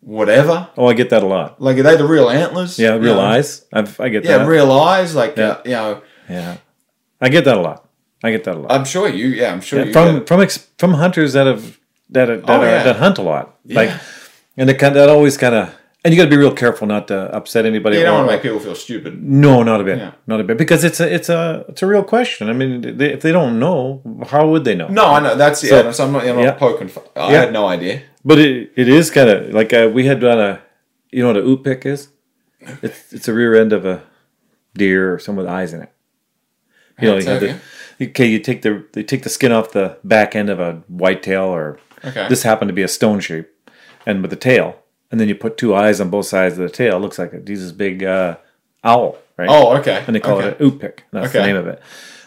whatever? 0.00 0.68
Oh, 0.78 0.86
I 0.86 0.94
get 0.94 1.10
that 1.10 1.22
a 1.22 1.26
lot. 1.26 1.60
Like, 1.60 1.76
are 1.78 1.82
they 1.82 1.96
the 1.96 2.06
real 2.06 2.30
antlers? 2.30 2.78
Yeah, 2.78 2.94
You 2.94 3.00
real 3.00 3.16
know? 3.16 3.20
eyes. 3.22 3.64
I've, 3.72 3.98
I 4.00 4.08
get 4.08 4.24
Yeah, 4.24 4.38
that. 4.38 4.46
real 4.48 4.70
eyes. 4.72 5.14
Like, 5.14 5.36
Yeah. 5.36 5.48
uh, 5.48 5.62
you 5.64 5.70
know, 5.72 6.02
yeah, 6.28 6.56
I 7.20 7.28
get 7.28 7.44
that 7.44 7.56
a 7.58 7.60
lot. 7.60 7.83
I 8.24 8.30
get 8.30 8.44
that 8.44 8.56
a 8.56 8.60
lot. 8.60 8.72
I'm 8.72 8.84
sure 8.84 9.06
you. 9.08 9.28
Yeah, 9.28 9.52
I'm 9.52 9.60
sure 9.60 9.78
Yeah, 9.80 9.86
you. 9.86 9.92
from 9.92 10.24
from 10.30 10.40
ex- 10.40 10.66
from 10.78 10.92
hunters 10.94 11.32
that 11.34 11.46
have 11.46 11.78
that 12.10 12.30
are, 12.30 12.40
that, 12.40 12.50
Oh, 12.50 12.60
are, 12.62 12.66
yeah. 12.66 12.82
that 12.88 12.96
hunt 12.96 13.18
a 13.18 13.22
lot. 13.22 13.44
Like, 13.66 13.90
and 14.56 14.70
it 14.70 14.78
kind 14.82 14.94
that 14.96 15.08
always 15.08 15.36
kind 15.36 15.54
of, 15.54 15.74
and 16.04 16.12
you 16.12 16.18
got 16.20 16.24
to 16.30 16.30
be 16.36 16.36
real 16.44 16.54
careful 16.54 16.86
not 16.86 17.08
to 17.08 17.16
upset 17.38 17.64
anybody. 17.66 17.96
you 17.98 18.04
don't 18.04 18.14
want 18.18 18.28
to 18.28 18.32
make 18.34 18.42
people 18.42 18.60
feel 18.60 18.74
stupid. 18.86 19.12
No, 19.22 19.62
not 19.62 19.80
a 19.80 19.84
bit. 19.84 19.98
Yeah. 19.98 20.12
Not 20.26 20.40
a 20.40 20.44
bit. 20.44 20.56
Because 20.58 20.84
it's 20.84 21.00
a 21.00 21.06
it's 21.16 21.28
a 21.28 21.64
it's 21.70 21.82
a 21.82 21.86
real 21.86 22.04
question. 22.04 22.48
I 22.48 22.52
mean, 22.60 22.96
they, 22.98 23.12
if 23.16 23.20
they 23.20 23.32
don't 23.32 23.58
know, 23.58 24.00
how 24.32 24.48
would 24.50 24.64
they 24.64 24.74
know? 24.74 24.88
No, 24.88 25.06
I 25.16 25.20
know 25.20 25.34
that's 25.36 25.60
So- 25.60 25.82
yeah. 25.84 25.92
So 25.92 26.04
I'm 26.06 26.12
not. 26.12 26.22
I'm 26.28 26.36
not 26.36 26.42
yeah. 26.42 26.52
poking. 26.66 26.88
Fun. 26.88 27.04
I 27.16 27.32
Yeah. 27.32 27.40
had 27.44 27.52
no 27.52 27.66
idea. 27.76 28.02
But 28.24 28.38
it, 28.38 28.72
it 28.76 28.88
is 28.88 29.10
kind 29.10 29.28
of 29.28 29.52
like 29.52 29.72
uh, 29.74 29.90
we 29.92 30.06
had 30.06 30.20
done 30.20 30.40
a, 30.40 30.60
you 31.10 31.20
know 31.22 31.28
what 31.32 31.36
a 31.36 31.44
oot 31.50 31.62
pick 31.64 31.84
is? 31.84 32.08
It's 32.82 33.12
it's 33.12 33.28
a 33.28 33.34
rear 33.34 33.54
end 33.54 33.72
of 33.74 33.84
a 33.84 34.02
deer 34.74 35.12
or 35.14 35.18
some 35.18 35.36
with 35.36 35.46
eyes 35.46 35.72
in 35.74 35.82
it. 35.82 35.90
You 37.00 37.08
know, 37.08 37.16
you 37.18 37.26
have 37.26 37.40
the, 37.40 37.60
okay, 38.00 38.26
you 38.26 38.38
take 38.38 38.62
the 38.62 38.84
they 38.92 39.02
take 39.02 39.22
the 39.22 39.28
skin 39.28 39.52
off 39.52 39.72
the 39.72 39.98
back 40.04 40.34
end 40.34 40.50
of 40.50 40.60
a 40.60 40.82
whitetail 40.88 41.44
or 41.44 41.78
Okay. 42.04 42.28
this 42.28 42.42
happened 42.42 42.68
to 42.68 42.74
be 42.74 42.82
a 42.82 42.88
Stone 42.88 43.20
sheep, 43.20 43.48
and 44.04 44.20
with 44.20 44.30
the 44.30 44.36
tail, 44.36 44.76
and 45.10 45.18
then 45.18 45.28
you 45.28 45.34
put 45.34 45.56
two 45.56 45.74
eyes 45.74 46.00
on 46.00 46.10
both 46.10 46.26
sides 46.26 46.58
of 46.58 46.60
the 46.60 46.68
tail. 46.68 46.96
It 46.96 47.00
looks 47.00 47.18
like 47.18 47.32
a 47.32 47.40
Jesus 47.40 47.72
big 47.72 48.04
uh, 48.04 48.36
owl, 48.82 49.16
right? 49.38 49.48
Oh, 49.50 49.76
okay. 49.78 50.04
and 50.06 50.14
they 50.14 50.20
call 50.20 50.38
okay. 50.38 50.48
it 50.48 50.60
an 50.60 50.66
oot 50.66 50.80
pick. 50.80 51.04
That's 51.12 51.32
the 51.32 51.40
name 51.40 51.56
of 51.56 51.66
it. 51.66 51.80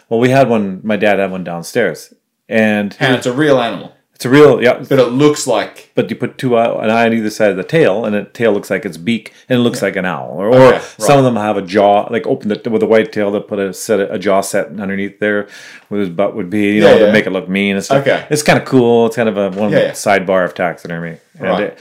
Well, 0.08 0.20
we 0.20 0.30
had 0.30 0.48
one. 0.48 0.80
My 0.82 0.96
dad 0.96 1.18
had 1.18 1.30
one 1.30 1.44
downstairs, 1.44 2.12
and 2.48 2.96
And 2.98 3.14
it's 3.14 3.26
a 3.26 3.32
real 3.32 3.60
animal, 3.60 3.94
it's 4.18 4.24
a 4.24 4.28
real 4.30 4.60
yeah. 4.60 4.82
but 4.88 4.98
it 4.98 5.12
looks 5.12 5.46
like 5.46 5.92
But 5.94 6.10
you 6.10 6.16
put 6.16 6.38
two 6.38 6.56
eye, 6.56 6.84
an 6.84 6.90
eye 6.90 7.06
on 7.06 7.12
either 7.14 7.30
side 7.30 7.52
of 7.52 7.56
the 7.56 7.62
tail, 7.62 8.04
and 8.04 8.16
the 8.16 8.24
tail 8.24 8.50
looks 8.52 8.68
like 8.68 8.84
its 8.84 8.96
beak, 8.96 9.32
and 9.48 9.60
it 9.60 9.62
looks 9.62 9.80
like 9.80 9.94
an 9.94 10.04
owl. 10.04 10.30
Or, 10.40 10.48
or 10.48 10.56
Okay, 10.74 10.84
some 10.98 11.18
of 11.18 11.24
them 11.24 11.36
have 11.36 11.56
a 11.56 11.62
jaw, 11.62 12.08
like 12.10 12.26
open 12.26 12.48
the 12.48 12.68
with 12.68 12.82
a 12.82 12.86
white 12.86 13.12
tail. 13.12 13.30
They 13.30 13.38
put 13.38 13.60
a 13.60 13.72
set 13.72 14.00
a 14.00 14.18
jaw 14.18 14.40
set 14.40 14.66
underneath 14.80 15.20
there, 15.20 15.46
where 15.88 16.00
his 16.00 16.08
butt 16.10 16.34
would 16.34 16.50
be, 16.50 16.74
you 16.74 16.80
know, 16.80 16.94
Yeah, 16.94 16.98
to 16.98 17.06
yeah. 17.06 17.12
make 17.12 17.26
it 17.28 17.30
look 17.30 17.48
mean 17.48 17.76
and 17.76 17.84
stuff. 17.84 18.02
Okay. 18.02 18.26
it's 18.28 18.42
kind 18.42 18.58
of 18.58 18.64
cool. 18.64 19.06
It's 19.06 19.14
kind 19.14 19.28
of 19.28 19.36
a 19.36 19.50
one 19.50 19.70
Yeah, 19.70 19.78
yeah. 19.78 19.90
sidebar 19.92 20.44
of 20.44 20.52
taxidermy. 20.54 21.18
And 21.38 21.42
Right. 21.48 21.62
it- 21.62 21.78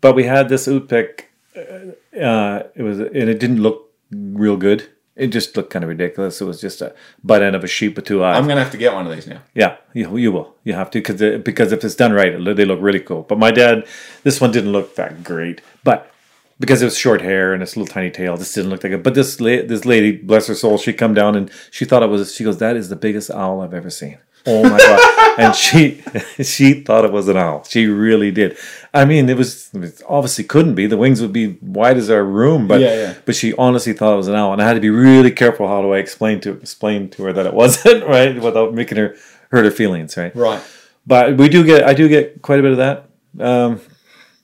but 0.00 0.14
we 0.14 0.24
had 0.24 0.48
this 0.48 0.68
oot 0.68 0.88
pick. 0.88 1.28
Uh, 1.56 2.62
it 2.74 2.82
was, 2.82 3.00
and 3.00 3.28
it 3.28 3.38
didn't 3.40 3.60
look 3.62 3.90
real 4.12 4.56
good. 4.56 4.88
It 5.20 5.28
just 5.28 5.56
looked 5.56 5.70
kind 5.70 5.84
of 5.84 5.88
ridiculous. 5.88 6.40
It 6.40 6.44
was 6.46 6.60
just 6.60 6.80
a 6.82 6.94
butt 7.22 7.42
end 7.42 7.54
of 7.56 7.62
a 7.62 7.66
sheep 7.66 7.96
with 7.96 8.06
two 8.06 8.24
eyes. 8.24 8.36
I'm 8.38 8.48
gonna 8.48 8.62
have 8.62 8.72
to 8.72 8.78
get 8.78 8.92
one 8.94 9.06
of 9.06 9.12
these 9.14 9.26
now. 9.26 9.40
Yeah, 9.54 9.76
you, 9.92 10.16
you 10.16 10.32
will. 10.32 10.54
You 10.64 10.72
have 10.74 10.90
to 10.92 10.98
because 11.00 11.20
because 11.42 11.72
if 11.72 11.84
it's 11.84 11.94
done 11.94 12.12
right, 12.12 12.32
it- 12.34 12.56
they 12.56 12.64
look 12.64 12.80
really 12.80 13.00
cool. 13.00 13.22
But 13.22 13.38
my 13.38 13.50
dad, 13.50 13.86
this 14.22 14.40
one 14.40 14.50
didn't 14.52 14.72
look 14.72 14.96
that 14.96 15.22
great, 15.22 15.60
but 15.84 16.12
because 16.58 16.82
it 16.82 16.86
was 16.86 16.98
short 16.98 17.20
hair 17.22 17.52
and 17.52 17.62
this 17.62 17.76
little 17.76 17.92
tiny 17.92 18.10
tail, 18.10 18.36
this 18.36 18.52
didn't 18.52 18.70
look 18.70 18.80
that 18.80 18.88
good. 18.90 19.02
But 19.02 19.14
this 19.14 19.40
la- 19.40 19.62
this 19.72 19.84
lady, 19.84 20.12
bless 20.16 20.46
her 20.48 20.54
soul, 20.54 20.78
she 20.78 20.92
come 20.92 21.14
down 21.14 21.36
and 21.36 21.50
she 21.70 21.84
thought 21.84 22.02
it 22.02 22.08
was. 22.10 22.34
She 22.34 22.44
goes, 22.44 22.58
"That 22.58 22.76
is 22.76 22.88
the 22.88 22.96
biggest 22.96 23.30
owl 23.30 23.60
I've 23.62 23.74
ever 23.74 23.90
seen." 23.90 24.18
Oh 24.46 24.62
my 24.62 24.78
god! 24.78 25.38
and 25.38 25.54
she 25.54 26.02
she 26.42 26.80
thought 26.82 27.04
it 27.04 27.12
was 27.12 27.28
an 27.28 27.36
owl. 27.36 27.64
She 27.64 27.86
really 27.86 28.30
did. 28.30 28.56
I 28.92 29.04
mean, 29.04 29.28
it 29.28 29.36
was 29.36 29.70
it 29.74 30.02
obviously 30.08 30.44
couldn't 30.44 30.74
be. 30.74 30.86
The 30.86 30.96
wings 30.96 31.20
would 31.20 31.32
be 31.32 31.58
wide 31.62 31.96
as 31.96 32.10
our 32.10 32.24
room, 32.24 32.66
but 32.66 32.80
Yeah, 32.80 32.94
yeah. 32.94 33.14
but 33.24 33.34
she 33.36 33.54
honestly 33.54 33.92
thought 33.92 34.12
it 34.14 34.16
was 34.16 34.28
an 34.28 34.34
owl, 34.34 34.52
and 34.52 34.60
I 34.60 34.66
had 34.66 34.74
to 34.74 34.80
be 34.80 34.90
really 34.90 35.30
careful 35.30 35.68
how 35.68 35.80
do 35.82 35.92
I 35.92 35.98
explain 35.98 36.40
to 36.40 36.50
explain 36.52 37.08
to 37.10 37.22
her 37.24 37.32
that 37.32 37.46
it 37.46 37.54
wasn't 37.54 38.04
right 38.14 38.40
without 38.40 38.74
making 38.74 38.98
her 38.98 39.14
hurt 39.50 39.64
her 39.64 39.70
feelings, 39.70 40.16
right? 40.16 40.34
Right. 40.34 40.62
But 41.06 41.36
we 41.36 41.48
do 41.48 41.64
get 41.64 41.84
I 41.84 41.94
do 41.94 42.08
get 42.08 42.42
quite 42.42 42.58
a 42.58 42.62
bit 42.62 42.72
of 42.72 42.78
that. 42.78 43.08
Um, 43.38 43.80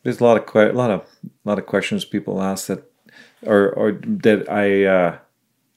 there's 0.04 0.20
a 0.20 0.24
lot 0.24 0.36
of 0.36 0.46
que- 0.46 0.70
a 0.70 0.72
lot 0.72 0.90
of 0.90 1.00
a 1.24 1.48
lot 1.48 1.58
of 1.58 1.66
questions 1.66 2.04
people 2.04 2.40
ask 2.40 2.66
that, 2.68 2.84
or 3.44 3.70
or 3.70 3.92
that 3.92 4.50
I 4.50 4.84
uh, 4.84 5.18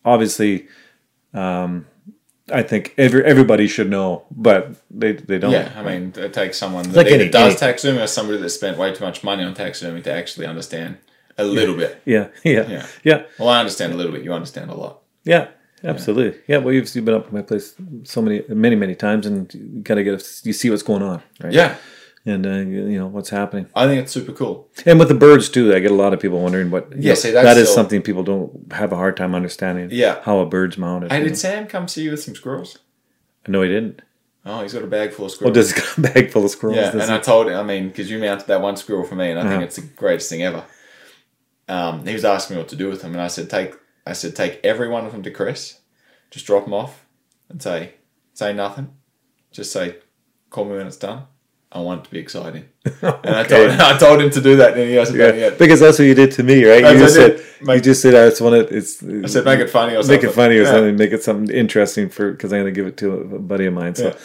obviously. 0.05 0.67
Um, 1.33 1.85
I 2.51 2.63
think 2.63 2.93
every, 2.97 3.23
everybody 3.25 3.67
should 3.67 3.89
know, 3.89 4.23
but 4.31 4.75
they, 4.89 5.13
they 5.13 5.37
don't. 5.39 5.51
Yeah, 5.51 5.71
I 5.75 5.83
mean, 5.83 6.13
it 6.17 6.33
takes 6.33 6.57
someone 6.57 6.83
that 6.89 6.95
like 6.95 7.07
either 7.07 7.15
any- 7.23 7.29
does 7.29 7.51
any- 7.53 7.59
taxidermy 7.59 8.01
or 8.01 8.07
somebody 8.07 8.39
that 8.39 8.49
spent 8.49 8.77
way 8.77 8.93
too 8.93 9.03
much 9.03 9.23
money 9.23 9.43
on 9.43 9.53
taxidermy 9.53 10.01
to 10.03 10.11
actually 10.11 10.45
understand 10.45 10.97
a 11.37 11.43
little 11.43 11.75
bit. 11.75 12.01
yeah, 12.05 12.27
yeah, 12.43 12.67
Yeah. 12.69 12.85
yeah, 13.03 13.23
Well, 13.37 13.49
I 13.49 13.59
understand 13.59 13.93
a 13.93 13.95
little 13.95 14.11
bit. 14.11 14.23
You 14.23 14.33
understand 14.33 14.69
a 14.71 14.75
lot. 14.75 14.99
yeah, 15.23 15.47
absolutely. 15.83 16.39
Yeah, 16.47 16.57
well, 16.57 16.73
you've, 16.73 16.93
you've 16.95 17.05
been 17.05 17.15
up 17.15 17.27
to 17.27 17.33
my 17.33 17.41
place 17.41 17.75
so 18.03 18.21
many, 18.21 18.43
many, 18.49 18.75
many 18.75 18.95
times, 18.95 19.25
and 19.25 19.53
you 19.53 19.81
gotta 19.81 20.03
get 20.03 20.13
a, 20.21 20.25
you 20.43 20.53
see 20.53 20.69
what's 20.69 20.83
going 20.83 21.01
on, 21.03 21.21
right? 21.41 21.53
Yeah, 21.53 21.75
and 22.29 22.45
uh, 22.45 22.49
you 22.51 22.97
know 22.99 23.07
what's 23.07 23.29
happening. 23.29 23.67
I 23.75 23.87
think 23.87 24.01
it's 24.03 24.11
super 24.11 24.31
cool. 24.31 24.69
And 24.85 24.99
with 24.99 25.07
the 25.09 25.13
birds 25.15 25.49
too, 25.49 25.73
I 25.73 25.79
get 25.79 25.91
a 25.91 25.95
lot 25.95 26.13
of 26.13 26.19
people 26.19 26.39
wondering 26.41 26.69
what. 26.71 26.91
Yeah, 26.97 27.09
know, 27.11 27.15
see, 27.15 27.31
that's 27.31 27.45
that 27.45 27.57
is 27.57 27.63
still- 27.69 27.75
something 27.75 28.01
people 28.01 28.23
don't 28.23 28.71
have 28.73 28.91
a 28.91 28.95
hard 28.95 29.17
time 29.17 29.33
understanding. 29.35 29.89
Yeah. 29.91 30.21
how 30.23 30.39
a 30.39 30.45
bird's 30.45 30.77
mounted. 30.77 31.11
Hey, 31.11 31.17
you 31.19 31.23
know. 31.23 31.29
did 31.29 31.37
Sam 31.37 31.67
come 31.67 31.87
see 31.87 32.03
you 32.03 32.11
with 32.11 32.21
some 32.23 32.35
squirrels? 32.35 32.77
No, 33.47 33.61
he 33.61 33.69
didn't. 33.69 34.01
Oh, 34.45 34.61
he's 34.61 34.73
got 34.73 34.83
a 34.83 34.87
bag 34.87 35.11
full 35.11 35.25
of 35.25 35.31
Oh, 35.31 35.35
squirrels. 35.35 35.53
does 35.55 35.71
he 35.73 35.79
got 35.81 35.97
a 35.97 36.01
bag 36.13 36.31
full 36.31 36.45
of 36.45 36.51
squirrels? 36.51 36.77
Yeah, 36.77 36.91
and? 36.91 37.01
I 37.01 37.19
told 37.19 37.47
him, 37.47 37.53
I 37.59 37.63
mean, 37.63 37.89
because 37.89 38.09
you 38.09 38.19
mounted 38.19 38.47
that 38.47 38.61
one 38.61 38.77
squirrel 38.77 39.03
for 39.05 39.15
me, 39.15 39.29
and 39.31 39.37
I 39.39 39.41
Uh-huh. 39.41 39.51
think 39.51 39.63
it's 39.63 39.75
the 39.75 39.81
greatest 39.81 40.29
thing 40.29 40.41
ever. 40.43 40.63
Um, 41.67 42.05
he 42.05 42.13
was 42.13 42.25
asking 42.25 42.55
me 42.55 42.61
what 42.61 42.69
to 42.69 42.75
do 42.75 42.89
with 42.89 43.01
them, 43.01 43.11
and 43.13 43.21
I 43.21 43.27
said, 43.27 43.49
take, 43.49 43.75
I 44.05 44.13
said, 44.13 44.35
take 44.35 44.59
every 44.63 44.87
one 44.87 45.05
of 45.05 45.11
them 45.11 45.21
to 45.23 45.31
Chris, 45.31 45.79
just 46.31 46.45
drop 46.47 46.63
them 46.65 46.73
off, 46.73 47.05
and 47.49 47.61
say, 47.61 47.95
say 48.33 48.53
nothing, 48.53 48.93
just 49.51 49.71
say, 49.71 49.97
call 50.49 50.65
me 50.65 50.77
when 50.77 50.87
it's 50.87 50.97
done. 50.97 51.23
I 51.71 51.79
want 51.81 52.01
it 52.01 52.03
to 52.05 52.09
be 52.11 52.17
exciting, 52.19 52.65
and 52.85 53.35
I 53.35 53.43
told, 53.43 53.69
I 53.69 53.97
told 53.97 54.21
him 54.21 54.31
to 54.31 54.41
do 54.41 54.55
that, 54.55 54.75
and 54.75 54.89
he 54.89 54.95
hasn't 54.95 55.19
done 55.19 55.35
it 55.35 55.37
yeah, 55.37 55.45
yet. 55.49 55.59
because 55.59 55.79
that's 55.79 55.99
what 55.99 56.05
you 56.05 56.15
did 56.15 56.31
to 56.31 56.43
me, 56.43 56.65
right? 56.65 56.81
You 56.93 56.97
just 56.99 57.13
said 57.13 57.37
did. 57.37 57.45
you 57.59 57.65
Make- 57.67 57.83
just 57.83 58.01
said 58.01 58.15
I 58.15 58.29
just 58.29 58.41
want 58.41 58.55
it. 58.55 58.71
It's 58.71 59.03
I 59.03 59.27
said, 59.27 59.45
make 59.45 59.59
it 59.59 59.69
funny 59.69 59.93
or 59.95 60.01
something. 60.01 60.15
make 60.21 60.23
it 60.23 60.33
funny 60.33 60.55
or 60.57 60.63
Yeah. 60.63 60.71
something. 60.71 60.95
Make 60.97 61.11
it 61.11 61.21
something 61.23 61.55
interesting 61.55 62.09
for 62.09 62.31
because 62.31 62.51
I'm 62.53 62.61
gonna 62.61 62.71
give 62.71 62.87
it 62.87 62.97
to 62.97 63.13
a 63.13 63.39
buddy 63.39 63.67
of 63.67 63.73
mine. 63.75 63.93
So, 63.93 64.07
Yeah. 64.07 64.15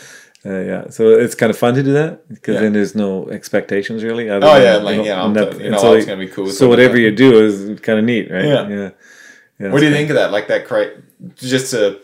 Uh, 0.47 0.61
yeah, 0.61 0.91
so 0.91 1.09
it's 1.11 1.35
kind 1.35 1.49
of 1.49 1.57
fun 1.59 1.75
to 1.75 1.83
do 1.83 1.93
that 1.95 2.29
because 2.29 2.55
Yeah. 2.55 2.61
then 2.63 2.73
there's 2.75 2.95
no 2.95 3.29
expectations 3.31 4.03
really. 4.05 4.29
Oh, 4.31 4.41
than, 4.41 4.63
yeah, 4.63 4.77
you 4.79 4.83
like, 4.83 4.97
know, 4.99 5.05
yeah, 5.05 5.23
I'm 5.23 5.35
that- 5.35 5.61
you 5.61 5.71
know, 5.71 5.79
so 5.79 5.93
it's 5.95 6.07
gonna 6.07 6.19
be 6.19 6.29
cool. 6.29 6.49
So 6.49 6.69
whatever 6.69 6.99
you 6.99 7.11
do 7.11 7.45
is 7.45 7.79
kind 7.81 7.99
of 7.99 8.05
neat, 8.07 8.31
right? 8.31 8.45
Yeah. 8.45 8.69
yeah. 8.69 8.91
Yeah, 9.61 9.71
What 9.71 9.81
do 9.81 9.87
you 9.87 9.93
think 9.93 10.09
of 10.11 10.17
that? 10.17 10.33
Like 10.33 10.49
that 10.49 10.67
crate, 10.67 10.95
just 11.37 11.71
to, 11.73 11.99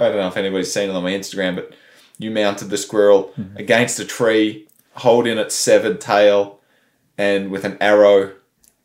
I 0.00 0.04
don't 0.08 0.16
know 0.16 0.28
if 0.28 0.36
anybody's 0.36 0.72
seen 0.72 0.88
it 0.90 0.94
on 0.94 1.02
my 1.02 1.10
Instagram, 1.12 1.56
but 1.56 1.72
you 2.18 2.30
mounted 2.30 2.70
the 2.70 2.76
squirrel 2.76 3.32
Mm-hmm. 3.38 3.56
against 3.56 3.98
a 4.00 4.04
tree, 4.04 4.66
holding 4.94 5.38
its 5.38 5.54
severed 5.54 6.00
tail, 6.00 6.60
and 7.16 7.50
with 7.50 7.64
an 7.64 7.76
arrow 7.80 8.32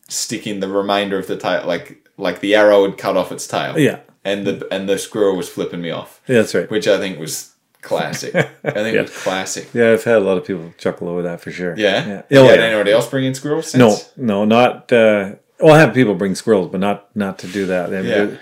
sticking 0.08 0.60
the 0.60 0.68
remainder 0.68 1.18
of 1.18 1.28
the 1.28 1.38
tail, 1.38 1.66
like 1.66 2.08
like 2.18 2.40
the 2.42 2.56
arrow 2.56 2.86
had 2.86 2.98
cut 2.98 3.18
off 3.18 3.32
its 3.32 3.48
tail. 3.48 3.78
Yeah. 3.80 4.00
and 4.26 4.46
the 4.48 4.68
and 4.72 4.88
the 4.88 4.98
squirrel 4.98 5.36
was 5.36 5.50
flipping 5.50 5.82
me 5.82 5.90
off, 5.92 6.22
Yeah, 6.28 6.38
that's 6.38 6.54
right. 6.56 6.70
which 6.70 6.88
I 6.88 6.98
think 6.98 7.20
was 7.20 7.54
classic. 7.82 8.34
I 8.36 8.42
think 8.44 8.54
Yeah. 8.96 9.02
it 9.02 9.02
was 9.02 9.24
classic. 9.24 9.70
Yeah, 9.74 9.92
I've 9.92 10.04
had 10.04 10.18
a 10.18 10.26
lot 10.26 10.38
of 10.38 10.46
people 10.46 10.74
chuckle 10.78 11.10
over 11.10 11.22
that 11.24 11.42
for 11.42 11.52
sure. 11.52 11.76
Yeah, 11.78 12.08
yeah. 12.08 12.22
yeah. 12.30 12.40
Oh, 12.40 12.46
yeah. 12.46 12.62
anybody 12.62 12.92
else 12.92 13.08
bring 13.10 13.26
in 13.26 13.34
squirrels? 13.34 13.74
No, 13.76 13.90
since? 13.90 14.12
no, 14.18 14.46
not. 14.46 14.92
Uh, 14.92 15.36
well, 15.60 15.74
I 15.76 15.80
have 15.80 15.94
people 15.94 16.16
bring 16.16 16.36
squirrels, 16.36 16.70
but 16.72 16.80
not 16.80 17.14
not 17.16 17.40
to 17.40 17.48
do 17.48 17.66
that. 17.68 17.90
They- 17.90 18.08
Yeah. 18.08 18.38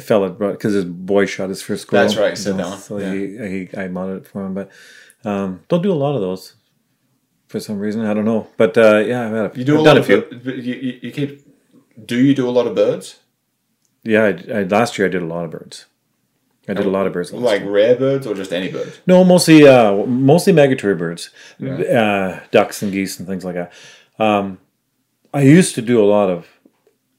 Fella 0.00 0.30
brought 0.30 0.52
because 0.52 0.74
his 0.74 0.84
boy 0.84 1.26
shot 1.26 1.48
his 1.48 1.62
first 1.62 1.82
squirrel. 1.82 2.04
That's 2.06 2.16
right, 2.18 2.30
you 2.30 2.36
said 2.36 2.56
know, 2.56 2.64
that 2.64 2.70
one. 2.70 2.78
So 2.80 2.98
Yeah. 2.98 3.12
he, 3.12 3.68
he 3.68 3.76
I 3.76 3.88
mounted 3.88 4.16
it 4.18 4.26
for 4.26 4.44
him, 4.44 4.54
but 4.54 4.70
um, 5.24 5.62
don't 5.68 5.82
do 5.82 5.92
a 5.92 5.94
lot 5.94 6.14
of 6.14 6.20
those 6.20 6.54
for 7.48 7.60
some 7.60 7.78
reason. 7.78 8.04
I 8.04 8.14
don't 8.14 8.24
know, 8.24 8.48
but 8.56 8.76
uh, 8.78 8.98
yeah, 8.98 9.26
I've 9.26 9.32
had 9.32 9.54
a, 9.54 9.58
You 9.58 9.64
do 9.64 9.74
a 9.76 9.78
I've 9.78 9.84
lot 9.84 9.94
done 9.94 9.96
of 9.98 10.06
few. 10.06 10.52
you, 10.52 10.98
you, 11.02 11.10
keep. 11.12 11.46
Do 12.06 12.16
you 12.16 12.34
do 12.34 12.48
a 12.48 12.50
lot 12.50 12.66
of 12.66 12.74
birds? 12.74 13.20
Yeah, 14.02 14.24
I, 14.24 14.58
I, 14.58 14.62
last 14.64 14.98
year 14.98 15.06
I 15.08 15.10
did 15.10 15.22
a 15.22 15.26
lot 15.26 15.44
of 15.44 15.50
birds. 15.50 15.86
I 16.68 16.74
did 16.74 16.86
a 16.86 16.90
lot 16.90 17.06
of 17.06 17.12
birds. 17.12 17.32
last 17.32 17.42
Like 17.42 17.60
year. 17.62 17.70
rare 17.70 17.96
birds 17.96 18.26
or 18.26 18.34
just 18.34 18.52
any 18.52 18.70
birds? 18.70 18.98
No, 19.06 19.22
mostly 19.24 19.66
uh, 19.68 19.92
mostly 20.06 20.52
migratory 20.52 20.94
birds, 20.94 21.30
uh, 21.62 22.40
ducks 22.50 22.82
and 22.82 22.90
geese 22.90 23.18
and 23.18 23.28
things 23.28 23.44
like 23.44 23.54
that. 23.54 23.72
Um, 24.18 24.58
I 25.32 25.42
used 25.42 25.74
to 25.74 25.82
do 25.82 26.02
a 26.02 26.06
lot 26.06 26.30
of 26.30 26.46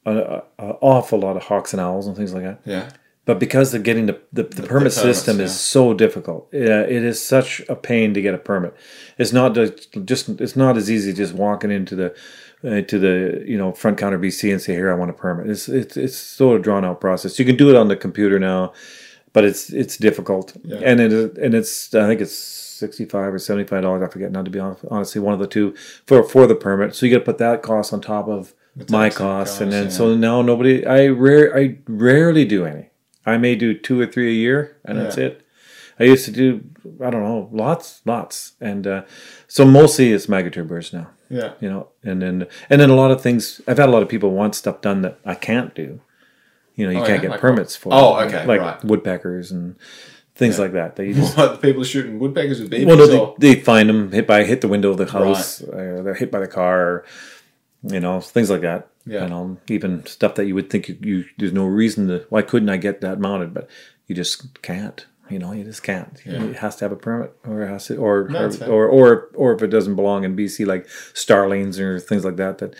an 0.05 0.41
awful 0.59 1.19
lot 1.19 1.35
of 1.35 1.43
hawks 1.43 1.73
and 1.73 1.81
owls 1.81 2.07
and 2.07 2.15
things 2.15 2.33
like 2.33 2.43
that. 2.43 2.61
Yeah. 2.65 2.89
But 3.25 3.39
because 3.39 3.73
of 3.73 3.81
getting 3.81 4.05
the 4.05 4.19
the, 4.31 4.43
the, 4.43 4.61
permit 4.61 4.69
permits, 4.69 5.01
system 5.01 5.39
yeah. 5.39 5.45
is 5.45 5.59
so 5.59 5.95
difficult, 5.95 6.47
yeah, 6.51 6.81
it 6.81 7.03
is 7.03 7.25
such 7.25 7.59
a 7.67 7.75
pain 7.75 8.13
to 8.13 8.21
get 8.21 8.35
a 8.35 8.37
permit. 8.37 8.75
It's 9.17 9.33
not 9.33 9.55
just, 9.55 9.95
it's 10.39 10.55
not 10.55 10.77
as 10.77 10.91
easy 10.91 11.11
just 11.11 11.33
walking 11.33 11.71
into 11.71 11.95
the 11.95 12.15
uh, 12.63 12.81
to 12.81 12.99
the 12.99 13.43
you 13.45 13.57
know 13.57 13.71
front 13.71 13.97
counter 13.97 14.19
BC 14.19 14.51
and 14.51 14.61
say 14.61 14.73
here 14.73 14.91
I 14.91 14.95
want 14.95 15.09
a 15.09 15.13
permit. 15.13 15.49
It's 15.49 15.67
it's 15.67 15.97
it's 15.97 16.15
so 16.15 16.53
a 16.53 16.59
drawn 16.59 16.85
out 16.85 17.01
process. 17.01 17.39
You 17.39 17.45
can 17.45 17.55
do 17.55 17.69
it 17.71 17.75
on 17.75 17.87
the 17.87 17.95
computer 17.95 18.37
now, 18.37 18.73
but 19.33 19.43
it's 19.43 19.71
it's 19.71 19.97
difficult, 19.97 20.55
Yeah. 20.63 20.77
and 20.83 20.99
it 20.99 21.37
and 21.37 21.55
it's 21.55 21.95
I 21.95 22.05
think 22.05 22.21
it's 22.21 22.35
sixty 22.35 23.05
five 23.05 23.33
or 23.33 23.39
seventy 23.39 23.67
five 23.67 23.81
dollars. 23.81 24.03
I 24.03 24.07
forget 24.07 24.31
now 24.31 24.43
to 24.43 24.51
be 24.51 24.59
honest, 24.59 24.85
honestly 24.91 25.19
one 25.19 25.33
of 25.33 25.39
the 25.39 25.47
two 25.47 25.73
for 26.05 26.21
for 26.23 26.45
the 26.45 26.55
permit. 26.55 26.93
So 26.93 27.07
you 27.07 27.11
got 27.11 27.19
to 27.19 27.25
put 27.25 27.39
that 27.39 27.63
cost 27.63 27.91
on 27.91 28.01
top 28.01 28.27
of 28.27 28.53
my 28.89 29.09
costs, 29.09 29.61
and 29.61 29.71
then 29.71 29.85
yeah. 29.85 29.89
so 29.89 30.15
now 30.15 30.41
nobody. 30.41 30.85
I 30.85 31.07
rare 31.07 31.55
I 31.57 31.77
rarely 31.87 32.45
do 32.45 32.65
any. 32.65 32.89
I 33.25 33.37
may 33.37 33.55
do 33.55 33.73
two 33.73 33.99
or 33.99 34.05
three 34.05 34.29
a 34.29 34.33
year, 34.33 34.77
and 34.85 34.97
that's 34.97 35.17
it. 35.17 35.41
I 35.99 36.03
used 36.03 36.25
to 36.25 36.31
do 36.31 36.61
I 37.03 37.09
don't 37.09 37.23
know 37.23 37.49
lots, 37.51 38.01
lots, 38.05 38.53
and 38.59 38.85
uh, 38.85 39.03
so 39.47 39.65
mostly 39.65 40.11
it's 40.11 40.27
migratory 40.29 40.65
birds 40.65 40.93
now. 40.93 41.07
Yeah. 41.29 41.53
You 41.59 41.69
know, 41.69 41.87
and 42.03 42.21
then 42.21 42.47
and 42.69 42.79
then 42.81 42.89
a 42.89 42.95
lot 42.95 43.11
of 43.11 43.21
things. 43.21 43.61
I've 43.67 43.77
had 43.77 43.89
a 43.89 43.91
lot 43.91 44.03
of 44.03 44.09
people 44.09 44.31
want 44.31 44.55
stuff 44.55 44.81
done 44.81 45.01
that 45.01 45.19
I 45.25 45.35
can't 45.35 45.73
do. 45.73 46.01
You 46.75 46.85
know, 46.85 46.91
you 46.91 46.99
Oh, 46.99 47.05
can't 47.05 47.17
yeah? 47.17 47.21
get 47.21 47.31
Like 47.31 47.39
permits 47.39 47.75
for. 47.75 47.93
Oh, 47.93 48.19
okay, 48.19 48.45
like 48.45 48.59
right. 48.59 48.83
woodpeckers 48.83 49.51
and 49.51 49.75
things 50.35 50.59
like 50.59 50.73
that. 50.73 50.97
They 50.97 51.13
just 51.21 51.37
What, 51.37 51.53
the 51.53 51.57
people 51.57 51.81
are 51.81 51.85
shooting 51.85 52.19
woodpeckers 52.19 52.59
with 52.61 52.69
BBs? 52.71 52.85
well, 52.85 52.97
no, 52.97 53.35
they, 53.39 53.53
they 53.55 53.61
find 53.61 53.87
them 53.89 54.11
hit 54.11 54.27
by 54.27 54.43
hit 54.43 54.59
the 54.61 54.67
window 54.67 54.91
of 54.91 54.97
the 54.97 55.05
house. 55.05 55.63
Uh, 55.63 56.01
they're 56.03 56.13
hit 56.13 56.29
by 56.31 56.41
the 56.41 56.47
car, 56.47 56.81
or, 56.81 57.05
you 57.87 57.99
know, 57.99 58.19
things 58.21 58.49
like 58.49 58.61
that. 58.61 58.89
Yeah. 59.05 59.23
You 59.23 59.29
know, 59.29 59.57
even 59.67 60.05
stuff 60.05 60.35
that 60.35 60.45
you 60.45 60.55
would 60.55 60.69
think 60.69 60.89
you, 60.89 60.97
you 61.01 61.25
there's 61.37 61.53
no 61.53 61.65
reason 61.65 62.07
to. 62.07 62.25
Why 62.29 62.41
couldn't 62.41 62.69
I 62.69 62.77
get 62.77 63.01
that 63.01 63.19
mounted? 63.19 63.53
But 63.53 63.69
you 64.07 64.15
just 64.15 64.61
can't. 64.61 65.05
You 65.29 65.39
know, 65.39 65.51
you 65.53 65.63
just 65.63 65.81
can't. 65.81 66.21
It 66.23 66.57
has 66.57 66.75
to 66.77 66.85
have 66.85 66.91
a 66.91 66.95
permit, 66.95 67.35
or 67.47 67.63
it 67.63 67.67
has 67.67 67.87
to, 67.87 67.97
or 67.97 68.27
No, 68.29 68.51
fair. 68.51 68.69
or, 68.69 68.87
or 68.87 69.29
or 69.33 69.53
if 69.55 69.63
it 69.63 69.67
doesn't 69.67 69.95
belong 69.95 70.23
in 70.23 70.35
BC, 70.35 70.67
like 70.67 70.87
starlings 71.13 71.79
or 71.79 71.99
things 71.99 72.23
like 72.23 72.35
that, 72.35 72.59
that 72.59 72.75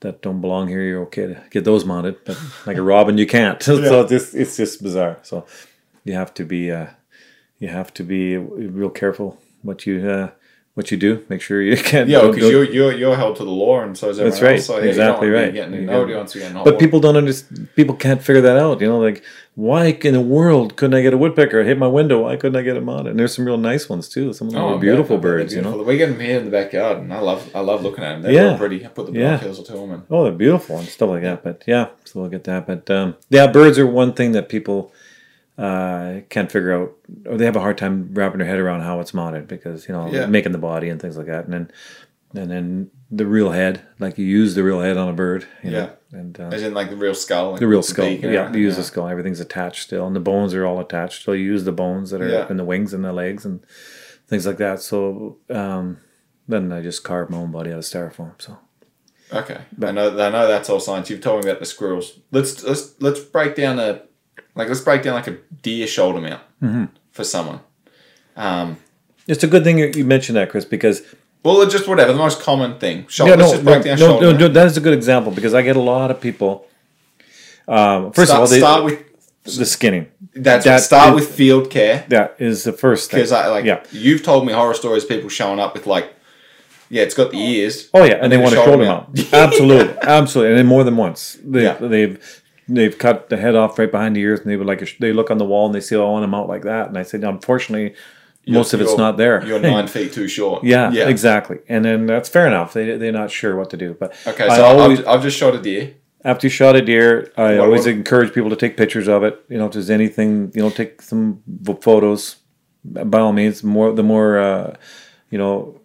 that 0.00 0.22
don't 0.22 0.40
belong 0.40 0.68
here, 0.68 0.82
you're 0.82 1.02
okay 1.02 1.26
to 1.26 1.42
get 1.50 1.64
those 1.64 1.84
mounted. 1.84 2.16
But 2.24 2.38
like 2.66 2.78
a 2.78 2.82
robin, 2.82 3.18
you 3.18 3.26
can't. 3.26 3.62
so 3.62 4.00
it's 4.00 4.10
just 4.10 4.34
it's 4.34 4.56
just 4.56 4.82
bizarre. 4.82 5.18
So 5.22 5.44
you 6.04 6.14
have 6.14 6.32
to 6.34 6.44
be 6.44 6.70
uh, 6.70 6.86
you 7.58 7.68
have 7.68 7.92
to 7.94 8.02
be 8.02 8.36
real 8.38 8.90
careful 8.90 9.38
what 9.62 9.86
you 9.86 10.08
uh, 10.08 10.30
what 10.74 10.90
you 10.90 10.96
do. 10.96 11.24
Make 11.28 11.40
sure 11.40 11.62
you 11.62 11.76
can't. 11.90 12.08
Yeah, 12.08 12.26
because 12.26 12.50
you're, 12.50 12.64
you're 12.64 12.92
you're 12.92 13.16
held 13.16 13.36
to 13.36 13.44
the 13.44 13.50
law, 13.50 13.80
and 13.80 13.96
so 13.96 14.10
is 14.10 14.18
everyone 14.18 14.30
That's 14.32 14.42
right. 14.42 14.56
else. 14.56 14.66
So, 14.66 14.76
Exactly 14.78 15.28
right. 15.30 15.52
Getting 15.52 15.74
You 15.74 15.80
nobody 15.82 16.12
got- 16.12 16.18
wants 16.18 16.32
to 16.32 16.38
get 16.40 16.50
in 16.56 16.62
But 16.64 16.78
people 16.78 17.00
don't 17.00 17.16
understand. 17.16 17.68
People 17.76 17.94
can't 17.94 18.20
figure 18.22 18.42
that 18.42 18.56
out. 18.56 18.80
You 18.80 18.88
know, 18.88 18.98
like 18.98 19.22
why 19.54 19.86
in 20.02 20.14
the 20.14 20.20
world 20.20 20.74
couldn't 20.76 20.94
I 20.94 21.02
get 21.02 21.14
a 21.14 21.16
woodpecker? 21.16 21.60
I 21.60 21.64
hit 21.64 21.78
my 21.78 21.86
window. 21.86 22.22
Why 22.24 22.34
couldn't 22.36 22.56
I 22.56 22.62
get 22.62 22.76
a 22.76 22.80
on? 22.84 23.06
And 23.06 23.16
there's 23.18 23.32
some 23.36 23.44
real 23.44 23.56
nice 23.56 23.88
ones 23.88 24.08
too. 24.08 24.32
Some 24.32 24.48
of 24.48 24.54
them 24.54 24.62
Oh, 24.62 24.74
are 24.74 24.78
beautiful 24.78 25.16
birds. 25.18 25.54
You 25.54 25.62
know. 25.62 25.80
we 25.82 25.96
get 25.96 26.08
them 26.08 26.18
here 26.18 26.38
in 26.38 26.44
the 26.46 26.50
backyard, 26.50 26.98
and 26.98 27.12
I 27.14 27.20
love 27.20 27.48
I 27.54 27.60
love 27.60 27.82
looking 27.82 28.02
at 28.02 28.14
them. 28.14 28.22
They're 28.22 28.32
Yeah. 28.32 28.56
pretty. 28.56 28.84
I 28.84 28.88
put 28.88 29.06
the 29.06 29.12
Yeah. 29.12 29.36
binoculars 29.36 29.62
to 29.62 29.72
them, 29.72 29.90
and 29.92 30.02
Oh, 30.10 30.24
they're 30.24 30.32
beautiful 30.32 30.78
and 30.78 30.88
stuff 30.88 31.08
like 31.10 31.22
that. 31.22 31.44
But 31.44 31.62
yeah, 31.68 31.88
so 32.04 32.20
we'll 32.20 32.30
get 32.30 32.44
that. 32.44 32.66
But 32.66 32.90
um, 32.90 33.14
yeah, 33.30 33.46
birds 33.46 33.78
are 33.78 33.86
one 33.86 34.12
thing 34.12 34.32
that 34.32 34.48
people 34.48 34.92
uh, 35.58 36.20
can't 36.30 36.50
figure 36.50 36.72
out, 36.72 36.94
or 37.26 37.36
they 37.36 37.44
have 37.44 37.56
a 37.56 37.60
hard 37.60 37.78
time 37.78 38.10
wrapping 38.12 38.38
their 38.38 38.48
head 38.48 38.58
around 38.58 38.80
how 38.80 39.00
it's 39.00 39.14
mounted 39.14 39.46
because 39.46 39.86
you 39.88 39.94
know 39.94 40.10
Yeah. 40.12 40.26
making 40.26 40.52
the 40.52 40.58
body 40.58 40.88
and 40.88 41.00
things 41.00 41.16
like 41.16 41.26
that, 41.26 41.44
and 41.44 41.52
then 41.52 41.70
and 42.36 42.50
then 42.50 42.90
the 43.12 43.26
real 43.26 43.50
head, 43.52 43.82
like 44.00 44.18
you 44.18 44.24
use 44.26 44.56
the 44.56 44.64
real 44.64 44.80
head 44.80 44.96
on 44.96 45.08
a 45.08 45.12
bird. 45.12 45.46
You 45.62 45.70
Yeah. 45.70 45.78
know, 45.80 45.90
and 46.12 46.40
uh, 46.40 46.48
as 46.52 46.62
in 46.62 46.74
like 46.74 46.90
the 46.90 46.96
real 46.96 47.14
skull, 47.14 47.52
like 47.52 47.60
the 47.60 47.68
real 47.68 47.82
skull. 47.82 48.06
Yeah, 48.08 48.52
you 48.52 48.58
use 48.60 48.76
the 48.76 48.82
skull. 48.82 49.06
Everything's 49.08 49.40
attached 49.40 49.82
still, 49.84 50.06
and 50.06 50.16
the 50.16 50.20
bones 50.20 50.54
are 50.54 50.66
all 50.66 50.80
attached. 50.80 51.22
So 51.24 51.32
you 51.32 51.44
use 51.44 51.64
the 51.64 51.72
bones 51.72 52.10
that 52.10 52.20
are 52.20 52.28
Yeah. 52.28 52.48
in 52.50 52.56
the 52.56 52.64
wings 52.64 52.92
and 52.92 53.04
the 53.04 53.12
legs 53.12 53.44
and 53.44 53.60
things 54.26 54.46
like 54.46 54.56
that. 54.56 54.80
So 54.80 55.38
um, 55.50 55.98
then 56.48 56.72
I 56.72 56.82
just 56.82 57.04
carve 57.04 57.30
my 57.30 57.36
own 57.38 57.52
body 57.52 57.70
out 57.70 57.78
of 57.78 57.84
styrofoam. 57.84 58.32
So 58.38 58.58
Okay, 59.32 59.58
I 59.82 59.90
know. 59.92 60.10
I 60.18 60.30
know 60.30 60.46
that's 60.48 60.68
all 60.68 60.80
science. 60.80 61.08
You've 61.10 61.20
told 61.20 61.44
me 61.44 61.50
about 61.50 61.60
the 61.60 61.66
squirrels. 61.66 62.18
Let's 62.32 62.62
let's 62.64 62.94
let's 63.00 63.20
break 63.20 63.54
down 63.54 63.78
a 63.78 64.02
like 64.54 64.68
let's 64.68 64.80
break 64.80 65.02
down 65.02 65.14
like 65.14 65.26
a 65.26 65.36
deer 65.62 65.86
shoulder 65.86 66.20
mount 66.20 66.42
Mm-hmm. 66.62 66.84
for 67.12 67.24
someone. 67.24 67.60
Um, 68.36 68.78
it's 69.26 69.42
a 69.44 69.46
good 69.46 69.64
thing 69.64 69.78
you 69.78 69.90
you 69.94 70.04
mentioned 70.04 70.36
that, 70.36 70.50
Chris, 70.50 70.64
because 70.64 71.02
well, 71.42 71.66
just 71.66 71.86
whatever 71.88 72.12
the 72.12 72.18
most 72.18 72.40
common 72.40 72.78
thing. 72.78 73.06
Shoulder, 73.08 73.36
no, 73.36 73.52
no, 73.60 73.62
down 73.62 73.84
no, 73.84 73.96
shoulder 73.96 74.20
no, 74.26 74.30
mount. 74.30 74.40
no, 74.40 74.48
that 74.48 74.66
is 74.66 74.76
a 74.76 74.80
good 74.80 74.94
example 74.94 75.30
because 75.32 75.52
I 75.54 75.62
get 75.62 75.76
a 75.76 75.80
lot 75.80 76.10
of 76.10 76.20
people. 76.20 76.66
Um, 77.66 78.12
first 78.12 78.30
start, 78.30 78.42
of 78.42 78.48
all, 78.48 78.52
they, 78.52 78.58
start 78.58 78.84
with 78.84 79.02
the 79.44 79.64
skinning. 79.66 80.08
that's 80.34 80.64
that 80.64 80.82
start 80.82 81.08
is- 81.10 81.14
with 81.26 81.34
field 81.34 81.70
care 81.70 82.04
That 82.08 82.36
is 82.38 82.64
the 82.64 82.72
first 82.72 83.10
thing. 83.10 83.18
because 83.20 83.32
I 83.32 83.48
like 83.48 83.64
yeah. 83.64 83.82
you've 83.92 84.22
told 84.22 84.46
me 84.46 84.52
horror 84.52 84.74
stories. 84.74 85.02
of 85.04 85.08
People 85.08 85.28
showing 85.30 85.58
up 85.60 85.74
with 85.74 85.86
like, 85.86 86.12
yeah, 86.90 87.02
it's 87.02 87.14
got 87.14 87.30
the 87.30 87.38
ears. 87.38 87.88
Oh 87.94 88.04
yeah, 88.04 88.14
and, 88.14 88.30
they 88.30 88.36
then 88.36 88.42
want 88.42 88.52
a 88.54 88.56
shoulder 88.56 88.70
shoulder 88.72 88.84
mount. 88.84 89.16
mount. 89.16 89.32
absolutely, 89.34 89.96
absolutely, 90.02 90.50
and 90.52 90.58
then 90.58 90.66
more 90.66 90.84
than 90.84 90.96
once. 90.96 91.38
They, 91.42 91.62
Yeah. 91.64 91.74
They've 91.74 92.42
they've 92.68 92.96
cut 92.98 93.28
the 93.28 93.36
head 93.36 93.54
off 93.54 93.78
right 93.78 93.90
behind 93.90 94.16
the 94.16 94.20
ears, 94.20 94.40
and 94.40 94.50
they 94.50 94.56
would 94.56 94.66
like 94.66 94.96
they 94.98 95.12
look 95.12 95.30
on 95.30 95.38
the 95.38 95.44
wall 95.44 95.66
and 95.66 95.74
they 95.74 95.80
see, 95.80 95.96
oh, 95.96 96.06
I 96.06 96.10
want 96.10 96.22
them 96.22 96.34
out 96.34 96.48
like 96.48 96.62
that, 96.62 96.88
and 96.88 96.96
I 96.98 97.02
said, 97.02 97.24
unfortunately, 97.24 97.94
most 98.46 98.74
of 98.74 98.80
it's 98.80 98.96
not 98.96 99.16
there. 99.16 99.44
You're 99.46 99.58
nine 99.74 99.86
feet 99.86 100.12
too 100.12 100.28
short. 100.28 100.64
yeah, 100.64 100.90
yeah, 100.92 101.08
exactly, 101.08 101.58
and 101.68 101.84
then 101.84 102.06
that's 102.06 102.28
fair 102.28 102.46
enough. 102.46 102.72
They 102.72 102.96
they're 102.96 103.12
not 103.12 103.30
sure 103.30 103.56
what 103.56 103.70
to 103.70 103.76
do, 103.76 103.94
but 103.98 104.14
Okay, 104.26 104.46
I 104.48 104.56
so 104.56 104.64
always, 104.64 105.00
I've, 105.00 105.08
I've 105.08 105.22
just 105.22 105.36
shot 105.38 105.54
a 105.54 105.60
deer. 105.62 105.94
after 106.24 106.46
you 106.46 106.50
shot 106.50 106.76
a 106.76 106.82
deer, 106.82 107.32
I 107.36 107.42
What- 107.56 107.60
always 107.60 107.86
what- 107.86 107.94
encourage 107.94 108.32
people 108.34 108.50
to 108.50 108.56
take 108.56 108.76
pictures 108.76 109.08
of 109.08 109.22
it. 109.24 109.42
You 109.48 109.58
know, 109.58 109.66
if 109.66 109.72
there's 109.72 109.90
anything, 109.90 110.52
you 110.54 110.62
know, 110.62 110.70
take 110.70 111.00
some 111.02 111.42
photos. 111.80 112.36
By 112.86 113.20
all 113.20 113.32
means, 113.32 113.64
more 113.64 113.92
the 113.94 114.02
more, 114.02 114.38
uh, 114.38 114.76
you 115.30 115.38
know, 115.38 115.80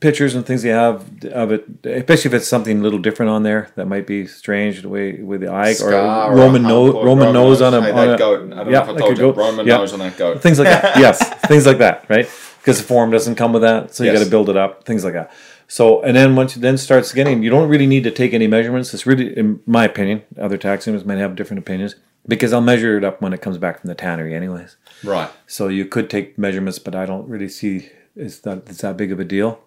pictures 0.00 0.34
and 0.34 0.44
things 0.46 0.64
you 0.64 0.70
have 0.70 1.24
of 1.26 1.52
it, 1.52 1.64
especially 1.84 2.28
if 2.30 2.34
it's 2.34 2.48
something 2.48 2.78
a 2.80 2.82
little 2.82 2.98
different 2.98 3.30
on 3.30 3.42
there 3.42 3.70
that 3.76 3.86
might 3.86 4.06
be 4.06 4.26
strange 4.26 4.82
the 4.82 4.88
way 4.88 5.12
with 5.20 5.40
the 5.40 5.48
eye 5.50 5.74
or 5.82 5.92
or 5.94 6.34
Roman 6.36 6.62
nose, 6.62 6.94
or 6.94 7.06
Roman 7.06 7.32
nose 7.32 7.60
on 7.62 7.74
a, 7.74 7.80
Hey, 7.82 7.90
on 7.90 7.96
that 7.96 8.14
a 8.14 8.18
goat. 8.18 8.52
I 8.52 8.56
don't 8.56 8.66
yeah, 8.72 8.78
know 8.84 8.90
if 8.90 8.96
I 8.96 8.98
told 9.00 9.18
you. 9.18 9.30
Roman 9.32 9.66
Yeah. 9.66 9.76
nose 9.78 9.92
on 9.92 9.98
that 10.00 10.16
goat. 10.16 10.40
things 10.42 10.58
like 10.58 10.68
that. 10.68 10.98
yes, 10.98 11.18
things 11.46 11.66
like 11.66 11.78
that, 11.78 12.08
right? 12.08 12.28
Because 12.60 12.78
the 12.78 12.84
form 12.84 13.10
doesn't 13.10 13.36
come 13.36 13.52
with 13.52 13.62
that, 13.62 13.94
so 13.94 14.04
you 14.04 14.10
Yes. 14.10 14.18
got 14.20 14.24
to 14.24 14.30
build 14.30 14.48
it 14.50 14.56
up. 14.56 14.84
Things 14.84 15.04
like 15.04 15.14
that. 15.14 15.30
So, 15.68 16.02
and 16.02 16.16
then 16.16 16.34
once 16.34 16.56
you 16.56 16.62
then 16.62 16.78
start 16.78 17.04
skinning, 17.06 17.42
you 17.42 17.50
don't 17.50 17.68
really 17.68 17.86
need 17.86 18.04
to 18.04 18.10
take 18.10 18.32
any 18.32 18.46
measurements. 18.46 18.94
It's 18.94 19.06
really, 19.06 19.36
in 19.36 19.60
my 19.66 19.84
opinion, 19.84 20.22
other 20.40 20.56
taxidermists 20.56 21.06
might 21.06 21.18
have 21.18 21.36
different 21.36 21.58
opinions 21.58 21.94
because 22.26 22.52
I'll 22.54 22.62
measure 22.62 22.96
it 22.96 23.04
up 23.04 23.20
when 23.20 23.32
it 23.34 23.42
comes 23.42 23.58
back 23.58 23.80
from 23.80 23.88
the 23.88 23.94
tannery, 23.94 24.34
anyways. 24.34 24.76
Right. 25.04 25.30
So 25.46 25.68
you 25.68 25.84
could 25.84 26.08
take 26.08 26.38
measurements, 26.38 26.78
but 26.78 26.94
I 26.94 27.04
don't 27.06 27.28
really 27.28 27.48
see 27.50 27.90
it's 28.16 28.38
that 28.40 28.62
it's 28.68 28.80
that 28.80 28.96
big 28.96 29.12
of 29.12 29.20
a 29.20 29.24
deal. 29.24 29.60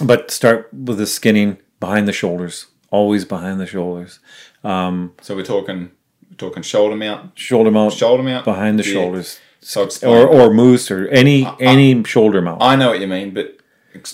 But 0.00 0.30
start 0.30 0.68
with 0.72 0.98
the 0.98 1.06
skinning 1.06 1.58
behind 1.80 2.08
the 2.08 2.12
shoulders, 2.12 2.66
always 2.90 3.24
behind 3.24 3.60
the 3.60 3.66
shoulders. 3.66 4.20
Um, 4.64 5.12
so 5.20 5.36
we're 5.36 5.44
talking 5.44 5.90
talking 6.38 6.62
shoulder 6.62 6.96
mount, 6.96 7.38
Shoulder 7.38 7.70
mount, 7.70 7.92
shoulder 7.92 8.22
mount 8.22 8.44
behind 8.44 8.78
the 8.78 8.82
deer. 8.82 8.94
shoulders. 8.94 9.38
So 9.60 9.88
or 10.02 10.26
or 10.26 10.52
moose 10.52 10.90
or 10.90 11.06
any 11.08 11.46
any 11.60 12.02
shoulder 12.04 12.40
mount. 12.42 12.62
I 12.62 12.74
know 12.74 12.88
what 12.90 13.00
you 13.00 13.06
mean, 13.06 13.32
but 13.32 13.58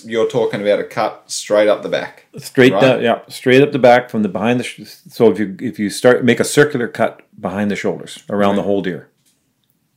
you're 0.03 0.29
talking 0.29 0.61
about 0.61 0.79
a 0.79 0.83
cut 0.83 1.23
straight 1.31 1.67
up 1.67 1.81
the 1.81 1.89
back. 1.89 2.25
straight 2.37 2.73
right. 2.73 2.81
down, 2.81 3.01
yeah, 3.01 3.21
straight 3.29 3.61
up 3.61 3.71
the 3.71 3.79
back 3.79 4.09
from 4.09 4.21
the 4.23 4.29
behind 4.29 4.59
the. 4.59 4.63
Sh- 4.63 4.81
so 5.09 5.31
if 5.31 5.39
you 5.39 5.55
if 5.59 5.79
you 5.79 5.89
start 5.89 6.23
make 6.23 6.39
a 6.39 6.43
circular 6.43 6.87
cut 6.87 7.21
behind 7.39 7.71
the 7.71 7.75
shoulders 7.75 8.23
around 8.29 8.57
the 8.57 8.63
whole 8.63 8.81
deer. 8.81 9.09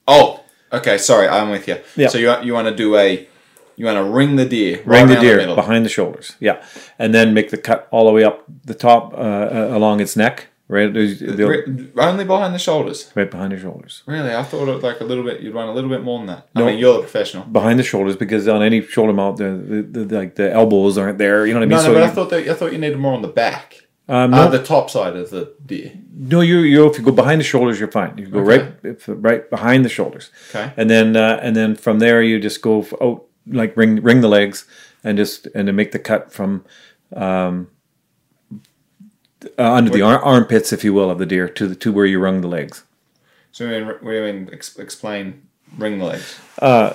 Oh, 0.09 0.43
okay. 0.72 0.97
Sorry, 0.99 1.28
I'm 1.28 1.51
with 1.51 1.68
you. 1.68 1.78
Yeah. 1.97 2.09
So 2.09 2.18
you 2.18 2.35
you 2.43 2.55
want 2.55 2.68
to 2.68 2.74
do 2.74 2.97
a 2.97 3.28
you 3.77 3.85
want 3.87 3.99
to 3.99 4.05
ring 4.05 4.37
the 4.37 4.45
deer, 4.45 4.77
right 4.85 4.99
Ring 4.99 5.07
the 5.09 5.14
around 5.14 5.23
deer 5.25 5.37
middle. 5.39 5.55
behind 5.57 5.85
the 5.85 5.89
shoulders, 5.91 6.37
yeah, 6.41 6.62
and 6.99 7.12
then 7.14 7.33
make 7.35 7.51
the 7.51 7.57
cut 7.59 7.89
all 7.91 8.07
the 8.07 8.12
way 8.12 8.25
up 8.25 8.45
the 8.64 8.75
top 8.75 9.12
uh, 9.14 9.16
uh, 9.16 9.68
along 9.79 10.01
its 10.01 10.16
neck, 10.16 10.49
right, 10.68 10.93
Ri- 10.95 11.91
only 11.99 12.25
behind 12.25 12.55
the 12.55 12.59
shoulders. 12.59 13.11
right 13.14 13.31
behind 13.31 13.53
your 13.53 13.61
shoulders, 13.61 14.03
Really, 14.07 14.35
I 14.35 14.43
thought 14.43 14.68
it 14.68 14.83
like 14.83 15.01
a 15.01 15.05
little 15.05 15.25
bit. 15.25 15.41
You'd 15.41 15.55
want 15.55 15.68
a 15.70 15.73
little 15.73 15.91
bit 15.91 16.03
more 16.03 16.18
than 16.18 16.27
that. 16.29 16.49
No. 16.55 16.64
I 16.64 16.70
mean, 16.70 16.79
you're 16.79 16.95
the 16.95 17.01
professional. 17.01 17.45
behind 17.45 17.79
the 17.79 17.83
shoulders, 17.85 18.16
because 18.16 18.47
on 18.49 18.62
any 18.62 18.81
shoulder 18.83 19.12
mount, 19.12 19.37
the, 19.39 19.51
the, 19.93 20.05
the 20.07 20.16
like 20.18 20.35
the 20.37 20.53
elbows 20.53 20.99
aren't 20.99 21.18
there. 21.18 21.47
You 21.47 21.55
know 21.55 21.61
what 21.61 21.66
I 21.66 21.68
mean? 21.68 21.79
No, 21.79 21.83
no, 21.83 21.89
so 21.89 21.95
but 21.95 22.03
I 22.03 22.09
thought 22.14 22.31
that 22.31 22.49
I 22.49 22.55
thought 22.55 22.73
you 22.73 22.79
needed 22.79 22.99
more 22.99 23.14
on 23.14 23.23
the 23.23 23.29
back. 23.45 23.66
um, 24.09 24.35
Uh, 24.35 24.49
the 24.49 24.62
top 24.62 24.91
side 24.91 25.14
of 25.16 25.31
the 25.31 25.55
deer. 25.64 25.93
no, 26.35 26.41
you 26.41 26.59
you 26.61 26.87
if 26.91 26.99
you 26.99 27.05
go 27.05 27.12
behind 27.12 27.39
the 27.41 27.45
shoulders, 27.45 27.79
you're 27.81 27.91
fine. 28.01 28.12
You 28.18 28.27
go 28.27 28.41
Okay. 28.41 28.49
right 28.59 28.75
if, 28.93 29.05
right 29.09 29.49
behind 29.51 29.85
the 29.85 29.89
shoulders. 29.99 30.31
Okay. 30.51 30.73
and 30.77 30.89
then 30.91 31.16
uh, 31.16 31.39
and 31.45 31.55
then 31.57 31.77
from 31.77 31.99
there 32.01 32.20
you 32.23 32.39
just 32.41 32.61
go 32.62 32.75
out 33.01 33.25
like 33.47 33.76
ring 33.76 34.03
ring 34.03 34.20
the 34.20 34.28
legs 34.28 34.66
and 35.05 35.16
just 35.18 35.47
and 35.55 35.66
to 35.66 35.72
make 35.72 35.93
the 35.93 35.99
cut 35.99 36.32
from 36.32 36.64
um, 37.16 37.68
uh, 39.59 39.72
under 39.72 39.90
the 39.90 40.03
ar- 40.03 40.22
armpits, 40.22 40.72
if 40.72 40.84
you 40.84 40.93
will, 40.95 41.11
of 41.11 41.18
the 41.18 41.26
deer 41.26 41.49
to 41.49 41.66
the 41.68 41.74
to 41.76 41.93
where 41.93 42.07
you 42.07 42.18
rung 42.18 42.40
the 42.40 42.49
legs. 42.49 42.84
So 43.51 43.66
we 43.68 43.78
mean, 43.78 43.86
what 43.86 44.03
do 44.03 44.12
you 44.12 44.22
mean? 44.32 44.51
Ex- 44.53 44.78
explain. 44.78 45.43
Ring 45.78 45.99
the 45.99 46.05
legs. 46.05 46.38
Uh, 46.61 46.93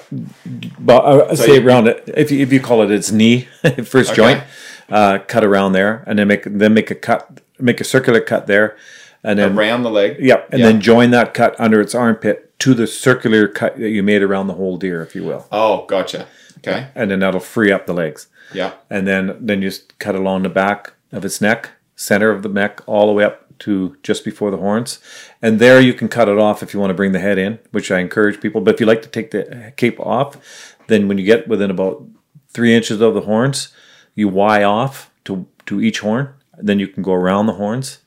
But 0.80 1.04
uh, 1.04 1.36
say 1.36 1.56
you- 1.56 1.66
around 1.68 1.88
it 1.88 2.04
if 2.16 2.32
you, 2.32 2.40
if 2.42 2.54
you 2.54 2.60
call 2.60 2.84
it 2.84 2.92
its 2.92 3.12
knee 3.12 3.42
first 3.84 4.12
Okay. 4.12 4.16
joint, 4.16 4.44
uh, 4.90 5.18
cut 5.28 5.44
around 5.44 5.72
there, 5.74 6.04
and 6.06 6.20
then 6.20 6.28
make 6.28 6.44
then 6.46 6.74
make 6.76 6.92
a 6.92 6.96
cut, 6.96 7.42
make 7.60 7.82
a 7.82 7.84
circular 7.84 8.22
cut 8.22 8.46
there, 8.46 8.78
and 9.24 9.40
then 9.40 9.58
Around 9.58 9.82
the 9.84 9.90
leg. 9.90 10.18
Yep, 10.20 10.50
and 10.52 10.60
Yeah. 10.60 10.66
then 10.68 10.80
join 10.82 11.10
that 11.12 11.34
cut 11.34 11.56
under 11.60 11.82
its 11.82 11.96
armpit 11.96 12.47
to 12.60 12.74
the 12.74 12.88
circular 12.88 13.48
cut 13.48 13.78
that 13.78 13.90
you 13.90 14.02
made 14.04 14.22
around 14.24 14.48
the 14.48 14.54
whole 14.56 14.78
deer, 14.78 15.02
if 15.02 15.16
you 15.16 15.24
will, 15.24 15.46
Oh, 15.52 15.86
gotcha. 15.86 16.28
Okay. 16.60 16.88
and 16.96 17.12
then 17.12 17.20
that'll 17.20 17.40
free 17.40 17.72
up 17.72 17.86
the 17.86 17.94
legs. 17.94 18.28
Yeah. 18.54 18.72
and 18.90 19.06
then 19.06 19.38
then 19.42 19.62
you 19.62 19.70
just 19.70 19.98
cut 20.00 20.16
along 20.16 20.44
the 20.44 20.50
back 20.50 20.94
of 21.12 21.26
its 21.26 21.42
neck, 21.42 21.72
center 21.96 22.30
of 22.32 22.44
the 22.44 22.50
neck, 22.50 22.82
all 22.88 23.08
the 23.08 23.14
way 23.14 23.24
up 23.26 23.44
to 23.60 23.98
just 24.04 24.24
before 24.24 24.52
the 24.52 24.58
horns, 24.58 25.00
and 25.42 25.60
there 25.60 25.82
you 25.82 25.94
can 25.94 26.08
cut 26.08 26.30
it 26.30 26.38
off 26.38 26.62
if 26.64 26.74
you 26.74 26.80
want 26.80 26.90
to 26.92 26.94
bring 26.96 27.12
the 27.12 27.20
head 27.20 27.38
in, 27.38 27.60
which 27.72 27.92
I 27.92 28.00
encourage 28.00 28.40
people. 28.40 28.62
But 28.62 28.76
if 28.76 28.80
you 28.80 28.86
like 28.86 29.02
to 29.02 29.10
take 29.10 29.32
the 29.32 29.74
cape 29.78 30.00
off, 30.00 30.76
then 30.88 31.08
when 31.08 31.18
you 31.18 31.26
get 31.26 31.48
within 31.48 31.70
about 31.72 32.04
three 32.50 32.74
inches 32.74 33.02
of 33.02 33.14
the 33.16 33.22
horns, 33.22 33.70
you 34.16 34.28
Y 34.30 34.64
off 34.64 35.12
to 35.26 35.46
to 35.66 35.82
each 35.82 36.00
horn. 36.00 36.30
Then 36.58 36.80
you 36.80 36.88
can 36.88 37.04
go 37.04 37.14
around 37.14 37.48
the 37.48 37.54
horns, 37.54 38.00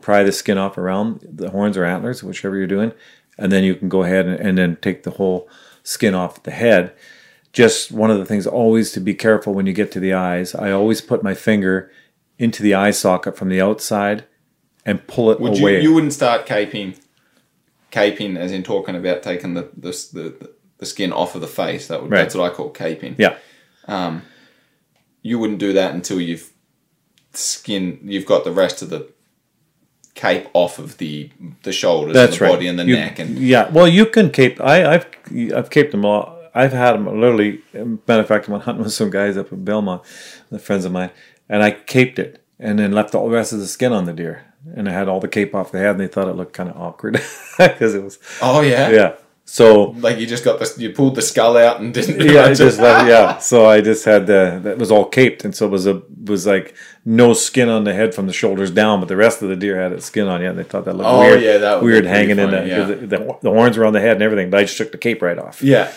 pry 0.00 0.22
the 0.22 0.32
skin 0.32 0.58
off 0.58 0.78
around 0.78 1.26
the 1.28 1.50
horns 1.50 1.76
or 1.76 1.84
antlers, 1.84 2.22
whichever 2.22 2.56
you're 2.56 2.66
doing, 2.66 2.92
and 3.42 3.50
then 3.52 3.64
you 3.64 3.74
can 3.74 3.88
go 3.88 4.02
ahead 4.04 4.26
and, 4.26 4.38
and 4.40 4.56
then 4.58 4.76
take 4.80 5.02
the 5.02 5.10
whole 5.12 5.48
skin 5.82 6.14
off 6.14 6.42
the 6.44 6.50
head 6.50 6.92
just 7.52 7.92
one 7.92 8.10
of 8.10 8.18
the 8.18 8.24
things 8.24 8.46
always 8.46 8.92
to 8.92 9.00
be 9.00 9.14
careful 9.14 9.52
when 9.52 9.66
you 9.66 9.74
get 9.74 9.92
to 9.92 10.00
the 10.00 10.14
eyes. 10.14 10.54
I 10.54 10.70
always 10.70 11.00
put 11.02 11.22
my 11.22 11.34
finger 11.34 11.90
into 12.38 12.62
the 12.62 12.74
eye 12.74 12.92
socket 12.92 13.36
from 13.36 13.50
the 13.50 13.60
outside 13.60 14.24
and 14.86 15.06
pull 15.06 15.30
it 15.30 15.38
Would 15.38 15.58
you? 15.58 15.62
away. 15.66 15.82
You 15.82 15.92
wouldn't 15.92 16.14
start 16.14 16.46
caping. 16.46 16.98
Caping, 17.90 18.38
as 18.38 18.52
in 18.52 18.62
talking 18.62 18.96
about 18.96 19.22
taking 19.22 19.52
the 19.52 19.68
the, 19.76 19.90
the, 20.14 20.50
the 20.78 20.86
skin 20.86 21.12
off 21.12 21.34
of 21.34 21.42
the 21.42 21.46
face. 21.46 21.88
That 21.88 22.00
would, 22.02 22.10
Right. 22.10 22.20
That's 22.22 22.34
what 22.34 22.50
I 22.50 22.54
call 22.54 22.72
caping. 22.72 23.16
yeah, 23.18 23.36
Um, 23.86 24.22
You 25.20 25.38
wouldn't 25.38 25.58
do 25.58 25.74
that 25.74 25.94
until 25.94 26.20
you've 26.22 26.50
skin. 27.34 28.00
You've 28.02 28.24
got 28.26 28.44
the 28.44 28.52
rest 28.52 28.80
of 28.80 28.88
the 28.88 29.10
cape 30.14 30.48
off 30.52 30.78
of 30.78 30.98
the 30.98 31.30
the 31.62 31.72
shoulders, 31.72 32.14
that's 32.14 32.32
and 32.32 32.40
the 32.40 32.44
right. 32.44 32.52
body, 32.52 32.66
and 32.68 32.78
the 32.78 32.84
You- 32.84 32.96
neck, 32.96 33.18
and 33.18 33.38
yeah, 33.38 33.70
well, 33.70 33.88
you 33.88 34.06
can 34.06 34.30
cape. 34.30 34.60
I, 34.60 34.94
I've 34.94 35.06
I've 35.54 35.70
caped 35.70 35.92
them 35.92 36.04
all. 36.04 36.38
I've 36.54 36.72
had 36.72 36.92
them 36.92 37.06
literally. 37.06 37.62
Matter 37.72 38.20
of 38.22 38.28
fact, 38.28 38.48
I 38.48 38.52
went 38.52 38.64
hunting 38.64 38.84
with 38.84 38.92
some 38.92 39.10
guys 39.10 39.36
up 39.36 39.52
in 39.52 39.64
Belmont, 39.64 40.02
the 40.50 40.58
friends 40.58 40.84
of 40.84 40.92
mine, 40.92 41.10
and 41.48 41.62
I 41.62 41.70
caped 41.70 42.18
it 42.18 42.42
and 42.58 42.78
then 42.78 42.92
left 42.92 43.14
all 43.14 43.28
the 43.28 43.34
rest 43.34 43.52
of 43.52 43.58
the 43.58 43.66
skin 43.66 43.92
on 43.92 44.04
the 44.04 44.12
deer. 44.12 44.44
And 44.76 44.88
I 44.88 44.92
had 44.92 45.08
all 45.08 45.18
the 45.18 45.26
cape 45.28 45.54
off 45.56 45.72
the 45.72 45.78
head, 45.78 45.90
and 45.92 46.00
they 46.00 46.06
thought 46.06 46.28
it 46.28 46.36
looked 46.36 46.52
kind 46.52 46.68
of 46.68 46.76
awkward 46.76 47.14
because 47.58 47.94
it 47.94 48.02
was 48.02 48.18
oh 48.42 48.60
yeah, 48.60 48.90
yeah. 48.90 49.12
So 49.52 49.90
Like 49.98 50.16
you 50.18 50.26
just 50.26 50.44
got 50.44 50.58
this. 50.58 50.78
You 50.78 50.92
pulled 50.92 51.14
the 51.14 51.20
skull 51.20 51.58
out 51.58 51.78
and 51.78 51.92
didn't. 51.92 52.22
yeah, 52.26 52.44
I 52.44 52.54
just 52.54 52.80
left, 52.80 53.06
yeah. 53.06 53.36
So 53.50 53.66
I 53.66 53.82
just 53.82 54.06
had 54.06 54.26
the 54.26 54.58
that 54.62 54.78
was 54.78 54.90
all 54.90 55.04
caped, 55.04 55.44
and 55.44 55.54
so 55.54 55.66
it 55.66 55.68
was 55.70 55.86
a 55.86 56.00
was 56.24 56.46
like 56.46 56.74
no 57.04 57.34
skin 57.34 57.68
on 57.68 57.84
the 57.84 57.92
head 57.92 58.14
from 58.14 58.26
the 58.26 58.32
shoulders 58.32 58.70
down, 58.70 59.00
but 59.00 59.08
the 59.08 59.16
rest 59.16 59.42
of 59.42 59.50
the 59.50 59.56
deer 59.56 59.78
had 59.78 59.92
its 59.92 60.06
skin 60.06 60.26
on. 60.26 60.40
Yeah, 60.40 60.48
and 60.50 60.58
they 60.58 60.62
thought 60.62 60.86
that 60.86 60.96
looked 60.96 61.06
Oh, 61.06 61.20
weird. 61.20 61.42
yeah, 61.42 61.58
that 61.58 61.82
weird 61.82 62.06
hanging 62.06 62.38
in 62.38 62.50
the, 62.50 62.66
yeah. 62.66 62.84
the, 62.84 62.94
the 62.94 63.38
the 63.42 63.50
horns 63.50 63.76
were 63.76 63.84
on 63.84 63.92
the 63.92 64.00
head 64.00 64.12
and 64.12 64.22
everything. 64.22 64.48
But 64.48 64.60
I 64.60 64.62
just 64.62 64.78
took 64.78 64.90
the 64.90 64.96
cape 64.96 65.20
right 65.20 65.38
off. 65.38 65.62
Yeah. 65.62 65.92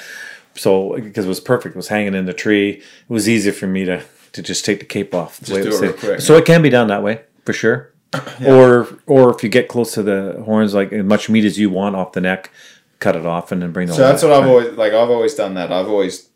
So 0.56 0.96
because 0.96 1.24
it 1.24 1.30
was 1.30 1.40
perfect, 1.40 1.76
it 1.76 1.78
was 1.78 1.88
hanging 1.88 2.14
in 2.14 2.26
the 2.26 2.34
tree. 2.34 2.70
It 2.72 2.84
was 3.08 3.30
easy 3.30 3.52
for 3.52 3.68
me 3.68 3.86
to 3.86 4.04
to 4.34 4.42
just 4.42 4.66
take 4.66 4.80
the 4.80 4.86
cape 4.86 5.16
off. 5.16 5.40
the 5.40 5.54
way 5.56 5.62
do 5.64 5.70
it 5.74 5.80
real 5.82 5.94
quick, 5.94 6.20
So 6.20 6.36
it 6.36 6.44
can 6.44 6.62
be 6.62 6.70
done 6.70 6.90
that 6.90 7.04
way 7.04 7.22
for 7.46 7.54
sure. 7.54 7.94
Or 8.46 8.88
or 9.08 9.34
if 9.34 9.44
you 9.44 9.50
get 9.50 9.70
close 9.70 9.94
to 9.94 10.04
the 10.04 10.42
horns, 10.46 10.74
like 10.74 10.92
as 10.92 11.06
much 11.06 11.30
meat 11.30 11.46
as 11.46 11.58
you 11.58 11.70
want 11.70 11.96
off 11.96 12.12
the 12.12 12.22
neck, 12.22 12.52
cut 13.00 13.16
it 13.16 13.26
off 13.26 13.52
and 13.52 13.62
then 13.62 13.72
bring 13.72 13.88
the. 13.88 13.94
So 13.94 14.02
that's 14.02 14.24
what 14.24 14.32
I've 14.32 14.48
always 14.48 14.74
like. 14.74 14.94
I've 14.94 15.10
always 15.10 15.36
done 15.36 15.56
that. 15.56 15.72
I've 15.72 15.88
always 15.88 16.30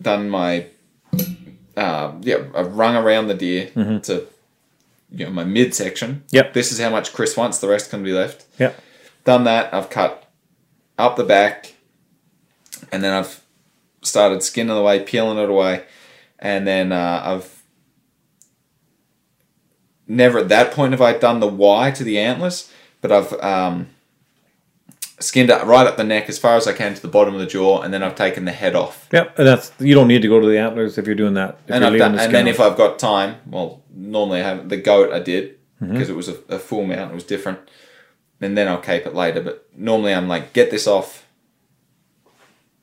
done 0.00 0.28
my, 0.28 0.66
uh, 1.76 2.12
yeah, 2.20 2.44
I've 2.54 2.76
rung 2.76 2.96
around 2.96 3.28
the 3.28 3.34
deer 3.34 3.70
to, 3.74 4.26
you 5.10 5.24
know, 5.26 5.30
my 5.30 5.44
midsection. 5.44 6.10
Mm-hmm. 6.10 6.36
Yep. 6.36 6.52
This 6.54 6.72
is 6.72 6.80
how 6.80 6.90
much 6.90 7.12
Chris 7.12 7.36
wants. 7.36 7.58
The 7.58 7.68
rest 7.68 7.90
can 7.90 8.02
be 8.02 8.12
left. 8.12 8.46
Yep. 8.58 8.80
Done 9.24 9.44
that. 9.44 9.72
I've 9.72 9.90
cut 9.90 10.30
up 10.98 11.16
the 11.16 11.24
back, 11.24 11.74
and 12.92 13.02
then 13.02 13.12
I've 13.12 13.42
started 14.02 14.42
skinning 14.42 14.76
away, 14.76 15.00
peeling 15.00 15.38
it 15.38 15.48
away, 15.48 15.84
and 16.38 16.66
then 16.66 16.92
uh, 16.92 17.22
I've 17.24 17.62
never 20.06 20.40
at 20.40 20.48
that 20.50 20.72
point 20.72 20.92
have 20.92 21.00
I 21.00 21.16
done 21.16 21.40
the 21.40 21.48
Y 21.48 21.90
to 21.92 22.04
the 22.04 22.18
antlers, 22.18 22.70
but 23.00 23.10
I've 23.10 23.32
um, 23.42 23.88
skinned 25.20 25.50
it 25.50 25.64
right 25.64 25.86
up 25.86 25.96
the 25.96 26.04
neck 26.04 26.28
as 26.28 26.38
far 26.38 26.56
as 26.56 26.66
I 26.66 26.72
can 26.72 26.94
to 26.94 27.00
the 27.02 27.08
bottom 27.08 27.34
of 27.34 27.40
the 27.40 27.46
jaw, 27.46 27.82
and 27.82 27.92
then 27.94 28.02
I've 28.02 28.14
taken 28.16 28.44
the 28.44 28.52
head 28.52 28.74
off. 28.74 29.08
Yep, 29.12 29.38
and 29.38 29.46
that's 29.46 29.72
you 29.78 29.94
don't 29.94 30.08
need 30.08 30.22
to 30.22 30.28
go 30.28 30.40
to 30.40 30.46
the 30.46 30.58
antlers 30.58 30.98
if 30.98 31.06
you're 31.06 31.14
doing 31.14 31.34
that. 31.34 31.58
If 31.68 31.74
And, 31.74 31.98
done, 31.98 32.16
the 32.16 32.22
and 32.22 32.34
then 32.34 32.48
off. 32.48 32.54
if 32.54 32.60
I've 32.60 32.76
got 32.76 32.98
time, 32.98 33.36
well, 33.46 33.82
normally 33.94 34.40
I 34.40 34.44
have 34.44 34.68
the 34.68 34.76
goat 34.76 35.12
I 35.12 35.20
did 35.20 35.56
Mm-hmm. 35.82 35.92
because 35.92 36.08
it 36.08 36.14
was 36.14 36.28
a, 36.28 36.36
a 36.48 36.58
full 36.60 36.86
mount, 36.86 37.10
it 37.10 37.14
was 37.14 37.24
different. 37.24 37.58
And 38.40 38.56
then 38.56 38.68
I'll 38.68 38.80
cape 38.80 39.06
it 39.06 39.14
later, 39.14 39.40
but 39.40 39.66
normally 39.76 40.14
I'm 40.14 40.28
like, 40.28 40.52
get 40.52 40.70
this 40.70 40.86
off, 40.86 41.26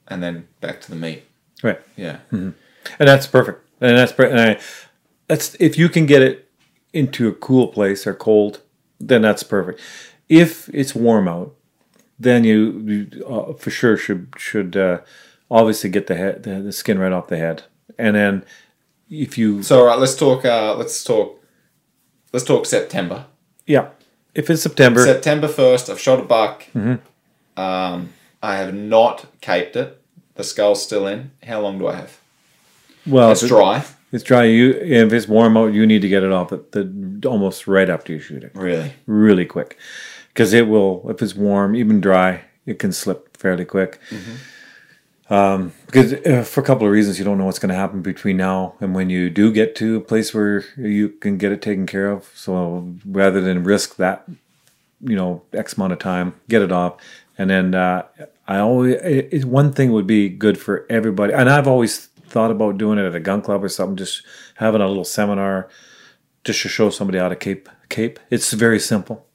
and 0.10 0.22
then 0.22 0.48
back 0.60 0.82
to 0.82 0.90
the 0.90 0.96
meat. 0.98 1.24
right, 1.64 1.80
Yeah. 1.96 2.18
and 2.32 2.54
that's 3.00 3.28
perfect, 3.28 3.66
and 3.80 3.98
that's 3.98 4.12
per- 4.12 4.26
and 4.26 4.40
I, 4.40 4.60
that's 5.28 5.56
if 5.60 5.78
you 5.78 5.88
can 5.88 6.06
get 6.06 6.22
it 6.22 6.50
into 6.94 7.28
a 7.30 7.32
cool 7.32 7.68
place 7.70 8.06
or 8.06 8.14
cold, 8.14 8.60
then 9.00 9.22
that's 9.22 9.44
perfect. 9.44 9.80
If 10.28 10.68
it's 10.74 10.94
warm 10.94 11.28
out, 11.30 11.56
then 12.22 12.44
you, 12.44 12.80
you 12.86 13.26
uh, 13.26 13.54
for 13.54 13.70
sure 13.70 13.98
should 13.98 14.34
should 14.38 14.78
uh, 14.78 15.00
obviously 15.50 15.90
get 15.90 16.08
the 16.08 16.16
head 16.16 16.44
the, 16.44 16.62
the 16.62 16.72
skin 16.72 17.00
right 17.00 17.12
off 17.12 17.28
the 17.28 17.38
head, 17.38 17.64
and 17.98 18.16
then 18.16 18.46
if 19.10 19.38
you 19.38 19.64
So 19.64 19.80
all 19.80 19.86
right, 19.86 20.00
let's 20.00 20.16
talk. 20.16 20.46
Uh, 20.46 20.76
let's 20.76 21.04
talk. 21.04 21.44
Let's 22.32 22.46
talk 22.46 22.66
September. 22.66 23.26
yeah, 23.66 23.90
if 24.34 24.50
it's 24.50 24.62
September, 24.62 25.04
September 25.06 25.48
first, 25.48 25.90
I've 25.90 26.00
shot 26.00 26.20
a 26.20 26.24
buck. 26.24 26.64
Mm-hmm. 26.76 27.60
Um, 27.60 28.14
I 28.42 28.56
have 28.56 28.74
not 28.74 29.26
caped 29.42 29.76
it. 29.76 30.02
The 30.36 30.44
skull's 30.44 30.82
still 30.82 31.08
in. 31.08 31.32
How 31.46 31.60
long 31.62 31.78
do 31.78 31.88
I 31.88 31.96
have? 31.96 32.20
well, 33.06 33.32
It's 33.32 33.46
dry. 33.46 33.84
It's 34.12 34.24
dry. 34.24 34.44
You 34.44 34.72
if 34.72 35.12
it's 35.12 35.28
warm 35.28 35.58
out, 35.58 35.74
you 35.74 35.86
need 35.86 36.02
to 36.02 36.10
get 36.10 36.24
it 36.24 36.32
off 36.32 36.52
at 36.52 36.72
the 36.72 37.22
almost 37.26 37.68
right 37.68 37.90
after 37.90 38.14
you 38.14 38.20
shoot 38.20 38.44
it. 38.44 38.52
Really? 38.56 38.94
really 39.08 39.46
quick 39.46 39.78
because 40.34 40.54
it 40.54 40.68
will 40.68 41.06
if 41.10 41.22
it's 41.22 41.36
warm 41.36 41.76
even 41.76 42.02
dry 42.02 42.42
it 42.66 42.78
can 42.80 42.92
slip 42.92 43.36
fairly 43.38 43.66
quick. 43.66 44.00
Um, 45.30 45.72
because 45.86 46.14
uh, 46.14 46.44
for 46.44 46.60
a 46.60 46.64
couple 46.64 46.86
of 46.86 46.92
reasons 46.92 47.18
you 47.18 47.24
don't 47.24 47.38
know 47.38 47.46
what's 47.46 47.60
going 47.60 47.70
to 47.70 47.76
happen 47.76 48.02
between 48.02 48.36
now 48.38 48.76
and 48.82 48.94
when 48.94 49.10
you 49.10 49.30
do 49.30 49.52
get 49.52 49.76
to 49.78 49.96
a 49.96 50.02
place 50.02 50.34
where 50.34 50.66
you 50.76 51.08
can 51.10 51.38
get 51.38 51.54
it 51.54 51.62
taken 51.62 51.86
care 51.86 52.12
of. 52.12 52.30
So 52.36 52.94
rather 53.06 53.40
than 53.40 53.64
risk 53.64 53.96
that 53.96 54.28
you 55.04 55.16
know 55.16 55.42
x 55.54 55.74
amount 55.78 55.94
of 55.94 56.00
time 56.00 56.34
get 56.50 56.62
it 56.62 56.72
off. 56.72 56.96
And 57.38 57.50
then 57.50 57.74
uh, 57.76 58.04
i 58.48 58.58
always 58.58 58.96
it, 59.02 59.30
it- 59.32 59.46
one 59.46 59.72
thing 59.72 59.92
would 59.94 60.06
be 60.08 60.28
good 60.30 60.58
for 60.60 60.86
everybody 60.90 61.32
and 61.34 61.50
i've 61.50 61.68
always 61.68 62.08
thought 62.28 62.52
about 62.52 62.78
doing 62.78 62.98
it 63.00 63.06
at 63.06 63.16
a 63.16 63.20
gun 63.20 63.42
club 63.42 63.64
or 63.64 63.70
something 63.70 63.96
just 63.96 64.24
having 64.56 64.82
a 64.82 64.88
little 64.88 65.04
seminar 65.06 65.70
just 66.44 66.62
to 66.62 66.68
show 66.70 66.90
somebody 66.90 67.18
how 67.20 67.30
to 67.30 67.36
cape 67.36 67.70
cape. 67.90 68.20
It's 68.30 68.52
very 68.54 68.80
simple 68.80 69.26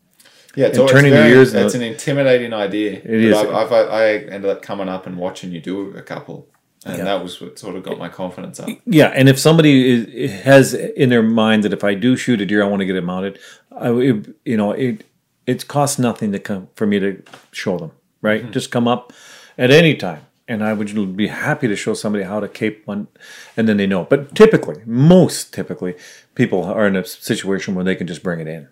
Yeah, 0.57 0.66
it's, 0.66 0.78
and 0.78 0.88
turning 0.88 1.12
very, 1.12 1.30
ears. 1.32 1.54
It's 1.54 1.74
an 1.74 1.82
intimidating 1.82 2.52
idea. 2.52 2.92
It 2.92 3.04
is. 3.07 3.36
I've, 3.36 3.50
I've, 3.50 3.72
I 3.72 4.14
ended 4.34 4.46
up 4.50 4.62
coming 4.62 4.88
up 4.88 5.07
and 5.07 5.16
watching 5.18 5.52
you 5.52 5.61
do 5.61 5.94
a 5.96 6.02
couple, 6.02 6.48
and 6.84 6.98
Yeah. 6.98 7.04
that 7.04 7.22
was 7.22 7.40
what 7.40 7.59
sort 7.59 7.76
of 7.76 7.82
got 7.82 7.98
my 7.98 8.09
confidence 8.09 8.59
up. 8.59 8.68
Yeah, 8.86 9.09
and 9.14 9.28
if 9.28 9.38
somebody 9.38 9.90
is, 10.24 10.32
has 10.42 10.74
in 10.74 11.11
their 11.11 11.22
mind 11.22 11.62
that 11.64 11.72
if 11.72 11.84
I 11.84 11.94
do 11.94 12.16
shoot 12.16 12.40
a 12.40 12.46
deer, 12.46 12.62
I 12.64 12.66
want 12.68 12.80
to 12.80 12.86
get 12.86 12.96
it 12.96 13.04
mounted, 13.04 13.38
I, 13.70 13.90
it, 13.90 14.34
you 14.44 14.57
know, 14.57 14.72
it 14.72 15.04
it 15.46 15.68
costs 15.68 15.98
nothing 15.98 16.32
to 16.32 16.38
come 16.40 16.68
for 16.74 16.86
me 16.86 16.98
to 17.00 17.22
show 17.52 17.78
them. 17.78 17.92
Right, 18.22 18.42
Mm-hmm. 18.42 18.52
just 18.52 18.70
come 18.72 18.88
up 18.88 19.12
at 19.59 19.70
any 19.70 19.94
time, 19.94 20.22
and 20.48 20.64
I 20.64 20.72
would 20.72 21.16
be 21.16 21.28
happy 21.28 21.68
to 21.68 21.76
show 21.76 21.92
somebody 21.94 22.24
how 22.24 22.40
to 22.40 22.48
cape 22.48 22.82
one, 22.86 23.09
and 23.57 23.68
then 23.68 23.76
they 23.76 23.86
know. 23.86 24.04
But 24.04 24.34
typically, 24.34 24.82
most 24.86 25.52
typically, 25.52 25.94
people 26.34 26.64
are 26.64 26.86
in 26.86 26.96
a 26.96 27.04
situation 27.04 27.74
where 27.74 27.84
they 27.84 27.94
can 27.94 28.07
just 28.07 28.22
bring 28.22 28.40
it 28.40 28.48
in. 28.48 28.68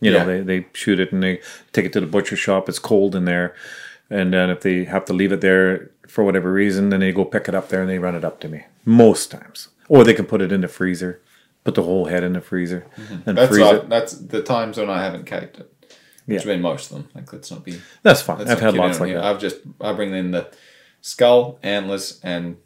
You 0.00 0.12
know, 0.12 0.18
Yeah. 0.18 0.24
they, 0.24 0.40
they 0.60 0.66
shoot 0.74 1.00
it 1.00 1.12
and 1.12 1.22
they 1.22 1.40
take 1.72 1.84
it 1.84 1.92
to 1.94 2.00
the 2.00 2.06
butcher 2.06 2.36
shop. 2.36 2.68
It's 2.68 2.78
cold 2.78 3.14
in 3.16 3.24
there. 3.24 3.54
And 4.10 4.32
then 4.32 4.48
if 4.50 4.60
they 4.62 4.84
have 4.84 5.04
to 5.06 5.12
leave 5.12 5.32
it 5.32 5.40
there 5.40 5.90
for 6.06 6.24
whatever 6.24 6.52
reason, 6.52 6.88
then 6.90 7.00
they 7.00 7.12
go 7.12 7.24
pick 7.24 7.48
it 7.48 7.54
up 7.54 7.68
there 7.68 7.80
and 7.82 7.90
they 7.90 7.98
run 7.98 8.14
it 8.14 8.24
up 8.24 8.40
to 8.40 8.48
me. 8.48 8.64
Most 8.84 9.30
times. 9.30 9.68
Or 9.88 10.04
they 10.04 10.14
can 10.14 10.24
put 10.26 10.40
it 10.40 10.52
in 10.52 10.60
the 10.62 10.68
freezer, 10.68 11.20
put 11.64 11.74
the 11.74 11.82
whole 11.82 12.06
head 12.06 12.22
in 12.22 12.32
the 12.34 12.40
freezer 12.40 12.86
and 12.96 13.08
Mm-hmm. 13.08 13.34
That's 13.34 13.48
freeze 13.50 13.62
right. 13.64 13.74
it. 13.76 13.88
That's 13.88 14.12
the 14.12 14.42
times 14.42 14.78
when 14.78 14.88
I 14.88 15.02
haven't 15.02 15.26
caped 15.26 15.58
it. 15.58 15.72
Which 16.26 16.40
Yeah. 16.44 16.52
been 16.52 16.60
most 16.62 16.90
of 16.90 16.96
them. 16.98 17.08
Like 17.14 17.32
let's 17.32 17.50
not 17.50 17.64
be. 17.64 17.80
That's 18.02 18.20
fine. 18.22 18.46
I've 18.48 18.60
had 18.60 18.74
lots 18.74 19.00
like 19.00 19.08
here. 19.08 19.18
that. 19.18 19.24
I've 19.26 19.40
just 19.40 19.56
I 19.80 19.92
bring 19.94 20.14
in 20.14 20.30
the 20.30 20.50
skull, 21.00 21.58
antlers, 21.62 22.20
and 22.22 22.56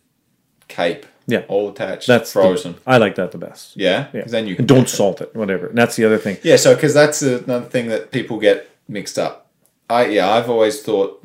cape. 0.68 1.06
Yeah. 1.32 1.44
all 1.48 1.70
attached. 1.70 2.06
That's 2.06 2.32
the- 2.32 2.40
frozen. 2.40 2.74
I 2.86 2.98
like 2.98 3.14
that 3.16 3.32
the 3.32 3.38
best. 3.38 3.76
yeah, 3.76 4.06
Yeah. 4.12 4.24
then 4.26 4.46
you 4.46 4.54
don't 4.56 4.78
cape 4.84 4.86
it. 4.86 4.90
salt 4.90 5.20
it, 5.20 5.34
whatever. 5.34 5.66
And 5.68 5.78
that's 5.78 5.96
the 5.96 6.04
other 6.04 6.18
thing. 6.18 6.36
Yeah, 6.42 6.56
so 6.56 6.74
because 6.74 6.94
that's 6.94 7.22
another 7.22 7.66
thing 7.74 7.88
that 7.88 8.10
people 8.10 8.38
get 8.38 8.68
mixed 8.88 9.18
up. 9.18 9.48
I 9.90 10.06
yeah, 10.06 10.30
I've 10.30 10.48
always 10.50 10.82
thought 10.82 11.24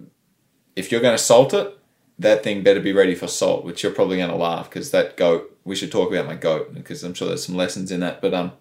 if 0.76 0.92
you're 0.92 1.02
going 1.02 1.18
to 1.18 1.24
salt 1.24 1.54
it, 1.54 1.78
that 2.20 2.44
thing 2.44 2.64
better 2.64 2.80
be 2.80 2.94
ready 2.94 3.16
for 3.16 3.28
salt. 3.28 3.64
Which 3.66 3.84
you're 3.84 3.92
probably 3.94 4.18
going 4.18 4.30
to 4.30 4.36
laugh 4.36 4.70
because 4.70 4.92
that 4.92 5.18
goat. 5.18 5.54
We 5.64 5.76
should 5.76 5.92
talk 5.92 6.10
about 6.12 6.26
my 6.26 6.36
goat 6.36 6.74
because 6.74 7.04
I'm 7.04 7.14
sure 7.14 7.28
there's 7.28 7.46
some 7.46 7.56
lessons 7.56 7.92
in 7.92 8.00
that. 8.00 8.22
But 8.22 8.34
um, 8.34 8.54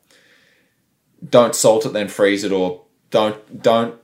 don't 1.29 1.55
salt 1.55 1.87
it 1.87 1.93
then 1.93 2.09
freeze 2.09 2.45
it, 2.45 2.53
or 2.53 2.83
don't 3.11 3.63
don't 3.63 3.95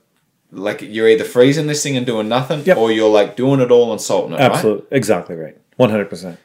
like 0.51 0.81
you're 0.81 1.07
either 1.09 1.23
freezing 1.23 1.67
this 1.67 1.83
thing 1.83 1.97
and 1.97 2.05
doing 2.05 2.27
nothing, 2.29 2.63
Yep. 2.65 2.77
or 2.77 2.91
you're 2.91 3.09
like 3.09 3.35
doing 3.35 3.59
it 3.59 3.71
all 3.71 3.91
and 3.91 3.99
salting 4.01 4.33
it. 4.33 4.39
Right? 4.39 4.51
Absolutely. 4.51 4.87
Exactly 4.91 5.35
right. 5.35 5.57
100%. 5.79 6.37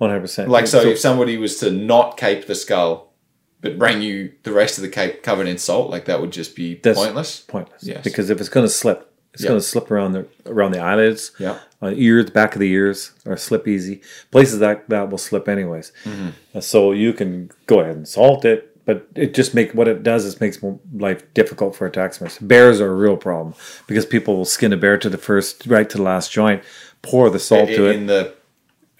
100%. 0.00 0.48
Like 0.48 0.66
so, 0.66 0.80
if 0.80 0.98
somebody 0.98 1.36
was 1.36 1.58
to 1.58 1.70
not 1.70 2.16
cape 2.16 2.46
the 2.46 2.54
skull, 2.54 3.12
but 3.60 3.78
bring 3.78 4.00
you 4.00 4.32
the 4.44 4.52
rest 4.52 4.78
of 4.78 4.82
the 4.82 4.88
cape 4.88 5.22
covered 5.22 5.46
in 5.46 5.58
salt, 5.58 5.90
like 5.90 6.06
that 6.06 6.20
would 6.20 6.30
just 6.32 6.56
be 6.56 6.76
pointless. 6.76 7.40
pointless. 7.40 7.84
Yes. 7.84 8.02
Because 8.02 8.30
if 8.30 8.40
it's 8.40 8.48
going 8.48 8.64
to 8.64 8.72
slip, 8.72 9.12
it's 9.34 9.42
Yeah. 9.42 9.48
going 9.50 9.60
to 9.60 9.66
slip 9.66 9.90
around 9.90 10.12
the 10.12 10.26
around 10.46 10.72
the 10.72 10.80
eyelids, 10.80 11.32
Yeah. 11.38 11.58
uh, 11.82 11.92
ears, 11.94 12.30
back 12.30 12.54
of 12.54 12.60
the 12.60 12.70
ears, 12.70 13.12
or 13.26 13.36
slip 13.36 13.68
easy. 13.68 14.00
Places 14.30 14.58
that 14.60 14.88
that 14.88 15.10
will 15.10 15.18
slip 15.18 15.48
anyways. 15.48 15.92
Mm-hmm. 16.04 16.28
Uh, 16.54 16.60
so 16.60 16.92
you 16.92 17.12
can 17.12 17.50
go 17.66 17.80
ahead 17.80 17.96
and 17.96 18.08
salt 18.08 18.44
it, 18.46 18.74
but 18.86 19.06
it 19.14 19.34
just 19.34 19.54
make 19.54 19.72
what 19.72 19.86
it 19.88 20.02
does 20.02 20.24
is 20.24 20.40
makes 20.40 20.58
life 20.96 21.22
difficult 21.34 21.76
for 21.76 21.86
a 21.86 21.90
taxidermist. 21.90 22.48
Bears 22.48 22.80
are 22.80 22.90
a 22.90 22.94
real 22.94 23.16
problem 23.18 23.54
because 23.86 24.06
people 24.06 24.36
will 24.36 24.46
skin 24.46 24.72
a 24.72 24.76
bear 24.78 24.96
to 24.96 25.10
the 25.10 25.18
first 25.18 25.66
right 25.66 25.88
to 25.90 25.98
the 25.98 26.02
last 26.02 26.32
joint, 26.32 26.62
pour 27.02 27.28
the 27.28 27.38
salt 27.38 27.68
in, 27.68 27.76
to 27.76 27.86
it, 27.86 27.96
in 27.96 28.06
the 28.06 28.34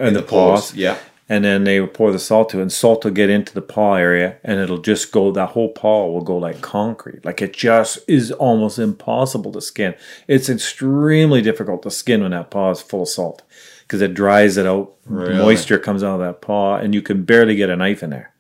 and 0.01 0.17
the 0.17 0.23
paws. 0.23 0.75
Yeah. 0.75 0.99
and 1.29 1.45
then 1.45 1.63
they 1.63 1.79
will 1.79 1.87
pour 1.87 2.11
the 2.11 2.19
salt 2.19 2.49
to 2.51 2.59
it, 2.59 2.63
and 2.63 2.73
salt 2.73 3.05
will 3.05 3.13
get 3.13 3.31
into 3.31 3.55
the 3.55 3.63
paw 3.63 3.95
area, 3.95 4.39
and 4.43 4.59
it'll 4.61 4.79
just 4.79 5.13
go. 5.13 5.31
That 5.31 5.51
whole 5.51 5.69
paw 5.69 6.07
will 6.09 6.23
go 6.23 6.37
like 6.37 6.61
concrete. 6.61 7.25
Like 7.25 7.41
it 7.41 7.53
just 7.53 7.99
is 8.09 8.33
almost 8.33 8.79
impossible 8.81 9.53
to 9.53 9.61
skin. 9.61 9.95
It's 10.27 10.49
extremely 10.49 11.41
difficult 11.41 11.83
to 11.85 11.91
skin 11.91 12.23
when 12.23 12.33
that 12.33 12.51
paw 12.51 12.73
is 12.73 12.83
full 12.83 13.03
of 13.03 13.09
salt 13.09 13.43
because 13.83 14.01
it 14.03 14.15
dries 14.15 14.57
it 14.57 14.67
out. 14.67 14.93
Really? 15.07 15.39
Moisture 15.39 15.79
comes 15.79 16.03
out 16.03 16.21
of 16.21 16.27
that 16.27 16.41
paw, 16.41 16.77
and 16.77 16.95
you 16.95 17.03
can 17.03 17.23
barely 17.23 17.55
get 17.55 17.71
a 17.71 17.77
knife 17.77 18.03
in 18.03 18.11
there. 18.11 18.33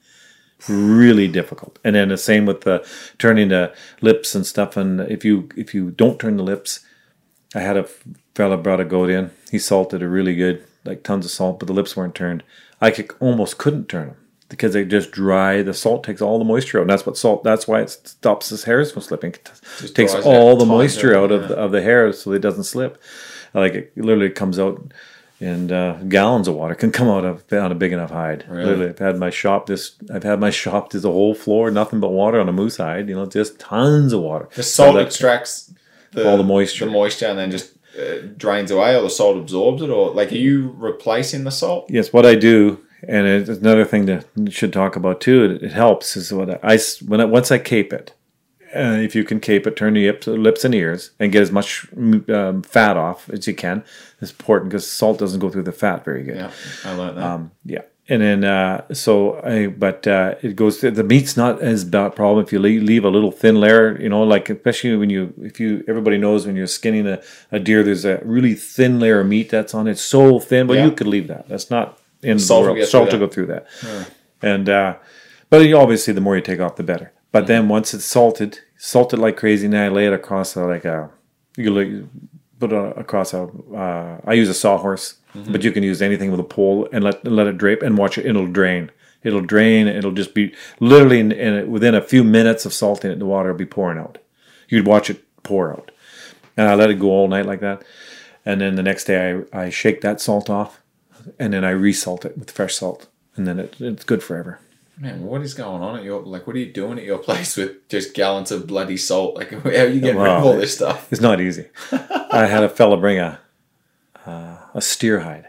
Really 0.68 1.28
difficult. 1.28 1.78
And 1.84 1.94
then 1.94 2.08
the 2.08 2.18
same 2.18 2.44
with 2.44 2.62
the 2.62 2.86
turning 3.18 3.48
the 3.48 3.72
lips 4.02 4.34
and 4.34 4.44
stuff. 4.44 4.76
And 4.76 5.00
if 5.00 5.24
you 5.24 5.48
if 5.56 5.74
you 5.74 5.90
don't 5.92 6.18
turn 6.18 6.36
the 6.36 6.42
lips, 6.42 6.80
I 7.54 7.60
had 7.60 7.76
a 7.76 7.84
fella 8.34 8.56
brought 8.58 8.80
a 8.80 8.84
goat 8.84 9.10
in. 9.10 9.30
He 9.50 9.58
salted 9.58 10.02
it 10.02 10.08
really 10.08 10.34
good, 10.34 10.62
like 10.84 11.02
tons 11.02 11.24
of 11.24 11.30
salt, 11.30 11.58
but 11.58 11.66
the 11.66 11.72
lips 11.72 11.96
weren't 11.96 12.14
turned. 12.14 12.42
I 12.80 12.90
could 12.90 13.10
almost 13.20 13.58
couldn't 13.58 13.88
turn 13.88 14.08
them 14.08 14.16
because 14.48 14.72
they 14.72 14.84
just 14.84 15.10
dry. 15.10 15.62
The 15.62 15.74
salt 15.74 16.04
takes 16.04 16.20
all 16.20 16.38
the 16.38 16.44
moisture 16.44 16.78
out, 16.78 16.82
and 16.82 16.90
that's 16.90 17.06
what 17.06 17.16
salt. 17.16 17.44
That's 17.44 17.66
why 17.68 17.80
it 17.82 17.90
stops 17.90 18.50
his 18.50 18.64
hairs 18.64 18.92
from 18.92 19.02
slipping. 19.02 19.34
It 19.82 19.94
takes 19.94 20.14
all 20.14 20.56
the 20.56 20.66
moisture 20.66 21.16
out, 21.16 21.30
of 21.30 21.42
yeah. 21.42 21.48
the, 21.48 21.56
of 21.56 21.72
the 21.72 21.82
hair 21.82 22.12
so 22.12 22.32
it 22.32 22.40
doesn't 22.40 22.64
slip. 22.64 23.00
Like 23.54 23.74
it 23.74 23.96
literally 23.96 24.30
comes 24.30 24.58
out. 24.58 24.92
And 25.42 25.72
uh, 25.72 25.94
gallons 26.06 26.48
of 26.48 26.54
water 26.54 26.74
can 26.74 26.92
come 26.92 27.08
out 27.08 27.24
of 27.24 27.50
on 27.50 27.72
a 27.72 27.74
big 27.74 27.94
enough 27.94 28.10
hide. 28.10 28.44
Really? 28.46 28.66
Literally, 28.66 28.90
I've 28.90 28.98
had 28.98 29.18
my 29.18 29.30
shop. 29.30 29.64
This 29.64 29.92
I've 30.12 30.22
had 30.22 30.38
my 30.38 30.50
shop. 30.50 30.90
There's 30.90 31.06
a 31.06 31.10
whole 31.10 31.34
floor, 31.34 31.70
nothing 31.70 31.98
but 31.98 32.10
water 32.10 32.38
on 32.38 32.48
a 32.50 32.52
moose 32.52 32.76
hide. 32.76 33.08
You 33.08 33.14
know, 33.14 33.24
just 33.24 33.58
tons 33.58 34.12
of 34.12 34.20
water. 34.20 34.50
The 34.54 34.62
salt 34.62 34.96
So 34.96 34.98
extracts 34.98 35.72
the, 36.12 36.28
All 36.28 36.36
the 36.36 36.42
moisture. 36.42 36.84
the 36.84 36.90
moisture, 36.90 37.26
and 37.26 37.38
then 37.38 37.50
just 37.50 37.74
uh, 37.98 38.26
drains 38.36 38.70
away, 38.70 38.94
or 38.96 39.02
the 39.02 39.10
salt 39.10 39.36
absorbs 39.36 39.82
it, 39.82 39.90
or 39.90 40.10
like, 40.10 40.32
are 40.32 40.36
you 40.36 40.74
replacing 40.76 41.44
the 41.44 41.50
salt? 41.50 41.86
Yes, 41.90 42.12
what 42.12 42.26
I 42.26 42.34
do, 42.34 42.80
and 43.08 43.26
it's 43.26 43.48
another 43.48 43.84
thing 43.84 44.06
that 44.06 44.26
you 44.36 44.50
should 44.50 44.72
talk 44.72 44.96
about 44.96 45.20
too. 45.20 45.44
It, 45.44 45.62
it 45.62 45.72
helps 45.72 46.16
is 46.16 46.32
what 46.32 46.62
I 46.64 46.74
s- 46.74 47.02
when 47.02 47.20
I, 47.20 47.24
once 47.24 47.50
I 47.50 47.58
cape 47.58 47.92
it. 47.92 48.14
Uh, 48.72 48.98
if 49.02 49.16
you 49.16 49.24
can 49.24 49.40
cape 49.40 49.66
it, 49.66 49.74
turn 49.74 49.94
the 49.94 50.06
lips, 50.06 50.28
lips 50.28 50.64
and 50.64 50.72
ears, 50.76 51.10
and 51.18 51.32
get 51.32 51.42
as 51.42 51.50
much 51.50 51.88
um, 52.28 52.62
fat 52.62 52.96
off 52.96 53.28
as 53.30 53.48
you 53.48 53.54
can. 53.54 53.82
It's 54.20 54.30
important 54.30 54.70
because 54.70 54.88
salt 54.88 55.18
doesn't 55.18 55.40
go 55.40 55.50
through 55.50 55.64
the 55.64 55.72
fat 55.72 56.04
very 56.04 56.22
good. 56.22 56.36
Yeah, 56.36 56.52
I 56.84 56.94
learned 56.94 57.18
that. 57.18 57.24
Um, 57.24 57.50
yeah. 57.64 57.82
And 58.10 58.20
then, 58.20 58.44
uh, 58.44 58.92
so 58.92 59.40
I, 59.44 59.68
but 59.68 60.04
uh, 60.06 60.34
it 60.42 60.56
goes, 60.56 60.80
the 60.80 61.04
meat's 61.04 61.36
not 61.36 61.62
as 61.62 61.84
bad 61.84 62.06
a 62.06 62.10
problem 62.10 62.44
if 62.44 62.52
you 62.52 62.58
leave, 62.58 62.82
leave 62.82 63.04
a 63.04 63.08
little 63.08 63.30
thin 63.30 63.60
layer, 63.60 63.96
you 64.02 64.08
know, 64.08 64.24
like, 64.24 64.50
especially 64.50 64.96
when 64.96 65.10
you, 65.10 65.32
if 65.40 65.60
you, 65.60 65.84
everybody 65.86 66.18
knows 66.18 66.44
when 66.44 66.56
you're 66.56 66.66
skinning 66.66 67.06
a, 67.06 67.22
a 67.52 67.60
deer, 67.60 67.84
there's 67.84 68.04
a 68.04 68.20
really 68.24 68.54
thin 68.54 68.98
layer 68.98 69.20
of 69.20 69.28
meat 69.28 69.48
that's 69.48 69.74
on 69.74 69.86
it, 69.86 69.96
so 69.96 70.40
thin, 70.40 70.66
but 70.66 70.74
Yeah. 70.76 70.86
you 70.86 70.90
could 70.90 71.06
leave 71.06 71.28
that. 71.28 71.48
That's 71.48 71.70
not 71.70 72.00
in 72.20 72.40
Salt 72.40 72.64
the 72.66 72.72
world. 72.72 72.88
Salt 72.88 73.10
to 73.10 73.18
go 73.18 73.28
through 73.28 73.46
that. 73.46 73.66
And, 74.42 74.68
uh, 74.68 74.96
but 75.48 75.58
you 75.64 75.78
obviously, 75.78 76.12
the 76.12 76.20
more 76.20 76.34
you 76.34 76.42
take 76.42 76.58
off, 76.58 76.74
the 76.74 76.82
better. 76.82 77.12
But 77.30 77.46
then 77.46 77.68
once 77.68 77.94
it's 77.94 78.04
salted, 78.04 78.58
salted 78.76 79.20
like 79.20 79.36
crazy, 79.36 79.66
and 79.66 79.78
I 79.78 79.86
lay 79.86 80.06
it 80.08 80.12
across 80.12 80.56
like 80.56 80.84
a, 80.84 81.10
you 81.56 81.70
lay, 81.72 82.02
put 82.58 82.72
it 82.72 82.98
across 82.98 83.32
a, 83.34 83.42
uh, 83.72 84.20
I 84.26 84.32
use 84.32 84.48
a 84.48 84.54
sawhorse, 84.54 85.14
but 85.34 85.62
you 85.62 85.72
can 85.72 85.82
use 85.82 86.02
anything 86.02 86.30
with 86.30 86.40
a 86.40 86.44
pole 86.44 86.88
and 86.92 87.04
let 87.04 87.24
let 87.24 87.46
it 87.46 87.58
drape 87.58 87.82
and 87.82 87.96
watch 87.96 88.18
it. 88.18 88.26
It'll 88.26 88.46
drain. 88.46 88.90
It'll 89.22 89.42
drain. 89.42 89.86
It'll 89.86 90.12
just 90.12 90.34
be 90.34 90.54
literally 90.80 91.20
in, 91.20 91.32
in 91.32 91.70
within 91.70 91.94
a 91.94 92.02
few 92.02 92.24
minutes 92.24 92.64
of 92.64 92.72
salting 92.72 93.10
it, 93.10 93.18
the 93.18 93.26
water 93.26 93.50
will 93.50 93.58
be 93.58 93.66
pouring 93.66 93.98
out. 93.98 94.18
You'd 94.68 94.86
watch 94.86 95.10
it 95.10 95.24
pour 95.42 95.72
out, 95.72 95.90
and 96.56 96.68
I 96.68 96.74
let 96.74 96.90
it 96.90 97.00
go 97.00 97.08
all 97.08 97.28
night 97.28 97.46
like 97.46 97.60
that. 97.60 97.82
And 98.44 98.60
then 98.60 98.76
the 98.76 98.82
next 98.82 99.04
day, 99.04 99.42
I, 99.52 99.64
I 99.64 99.70
shake 99.70 100.00
that 100.00 100.20
salt 100.20 100.48
off, 100.48 100.80
and 101.38 101.52
then 101.52 101.64
I 101.64 101.72
resalt 101.72 102.24
it 102.24 102.38
with 102.38 102.50
fresh 102.50 102.74
salt, 102.74 103.08
and 103.36 103.46
then 103.46 103.58
it, 103.58 103.76
it's 103.80 104.04
good 104.04 104.22
forever. 104.22 104.60
Man, 104.98 105.24
what 105.24 105.40
is 105.40 105.54
going 105.54 105.82
on 105.82 105.96
at 105.96 106.04
your 106.04 106.20
like? 106.22 106.46
What 106.46 106.56
are 106.56 106.58
you 106.58 106.72
doing 106.72 106.98
at 106.98 107.04
your 107.04 107.18
place 107.18 107.56
with 107.56 107.88
just 107.88 108.14
gallons 108.14 108.50
of 108.50 108.66
bloody 108.66 108.96
salt? 108.96 109.34
Like, 109.34 109.50
how 109.62 109.70
are 109.70 109.86
you 109.86 110.00
getting 110.00 110.20
rid 110.20 110.30
of 110.30 110.44
all 110.44 110.56
this 110.56 110.74
stuff? 110.74 111.10
It's 111.10 111.20
not 111.20 111.40
easy. 111.40 111.68
I 111.92 112.46
had 112.46 112.62
a 112.62 112.68
fella 112.68 112.98
bring 112.98 113.18
a 113.18 113.40
uh, 114.26 114.58
a 114.74 114.80
steer 114.80 115.20
hide. 115.20 115.48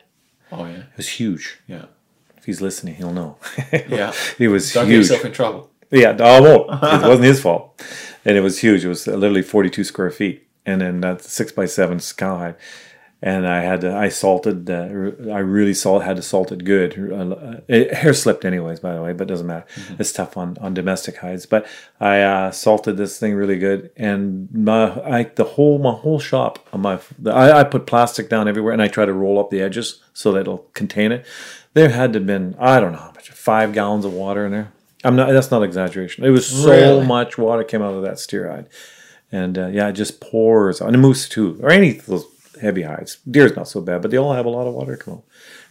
Oh 0.52 0.66
yeah, 0.66 0.78
It 0.80 0.98
was 0.98 1.10
huge. 1.10 1.60
yeah, 1.68 1.86
If 2.38 2.46
he's 2.46 2.62
listening, 2.62 2.96
he'll 2.96 3.14
know. 3.14 3.38
yeah. 3.72 4.14
it 4.40 4.50
was 4.50 4.74
Don't 4.74 4.86
get 4.86 4.94
huge. 4.94 5.04
yourself 5.10 5.26
in 5.26 5.32
trouble. 5.32 5.70
Yeah, 5.92 6.14
no, 6.14 6.24
I 6.26 6.40
won't. 6.40 6.70
It 6.84 7.08
wasn't 7.08 7.24
his 7.26 7.42
fault, 7.42 7.82
and 8.26 8.38
it 8.38 8.42
was 8.42 8.60
huge. 8.60 8.86
It 8.86 8.88
was 8.90 9.08
literally 9.08 9.42
forty-two 9.42 9.84
square 9.84 10.10
feet, 10.12 10.48
and 10.66 10.80
then 10.82 11.02
that's 11.02 11.32
six 11.32 11.52
by 11.52 11.66
seven 11.66 12.00
cowhide. 12.18 12.56
And 13.24 13.48
I 13.48 13.62
had 13.62 13.82
to, 13.82 13.96
I 13.96 14.10
salted, 14.10 14.68
uh, 14.68 14.88
I 15.32 15.38
really 15.40 15.76
salt, 15.76 16.02
had 16.04 16.16
to 16.16 16.24
salt 16.24 16.52
it 16.52 16.64
good. 16.64 16.98
Uh, 16.98 17.62
it, 17.68 17.94
hair 17.94 18.16
slipped 18.16 18.46
anyways, 18.46 18.80
by 18.80 18.96
the 18.96 19.02
way, 19.04 19.14
but 19.14 19.26
it 19.26 19.28
doesn't 19.28 19.46
matter. 19.46 19.68
It's 20.00 20.12
tough 20.12 20.38
on, 20.38 20.58
on 20.60 20.74
domestic 20.74 21.18
hides. 21.18 21.46
But 21.46 21.68
I 22.00 22.22
uh, 22.22 22.50
salted 22.52 22.98
this 22.98 23.20
thing 23.20 23.36
really 23.36 23.60
good, 23.60 23.92
and 23.96 24.50
my, 24.52 25.00
I, 25.04 25.24
the 25.36 25.44
whole, 25.44 25.78
my 25.78 25.92
whole 25.92 26.20
shop, 26.20 26.68
on 26.74 26.82
my, 26.82 27.00
I, 27.28 27.52
I 27.60 27.64
put 27.64 27.86
plastic 27.86 28.28
down 28.28 28.48
everywhere, 28.48 28.74
and 28.74 28.82
I 28.82 28.88
try 28.88 29.06
to 29.06 29.14
roll 29.14 29.40
up 29.40 29.52
the 29.52 29.62
edges 29.62 30.02
so 30.14 30.32
that 30.32 30.42
it'll 30.42 30.66
contain 30.74 31.12
it. 31.12 31.24
There 31.76 31.90
had 31.90 32.14
to 32.14 32.20
have 32.20 32.26
been, 32.26 32.56
I 32.60 32.80
don't 32.80 32.92
know 32.92 32.98
how 32.98 33.12
much, 33.14 33.30
five 33.30 33.72
gallons 33.72 34.04
of 34.04 34.14
water 34.14 34.48
in 34.48 34.52
there. 34.52 34.72
I'm 35.04 35.16
not. 35.16 35.32
That's 35.32 35.52
not 35.52 35.64
exaggeration. 35.64 36.26
It 36.26 36.30
was 36.30 36.46
so 36.48 36.70
Really? 36.72 37.06
much 37.08 37.38
water 37.38 37.64
came 37.64 37.82
out 37.84 37.94
of 37.94 38.02
that 38.04 38.20
steer 38.20 38.52
hide, 38.52 38.68
and 39.32 39.58
uh, 39.58 39.68
yeah, 39.68 39.90
it 39.90 39.94
just 39.94 40.22
pours. 40.22 40.80
And 40.82 40.96
a 40.96 40.98
moose 41.00 41.28
too, 41.30 41.60
or 41.62 41.72
any 41.72 41.98
of 41.98 42.06
those 42.06 42.26
heavy 42.62 42.84
hides. 42.84 43.18
Deer's 43.30 43.56
not 43.56 43.68
so 43.68 43.82
bad, 43.82 44.02
but 44.02 44.12
they 44.12 44.18
all 44.18 44.34
have 44.34 44.46
a 44.46 44.50
lot 44.50 44.68
of 44.68 44.74
water 44.74 44.96
come 44.96 45.16
out. 45.16 45.24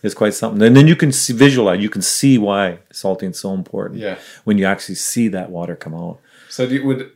It's 0.03 0.15
quite 0.15 0.35
something. 0.35 0.63
And 0.63 0.77
then 0.77 0.87
you 0.87 0.97
can 0.97 1.13
see, 1.13 1.33
visualize. 1.33 1.81
You 1.81 1.89
can 1.91 2.03
see 2.03 2.37
why 2.39 2.79
salting 2.93 3.31
is 3.31 3.41
so 3.41 3.55
important. 3.55 4.01
Yeah. 4.01 4.19
when 4.45 4.59
you 4.59 4.65
actually 4.67 4.97
see 4.97 5.29
that 5.29 5.51
water 5.51 5.77
come 5.77 5.95
out. 5.95 6.19
So 6.49 6.67
do 6.67 6.75
you, 6.75 6.87
would 6.87 7.13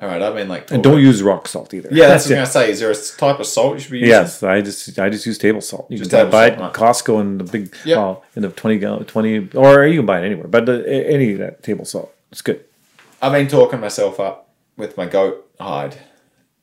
All 0.00 0.08
right, 0.08 0.22
I've 0.22 0.34
been 0.34 0.48
like. 0.48 0.70
And 0.70 0.82
don't 0.82 1.00
use 1.00 1.22
rock 1.22 1.48
salt 1.48 1.74
either. 1.74 1.88
Yeah, 1.92 2.08
that's 2.08 2.26
what 2.28 2.38
I 2.38 2.40
was 2.40 2.52
gonna 2.54 2.66
say. 2.66 2.70
Is 2.72 2.80
there 2.80 2.90
a 2.90 2.94
type 2.94 3.40
of 3.40 3.46
salt 3.46 3.74
you 3.74 3.80
should 3.80 3.90
be 3.92 3.98
using? 3.98 4.10
Yes, 4.10 4.42
I 4.42 4.60
just 4.60 4.98
I 4.98 5.08
just 5.10 5.26
use 5.26 5.36
table 5.38 5.60
salt. 5.60 5.90
You 5.90 5.98
Just 5.98 6.10
can 6.10 6.30
buy 6.30 6.46
it 6.46 6.58
salt, 6.58 6.76
huh? 6.76 6.82
Costco 6.86 7.20
in 7.20 7.38
the 7.38 7.44
big 7.44 7.74
Yep. 7.84 7.96
well, 7.96 8.24
in 8.36 8.42
the 8.42 8.50
twenty 8.50 8.78
gallon 8.78 9.04
twenty 9.04 9.48
or 9.54 9.84
you 9.86 9.98
can 9.98 10.06
buy 10.06 10.20
it 10.22 10.24
anywhere. 10.26 10.46
But 10.48 10.66
the, 10.66 10.88
any 10.88 11.32
of 11.32 11.38
that 11.40 11.62
table 11.62 11.84
salt, 11.84 12.14
it's 12.32 12.40
good. 12.42 12.64
I've 13.20 13.32
been 13.32 13.48
talking 13.48 13.80
myself 13.80 14.20
up 14.20 14.48
with 14.76 14.96
my 14.96 15.06
goat 15.06 15.50
hide 15.60 15.96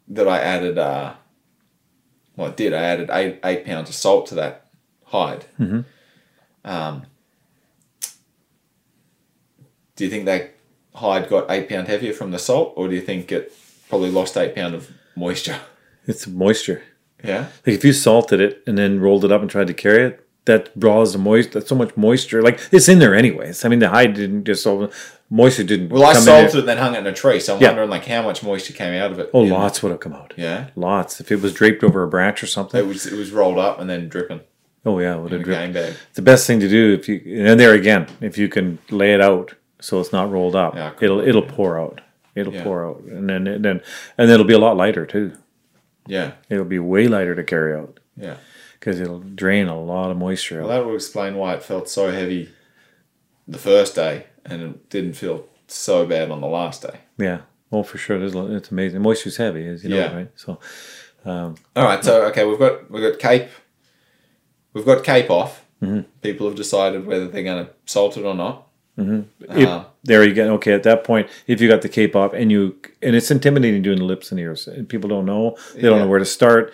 that 0.08 0.28
I 0.28 0.40
added. 0.40 0.78
uh 0.78 1.14
Well, 2.36 2.52
I 2.52 2.54
did. 2.54 2.74
I 2.74 2.84
added 2.84 3.10
eight 3.12 3.40
eight 3.44 3.66
pounds 3.66 3.90
of 3.90 3.96
salt 3.96 4.28
to 4.28 4.36
that 4.36 4.68
hide. 5.06 5.46
Mm-hmm. 5.60 5.82
Um, 6.66 7.04
do 9.96 10.04
you 10.04 10.10
think 10.10 10.26
that 10.26 10.56
hide 10.96 11.30
got 11.30 11.50
eight 11.50 11.70
pound 11.70 11.88
heavier 11.88 12.14
from 12.14 12.32
the 12.32 12.40
salt, 12.40 12.74
or 12.76 12.88
do 12.88 12.96
you 12.96 13.02
think 13.02 13.32
it 13.32 13.54
probably 13.90 14.12
lost 14.12 14.38
eight 14.38 14.56
pound 14.56 14.76
of 14.76 14.92
moisture? 15.16 15.60
It's 16.08 16.28
moisture. 16.28 16.84
Yeah. 17.24 17.48
Like 17.66 17.76
if 17.76 17.86
you 17.86 17.94
salted 17.94 18.40
it 18.40 18.62
and 18.68 18.78
then 18.78 19.00
rolled 19.00 19.26
it 19.26 19.32
up 19.32 19.42
and 19.42 19.50
tried 19.50 19.68
to 19.68 19.74
carry 19.74 20.06
it, 20.06 20.24
that 20.46 20.78
draws 20.80 21.14
the 21.14 21.20
moist. 21.20 21.52
That's 21.54 21.68
so 21.70 21.76
much 21.76 21.96
moisture. 21.98 22.41
Like 22.41 22.60
it's 22.72 22.88
in 22.88 23.00
there 23.00 23.16
anyways. 23.16 23.66
I 23.66 23.70
mean, 23.70 23.80
the 23.80 23.89
hide 23.89 24.14
didn't 24.14 24.43
just 24.46 24.66
over 24.68 24.89
moisture 25.30 25.64
didn't. 25.64 25.89
Well, 25.89 26.04
I 26.06 26.14
salted 26.14 26.56
it 26.56 26.60
and 26.60 26.68
then 26.68 26.78
hung 26.78 26.96
it 26.96 27.00
in 27.00 27.08
a 27.08 27.14
tree, 27.14 27.39
so 27.39 27.56
I'm 27.56 27.62
Yeah. 27.62 27.70
wondering 27.70 27.89
like 27.89 28.06
how 28.06 28.22
much 28.22 28.43
moisture 28.43 28.74
came 28.74 28.93
out 28.93 29.12
of 29.12 29.20
it. 29.20 29.30
Oh, 29.34 29.41
lots 29.41 29.82
would 29.82 29.91
have 29.91 30.00
come 30.00 30.14
out. 30.14 30.34
Yeah. 30.38 30.68
Lots. 30.76 31.20
If 31.20 31.32
it 31.32 31.41
was 31.41 31.54
draped 31.54 31.84
over 31.84 32.04
a 32.04 32.08
branch 32.08 32.43
or 32.43 32.48
something. 32.48 32.80
It 32.80 32.88
was 32.88 33.06
it 33.06 33.18
was 33.18 33.32
rolled 33.32 33.58
up 33.58 33.80
and 33.80 33.89
then 33.89 34.08
dripping 34.10 34.41
oh 34.86 35.00
yeah, 35.00 35.16
it 35.16 35.20
would 35.22 35.32
have 35.32 35.41
a 35.41 35.43
dripped. 35.43 35.74
bag. 35.74 35.93
the 36.14 36.22
best 36.22 36.46
thing 36.46 36.60
to 36.60 36.70
do 36.70 36.93
if 36.93 37.10
you 37.10 37.20
and 37.48 37.60
there 37.60 37.74
again 37.74 38.06
if 38.22 38.38
you 38.38 38.48
can 38.48 38.78
lay 38.91 39.14
it 39.16 39.22
out 39.22 39.56
so 39.82 40.00
it's 40.00 40.14
not 40.14 40.32
rolled 40.32 40.56
up 40.56 40.76
Yeah, 40.76 40.91
it'll 41.02 41.22
it'll 41.22 41.41
pour 41.41 41.80
out 41.80 42.02
it'll 42.36 42.54
Yeah. 42.54 42.64
pour 42.64 42.86
out 42.88 43.02
and 43.10 43.28
then 43.28 43.48
and 43.48 43.66
then 43.66 43.82
and 44.16 44.30
it'll 44.30 44.46
be 44.46 44.54
a 44.54 44.60
lot 44.60 44.78
lighter 44.78 45.08
too 45.08 45.32
Yeah. 46.06 46.34
it'll 46.52 46.66
be 46.66 46.78
way 46.78 47.08
lighter 47.08 47.34
to 47.34 47.43
carry 47.43 47.74
out 47.76 48.00
Yeah. 48.16 48.36
Because 48.86 49.00
it'll 49.02 49.20
drain 49.20 49.68
a 49.68 49.82
lot 49.82 50.12
of 50.12 50.18
moisture 50.18 50.62
Well, 50.62 50.72
out. 50.72 50.76
that 50.82 50.86
would 50.86 50.94
explain 50.96 51.36
why 51.38 51.56
it 51.56 51.64
felt 51.64 51.90
so 51.90 52.12
heavy 52.12 52.50
the 53.48 53.58
first 53.58 53.96
day 53.96 54.28
and 54.46 54.62
it 54.62 54.90
didn't 54.92 55.14
feel 55.14 55.48
so 55.68 56.06
bad 56.06 56.30
on 56.30 56.40
the 56.42 56.48
last 56.48 56.84
day. 56.84 57.00
yeah 57.18 57.40
oh 57.72 57.82
for 57.82 57.98
sure 57.98 58.22
it's 58.56 58.70
amazing 58.72 59.02
moisture's 59.02 59.38
heavy 59.38 59.68
as 59.68 59.84
you 59.84 59.90
know 59.90 59.98
Yeah. 59.98 60.16
right 60.16 60.32
so 60.36 60.60
All 61.26 61.56
right, 61.76 62.04
so 62.06 62.26
okay, 62.28 62.46
we've 62.46 62.60
got 62.60 62.92
we've 62.92 63.02
got 63.02 63.18
cape, 63.20 63.50
we've 64.74 64.86
got 64.86 65.04
cape 65.04 65.32
off. 65.32 65.66
Mm-hmm. 65.82 66.02
People 66.22 66.46
have 66.48 66.56
decided 66.56 67.08
whether 67.08 67.28
they're 67.28 67.42
going 67.44 67.66
to 67.66 67.72
salt 67.88 68.16
it 68.18 68.24
or 68.26 68.36
not. 68.36 68.68
if, 68.98 69.68
Um, 69.68 69.86
there 70.04 70.24
you 70.24 70.36
go 70.36 70.54
okay 70.54 70.74
at 70.74 70.84
that 70.84 71.04
point 71.04 71.28
if 71.48 71.60
you 71.62 71.68
got 71.68 71.82
the 71.82 71.90
cape 71.90 72.16
off 72.16 72.34
and 72.34 72.52
you 72.52 72.76
and 73.02 73.16
it's 73.16 73.32
intimidating 73.32 73.82
doing 73.82 73.98
the 73.98 74.06
lips 74.06 74.30
and 74.32 74.40
ears 74.40 74.68
and 74.68 74.88
people 74.88 75.10
don't 75.10 75.26
know 75.26 75.58
they 75.74 75.82
don't 75.82 75.98
Yeah. 75.98 76.04
know 76.04 76.08
where 76.12 76.20
to 76.20 76.26
start 76.40 76.72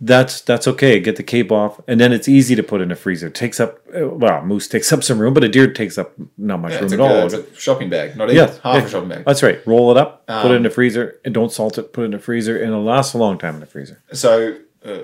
that's 0.00 0.42
that's 0.42 0.68
okay 0.68 1.00
get 1.00 1.16
the 1.16 1.22
cape 1.22 1.50
off 1.50 1.80
and 1.88 1.98
then 1.98 2.12
it's 2.12 2.28
easy 2.28 2.54
to 2.54 2.62
put 2.62 2.82
in 2.82 2.90
a 2.92 2.96
freezer 2.96 3.30
takes 3.30 3.58
up 3.58 3.78
uh, 3.98 4.06
well 4.06 4.44
moose 4.44 4.68
takes 4.68 4.92
up 4.92 5.02
some 5.02 5.18
room 5.18 5.32
but 5.32 5.42
a 5.42 5.48
deer 5.48 5.72
takes 5.72 5.96
up 5.96 6.12
not 6.36 6.60
much 6.60 6.72
yeah, 6.72 6.80
room 6.80 6.92
at 6.92 7.00
all 7.00 7.24
it's 7.24 7.32
a 7.34 7.54
shopping 7.58 7.88
bag, 7.88 8.14
not 8.14 8.24
even 8.30 8.36
yeah 8.36 8.52
half 8.62 8.76
yeah. 8.76 8.84
a 8.84 8.88
shopping 8.88 9.08
bag. 9.08 9.24
that's 9.24 9.42
right 9.42 9.66
roll 9.66 9.90
it 9.90 9.96
up 9.96 10.26
put 10.26 10.50
it 10.50 10.50
in 10.50 10.56
Um, 10.58 10.62
the 10.64 10.70
freezer 10.70 11.18
and 11.24 11.32
don't 11.32 11.50
salt 11.50 11.78
it 11.78 11.94
put 11.94 12.02
it 12.02 12.04
in 12.06 12.10
the 12.10 12.18
freezer 12.18 12.56
and 12.58 12.66
it'll 12.72 12.84
last 12.84 13.14
a 13.14 13.18
long 13.18 13.38
time 13.38 13.54
in 13.54 13.60
the 13.60 13.66
freezer 13.66 14.02
So, 14.12 14.58
uh, 14.84 14.98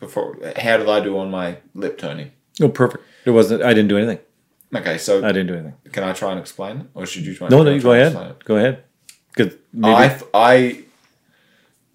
before, 0.00 0.36
how 0.56 0.78
did 0.78 0.88
I 0.88 0.98
do 1.00 1.16
on 1.18 1.30
my 1.30 1.58
lip 1.74 1.96
turning? 1.98 2.32
oh 2.60 2.68
perfect 2.68 3.04
it 3.24 3.30
wasn't 3.30 3.62
i 3.62 3.68
didn't 3.72 3.88
do 3.88 3.98
anything 3.98 4.18
Okay, 4.74 4.98
so 4.98 5.18
i 5.24 5.28
didn't 5.32 5.46
do 5.46 5.54
anything 5.54 5.74
can 5.92 6.02
I 6.02 6.12
try 6.12 6.30
and 6.32 6.40
explain 6.40 6.78
it, 6.80 6.86
or 6.94 7.06
should 7.06 7.24
you 7.24 7.34
try? 7.36 7.48
no 7.48 7.62
no 7.62 7.70
you 7.70 7.80
try 7.80 7.84
go 7.84 7.92
ahead 7.92 8.06
explain 8.12 8.30
it? 8.30 8.44
go 8.44 8.56
ahead 8.56 8.82
because 9.32 9.54
maybe 9.72 9.94
I 9.94 10.20
I 10.34 10.84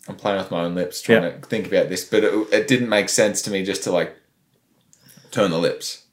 I'm 0.08 0.16
playing 0.16 0.38
with 0.38 0.52
my 0.52 0.62
own 0.64 0.76
lips, 0.76 1.02
trying 1.02 1.24
Yeah. 1.24 1.32
to 1.32 1.40
think 1.46 1.68
about 1.68 1.90
this, 1.90 2.04
but 2.06 2.24
it, 2.24 2.34
it 2.54 2.68
didn't 2.68 2.90
make 2.90 3.10
sense 3.10 3.42
to 3.44 3.52
me 3.52 3.64
just 3.64 3.84
to 3.84 3.92
like 3.92 4.16
turn 5.32 5.52
the 5.52 5.60
lips. 5.60 6.04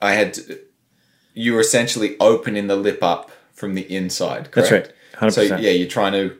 I 0.00 0.12
had 0.12 0.34
to, 0.34 0.58
you 1.34 1.54
were 1.54 1.60
essentially 1.60 2.16
opening 2.20 2.66
the 2.66 2.76
lip 2.76 3.02
up 3.02 3.30
from 3.52 3.74
the 3.74 3.82
inside. 3.94 4.48
That's 4.52 4.70
right, 4.70 4.92
100%. 5.14 5.32
So 5.32 5.42
yeah, 5.42 5.70
you're 5.70 5.88
trying 5.88 6.12
to 6.12 6.36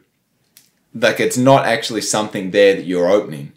like 0.95 1.21
it's 1.21 1.37
not 1.37 1.67
actually 1.67 2.01
something 2.03 2.51
there 2.53 2.75
that 2.77 2.85
you're 2.85 3.09
opening. 3.09 3.53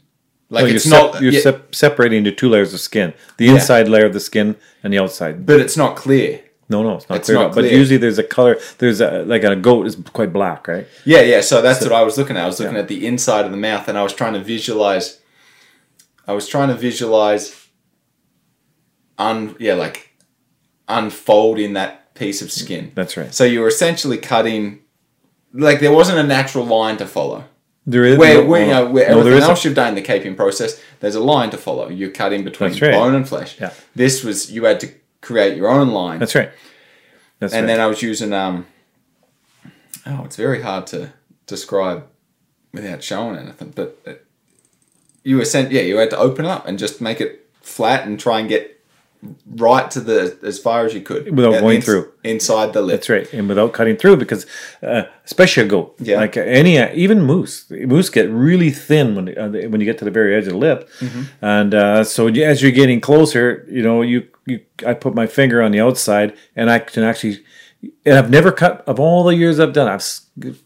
Like 0.50 0.64
no, 0.64 0.68
you're, 0.68 0.76
it's 0.78 0.86
sep- 0.90 1.14
not, 1.14 1.22
you're 1.22 1.32
yeah, 1.32 1.42
sep- 1.42 1.76
separating 1.76 2.20
into 2.20 2.32
two 2.32 2.50
layers 2.50 2.74
of 2.74 2.80
skin 2.80 3.14
the 3.38 3.50
inside 3.50 3.88
layer 3.88 4.06
of 4.08 4.14
the 4.14 4.20
skin 4.20 4.56
and 4.84 4.92
the 4.92 4.98
outside 4.98 5.46
but 5.46 5.60
it's 5.60 5.78
not 5.78 5.96
clear. 5.96 6.42
No, 6.70 6.84
no, 6.84 6.96
it's 6.98 7.10
not 7.10 7.18
It's 7.18 7.26
clear. 7.28 7.40
not 7.40 7.48
up. 7.50 7.56
But 7.56 7.72
usually 7.72 7.98
there's 7.98 8.20
a 8.20 8.24
color. 8.24 8.58
There's 8.78 9.02
a 9.02 9.24
like 9.24 9.44
a 9.44 9.56
goat 9.56 9.88
is 9.88 9.96
quite 10.14 10.32
black, 10.32 10.68
right? 10.68 10.88
Yeah, 11.04 11.22
yeah. 11.22 11.42
So 11.42 11.62
that's 11.62 11.82
what 11.82 11.92
I 11.92 12.04
was 12.04 12.18
looking 12.18 12.38
at. 12.38 12.44
I 12.44 12.48
was 12.48 12.60
looking 12.60 12.76
Yeah. 12.76 12.82
at 12.82 12.88
the 12.88 13.08
inside 13.08 13.46
of 13.46 13.52
the 13.52 13.58
mouth, 13.58 13.88
and 13.88 13.98
I 13.98 14.04
was 14.04 14.14
trying 14.14 14.34
to 14.34 14.40
visualize. 14.40 15.20
I 16.28 16.34
was 16.34 16.48
trying 16.48 16.68
to 16.70 16.76
visualize. 16.76 17.56
Un 19.18 19.56
yeah, 19.60 19.74
like 19.74 20.12
unfolding 20.88 21.74
that 21.74 22.14
piece 22.16 22.42
of 22.42 22.52
skin. 22.52 22.92
That's 22.96 23.18
right. 23.18 23.34
So 23.34 23.44
you 23.44 23.60
were 23.62 23.68
essentially 23.68 24.18
cutting, 24.18 24.80
like 25.54 25.80
there 25.80 25.92
wasn't 25.92 26.20
a 26.20 26.24
natural 26.24 26.66
line 26.66 26.98
to 26.98 27.06
follow. 27.06 27.44
There 27.86 28.06
is 28.06 28.18
Where, 28.18 28.36
no- 28.44 28.46
where 28.50 28.62
you 28.66 28.72
no- 28.72 28.86
know, 28.86 28.92
where 28.92 29.10
no, 29.10 29.20
everything 29.20 29.42
else 29.42 29.66
you've 29.66 29.74
done 29.76 29.90
in 29.90 29.96
the 29.96 30.02
caping 30.02 30.36
process, 30.38 30.80
there's 31.00 31.16
a 31.16 31.20
line 31.20 31.50
to 31.50 31.58
follow. 31.58 31.90
You're 31.90 32.12
cutting 32.12 32.44
between 32.44 32.72
right. 32.80 32.92
bone 32.92 33.16
and 33.16 33.28
flesh. 33.28 33.60
Yeah. 33.60 33.72
This 33.96 34.24
was 34.24 34.52
you 34.52 34.66
had 34.66 34.80
to 34.82 34.90
create 35.30 35.56
your 35.56 35.70
own 35.70 35.90
line. 35.90 36.18
That's 36.18 36.34
right. 36.34 36.52
That's 37.38 37.54
and 37.54 37.68
right. 37.68 37.74
then 37.74 37.80
I 37.80 37.86
was 37.86 38.02
using 38.02 38.34
um. 38.34 38.66
Oh, 40.08 40.24
it's 40.26 40.36
very 40.36 40.62
hard 40.64 40.88
to 40.88 41.14
describe 41.46 42.08
without 42.74 43.04
showing 43.04 43.38
anything. 43.38 43.74
But 43.76 44.00
uh, 44.08 44.14
you 45.24 45.38
were 45.38 45.46
sent, 45.46 45.72
yeah, 45.72 45.82
you 45.82 45.98
had 45.98 46.10
to 46.10 46.18
open 46.18 46.46
it 46.46 46.50
up 46.50 46.68
and 46.68 46.80
just 46.80 47.00
make 47.00 47.22
it 47.22 47.48
flat 47.62 48.08
and 48.08 48.20
try 48.20 48.40
and 48.40 48.50
get 48.50 48.79
right 49.58 49.92
to 49.92 50.00
the 50.00 50.38
as 50.44 50.58
far 50.60 50.86
as 50.86 50.94
you 50.94 51.02
could 51.02 51.36
Without 51.36 51.60
going 51.60 51.82
through. 51.82 52.12
inside 52.24 52.72
the 52.74 52.82
lip. 52.82 52.96
That's 53.02 53.10
right, 53.10 53.34
and 53.34 53.50
without 53.50 53.74
cutting 53.74 53.98
through, 53.98 54.18
because 54.18 54.46
uh, 54.82 55.04
especially 55.26 55.64
a 55.64 55.68
goat, 55.68 55.96
Yeah. 56.00 56.18
like 56.18 56.38
any 56.38 56.78
even 56.94 57.22
moose, 57.24 57.70
moose 57.70 58.10
get 58.10 58.30
really 58.30 58.72
thin 58.72 59.16
when 59.16 59.38
uh, 59.38 59.50
when 59.70 59.82
you 59.82 59.86
get 59.86 59.98
to 60.00 60.06
the 60.06 60.12
very 60.12 60.36
edge 60.36 60.48
of 60.48 60.54
the 60.54 60.58
lip, 60.60 60.90
Mm-hmm. 61.00 61.22
and 61.46 61.74
uh, 61.74 62.04
so 62.04 62.28
as 62.28 62.62
you're 62.62 62.72
getting 62.72 63.02
closer, 63.02 63.66
you 63.70 63.84
know, 63.84 64.02
you 64.02 64.24
you 64.46 64.62
I 64.88 64.94
put 64.94 65.14
my 65.16 65.28
finger 65.28 65.62
on 65.62 65.72
the 65.72 65.82
outside, 65.82 66.34
and 66.56 66.70
I 66.72 66.80
can 66.80 67.04
actually, 67.04 67.44
and 68.06 68.18
I've 68.18 68.30
never 68.30 68.52
cut 68.52 68.84
of 68.88 69.00
all 69.00 69.24
the 69.24 69.36
years 69.36 69.60
I've 69.60 69.72
done, 69.74 69.88
I've 69.88 70.04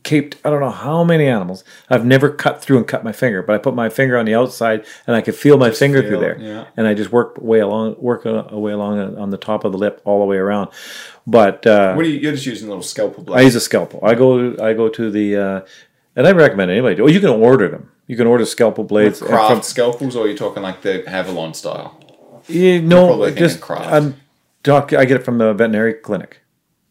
caped 0.03 0.37
I 0.43 0.49
don't 0.49 0.59
know 0.61 0.71
how 0.71 1.03
many 1.03 1.27
animals, 1.27 1.63
I've 1.89 2.05
never 2.05 2.29
cut 2.29 2.61
through 2.61 2.77
and 2.77 2.87
cut 2.87 3.03
my 3.03 3.11
finger, 3.11 3.43
but 3.43 3.53
I 3.53 3.59
put 3.59 3.75
my 3.75 3.89
finger 3.89 4.17
on 4.17 4.25
the 4.25 4.33
outside, 4.33 4.85
and 5.05 5.15
I 5.15 5.21
could 5.21 5.35
feel 5.35 5.57
my 5.57 5.69
finger 5.71 6.01
feel 6.01 6.09
through 6.09 6.19
there, 6.19 6.39
yeah. 6.39 6.65
and 6.75 6.87
I 6.87 6.93
just 6.95 7.11
work 7.11 7.37
way 7.39 7.59
along, 7.59 7.95
work 7.99 8.25
a, 8.25 8.47
a 8.49 8.59
way 8.59 8.71
along 8.71 9.17
on 9.17 9.29
the 9.29 9.37
top 9.37 9.63
of 9.63 9.71
the 9.71 9.77
lip 9.77 10.01
all 10.05 10.19
the 10.19 10.25
way 10.25 10.37
around, 10.37 10.69
but. 11.27 11.65
Uh, 11.67 11.93
What 11.93 12.05
are 12.05 12.09
you? 12.09 12.19
You're 12.19 12.31
just 12.33 12.45
using 12.45 12.67
a 12.67 12.71
little 12.71 12.83
scalpel 12.83 13.23
blade. 13.23 13.39
I 13.39 13.41
use 13.43 13.55
a 13.55 13.59
scalpel. 13.61 13.99
I 14.03 14.15
go 14.15 14.55
I 14.63 14.73
go 14.73 14.89
to 14.89 15.11
the 15.11 15.35
uh, 15.37 15.61
and 16.15 16.25
I 16.27 16.31
recommend 16.31 16.71
anybody. 16.71 16.95
do- 16.95 17.03
Oh, 17.03 17.07
you 17.07 17.19
can 17.19 17.29
order 17.29 17.67
them. 17.67 17.91
You 18.07 18.17
can 18.17 18.27
order 18.27 18.45
scalpel 18.45 18.83
blades. 18.83 19.21
and 19.21 19.29
craft 19.29 19.49
from- 19.51 19.61
scalpels, 19.61 20.15
or 20.15 20.25
are 20.25 20.27
you 20.27 20.37
talking 20.37 20.63
like 20.63 20.81
the 20.81 21.03
Havalon 21.07 21.55
style? 21.55 21.99
Yeah, 22.47 22.79
no, 22.81 23.23
thinking 23.23 23.37
just 23.37 23.61
craft. 23.61 23.85
I'm 23.93 24.15
doc. 24.63 24.91
I 24.93 25.05
get 25.05 25.17
it 25.21 25.23
from 25.25 25.37
the 25.37 25.53
veterinary 25.53 25.93
clinic. 25.93 26.39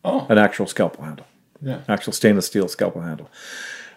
Oh, 0.04 0.26
An 0.28 0.38
actual 0.38 0.66
scalpel 0.66 1.04
handle. 1.04 1.26
Yeah. 1.60 1.82
Actual 1.88 2.12
stainless 2.12 2.46
steel 2.46 2.68
scalpel 2.68 3.02
handle. 3.02 3.30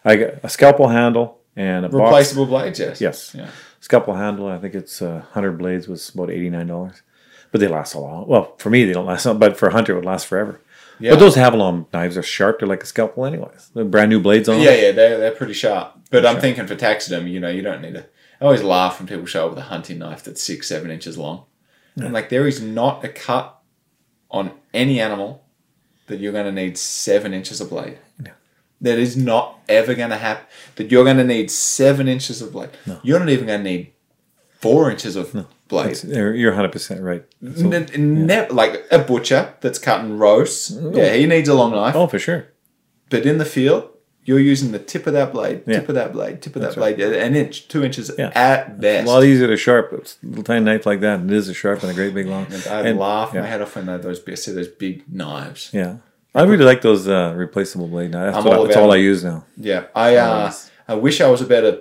I 0.04 0.16
got 0.16 0.34
a 0.44 0.50
scalpel 0.50 0.88
handle 0.88 1.40
and 1.56 1.86
a 1.86 1.90
replaceable 1.90 2.46
blades. 2.46 2.80
Yes. 2.80 3.02
Yes. 3.02 3.36
Yeah. 3.36 3.50
Scalpel 3.80 4.16
handle. 4.16 4.48
I 4.48 4.60
think 4.60 4.76
it's 4.76 5.02
uh, 5.02 5.24
hundred 5.32 5.58
blades 5.58 5.88
was 5.88 6.10
about 6.10 6.30
eighty 6.30 6.50
nine 6.50 6.68
dollars, 6.68 7.02
but 7.52 7.62
they 7.62 7.68
last 7.68 7.96
a 7.96 8.00
long. 8.00 8.28
Well, 8.28 8.56
for 8.58 8.70
me 8.70 8.86
they 8.86 8.94
don't 8.94 9.06
last, 9.06 9.26
long, 9.26 9.40
but 9.40 9.58
for 9.58 9.68
a 9.70 9.72
hunter 9.72 9.94
it 9.94 9.96
would 9.96 10.06
last 10.06 10.28
forever. 10.28 10.62
Yeah. 11.00 11.12
But 11.12 11.20
those 11.20 11.36
Havalon 11.36 11.88
knives 11.92 12.18
are 12.18 12.24
sharp. 12.24 12.60
They're 12.60 12.70
like 12.70 12.84
a 12.84 12.86
scalpel, 12.86 13.26
anyways. 13.26 13.72
They're 13.74 13.84
brand 13.84 14.10
new 14.10 14.20
blades 14.22 14.48
on 14.48 14.58
them. 14.58 14.66
Yeah, 14.66 14.76
yeah, 14.76 14.92
they're, 14.92 15.18
they're 15.18 15.32
pretty 15.32 15.54
sharp. 15.54 15.94
But 16.10 16.26
I'm 16.26 16.40
thinking 16.40 16.68
for 16.68 16.76
taxidermy, 16.76 17.32
you 17.32 17.40
know, 17.40 17.50
you 17.50 17.62
don't 17.62 17.82
need 17.82 17.96
a. 17.96 18.06
I 18.40 18.46
always 18.46 18.64
laugh 18.64 19.00
when 19.00 19.08
people 19.08 19.26
show 19.26 19.46
up 19.46 19.52
with 19.52 19.60
a 19.60 19.64
hunting 19.68 20.00
knife 20.00 20.24
that's 20.24 20.42
six, 20.42 20.68
seven 20.68 20.92
inches 20.92 21.18
long. 21.18 21.46
I'm 21.98 22.12
like, 22.12 22.28
there 22.30 22.48
is 22.48 22.62
not 22.62 23.06
a 23.06 23.10
cut 23.10 23.58
on 24.30 24.52
any 24.74 25.00
animal 25.00 25.45
that 26.08 26.20
you're 26.20 26.32
going 26.32 26.46
to 26.46 26.52
need 26.52 26.78
seven 26.78 27.34
inches 27.34 27.60
of 27.62 27.70
blade. 27.70 27.98
No. 28.20 28.32
That 28.82 29.00
is 29.00 29.16
not 29.18 29.60
ever 29.70 29.94
going 29.96 30.10
to 30.12 30.18
happen. 30.18 30.46
That 30.76 30.92
you're 30.92 31.04
going 31.04 31.18
to 31.18 31.24
need 31.24 31.50
seven 31.50 32.08
inches 32.08 32.42
of 32.42 32.52
blade. 32.52 32.70
No. 32.86 33.00
You're 33.04 33.20
not 33.20 33.30
even 33.30 33.48
going 33.48 33.64
to 33.64 33.70
need 33.70 33.94
four 34.62 34.92
inches 34.92 35.16
of 35.16 35.32
blade. 35.68 35.92
It's- 35.92 36.04
You're 36.04 36.36
you're 36.36 36.54
100% 36.54 37.02
right. 37.02 37.24
N- 37.42 38.26
never, 38.28 38.54
like 38.54 38.84
a 38.92 39.00
butcher 39.00 39.54
that's 39.62 39.80
cutting 39.80 40.18
roasts. 40.18 40.72
Mm-hmm. 40.72 40.96
Yeah, 40.98 41.14
he 41.14 41.26
needs 41.26 41.50
a 41.50 41.54
long 41.56 41.72
knife. 41.72 41.96
oh, 41.96 42.08
for 42.08 42.20
sure. 42.20 42.48
But 43.10 43.26
in 43.26 43.38
the 43.38 43.46
field, 43.46 43.90
you're 44.26 44.40
using 44.40 44.72
the 44.72 44.80
tip 44.80 45.06
of 45.08 45.14
that 45.14 45.32
blade, 45.32 45.64
Yeah. 45.66 45.80
tip 45.80 45.90
of 45.90 45.96
that 45.96 46.12
blade, 46.12 46.42
tip 46.42 46.56
of 46.56 46.62
That's 46.62 46.76
that 46.76 46.82
blade, 46.82 47.00
an 47.00 47.36
inch, 47.36 47.68
two 47.68 47.84
inches 47.84 48.12
Yeah. 48.18 48.32
at 48.36 48.68
A 48.68 48.72
best. 48.72 49.08
lot 49.08 49.24
easier 49.24 49.48
to 49.48 49.56
sharp. 49.56 49.92
A 49.94 50.26
little 50.26 50.44
tiny 50.44 50.66
knife 50.66 50.86
like 50.86 51.00
that. 51.02 51.20
and 51.20 51.32
It 51.32 51.38
is 51.38 51.48
a 51.48 51.54
sharp 51.54 51.82
and 51.84 51.92
a 51.92 51.94
great 51.94 52.14
big 52.14 52.26
long. 52.28 52.48
and 52.52 52.68
I 52.68 52.82
and- 52.82 53.00
laugh 53.00 53.32
yeah. 53.34 53.42
my 53.42 53.48
head 53.48 53.62
off 53.62 53.76
when 53.76 53.88
I 53.88 53.98
those 53.98 54.22
I 54.28 54.34
see 54.36 54.52
those 54.52 54.68
big 54.68 55.04
knives. 55.12 55.70
Yeah. 55.74 55.98
I 56.34 56.44
really 56.44 56.66
like 56.66 56.82
those 56.82 57.08
uh, 57.08 57.34
replaceable 57.38 57.88
blade 57.88 58.12
knives. 58.12 58.36
That's, 58.36 58.46
all 58.46 58.64
that's 58.66 58.76
all 58.76 58.92
I 58.92 58.98
use 58.98 59.24
now. 59.24 59.46
Yeah, 59.56 59.86
I 59.96 60.18
uh, 60.18 60.52
I 60.88 60.96
wish 60.96 61.22
I 61.22 61.30
was 61.30 61.42
a 61.42 61.46
better. 61.46 61.80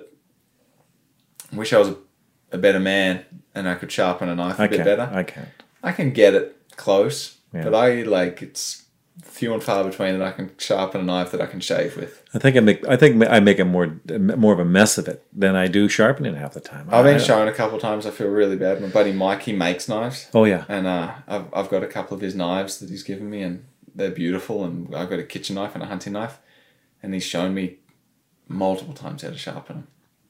I 1.51 1.55
wish 1.57 1.73
I 1.73 1.77
was 1.79 1.89
a, 1.89 1.97
a 2.53 2.57
better 2.57 2.79
man 2.79 3.25
and 3.53 3.67
I 3.67 3.75
could 3.75 3.91
sharpen 3.91 4.29
a 4.29 4.35
knife 4.35 4.57
a 4.59 4.63
I 4.63 4.67
bit 4.67 4.77
can't. 4.77 4.85
better. 4.85 5.09
I 5.13 5.23
can't. 5.23 5.47
I 5.83 5.91
can 5.91 6.11
get 6.11 6.33
it 6.33 6.55
close, 6.77 7.37
Yeah. 7.53 7.63
but 7.65 7.75
I 7.75 8.03
like 8.03 8.41
it's 8.41 8.84
few 9.23 9.53
and 9.53 9.63
far 9.63 9.83
between 9.83 10.17
that 10.17 10.27
I 10.27 10.31
can 10.31 10.51
sharpen 10.57 11.01
a 11.01 11.03
knife 11.03 11.31
that 11.31 11.41
I 11.41 11.45
can 11.45 11.59
shave 11.59 11.95
with. 11.97 12.23
I 12.33 12.39
think 12.39 12.57
I 12.57 12.59
make. 12.59 12.87
I 12.87 12.97
think 12.97 13.23
I 13.27 13.39
make 13.39 13.59
a 13.59 13.65
more 13.65 13.99
more 14.37 14.53
of 14.53 14.59
a 14.59 14.65
mess 14.65 14.97
of 14.97 15.07
it 15.07 15.25
than 15.33 15.55
I 15.55 15.67
do 15.67 15.87
sharpening 15.87 16.35
half 16.35 16.53
the 16.53 16.59
time. 16.59 16.87
I've 16.91 17.05
been 17.05 17.19
shown 17.19 17.47
a 17.47 17.53
couple 17.53 17.75
of 17.77 17.81
times. 17.81 18.05
I 18.05 18.11
feel 18.11 18.27
really 18.27 18.55
bad. 18.57 18.81
My 18.81 18.87
buddy 18.87 19.11
Mike, 19.11 19.43
he 19.43 19.53
makes 19.53 19.87
knives, 19.87 20.29
Oh 20.33 20.43
yeah. 20.45 20.65
and 20.67 20.85
uh, 20.87 21.13
I've 21.27 21.45
I've 21.53 21.69
got 21.69 21.83
a 21.83 21.87
couple 21.87 22.15
of 22.15 22.21
his 22.21 22.35
knives 22.35 22.79
that 22.79 22.89
he's 22.89 23.03
given 23.03 23.29
me, 23.29 23.41
and 23.41 23.65
they're 23.93 24.11
beautiful. 24.11 24.63
And 24.65 24.93
I've 24.95 25.09
got 25.09 25.19
a 25.19 25.23
kitchen 25.23 25.55
knife 25.55 25.73
and 25.75 25.83
a 25.83 25.87
hunting 25.87 26.13
knife, 26.13 26.39
and 27.01 27.13
he's 27.13 27.23
shown 27.25 27.53
me 27.53 27.77
multiple 28.47 28.93
times 28.93 29.21
how 29.21 29.29
to 29.29 29.37
sharpen 29.37 29.75
them. 29.77 29.87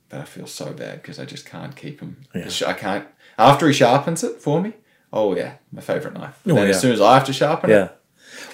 But 0.09 0.21
I 0.21 0.23
feel 0.25 0.47
so 0.47 0.71
bad 0.71 1.01
because 1.01 1.19
I 1.19 1.25
just 1.25 1.45
can't 1.45 1.75
keep 1.75 1.99
them. 1.99 2.17
Yeah. 2.33 2.49
I 2.67 2.73
can't. 2.73 3.07
After 3.37 3.67
he 3.67 3.73
sharpens 3.73 4.23
it 4.23 4.39
for 4.41 4.61
me, 4.61 4.73
oh 5.11 5.35
yeah, 5.35 5.55
my 5.71 5.81
favorite 5.81 6.13
knife. 6.13 6.39
Oh, 6.45 6.53
then 6.53 6.63
yeah. 6.65 6.69
as 6.69 6.79
soon 6.79 6.91
as 6.91 7.01
I 7.01 7.15
have 7.15 7.25
to 7.25 7.33
sharpen 7.33 7.71
it, 7.71 7.97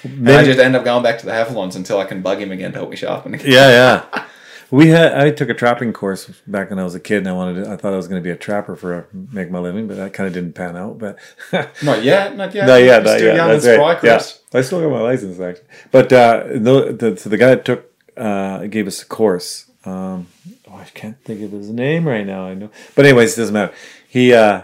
I 0.03 0.44
just 0.44 0.60
end 0.60 0.76
up 0.76 0.84
going 0.84 1.03
back 1.03 1.19
to 1.19 1.26
the 1.26 1.32
Havalons 1.32 1.76
until 1.76 1.99
I 1.99 2.06
can 2.06 2.22
bug 2.22 2.41
him 2.41 2.52
again 2.52 2.72
to 2.72 2.80
help 2.80 2.90
me 2.90 2.95
sharpen 2.95 3.34
again. 3.34 3.52
Yeah, 3.52 3.69
yeah. 3.69 4.26
We 4.72 4.88
had 4.88 5.14
I 5.14 5.32
took 5.32 5.49
a 5.49 5.53
trapping 5.53 5.91
course 5.91 6.28
back 6.48 6.69
when 6.69 6.80
I 6.80 6.86
was 6.86 6.95
a 6.95 6.99
kid, 7.02 7.18
and 7.18 7.28
I 7.28 7.34
wanted 7.34 7.65
to, 7.65 7.72
I 7.72 7.76
thought 7.76 7.91
I 7.91 7.98
was 7.98 8.07
going 8.07 8.22
to 8.22 8.23
be 8.23 8.32
a 8.32 8.38
trapper 8.38 8.78
for 8.78 8.99
a, 8.99 9.06
make 9.11 9.52
my 9.52 9.60
living, 9.60 9.86
but 9.86 9.98
that 9.98 10.14
kind 10.14 10.28
of 10.28 10.34
didn't 10.34 10.53
pan 10.53 10.78
out. 10.78 10.98
But 10.98 11.19
Not 11.84 12.03
yet, 12.06 12.38
not 12.38 12.56
yet. 12.56 12.68
no, 12.68 12.78
yeah, 12.78 12.95
You're 12.95 13.03
no, 13.03 13.18
still 13.18 13.36
yeah, 13.36 13.48
that's 13.48 13.65
right. 13.65 13.99
Yeah, 14.02 14.57
I 14.57 14.61
still 14.61 14.80
got 14.80 14.90
my 14.90 15.02
license 15.02 15.38
actually. 15.41 15.68
But 15.91 16.14
uh, 16.14 16.44
the, 16.48 16.95
the 16.98 17.18
so 17.18 17.30
the 17.30 17.36
guy 17.36 17.49
that 17.49 17.65
took 17.65 17.91
uh, 18.15 18.65
gave 18.68 18.88
us 18.88 19.02
a 19.02 19.06
course. 19.06 19.69
Um, 19.84 20.28
oh, 20.69 20.76
I 20.76 20.86
can't 20.86 21.22
think 21.26 21.41
of 21.41 21.52
his 21.52 21.69
name 21.69 22.07
right 22.07 22.26
now. 22.26 22.45
I 22.45 22.53
know, 22.53 22.69
but 22.95 23.06
anyways, 23.06 23.38
it 23.38 23.41
doesn't 23.41 23.53
matter. 23.53 23.73
He 24.07 24.34
uh, 24.34 24.61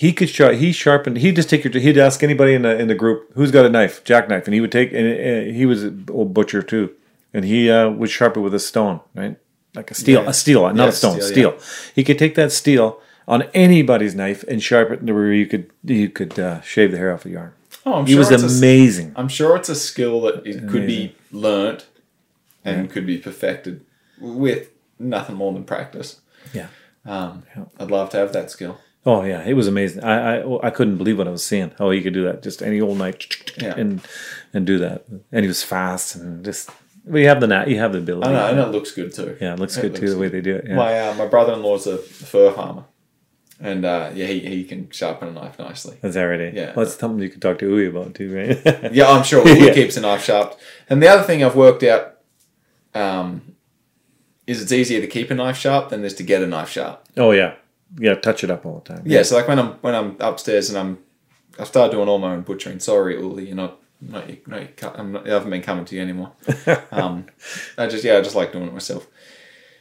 he 0.00 0.14
could 0.14 0.30
sharp. 0.30 0.54
He 0.54 0.72
sharpened. 0.72 1.18
He'd 1.18 1.36
just 1.36 1.50
take 1.50 1.62
your. 1.62 1.72
He'd 1.78 1.98
ask 1.98 2.22
anybody 2.22 2.54
in 2.54 2.62
the 2.62 2.74
in 2.78 2.88
the 2.88 2.94
group 2.94 3.30
who's 3.34 3.50
got 3.50 3.66
a 3.66 3.68
knife, 3.68 4.02
jackknife, 4.02 4.46
and 4.46 4.54
he 4.54 4.60
would 4.62 4.72
take. 4.72 4.92
And 4.94 5.54
he 5.54 5.66
was 5.66 5.84
an 5.84 6.06
old 6.10 6.32
butcher 6.32 6.62
too, 6.62 6.86
and 7.34 7.44
he 7.44 7.70
uh, 7.70 7.90
would 7.90 8.08
sharpen 8.08 8.42
with 8.42 8.54
a 8.54 8.58
stone, 8.58 9.00
right, 9.14 9.36
like 9.74 9.90
a 9.90 9.94
steel, 9.94 10.22
Yeah. 10.22 10.30
a 10.30 10.32
steel, 10.32 10.62
not 10.68 10.76
Yeah, 10.76 10.88
a 10.88 10.92
stone, 10.92 11.20
steel, 11.20 11.58
steel. 11.58 11.92
He 11.94 12.02
could 12.02 12.18
take 12.18 12.34
that 12.36 12.50
steel 12.50 12.98
on 13.28 13.42
anybody's 13.52 14.14
knife 14.14 14.42
and 14.48 14.62
sharpen 14.62 15.00
it 15.00 15.06
to 15.06 15.12
where 15.12 15.34
you 15.34 15.46
could 15.46 15.68
you 15.84 16.08
could 16.08 16.38
uh, 16.38 16.62
shave 16.62 16.92
the 16.92 16.96
hair 16.96 17.12
off 17.12 17.26
a 17.26 17.30
yarn. 17.30 17.52
Oh, 17.84 17.94
I'm 18.00 18.06
He 18.06 18.12
sure 18.14 18.20
was 18.30 18.58
amazing. 18.60 19.12
I'm 19.16 19.28
sure 19.28 19.54
it's 19.56 19.68
a 19.68 19.74
skill 19.74 20.22
that 20.22 20.46
it 20.46 20.66
could 20.66 20.86
be 20.86 21.14
learned 21.30 21.84
and 22.64 22.90
could 22.90 23.06
be 23.06 23.18
perfected 23.18 23.84
with 24.18 24.70
nothing 24.98 25.36
more 25.36 25.52
than 25.52 25.64
practice. 25.64 26.20
Yeah. 26.54 26.68
Um, 27.04 27.42
I'd 27.78 27.90
love 27.90 28.08
to 28.10 28.16
have 28.16 28.32
that 28.32 28.50
skill. 28.50 28.78
Oh 29.06 29.24
yeah, 29.24 29.42
it 29.44 29.54
was 29.54 29.66
amazing. 29.66 30.04
I, 30.04 30.40
I 30.42 30.66
I 30.66 30.70
couldn't 30.70 30.98
believe 30.98 31.16
what 31.18 31.26
I 31.26 31.30
was 31.30 31.44
seeing. 31.44 31.72
How 31.78 31.90
he 31.90 32.02
could 32.02 32.12
do 32.12 32.24
that, 32.24 32.42
just 32.42 32.62
any 32.62 32.80
old 32.80 32.98
night, 32.98 33.52
Yeah. 33.60 33.74
and 33.76 34.00
and 34.52 34.66
do 34.66 34.78
that. 34.78 35.06
And 35.32 35.42
he 35.44 35.48
was 35.48 35.62
fast 35.62 36.16
and 36.16 36.44
just. 36.44 36.70
We 37.06 37.24
have 37.24 37.40
the 37.40 37.46
nat. 37.46 37.68
You 37.68 37.78
have 37.78 37.92
the 37.92 37.98
ability. 37.98 38.28
I 38.28 38.32
know, 38.32 38.46
and 38.50 38.58
it 38.60 38.72
looks 38.76 38.90
good 38.92 39.12
too. 39.14 39.36
Yeah, 39.40 39.54
it 39.54 39.58
looks 39.58 39.76
It 39.78 39.80
good 39.80 39.94
too 39.96 40.02
looks 40.02 40.12
the 40.14 40.18
way 40.20 40.28
they 40.28 40.42
do 40.42 40.56
it. 40.56 40.66
Yeah. 40.68 40.76
My 40.76 41.00
uh, 41.08 41.14
my 41.14 41.26
brother 41.26 41.54
in 41.54 41.62
law's 41.62 41.86
a 41.86 41.96
fur 41.96 42.52
farmer, 42.52 42.84
and 43.58 43.86
uh, 43.86 44.10
yeah, 44.14 44.26
he, 44.26 44.40
he 44.40 44.64
can 44.64 44.90
sharpen 44.90 45.28
a 45.28 45.32
knife 45.32 45.58
nicely. 45.58 45.96
That's 46.02 46.16
already. 46.18 46.54
Yeah. 46.54 46.74
Well, 46.76 46.84
that's 46.84 46.96
something 46.98 47.22
you 47.22 47.30
could 47.30 47.40
talk 47.40 47.58
to 47.60 47.70
Uwe 47.70 47.88
about 47.88 48.14
too, 48.14 48.30
right? 48.36 48.92
Yeah, 48.92 49.08
I'm 49.10 49.24
sure 49.24 49.42
he 49.48 49.66
Yeah. 49.68 49.72
keeps 49.72 49.96
a 49.96 50.02
knife 50.02 50.22
sharp. 50.24 50.58
And 50.90 51.02
the 51.02 51.08
other 51.08 51.22
thing 51.22 51.42
I've 51.42 51.56
worked 51.56 51.82
out 51.84 52.18
um, 52.94 53.56
is 54.46 54.60
it's 54.62 54.70
easier 54.72 55.00
to 55.00 55.06
keep 55.06 55.30
a 55.30 55.34
knife 55.34 55.56
sharp 55.56 55.88
than 55.88 56.00
it 56.04 56.06
is 56.06 56.14
to 56.14 56.22
get 56.22 56.42
a 56.42 56.46
knife 56.46 56.68
sharp. 56.68 57.02
oh 57.16 57.30
yeah. 57.30 57.54
Yeah. 57.98 58.14
Touch 58.14 58.44
it 58.44 58.50
up 58.50 58.64
all 58.66 58.82
the 58.84 58.94
time. 58.94 59.02
Yeah, 59.04 59.22
so 59.22 59.36
like 59.36 59.48
when 59.48 59.58
I'm 59.58 59.72
when 59.80 59.94
I'm 59.94 60.16
upstairs 60.20 60.68
and 60.70 60.78
I'm 60.78 60.98
I've 61.58 61.66
started 61.66 61.92
doing 61.92 62.08
all 62.08 62.18
my 62.18 62.32
own 62.32 62.42
butchering. 62.42 62.78
Sorry, 62.80 63.18
Uli, 63.18 63.46
you're 63.46 63.56
not 63.56 63.78
not 64.00 64.28
you, 64.30 64.38
not, 64.46 64.62
I'm 64.98 65.12
not, 65.12 65.28
I 65.28 65.32
haven't 65.32 65.50
been 65.50 65.62
coming 65.62 65.84
to 65.86 65.94
you 65.96 66.02
anymore. 66.02 66.32
um, 66.92 67.26
I 67.76 67.86
just 67.86 68.04
yeah, 68.04 68.16
I 68.16 68.20
just 68.20 68.36
like 68.36 68.52
doing 68.52 68.66
it 68.66 68.72
myself. 68.72 69.06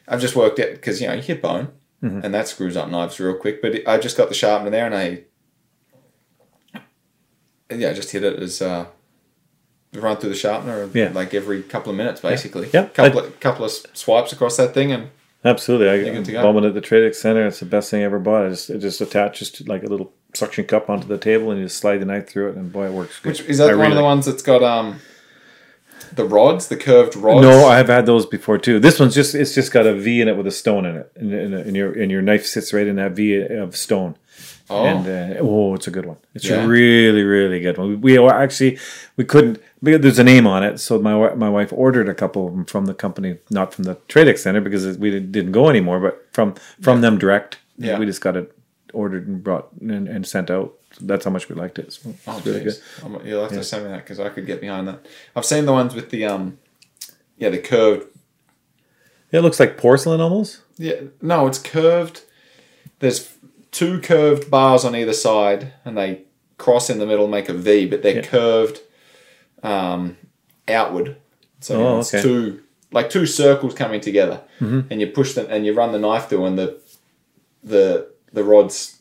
I've 0.07 0.19
just 0.21 0.35
worked 0.35 0.59
it 0.59 0.73
because 0.73 0.99
you 1.01 1.07
know 1.07 1.13
you 1.13 1.21
hit 1.21 1.41
bone 1.41 1.69
and 2.01 2.33
that 2.33 2.47
screws 2.47 2.75
up 2.77 2.89
knives 2.89 3.19
real 3.19 3.35
quick. 3.35 3.61
But 3.61 3.87
I 3.87 3.97
just 3.97 4.17
got 4.17 4.29
the 4.29 4.35
sharpener 4.35 4.71
there 4.71 4.85
and 4.85 4.95
I 4.95 5.23
yeah, 7.71 7.89
I 7.89 7.93
just 7.93 8.11
hit 8.11 8.23
it 8.23 8.39
as 8.39 8.61
uh, 8.61 8.85
run 9.93 10.17
through 10.17 10.29
the 10.29 10.35
sharpener 10.35 10.89
Yeah. 10.93 11.11
like 11.13 11.33
every 11.33 11.61
couple 11.61 11.91
of 11.91 11.97
minutes 11.97 12.21
basically. 12.21 12.69
Yeah. 12.73 12.85
couple 12.87 13.19
of, 13.19 13.39
couple 13.39 13.65
of 13.65 13.71
swipes 13.93 14.33
across 14.33 14.57
that 14.57 14.73
thing 14.73 14.91
and 14.91 15.09
Absolutely. 15.45 15.89
I 15.89 15.95
You're 15.95 16.15
good 16.15 16.25
to 16.25 16.31
go. 16.33 16.43
bought 16.43 16.55
one 16.55 16.65
at 16.65 16.73
the 16.73 16.81
Trading 16.81 17.13
Center. 17.13 17.47
It's 17.47 17.59
the 17.59 17.65
best 17.65 17.89
thing 17.91 18.01
I 18.01 18.05
ever 18.05 18.19
bought. 18.19 18.45
It 18.45 18.49
just, 18.49 18.69
it 18.69 18.79
just 18.79 19.01
attaches 19.01 19.49
to 19.51 19.63
like 19.65 19.83
a 19.83 19.87
little 19.87 20.11
suction 20.33 20.65
cup 20.65 20.89
onto 20.89 21.07
the 21.07 21.17
table 21.17 21.49
and 21.51 21.59
you 21.59 21.65
just 21.65 21.77
slide 21.77 21.97
the 21.97 22.05
knife 22.05 22.29
through 22.29 22.49
it 22.49 22.55
and 22.55 22.71
boy, 22.71 22.87
it 22.87 22.91
works 22.93 23.19
good. 23.19 23.29
which 23.29 23.41
is 23.41 23.57
that 23.57 23.71
I 23.71 23.75
one 23.75 23.91
of 23.91 23.97
the 23.97 24.03
ones 24.03 24.25
that's 24.25 24.43
got 24.43 24.61
um 24.61 24.99
the 26.13 26.25
rods, 26.25 26.67
the 26.67 26.77
curved 26.77 27.15
rods? 27.15 27.41
No, 27.41 27.67
I've 27.67 27.87
had 27.87 28.05
those 28.05 28.25
before 28.25 28.57
too. 28.57 28.79
This 28.79 28.99
one's 28.99 29.15
just 29.15 29.33
it's 29.35 29.55
just 29.55 29.71
got 29.71 29.85
a 29.85 29.93
V 29.93 30.21
in 30.21 30.27
it 30.27 30.35
with 30.37 30.47
a 30.47 30.51
stone 30.51 30.85
in 30.85 30.97
it, 30.97 31.11
and, 31.15 31.33
and, 31.33 31.53
and 31.53 31.75
your 31.75 31.91
and 31.91 32.11
your 32.11 32.21
knife 32.21 32.45
sits 32.45 32.73
right 32.73 32.87
in 32.87 32.95
that 32.97 33.13
V 33.13 33.41
of 33.41 33.75
stone. 33.75 34.15
Oh. 34.69 34.85
And 34.85 35.07
uh, 35.07 35.39
oh, 35.41 35.73
it's 35.73 35.87
a 35.87 35.91
good 35.91 36.05
one. 36.05 36.17
It's 36.35 36.45
Yeah. 36.45 36.63
a 36.63 36.67
really 36.67 37.23
really 37.23 37.59
good 37.59 37.77
one. 37.77 38.01
We, 38.01 38.19
we 38.19 38.27
actually 38.29 38.77
we 39.17 39.25
couldn't. 39.25 39.59
because 39.81 40.01
There's 40.01 40.19
a 40.19 40.23
name 40.23 40.45
on 40.47 40.63
it, 40.63 40.79
so 40.79 40.99
my 40.99 41.33
my 41.35 41.49
wife 41.49 41.71
ordered 41.73 42.07
a 42.09 42.13
couple 42.13 42.47
of 42.47 42.53
them 42.53 42.65
from 42.65 42.85
the 42.85 42.93
company, 42.93 43.37
not 43.49 43.73
from 43.73 43.85
the 43.85 43.95
Tradex 44.07 44.39
Center 44.39 44.61
because 44.61 44.97
we 44.97 45.09
didn't, 45.19 45.51
go 45.51 45.69
anymore, 45.69 45.99
but 45.99 46.27
from 46.33 46.53
from 46.81 47.01
them 47.01 47.17
direct. 47.17 47.57
Yeah. 47.77 47.97
we 47.97 48.05
just 48.05 48.21
got 48.21 48.35
it 48.35 48.53
ordered 48.93 49.27
and 49.27 49.43
brought 49.43 49.69
and, 49.81 50.07
and 50.07 50.27
sent 50.27 50.49
out. 50.51 50.73
So 50.93 51.05
that's 51.05 51.23
how 51.25 51.31
much 51.31 51.47
we 51.49 51.55
liked 51.55 51.79
it. 51.79 51.93
So 51.93 52.13
Oh, 52.27 52.41
really 52.45 52.63
good. 52.63 52.77
I'm- 53.03 53.21
You'll 53.25 53.43
have 53.43 53.51
to 53.53 53.63
send 53.63 53.85
me 53.85 53.91
that 53.91 54.03
because 54.03 54.19
I 54.19 54.29
could 54.29 54.45
get 54.45 54.59
behind 54.59 54.87
that. 54.87 54.99
I've 55.35 55.45
seen 55.45 55.65
the 55.65 55.71
ones 55.71 55.93
with 55.95 56.09
the 56.09 56.25
um, 56.25 56.57
yeah, 57.37 57.49
the 57.49 57.59
curved. 57.59 58.05
It 59.31 59.41
looks 59.41 59.59
like 59.59 59.77
porcelain 59.77 60.19
almost. 60.21 60.61
Yeah, 60.77 61.01
no, 61.21 61.45
it's 61.47 61.59
curved. 61.59 62.21
There's 62.99 63.29
two 63.71 63.99
curved 64.01 64.49
bars 64.49 64.83
on 64.85 64.95
either 64.95 65.13
side, 65.13 65.73
and 65.85 65.97
they 65.97 66.23
cross 66.57 66.89
in 66.89 66.99
the 66.99 67.05
middle, 67.05 67.27
make 67.27 67.49
a 67.49 67.53
V, 67.53 67.85
but 67.85 68.01
they're 68.03 68.15
Yeah. 68.17 68.21
curved 68.21 68.81
um, 69.63 70.17
outward. 70.67 71.17
So 71.59 71.85
Oh, 71.85 71.99
it's 71.99 72.13
okay. 72.13 72.21
two 72.23 72.61
like 72.91 73.09
two 73.09 73.25
circles 73.25 73.73
coming 73.75 74.01
together, 74.01 74.41
Mm-hmm. 74.59 74.81
and 74.91 74.99
you 75.01 75.07
push 75.07 75.33
them 75.33 75.45
and 75.49 75.65
you 75.65 75.73
run 75.73 75.91
the 75.91 75.99
knife 75.99 76.27
through, 76.29 76.45
and 76.45 76.57
the 76.57 76.79
the 77.63 78.07
the 78.33 78.43
rods. 78.43 78.95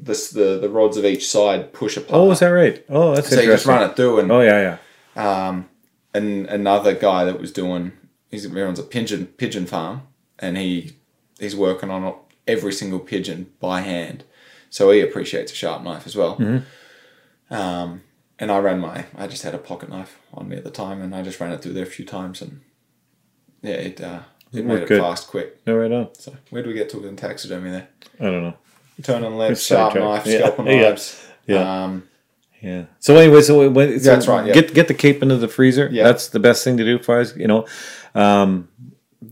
This, 0.00 0.30
the 0.30 0.60
the 0.60 0.68
rods 0.68 0.96
of 0.96 1.04
each 1.04 1.28
side 1.28 1.72
push 1.72 1.96
apart. 1.96 2.12
Oh, 2.14 2.30
is 2.30 2.38
that 2.38 2.50
right? 2.50 2.84
Oh, 2.88 3.16
that's 3.16 3.30
so 3.30 3.40
you 3.40 3.48
just 3.50 3.66
run 3.66 3.82
it 3.90 3.96
through, 3.96 4.20
and 4.20 4.30
Oh 4.30 4.40
yeah, 4.40 4.78
yeah. 5.16 5.48
um, 5.48 5.68
and 6.14 6.46
another 6.46 6.94
guy 6.94 7.24
that 7.24 7.40
was 7.40 7.50
doing 7.50 7.90
he's 8.30 8.44
he 8.44 8.62
runs 8.62 8.78
a 8.78 8.84
pigeon 8.84 9.26
pigeon 9.26 9.66
farm 9.66 10.02
and 10.38 10.56
he 10.56 10.92
he's 11.40 11.56
working 11.56 11.90
on 11.90 12.14
every 12.48 12.72
single 12.72 12.98
pigeon 12.98 13.52
by 13.60 13.80
hand 13.82 14.24
so 14.70 14.90
he 14.90 15.00
appreciates 15.00 15.52
a 15.52 15.54
sharp 15.54 15.82
knife 15.82 16.06
as 16.06 16.16
well 16.16 16.36
um, 17.50 18.02
and 18.38 18.50
I 18.50 18.58
ran 18.58 18.80
my 18.80 19.04
I 19.16 19.26
just 19.26 19.42
had 19.42 19.54
a 19.54 19.58
pocket 19.58 19.88
knife 19.88 20.18
on 20.34 20.48
me 20.48 20.56
at 20.56 20.64
the 20.64 20.70
time 20.70 21.00
and 21.02 21.14
I 21.14 21.22
just 21.22 21.38
ran 21.40 21.52
it 21.52 21.62
through 21.62 21.74
there 21.74 21.84
a 21.84 21.86
few 21.86 22.04
times 22.04 22.42
and 22.42 22.60
yeah 23.62 23.74
it 23.74 24.00
uh, 24.00 24.20
it 24.52 24.64
made 24.64 24.72
worked 24.72 24.82
it 24.84 24.88
good. 24.88 25.00
fast 25.00 25.28
quick 25.28 25.60
No, 25.66 25.76
right 25.76 25.92
on. 25.92 26.08
so 26.14 26.34
where 26.50 26.62
do 26.62 26.68
we 26.68 26.74
get 26.74 26.90
to 26.90 27.06
in 27.06 27.16
taxidermy 27.16 27.70
there 27.70 27.88
I 28.20 28.24
don't 28.24 28.42
know. 28.42 28.54
turn 29.02 29.24
on 29.24 29.36
left 29.36 29.60
sharp 29.62 29.94
knife 29.94 30.26
Yeah. 30.26 30.38
scalpel 30.38 30.66
Yeah. 30.68 30.80
knives 30.82 31.26
Yeah. 31.46 31.84
um, 31.84 32.08
Yeah. 32.60 32.84
So 32.98 33.16
anyway, 33.16 33.40
so 33.42 33.70
when 33.70 34.00
so 34.00 34.10
That's 34.10 34.26
right, 34.28 34.44
yeah. 34.46 34.52
Get 34.52 34.74
get 34.74 34.88
the 34.88 34.94
cape 34.94 35.22
into 35.22 35.36
the 35.36 35.46
freezer. 35.48 35.88
Yeah. 35.92 36.02
That's 36.08 36.28
the 36.28 36.40
best 36.40 36.64
thing 36.64 36.76
to 36.78 36.84
do, 36.84 36.98
for 36.98 37.20
us, 37.20 37.36
You 37.36 37.46
know, 37.46 37.66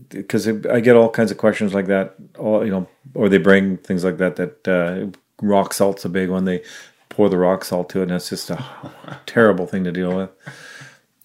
because 0.09 0.47
I 0.47 0.79
get 0.79 0.95
all 0.95 1.09
kinds 1.09 1.31
of 1.31 1.37
questions 1.37 1.73
like 1.73 1.87
that. 1.87 2.15
All 2.37 2.65
you 2.65 2.71
know, 2.71 2.87
or 3.13 3.29
they 3.29 3.37
bring 3.37 3.77
things 3.77 4.03
like 4.03 4.17
that. 4.17 4.35
That 4.35 4.67
uh, 4.67 5.17
rock 5.41 5.73
salt's 5.73 6.05
a 6.05 6.09
big 6.09 6.29
one. 6.29 6.45
They 6.45 6.63
pour 7.09 7.29
the 7.29 7.37
rock 7.37 7.63
salt 7.63 7.89
to 7.89 7.99
it, 7.99 8.03
and 8.03 8.11
it's 8.11 8.29
just 8.29 8.49
a 8.49 8.63
terrible 9.25 9.67
thing 9.67 9.83
to 9.83 9.91
deal 9.91 10.15
with. 10.15 10.29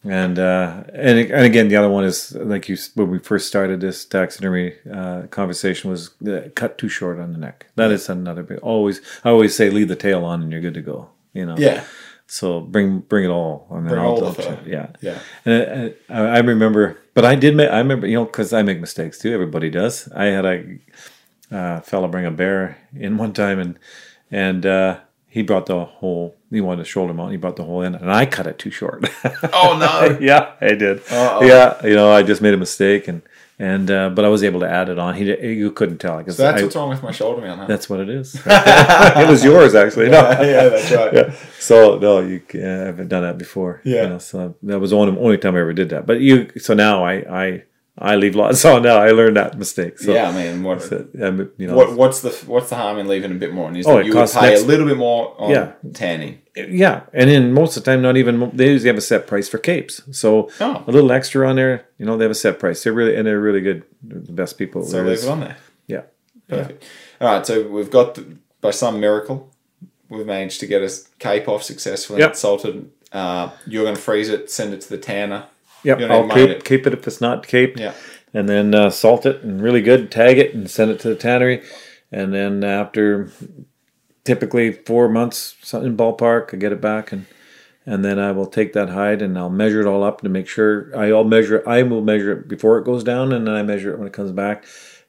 And 0.05 0.39
uh, 0.39 0.85
and 0.93 1.19
and 1.19 1.45
again, 1.45 1.69
the 1.69 1.77
other 1.77 1.91
one 1.91 2.05
is 2.05 2.35
like 2.35 2.69
you 2.69 2.77
when 2.95 3.11
we 3.11 3.19
first 3.19 3.47
started 3.47 3.81
this 3.81 4.05
taxidermy 4.05 4.75
uh, 4.93 5.23
conversation 5.29 5.91
was 5.91 6.11
uh, 6.27 6.49
cut 6.55 6.79
too 6.79 6.89
short 6.89 7.19
on 7.19 7.33
the 7.33 7.39
neck. 7.39 7.67
That 7.77 7.91
is 7.91 8.09
another 8.09 8.43
big. 8.43 8.59
Always, 8.59 9.01
I 9.25 9.31
always 9.31 9.55
say 9.55 9.71
leave 9.71 9.89
the 9.89 9.97
tail 9.97 10.25
on 10.25 10.43
and 10.43 10.51
you're 10.53 10.61
good 10.61 10.75
to 10.75 10.83
go. 10.83 11.11
You 11.33 11.47
know. 11.47 11.57
yeah 11.57 11.85
So 12.33 12.61
bring 12.61 13.01
bring 13.01 13.25
it 13.27 13.29
all. 13.29 13.67
I 13.71 13.75
mean, 13.75 13.89
Bring 13.89 14.01
I'll 14.01 14.07
all 14.13 14.15
the 14.17 14.21
double 14.23 14.35
fur. 14.43 14.43
check. 14.43 14.61
Yeah, 14.67 14.87
yeah 15.03 15.19
And 15.45 15.95
I, 16.09 16.15
I 16.15 16.37
I 16.37 16.39
remember, 16.39 16.97
but 17.13 17.27
I 17.27 17.35
did 17.35 17.55
make. 17.55 17.69
I 17.69 17.77
remember, 17.77 18.07
you 18.07 18.15
know, 18.15 18.25
because 18.25 18.55
I 18.55 18.63
make 18.63 18.81
mistakes 18.81 19.19
too. 19.19 19.35
Everybody 19.35 19.69
does. 19.69 20.09
I 20.17 20.25
had 20.37 20.47
a 20.47 20.79
uh, 21.51 21.81
fella 21.83 22.09
bring 22.09 22.25
a 22.25 22.31
bear 22.31 22.79
in 22.97 23.19
one 23.19 23.35
time, 23.35 23.59
and 23.59 23.79
and 24.31 24.65
uh, 24.65 25.01
he 25.29 25.43
brought 25.43 25.67
the 25.67 25.85
whole. 25.85 26.35
He 26.51 26.63
wanted 26.63 26.81
a 26.81 26.89
shoulder 26.89 27.13
mount. 27.13 27.33
He 27.33 27.37
brought 27.37 27.57
the 27.57 27.65
whole 27.65 27.83
in, 27.83 27.95
and 27.95 28.11
I 28.11 28.25
cut 28.25 28.47
it 28.47 28.59
too 28.59 28.71
short. 28.71 29.05
Oh 29.53 29.77
no! 29.79 30.17
yeah, 30.31 30.53
I 30.59 30.69
did. 30.75 31.01
Uh-oh. 31.11 31.45
Yeah, 31.45 31.85
you 31.85 31.95
know, 31.95 32.11
I 32.11 32.23
just 32.23 32.41
made 32.41 32.55
a 32.55 32.57
mistake, 32.57 33.09
and 33.09 33.21
and 33.63 33.93
uh, 33.93 34.11
but 34.11 34.25
I 34.25 34.29
was 34.29 34.43
able 34.43 34.59
to 34.61 34.69
add 34.69 34.89
it 34.89 34.99
on. 34.99 35.15
He 35.15 35.25
you 35.25 35.71
couldn't 35.71 35.99
tell 35.99 36.19
because 36.19 36.37
So 36.37 36.43
that's 36.43 36.63
what's 36.63 36.75
wrong 36.75 36.89
with 36.89 37.03
my 37.03 37.13
shoulder 37.13 37.41
man. 37.41 37.59
Huh? 37.59 37.67
that's 37.67 37.89
what 37.89 38.01
it 38.01 38.09
is. 38.09 38.35
it 38.47 39.29
was 39.29 39.45
yours 39.45 39.77
actually. 39.77 40.09
No. 40.11 40.19
yeah, 40.19 40.69
that's 40.69 40.91
right. 40.91 41.13
Yeah. 41.23 41.35
So 41.61 41.99
no, 41.99 42.21
you 42.21 42.43
uh, 42.55 42.59
haven't 42.59 43.09
done 43.09 43.23
that 43.23 43.39
before. 43.39 43.81
Yeah. 43.85 44.03
You 44.03 44.09
know, 44.09 44.19
so 44.19 44.57
that 44.65 44.81
was 44.81 44.91
the 44.91 44.97
only, 44.97 45.17
only 45.17 45.39
time 45.39 45.55
I 45.55 45.61
ever 45.61 45.73
did 45.73 45.91
that. 45.91 46.07
But 46.07 46.21
you, 46.21 46.51
so 46.59 46.75
now 46.75 47.05
I 47.05 47.13
I 47.43 47.63
I 47.98 48.16
leave 48.16 48.35
lots 48.35 48.64
on. 48.70 48.82
Now 48.82 48.98
I 48.98 49.10
learned 49.10 49.36
that 49.36 49.59
mistake. 49.59 49.98
So, 49.98 50.14
yeah, 50.14 50.31
I 50.31 50.32
mean, 50.32 50.62
what, 50.62 50.82
so, 50.82 51.06
you 51.59 51.66
know, 51.66 51.77
what 51.77 51.93
what's 51.94 52.20
the 52.20 52.31
what's 52.47 52.70
the 52.70 52.77
harm 52.77 52.98
in 52.98 53.06
leaving 53.06 53.31
a 53.31 53.35
bit 53.35 53.52
more? 53.52 53.69
And 53.69 53.77
is 53.77 53.86
Oh, 53.86 53.98
you 53.98 54.14
would 54.14 54.31
pay 54.31 54.51
next- 54.51 54.62
a 54.62 54.66
little 54.66 54.86
bit 54.86 54.97
more 54.97 55.35
on 55.39 55.51
Yeah. 55.51 55.73
tanning. 55.93 56.39
yeah, 56.56 57.02
and 57.12 57.28
then 57.31 57.52
most 57.52 57.77
of 57.77 57.85
the 57.85 57.90
time, 57.90 58.01
not 58.02 58.16
even 58.16 58.51
they 58.55 58.69
usually 58.70 58.89
have 58.89 58.97
a 58.98 59.02
set 59.02 59.27
price 59.27 59.48
for 59.48 59.59
capes. 59.59 60.01
So 60.10 60.48
Oh. 60.60 60.85
a 60.86 60.90
little 60.90 61.12
extra 61.12 61.47
on 61.48 61.56
there, 61.56 61.86
you 61.98 62.06
know, 62.06 62.16
they 62.16 62.24
have 62.24 62.31
a 62.31 62.35
set 62.35 62.59
price. 62.59 62.82
They're 62.82 62.93
really 62.94 63.14
and 63.14 63.27
they're 63.27 63.40
really 63.40 63.60
good. 63.60 63.85
They're 64.02 64.20
the 64.20 64.32
best 64.32 64.56
people. 64.59 64.82
So 64.85 65.02
leave 65.02 65.12
is. 65.12 65.24
it 65.24 65.31
on 65.31 65.40
there. 65.40 65.56
Yeah. 65.86 66.02
Perfect. 66.48 66.85
All 67.20 67.28
right, 67.28 67.47
so 67.47 67.66
we've 67.69 67.90
got 67.90 68.14
the, 68.14 68.36
by 68.60 68.70
some 68.70 69.01
miracle, 69.01 69.51
we've 70.09 70.27
managed 70.27 70.60
to 70.60 70.66
get 70.66 70.82
a 70.82 70.90
cape 71.19 71.47
off 71.48 71.62
successfully. 71.62 72.20
Yep. 72.20 72.36
Salted. 72.36 72.90
Uh, 73.12 73.51
you're 73.66 73.85
going 73.85 73.94
to 73.97 74.01
freeze 74.01 74.28
it, 74.31 74.51
send 74.51 74.73
it 74.74 74.81
to 74.82 74.89
the 74.89 74.98
tanner. 74.98 75.44
Yep, 75.85 75.99
You're 76.01 76.09
gonna 76.09 76.21
I'll 76.21 76.29
cape, 76.29 76.51
it. 76.51 76.65
cape 76.65 76.87
it 76.87 76.93
if 76.95 77.07
it's 77.07 77.21
not 77.21 77.47
caped. 77.47 77.79
Yeah. 77.81 77.95
and 78.35 78.49
then 78.49 78.75
uh, 78.75 78.89
salt 78.91 79.27
it 79.27 79.43
and 79.43 79.61
really 79.63 79.83
good, 79.83 80.11
tag 80.11 80.39
it 80.39 80.55
and 80.55 80.71
send 80.71 80.91
it 80.91 81.01
to 81.01 81.09
the 81.09 81.17
tannery. 81.17 81.63
And 82.11 82.33
then 82.33 82.63
after 82.65 83.31
typically 84.25 84.73
four 84.73 85.09
months 85.09 85.57
something 85.63 85.97
ballpark, 85.97 86.55
I 86.55 86.57
get 86.57 86.73
it 86.73 86.81
back 86.81 87.13
and 87.13 87.27
and 87.85 88.05
then 88.05 88.21
I 88.21 88.31
will 88.31 88.47
take 88.47 88.75
that 88.75 88.91
hide 88.91 89.23
and 89.23 89.37
I'll 89.37 89.51
measure 89.51 89.81
it 89.81 89.87
all 89.89 90.05
up 90.05 90.21
to 90.21 90.29
make 90.29 90.47
sure 90.47 90.97
I 90.97 91.11
all 91.11 91.25
measure 91.25 91.69
I 91.69 91.83
will 91.83 92.03
measure 92.03 92.33
it 92.33 92.49
before 92.49 92.79
it 92.79 92.85
goes 92.85 93.03
down 93.03 93.33
and 93.33 93.47
then 93.47 93.55
I 93.55 93.63
measure 93.65 93.93
it 93.93 93.99
when 93.99 94.07
it 94.07 94.13
comes 94.13 94.31
back. 94.33 94.65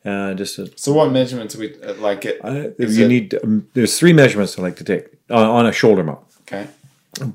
Uh, 0.05 0.33
just 0.33 0.55
to, 0.57 0.69
So 0.75 0.91
what 0.91 1.11
measurements 1.13 1.55
we 1.55 1.75
uh, 1.81 1.93
like? 1.95 2.25
It 2.25 2.41
I, 2.43 2.71
you 2.79 3.05
it- 3.05 3.07
need 3.07 3.35
um, 3.43 3.67
there's 3.73 3.97
three 3.97 4.11
measurements 4.11 4.57
I 4.57 4.61
like 4.63 4.75
to 4.77 4.83
take 4.83 5.05
on, 5.29 5.45
on 5.45 5.65
a 5.67 5.71
shoulder 5.71 6.03
mount 6.03 6.21
okay. 6.41 6.67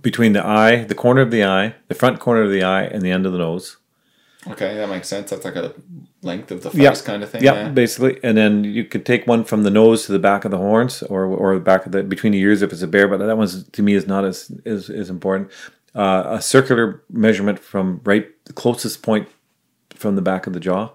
Between 0.03 0.33
the 0.33 0.45
eye, 0.45 0.85
the 0.85 0.95
corner 0.95 1.21
of 1.23 1.31
the 1.31 1.45
eye, 1.45 1.75
the 1.89 1.95
front 1.95 2.19
corner 2.21 2.43
of 2.43 2.51
the 2.51 2.63
eye, 2.63 2.85
and 2.85 3.03
the 3.03 3.11
end 3.11 3.27
of 3.27 3.33
the 3.33 3.39
nose. 3.39 3.77
Okay, 4.47 4.77
that 4.77 4.89
makes 4.89 5.09
sense. 5.09 5.31
That's 5.31 5.45
like 5.45 5.57
a 5.57 5.75
length 6.23 6.51
of 6.51 6.63
the 6.63 6.71
face 6.71 7.03
kind 7.03 7.23
of 7.23 7.31
thing. 7.31 7.43
Yeah, 7.43 7.69
basically, 7.69 8.19
and 8.23 8.37
then 8.37 8.65
you 8.65 8.85
could 8.85 9.05
take 9.05 9.27
one 9.27 9.45
from 9.45 9.63
the 9.65 9.71
nose 9.71 10.07
to 10.07 10.13
the 10.13 10.19
back 10.19 10.45
of 10.45 10.51
the 10.51 10.57
horns, 10.57 11.03
or 11.03 11.25
or 11.27 11.55
the 11.55 11.61
back 11.61 11.87
of 11.87 11.93
the 11.93 12.03
between 12.03 12.33
the 12.33 12.39
ears 12.39 12.63
if 12.63 12.73
it's 12.73 12.83
a 12.83 12.87
bear. 12.87 13.09
But 13.09 13.19
that 13.19 13.37
one's 13.37 13.65
to 13.69 13.83
me 13.83 13.95
is 13.95 14.07
not 14.07 14.25
as 14.25 14.51
is 14.65 14.89
is 14.91 15.11
important. 15.11 15.51
Uh, 15.95 16.25
a 16.39 16.41
circular 16.43 17.03
measurement 17.11 17.59
from 17.59 18.01
right 18.05 18.27
the 18.45 18.53
closest 18.53 19.03
point 19.03 19.29
from 19.95 20.15
the 20.17 20.23
back 20.23 20.47
of 20.47 20.53
the 20.53 20.61
jaw, 20.61 20.91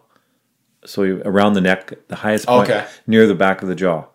so 0.86 1.04
you, 1.04 1.22
around 1.26 1.54
the 1.54 1.62
neck, 1.62 1.94
the 2.08 2.18
highest 2.18 2.48
point 2.48 2.70
Okay. 2.70 2.88
near 3.08 3.28
the 3.28 3.36
back 3.36 3.62
of 3.62 3.68
the 3.68 3.76
jaw. 3.76 4.06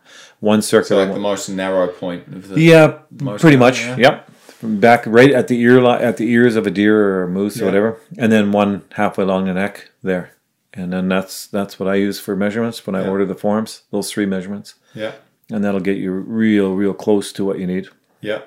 One 0.41 0.63
So 0.63 0.79
like 0.79 1.13
the 1.13 1.19
most 1.19 1.49
narrow 1.49 1.89
point 1.89 2.27
of 2.29 2.49
the. 2.49 2.61
Yeah, 2.61 2.99
pretty 3.39 3.57
much. 3.57 3.81
yeah. 3.83 3.97
Yep. 3.99 4.28
Back 4.63 5.05
right 5.07 5.31
at 5.33 5.47
the 5.49 5.61
ear 5.61 5.85
at 5.87 6.17
the 6.17 6.29
ears 6.31 6.57
of 6.57 6.67
a 6.67 6.71
deer 6.71 6.97
or 6.99 7.23
a 7.25 7.29
moose 7.29 7.57
Yeah. 7.59 7.63
or 7.63 7.67
whatever, 7.67 7.97
and 8.19 8.33
then 8.33 8.51
one 8.51 8.83
halfway 8.93 9.23
along 9.25 9.45
the 9.47 9.55
neck 9.55 9.91
there, 10.03 10.33
and 10.75 10.93
then 10.93 11.09
that's 11.09 11.47
that's 11.47 11.79
what 11.79 11.89
I 11.89 11.95
use 11.95 12.19
for 12.19 12.35
measurements 12.35 12.85
when 12.87 12.97
I 12.97 13.03
Yeah. 13.03 13.09
order 13.11 13.25
the 13.25 13.37
forms. 13.37 13.83
Those 13.93 14.11
three 14.11 14.27
measurements, 14.27 14.75
Yeah. 14.95 15.13
and 15.53 15.63
that'll 15.65 15.79
get 15.81 15.99
you 15.99 16.11
real 16.11 16.75
real 16.75 16.93
close 16.93 17.31
to 17.35 17.45
what 17.45 17.61
you 17.61 17.67
need. 17.69 17.87
Yeah. 18.21 18.41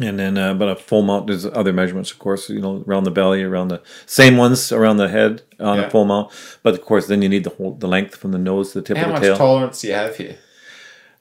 And 0.00 0.18
then, 0.18 0.38
uh, 0.38 0.54
but 0.54 0.68
a 0.70 0.76
full 0.76 1.02
mount, 1.02 1.26
there's 1.26 1.44
other 1.44 1.70
measurements, 1.72 2.10
of 2.10 2.18
course, 2.18 2.48
you 2.48 2.60
know, 2.60 2.82
around 2.88 3.04
the 3.04 3.10
belly, 3.10 3.42
around 3.42 3.68
the 3.68 3.82
same 4.06 4.38
ones 4.38 4.72
around 4.72 4.96
the 4.96 5.08
head 5.08 5.42
on 5.60 5.76
Yeah. 5.78 5.84
a 5.86 5.90
full 5.90 6.06
mount. 6.06 6.30
But 6.62 6.72
of 6.74 6.80
course, 6.82 7.08
then 7.08 7.20
you 7.20 7.28
need 7.28 7.44
the 7.44 7.50
whole 7.50 7.74
the 7.74 7.88
length 7.88 8.14
from 8.14 8.30
the 8.32 8.38
nose 8.38 8.72
to 8.72 8.78
the 8.80 8.84
tip 8.86 8.96
How 8.96 9.06
of 9.10 9.14
the 9.16 9.20
tail. 9.20 9.22
How 9.22 9.30
much 9.32 9.38
tolerance 9.38 9.80
do 9.82 9.88
you 9.88 9.94
have 9.94 10.16
here? 10.16 10.36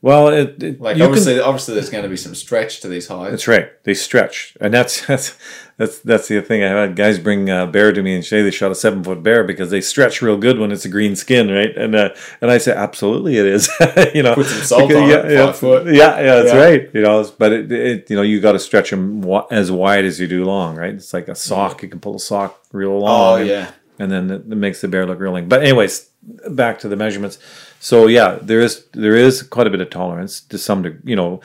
Well, 0.03 0.29
it, 0.29 0.61
it 0.63 0.81
Like 0.81 0.95
you 0.97 1.03
can- 1.03 1.09
obviously, 1.09 1.39
obviously, 1.39 1.75
there's 1.75 1.89
going 1.89 2.03
to 2.03 2.09
be 2.09 2.17
some 2.17 2.33
stretch 2.35 2.79
to 2.81 2.87
these 2.87 3.07
hides. 3.07 3.31
That's 3.31 3.47
right. 3.47 3.71
They 3.83 3.93
stretch, 3.93 4.57
and 4.59 4.73
that's 4.73 5.05
that's 5.07 5.37
that's 5.77 5.99
that's 5.99 6.27
the 6.27 6.41
thing. 6.41 6.63
I 6.63 6.67
had 6.69 6.95
guys 6.95 7.19
bring 7.19 7.49
a 7.49 7.65
bear 7.67 7.91
to 7.93 8.01
me 8.01 8.15
and 8.15 8.25
say 8.25 8.41
they 8.41 8.51
shot 8.51 8.71
a 8.71 8.75
seven 8.75 9.03
foot 9.03 9.21
bear 9.23 9.43
because 9.43 9.69
they 9.69 9.81
stretch 9.81 10.21
real 10.21 10.37
good 10.37 10.57
when 10.59 10.71
it's 10.71 10.85
a 10.85 10.89
green 10.89 11.15
skin, 11.15 11.49
right? 11.49 11.75
And 11.77 11.95
uh, 11.95 12.09
and 12.41 12.49
I 12.49 12.57
say 12.57 12.71
absolutely 12.73 13.37
it 13.37 13.45
is. 13.45 13.69
you 14.15 14.23
know, 14.23 14.33
Put 14.35 14.47
some 14.47 14.63
salt 14.63 14.87
Because- 14.89 15.03
on 15.03 15.09
yeah, 15.09 15.25
it, 15.25 15.31
yeah, 15.33 15.51
foot. 15.51 15.85
Yeah, 15.87 15.93
yeah, 16.19 16.35
that's 16.41 16.53
Yeah. 16.53 16.59
right. 16.59 16.89
You 16.93 17.01
know, 17.01 17.31
but 17.37 17.51
it, 17.51 17.71
it 17.71 18.09
you 18.09 18.15
know 18.15 18.21
you 18.23 18.41
got 18.41 18.53
to 18.53 18.59
stretch 18.59 18.89
them 18.89 19.23
as 19.51 19.71
wide 19.71 20.05
as 20.05 20.19
you 20.19 20.27
do 20.27 20.45
long, 20.45 20.75
right? 20.75 20.93
It's 20.93 21.13
like 21.13 21.27
a 21.27 21.35
sock. 21.35 21.83
You 21.83 21.89
can 21.89 21.99
pull 21.99 22.15
a 22.15 22.19
sock 22.19 22.59
real 22.71 22.97
long. 22.99 23.33
Oh 23.33 23.35
and- 23.35 23.47
yeah. 23.47 23.71
and 23.99 24.11
then 24.11 24.31
it, 24.31 24.41
it 24.51 24.55
makes 24.57 24.81
the 24.81 24.87
bear 24.87 25.05
look 25.05 25.19
real 25.19 25.31
long. 25.31 25.47
But 25.47 25.61
anyways, 25.61 26.09
back 26.49 26.79
to 26.79 26.87
the 26.87 26.95
measurements. 26.95 27.37
So 27.81 28.05
yeah, 28.05 28.37
there 28.39 28.61
is 28.61 28.85
there 28.93 29.15
is 29.15 29.41
quite 29.41 29.65
a 29.65 29.71
bit 29.71 29.81
of 29.81 29.89
tolerance 29.89 30.39
to 30.41 30.57
some 30.59 30.83
degree. 30.83 31.01
You 31.03 31.15
know, 31.15 31.41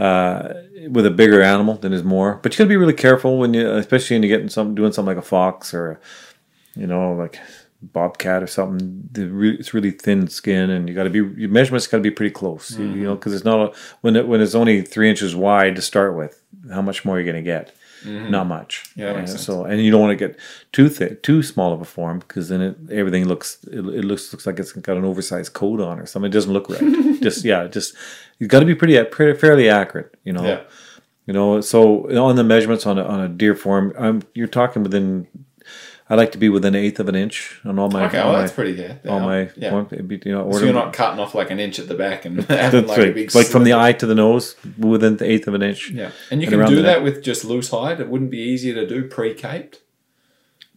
uh, 0.00 0.52
with 0.90 1.06
a 1.06 1.12
bigger 1.12 1.40
animal, 1.40 1.74
then 1.76 1.92
there's 1.92 2.02
more. 2.02 2.40
But 2.42 2.52
you 2.52 2.58
got 2.58 2.64
to 2.64 2.68
be 2.68 2.76
really 2.76 2.92
careful 2.92 3.38
when 3.38 3.54
you, 3.54 3.70
especially 3.70 4.16
when 4.16 4.24
you 4.24 4.36
get 4.36 4.50
some 4.50 4.74
doing 4.74 4.92
something 4.92 5.14
like 5.14 5.24
a 5.24 5.26
fox 5.26 5.72
or, 5.72 6.00
you 6.74 6.88
know, 6.88 7.12
like 7.12 7.38
bobcat 7.80 8.42
or 8.42 8.48
something. 8.48 9.08
The 9.12 9.28
re, 9.28 9.56
it's 9.56 9.72
really 9.74 9.92
thin 9.92 10.26
skin, 10.26 10.70
and 10.70 10.88
you 10.88 10.94
got 10.94 11.04
to 11.04 11.10
be 11.10 11.40
your 11.40 11.50
measurements 11.50 11.86
got 11.86 11.98
to 11.98 12.02
be 12.02 12.10
pretty 12.10 12.32
close. 12.32 12.76
You, 12.76 12.86
you 12.88 13.04
know, 13.04 13.14
because 13.14 13.32
it's 13.32 13.44
not 13.44 13.60
a, 13.60 13.76
when 14.00 14.16
it 14.16 14.26
when 14.26 14.40
it's 14.40 14.56
only 14.56 14.82
three 14.82 15.08
inches 15.08 15.36
wide 15.36 15.76
to 15.76 15.82
start 15.82 16.16
with. 16.16 16.42
How 16.68 16.82
much 16.82 17.04
more 17.04 17.16
are 17.16 17.20
you 17.20 17.30
going 17.30 17.44
to 17.44 17.48
get? 17.48 17.75
Mm-hmm. 18.04 18.30
Not 18.30 18.46
much. 18.46 18.84
Yeah, 18.94 19.24
sense. 19.24 19.44
So 19.44 19.64
and 19.64 19.82
you 19.82 19.90
don't 19.90 20.00
want 20.00 20.16
to 20.18 20.28
get 20.28 20.38
too 20.72 20.88
thick, 20.88 21.22
too 21.22 21.42
small 21.42 21.72
of 21.72 21.80
a 21.80 21.84
form 21.84 22.18
because 22.20 22.48
then 22.48 22.60
it 22.60 22.76
everything 22.90 23.26
looks 23.26 23.64
it, 23.64 23.78
it 23.78 24.04
looks 24.04 24.32
looks 24.32 24.46
like 24.46 24.58
it's 24.58 24.72
got 24.72 24.96
an 24.96 25.04
oversized 25.04 25.52
coat 25.52 25.80
on 25.80 25.98
or 25.98 26.06
something. 26.06 26.30
It 26.30 26.34
doesn't 26.34 26.52
look 26.52 26.68
right. 26.68 26.80
just 27.22 27.44
yeah, 27.44 27.66
just 27.66 27.94
you 28.38 28.46
got 28.46 28.60
to 28.60 28.66
be 28.66 28.74
pretty, 28.74 29.02
pretty 29.04 29.38
fairly 29.38 29.68
accurate. 29.68 30.14
You 30.24 30.32
know. 30.32 30.44
Yeah. 30.44 30.62
You 31.26 31.32
know, 31.32 31.60
so 31.60 32.08
on 32.16 32.36
the 32.36 32.44
measurements 32.44 32.86
on 32.86 33.00
a, 33.00 33.04
on 33.04 33.18
a 33.18 33.28
deer 33.28 33.56
form, 33.56 33.92
I'm 33.98 34.22
you're 34.34 34.46
talking 34.46 34.84
within. 34.84 35.26
I 36.08 36.14
like 36.14 36.30
to 36.32 36.38
be 36.38 36.48
within 36.48 36.76
an 36.76 36.84
eighth 36.84 37.00
of 37.00 37.08
an 37.08 37.16
inch 37.16 37.60
on 37.64 37.80
all 37.80 37.90
my. 37.90 38.06
Okay, 38.06 38.18
all 38.18 38.26
well 38.26 38.34
my, 38.34 38.40
that's 38.42 38.52
pretty 38.52 38.76
good. 38.76 39.00
all 39.08 39.18
my 39.18 39.50
yeah. 39.56 39.84
you 39.90 40.18
know, 40.26 40.42
So 40.42 40.44
order- 40.44 40.64
you're 40.66 40.74
not 40.74 40.92
cutting 40.92 41.18
off 41.18 41.34
like 41.34 41.50
an 41.50 41.58
inch 41.58 41.80
at 41.80 41.88
the 41.88 41.94
back 41.94 42.24
and 42.24 42.44
having 42.48 42.86
like 42.86 42.98
a 42.98 43.12
big 43.12 43.34
Like 43.34 43.48
from 43.48 43.64
the 43.64 43.74
eye 43.74 43.92
to 43.94 44.06
the 44.06 44.14
nose, 44.14 44.54
within 44.78 45.16
the 45.16 45.28
eighth 45.28 45.48
of 45.48 45.54
an 45.54 45.62
inch. 45.62 45.90
Yeah, 45.90 46.12
and 46.30 46.40
you 46.42 46.48
and 46.48 46.60
can 46.60 46.68
do 46.70 46.82
that 46.82 46.98
neck. 46.98 47.02
with 47.02 47.24
just 47.24 47.44
loose 47.44 47.70
hide. 47.70 48.00
It 48.00 48.08
wouldn't 48.08 48.30
be 48.30 48.38
easier 48.38 48.74
to 48.74 48.86
do 48.86 49.08
pre-caped. 49.08 49.80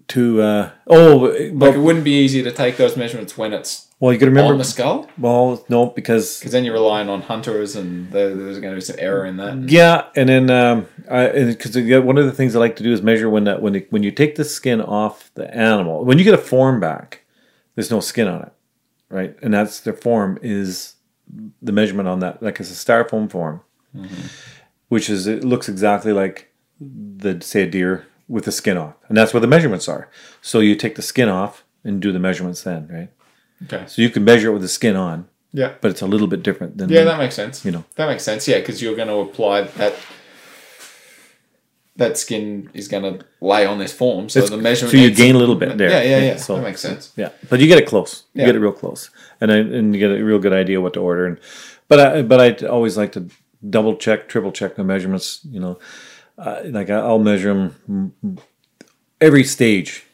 To 0.10 0.41
uh, 0.41 0.72
oh, 0.88 1.18
Like 1.18 1.51
well, 1.53 1.73
it 1.73 1.77
wouldn't 1.77 2.03
be 2.06 2.19
easier 2.19 2.43
to 2.43 2.51
take 2.51 2.77
those 2.77 2.97
measurements 2.97 3.38
when 3.38 3.53
it's 3.53 3.89
well, 4.00 4.14
you 4.14 4.20
to 4.20 4.26
remember. 4.28 4.54
on 4.54 4.58
the 4.58 4.64
skull, 4.64 5.10
well, 5.18 5.66
no, 5.68 5.88
because 5.88 6.40
because 6.40 6.54
then 6.54 6.64
you're 6.64 6.74
relying 6.74 7.10
on 7.10 7.22
hunters, 7.22 7.76
and 7.76 8.10
there, 8.12 8.34
there's 8.34 8.60
going 8.60 8.72
to 8.72 8.76
be 8.76 8.82
some 8.82 8.96
error 8.98 9.26
in 9.26 9.36
that. 9.38 9.70
Yeah, 9.70 10.06
and 10.16 10.30
then 10.30 10.50
um, 10.50 10.88
because 11.04 11.76
one 11.76 12.18
of 12.18 12.26
the 12.26 12.32
things 12.32 12.56
I 12.56 12.60
like 12.60 12.78
to 12.78 12.84
do 12.84 12.94
is 12.94 13.02
measure 13.02 13.30
when 13.30 13.44
that 13.44 13.62
when 13.62 13.76
it, 13.76 13.92
when 13.92 14.02
you 14.02 14.12
take 14.12 14.36
the 14.36 14.46
skin 14.46 14.80
off 14.80 15.32
the 15.34 15.54
animal. 15.54 16.06
When 16.06 16.18
you 16.18 16.24
get 16.24 16.34
a 16.34 16.38
form 16.38 16.80
back, 16.80 17.26
there's 17.76 17.92
no 17.92 18.00
skin 18.00 18.30
on 18.30 18.44
it, 18.44 18.54
right? 19.10 19.36
And 19.42 19.54
that's 19.54 19.82
the 19.82 19.92
form 19.92 20.40
is 20.42 20.96
the 21.62 21.74
measurement 21.74 22.08
on 22.08 22.20
that. 22.20 22.42
Like 22.42 22.62
it's 22.62 22.72
a 22.72 22.74
styrofoam 22.74 23.30
form, 23.30 23.62
which 24.88 25.10
is 25.10 25.28
it 25.28 25.44
looks 25.44 25.68
exactly 25.68 26.14
like 26.14 26.54
the 26.80 27.42
say 27.42 27.64
a 27.64 27.68
deer 27.70 28.08
with 28.30 28.46
the 28.46 28.54
skin 28.54 28.78
off, 28.78 28.96
and 29.10 29.18
that's 29.18 29.34
where 29.34 29.42
the 29.42 29.48
measurements 29.48 29.90
are. 29.90 30.10
So 30.42 30.62
you 30.62 30.78
take 30.78 30.96
the 30.96 31.02
skin 31.02 31.28
off 31.28 31.66
and 31.84 32.02
do 32.02 32.14
the 32.14 32.20
measurements 32.20 32.64
then, 32.64 32.88
right? 32.88 33.10
Okay. 33.65 33.84
So 33.88 34.02
you 34.02 34.10
can 34.10 34.23
measure 34.23 34.49
it 34.49 34.53
with 34.53 34.61
the 34.61 34.68
skin 34.69 34.95
on, 34.95 35.27
Yeah. 35.53 35.73
but 35.81 35.91
it's 35.91 36.02
a 36.02 36.07
little 36.07 36.27
bit 36.27 36.44
different 36.44 36.77
than 36.77 36.90
Yeah, 36.90 37.03
that 37.03 37.18
makes 37.18 37.36
sense. 37.36 37.65
You 37.65 37.72
know. 37.72 37.84
that 37.95 38.07
makes 38.07 38.23
sense. 38.23 38.48
Yeah, 38.48 38.60
because 38.60 38.81
you're 38.81 38.95
going 38.95 39.10
to 39.10 39.15
apply 39.15 39.61
that. 39.64 39.94
That 41.95 42.18
skin 42.18 42.69
is 42.73 42.88
going 42.88 43.03
to 43.03 43.26
lay 43.41 43.65
on 43.65 43.77
this 43.77 43.91
form, 43.91 44.30
so 44.30 44.40
It's- 44.40 44.49
the 44.49 44.56
measurement. 44.57 44.91
so 44.91 44.98
you 44.98 45.11
gain 45.11 45.36
a 45.36 45.38
little 45.38 45.56
bit 45.56 45.77
there. 45.77 45.90
Yeah, 45.90 46.02
yeah, 46.02 46.10
yeah. 46.19 46.26
Yeah, 46.27 46.36
so- 46.38 46.56
that 46.56 46.61
makes 46.64 46.80
sense. 46.80 47.11
Yeah, 47.18 47.30
but 47.49 47.60
you 47.60 47.68
get 47.68 47.77
it 47.77 47.86
close. 47.88 48.23
You 48.34 48.40
Yeah. 48.41 48.45
get 48.48 48.56
it 48.56 48.60
real 48.60 48.72
close, 48.72 49.10
and 49.41 49.52
then 49.52 49.73
and 49.73 49.94
you 49.94 49.99
get 49.99 50.11
a 50.18 50.23
real 50.23 50.40
good 50.40 50.53
idea 50.53 50.80
what 50.80 50.94
to 50.94 51.02
order. 51.02 51.26
And 51.26 51.38
but 51.90 51.99
I 51.99 52.22
but 52.22 52.40
I 52.40 52.65
always 52.68 52.95
like 52.95 53.11
to 53.14 53.26
double 53.69 53.98
check, 53.98 54.30
triple 54.30 54.53
check 54.53 54.76
the 54.77 54.84
measurements. 54.86 55.41
You 55.52 55.60
know, 55.60 55.80
uh, 56.38 56.61
like 56.72 56.90
I- 56.90 56.99
I'll 57.10 57.19
measure 57.19 57.53
them 57.53 58.07
every 59.19 59.44
stage 59.44 60.06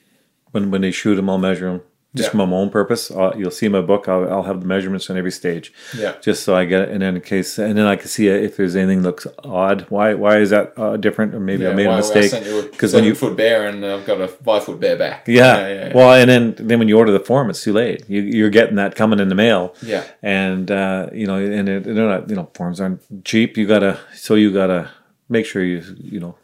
when 0.54 0.72
when 0.72 0.82
they 0.82 0.90
shoot 0.92 1.16
them. 1.18 1.30
I'll 1.30 1.38
measure 1.38 1.68
them. 1.70 1.82
Just 2.16 2.28
Yeah. 2.28 2.32
for 2.32 2.48
my 2.48 2.56
own 2.56 2.70
purpose. 2.70 3.12
i 3.12 3.34
you'll 3.36 3.52
see 3.52 3.68
my 3.68 3.82
book. 3.82 4.08
I'll, 4.08 4.28
I'll 4.32 4.44
have 4.44 4.62
the 4.62 4.66
measurements 4.66 5.10
on 5.10 5.18
every 5.18 5.32
stage. 5.32 5.74
Yeah. 5.96 6.14
Just 6.22 6.44
so 6.44 6.56
I 6.56 6.66
get 6.66 6.82
it, 6.84 6.90
and 6.90 7.02
then 7.02 7.16
in 7.16 7.22
case, 7.22 7.58
and 7.60 7.78
then 7.78 7.86
I 7.86 7.96
can 7.96 8.08
see 8.08 8.28
if 8.28 8.58
there's 8.58 8.76
anything 8.76 9.04
looks 9.04 9.28
odd. 9.44 9.86
Why? 9.90 10.14
Why 10.14 10.38
is 10.38 10.50
that 10.50 10.74
uh, 10.78 10.98
different? 10.98 11.36
Or 11.36 11.40
maybe 11.40 11.68
I 11.68 11.74
made 11.74 11.88
why- 11.88 11.94
a 11.96 11.98
mistake. 11.98 12.26
I 12.26 12.28
sent 12.28 12.46
you 12.46 12.60
a 12.60 12.64
Because 12.64 12.94
when 12.94 13.04
you 13.04 13.14
foot 13.16 13.36
bear 13.38 13.68
and 13.68 13.86
I've 13.86 14.06
got 14.06 14.20
a 14.22 14.28
five 14.28 14.64
foot 14.64 14.80
bear 14.80 14.98
back. 14.98 15.28
Yeah. 15.28 15.58
yeah, 15.60 15.68
yeah. 15.68 15.94
Well, 15.96 16.14
and 16.14 16.30
then 16.30 16.56
then 16.58 16.80
when 16.80 16.88
you 16.88 16.98
order 16.98 17.12
the 17.12 17.20
form, 17.20 17.50
it's 17.50 17.62
too 17.64 17.74
late. 17.74 18.04
You, 18.10 18.22
you're 18.22 18.50
getting 18.50 18.76
that 18.78 18.96
coming 18.96 19.20
in 19.20 19.30
the 19.30 19.36
mail. 19.36 19.76
Yeah. 19.84 20.04
And 20.24 20.72
uh, 20.72 21.10
you 21.14 21.28
know, 21.28 21.36
and 21.36 21.68
it, 21.70 21.84
they're 21.84 21.94
not. 21.94 22.30
You 22.30 22.36
know, 22.38 22.50
forms 22.54 22.80
aren't 22.82 23.02
cheap. 23.26 23.58
You 23.58 23.68
gotta. 23.68 24.00
So 24.16 24.36
you 24.36 24.52
gotta 24.54 24.90
make 25.28 25.46
sure 25.46 25.64
you 25.64 25.84
you 26.00 26.20
know, 26.20 26.36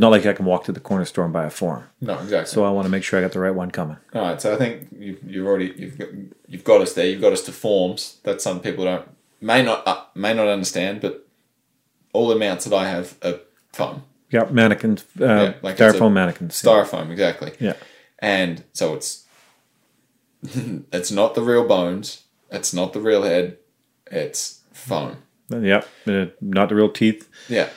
not 0.00 0.08
like 0.10 0.24
I 0.26 0.32
can 0.32 0.46
walk 0.46 0.64
to 0.64 0.72
the 0.72 0.80
corner 0.80 1.04
store 1.04 1.24
and 1.24 1.32
buy 1.32 1.44
a 1.44 1.50
form. 1.50 1.84
no, 2.00 2.14
exactly. 2.18 2.46
So 2.52 2.64
I 2.64 2.70
want 2.70 2.86
to 2.86 2.90
make 2.90 3.04
sure 3.04 3.18
I 3.18 3.22
got 3.22 3.32
the 3.32 3.38
right 3.40 3.54
one 3.54 3.70
coming. 3.70 3.98
All 4.14 4.22
right, 4.22 4.40
so 4.40 4.54
I 4.54 4.56
think 4.56 4.88
you've, 4.98 5.22
you've 5.24 5.46
already 5.46 5.74
you've 5.76 5.98
got, 5.98 6.08
you've 6.48 6.64
got 6.64 6.80
us 6.80 6.94
there. 6.94 7.06
You've 7.06 7.20
got 7.20 7.32
us 7.32 7.42
to 7.42 7.52
forms 7.52 8.18
that 8.24 8.40
some 8.40 8.60
people 8.60 8.84
don't 8.84 9.06
may 9.40 9.62
not 9.62 9.86
uh, 9.86 10.02
may 10.14 10.32
not 10.34 10.48
understand, 10.48 11.00
but 11.00 11.26
all 12.12 12.28
the 12.28 12.34
amounts 12.36 12.64
that 12.64 12.74
I 12.74 12.88
have 12.88 13.16
are 13.22 13.40
foam, 13.72 14.02
Yep, 14.30 14.50
mannequins, 14.50 15.04
uh, 15.20 15.24
Yeah, 15.24 15.54
like 15.62 15.76
styrofoam 15.76 16.12
mannequins. 16.12 16.60
styrofoam, 16.60 17.10
exactly. 17.10 17.52
Yeah. 17.60 17.74
and 18.18 18.64
so 18.72 18.94
it's 18.94 19.26
it's 20.42 21.10
not 21.10 21.34
the 21.34 21.42
real 21.42 21.66
bones, 21.66 22.24
it's 22.50 22.72
not 22.72 22.92
the 22.92 23.00
real 23.00 23.22
head, 23.22 23.58
it's 24.10 24.60
foam. 24.72 25.18
Yeah. 25.50 25.82
Uh, 26.06 26.26
not 26.40 26.68
the 26.68 26.76
real 26.76 26.90
teeth. 26.90 27.28
Yeah, 27.48 27.68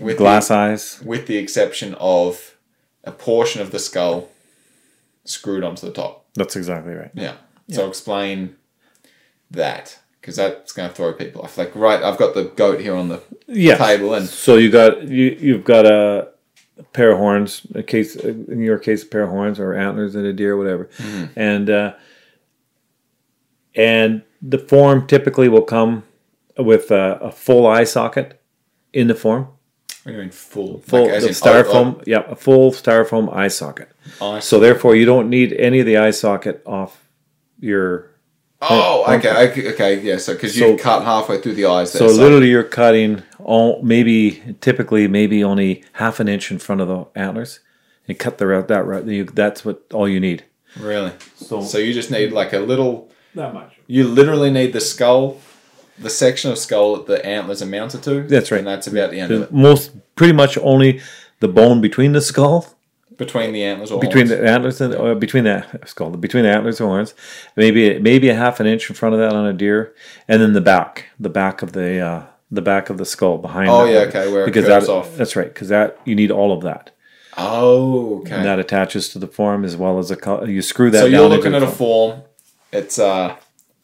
with 0.00 0.16
Glass 0.18 0.48
the, 0.48 0.54
eyes. 0.54 1.00
with 1.04 1.26
the 1.26 1.36
exception 1.36 1.94
of 1.98 2.56
a 3.04 3.12
portion 3.12 3.60
of 3.62 3.70
the 3.70 3.78
skull 3.78 4.28
screwed 5.24 5.64
onto 5.64 5.86
the 5.86 5.92
top. 5.92 6.24
That's 6.34 6.56
exactly 6.56 6.94
right. 6.94 7.10
Yeah. 7.14 7.34
So 7.70 7.86
explain 7.88 8.56
that 9.50 9.98
because 10.20 10.36
that's 10.36 10.72
going 10.72 10.88
to 10.88 10.94
throw 10.94 11.12
people 11.12 11.42
off. 11.42 11.56
Like, 11.58 11.74
right, 11.74 12.02
I've 12.02 12.18
got 12.18 12.34
the 12.34 12.44
goat 12.44 12.80
here 12.80 12.94
on 12.94 13.08
the 13.08 13.22
Yeah. 13.46 13.76
table, 13.76 14.14
and 14.14 14.26
So 14.28 14.56
you 14.56 14.70
got 14.70 15.02
you 15.08 15.36
you've 15.38 15.64
got 15.64 15.84
a 15.86 16.28
pair 16.92 17.10
of 17.12 17.18
horns, 17.18 17.66
a 17.74 17.82
case 17.82 18.14
in 18.16 18.60
your 18.60 18.78
case, 18.78 19.02
a 19.02 19.06
pair 19.06 19.22
of 19.24 19.30
horns 19.30 19.58
or 19.58 19.74
antlers 19.74 20.14
in 20.14 20.24
a 20.24 20.32
deer, 20.32 20.56
whatever, 20.56 20.88
Mm-hmm. 20.98 21.24
and 21.38 21.70
uh, 21.70 21.92
and 23.74 24.22
the 24.40 24.58
form 24.58 25.06
typically 25.06 25.48
will 25.48 25.62
come 25.62 26.04
with 26.56 26.90
a, 26.90 27.18
a 27.20 27.32
full 27.32 27.66
eye 27.66 27.84
socket 27.84 28.40
in 28.92 29.08
the 29.08 29.14
form, 29.14 29.48
what 30.04 30.12
do 30.12 30.16
you 30.16 30.22
mean 30.22 30.30
full? 30.30 30.78
full 30.80 31.04
Like, 31.06 31.12
as 31.14 31.22
the 31.24 31.28
in, 31.30 31.34
oh, 31.34 31.62
styrofoam, 31.64 31.94
oh. 31.98 32.02
yeah, 32.06 32.22
a 32.28 32.34
full 32.36 32.70
styrofoam 32.72 33.32
eye 33.34 33.48
socket. 33.48 33.90
Oh, 34.20 34.38
So 34.40 34.58
therefore, 34.60 34.96
you 34.96 35.04
don't 35.04 35.28
need 35.28 35.52
any 35.54 35.80
of 35.80 35.86
the 35.86 35.96
eye 35.98 36.10
socket 36.12 36.62
off 36.66 37.04
your. 37.60 38.10
oh, 38.62 39.04
okay, 39.16 39.48
okay, 39.50 39.72
okay, 39.72 40.00
yeah. 40.00 40.16
So 40.18 40.34
because 40.34 40.56
So- 40.58 40.66
you 40.72 40.76
cut 40.78 41.04
halfway 41.04 41.40
through 41.40 41.54
the 41.54 41.66
eyes, 41.66 41.92
there, 41.92 42.08
So 42.08 42.14
literally, 42.14 42.48
you're 42.50 42.62
cutting 42.64 43.22
all 43.38 43.80
maybe 43.82 44.56
typically 44.60 45.08
maybe 45.08 45.42
only 45.44 45.84
half 45.94 46.20
an 46.20 46.28
inch 46.28 46.50
in 46.50 46.58
front 46.58 46.80
of 46.80 46.88
the 46.88 47.06
antlers, 47.20 47.60
and 48.06 48.18
cut 48.18 48.38
the 48.38 48.46
route 48.46 48.68
that 48.68 48.86
route. 48.86 49.06
You, 49.06 49.24
that's 49.24 49.64
what 49.64 49.82
all 49.92 50.08
you 50.08 50.20
need. 50.20 50.44
really. 50.80 51.12
So, 51.36 51.62
So 51.62 51.78
you 51.78 51.92
just 51.92 52.10
need 52.10 52.32
like 52.32 52.52
a 52.52 52.58
little. 52.60 53.10
that 53.34 53.52
much. 53.54 53.74
You 53.86 54.04
literally 54.06 54.50
need 54.50 54.72
the 54.72 54.80
skull, 54.80 55.38
the 56.00 56.10
section 56.10 56.50
of 56.50 56.58
skull 56.58 56.96
that 56.96 57.06
the 57.06 57.24
antlers 57.24 57.62
are 57.62 57.66
mounted 57.66 58.02
to. 58.04 58.22
That's 58.22 58.50
right. 58.50 58.58
and 58.58 58.66
that's 58.66 58.86
about 58.86 59.10
the 59.10 59.20
end 59.20 59.32
of 59.32 59.42
it. 59.42 59.52
most 59.52 59.92
pretty 60.16 60.32
much 60.32 60.56
only 60.58 61.00
the 61.40 61.48
bone 61.48 61.80
between 61.80 62.12
the 62.12 62.20
skull, 62.20 62.74
Between 63.16 63.52
the 63.52 63.64
antlers 63.64 63.90
or 63.90 64.00
between 64.00 64.26
horns. 64.28 64.40
the 64.40 64.48
antlers 64.48 64.80
and 64.80 64.94
or 64.94 65.14
between 65.14 65.44
the 65.44 65.64
skull, 65.86 66.10
between 66.10 66.44
the 66.44 66.50
antlers 66.50 66.80
and 66.80 66.88
horns, 66.88 67.14
maybe 67.56 67.98
maybe 67.98 68.28
a 68.28 68.34
half 68.34 68.60
an 68.60 68.66
inch 68.66 68.88
in 68.88 68.94
front 68.96 69.14
of 69.14 69.20
that 69.20 69.32
on 69.32 69.46
a 69.46 69.52
deer, 69.52 69.94
and 70.28 70.40
then 70.40 70.52
the 70.52 70.60
back, 70.60 71.06
the 71.18 71.30
back 71.30 71.62
of 71.62 71.72
the 71.72 72.00
uh, 72.00 72.26
the 72.50 72.62
back 72.62 72.90
of 72.90 72.98
the 72.98 73.04
skull 73.04 73.38
behind. 73.38 73.68
Oh, 73.68 73.84
yeah, 73.84 74.00
okay, 74.00 74.30
where 74.32 74.42
it 74.42 74.46
because 74.46 74.66
curves 74.66 74.86
that, 74.86 74.92
off. 74.92 75.16
That's 75.16 75.36
right, 75.36 75.52
because 75.52 75.68
that 75.68 75.98
you 76.04 76.14
need 76.14 76.30
all 76.30 76.52
of 76.52 76.62
that. 76.62 76.90
Oh, 77.36 78.20
okay. 78.20 78.34
And 78.34 78.44
that 78.44 78.58
attaches 78.58 79.10
to 79.10 79.18
the 79.18 79.28
form 79.28 79.64
as 79.64 79.76
well 79.76 79.98
as 79.98 80.10
a 80.10 80.16
you 80.46 80.60
screw 80.62 80.90
that. 80.90 81.00
So 81.00 81.06
you're 81.06 81.28
looking 81.28 81.54
at 81.54 81.62
a 81.62 81.68
form. 81.68 82.22
It's 82.72 82.98
uh, 82.98 83.36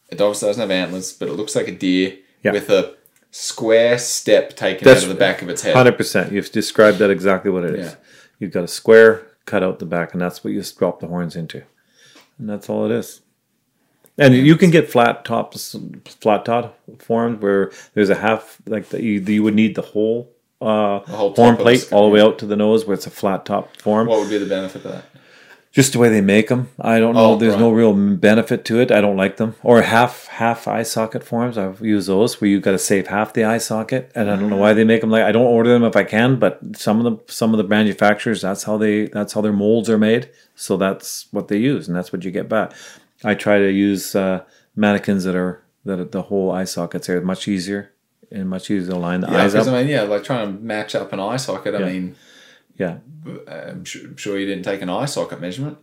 it 0.09 0.21
obviously 0.21 0.47
doesn't 0.49 0.61
have 0.61 0.71
antlers, 0.71 1.13
but 1.13 1.27
it 1.27 1.33
looks 1.33 1.55
like 1.55 1.67
a 1.67 1.71
deer 1.71 2.17
Yeah. 2.43 2.51
with 2.51 2.69
a 2.69 2.95
square 3.31 3.97
step 3.97 4.55
taken 4.55 4.85
That's 4.85 4.99
out 4.99 5.03
of 5.03 5.09
the 5.09 5.15
back 5.19 5.41
of 5.41 5.49
its 5.49 5.61
head. 5.61 5.75
Hundred 5.75 5.97
percent. 5.97 6.31
You've 6.31 6.51
described 6.51 6.99
that 6.99 7.09
exactly 7.09 7.51
what 7.51 7.65
it 7.65 7.75
is. 7.75 7.87
Yeah. 7.91 7.95
You've 8.39 8.51
got 8.51 8.63
a 8.63 8.67
square, 8.67 9.27
cut 9.45 9.63
out 9.63 9.79
the 9.79 9.85
back, 9.85 10.13
and 10.13 10.21
that's 10.21 10.43
what 10.43 10.53
you 10.53 10.63
drop 10.77 10.99
the 10.99 11.07
horns 11.07 11.35
into, 11.35 11.63
and 12.37 12.49
that's 12.49 12.69
all 12.69 12.85
it 12.85 12.91
is. 12.91 13.21
And 14.17 14.33
you 14.33 14.55
can 14.55 14.71
get 14.71 14.89
flat 14.89 15.25
tops, 15.25 15.75
flat 16.21 16.45
top 16.45 16.79
formed 16.99 17.41
where 17.41 17.71
there's 17.93 18.09
a 18.09 18.15
half 18.15 18.61
like 18.65 18.87
that. 18.89 19.03
You, 19.03 19.19
you 19.19 19.43
would 19.43 19.55
need 19.55 19.75
the 19.75 19.81
whole, 19.81 20.31
uh, 20.61 20.99
horn 20.99 21.57
plate 21.57 21.89
all 21.91 22.07
the 22.07 22.13
way 22.13 22.21
out 22.21 22.39
to 22.39 22.45
the 22.45 22.55
nose, 22.55 22.85
where 22.85 22.93
it's 22.93 23.07
a 23.07 23.09
flat 23.11 23.45
top 23.45 23.75
form. 23.81 24.07
What 24.07 24.21
would 24.21 24.29
be 24.29 24.37
the 24.37 24.45
benefit 24.45 24.85
of 24.85 24.91
that? 24.93 25.05
Just 25.75 25.91
the 25.91 25.99
way 25.99 26.07
they 26.07 26.21
make 26.21 26.47
them. 26.47 26.69
I 26.79 26.99
don't 26.99 27.15
know. 27.15 27.33
Oh, 27.33 27.35
There's 27.35 27.51
right. 27.55 27.59
no 27.59 27.69
real 27.69 27.93
benefit 28.15 28.63
to 28.63 28.79
it. 28.79 28.93
I 28.93 29.01
don't 29.01 29.17
like 29.17 29.35
them. 29.35 29.55
Or 29.61 29.81
half 29.81 30.27
half 30.27 30.69
eye 30.69 30.83
socket 30.83 31.21
forms. 31.21 31.57
I've 31.57 31.81
used 31.81 32.07
those 32.07 32.39
where 32.39 32.49
you've 32.49 32.61
got 32.63 32.71
to 32.71 32.79
save 32.79 33.07
half 33.07 33.33
the 33.33 33.43
eye 33.43 33.57
socket, 33.57 34.09
and 34.15 34.31
I 34.31 34.37
don't 34.37 34.49
know 34.49 34.55
why 34.55 34.71
they 34.71 34.85
make 34.85 35.01
them 35.01 35.09
like. 35.11 35.23
I 35.23 35.33
don't 35.33 35.45
order 35.45 35.69
them 35.69 35.83
if 35.83 35.97
I 35.97 36.05
can, 36.05 36.39
but 36.39 36.61
some 36.77 37.05
of 37.05 37.05
the 37.27 37.33
some 37.33 37.53
of 37.53 37.57
the 37.57 37.65
manufacturers 37.67 38.41
that's 38.41 38.63
how 38.63 38.77
they 38.77 39.07
that's 39.07 39.33
how 39.33 39.41
their 39.41 39.51
molds 39.51 39.89
are 39.89 39.97
made. 39.97 40.29
So 40.55 40.77
that's 40.77 41.27
what 41.31 41.49
they 41.49 41.57
use, 41.57 41.89
and 41.89 41.97
that's 41.97 42.13
what 42.13 42.23
you 42.23 42.31
get 42.31 42.47
back. 42.47 42.71
I 43.25 43.35
try 43.35 43.59
to 43.59 43.69
use 43.69 44.15
uh, 44.15 44.45
mannequins 44.77 45.25
that 45.25 45.35
are 45.35 45.61
that 45.83 45.99
are, 45.99 46.05
the 46.05 46.21
whole 46.21 46.51
eye 46.53 46.63
sockets 46.63 47.09
are 47.09 47.19
much 47.19 47.49
easier 47.49 47.91
and 48.31 48.49
much 48.49 48.71
easier 48.71 48.91
to 48.93 48.97
line 48.97 49.19
the 49.19 49.27
Yeah, 49.29 49.43
eyes 49.43 49.55
up. 49.55 49.67
I 49.67 49.71
mean, 49.81 49.89
yeah, 49.89 50.03
like 50.03 50.23
trying 50.23 50.55
to 50.55 50.63
match 50.63 50.95
up 50.95 51.11
an 51.11 51.19
eye 51.19 51.35
socket. 51.35 51.75
I 51.75 51.79
Yeah. 51.79 51.85
mean, 51.91 52.15
yeah, 52.77 52.97
I'm 53.47 53.85
sure, 53.85 54.05
I'm 54.07 54.17
sure 54.17 54.37
you 54.39 54.45
didn't 54.45 54.63
take 54.65 54.81
an 54.81 54.89
eye 54.89 55.05
socket 55.05 55.39
measurement. 55.41 55.77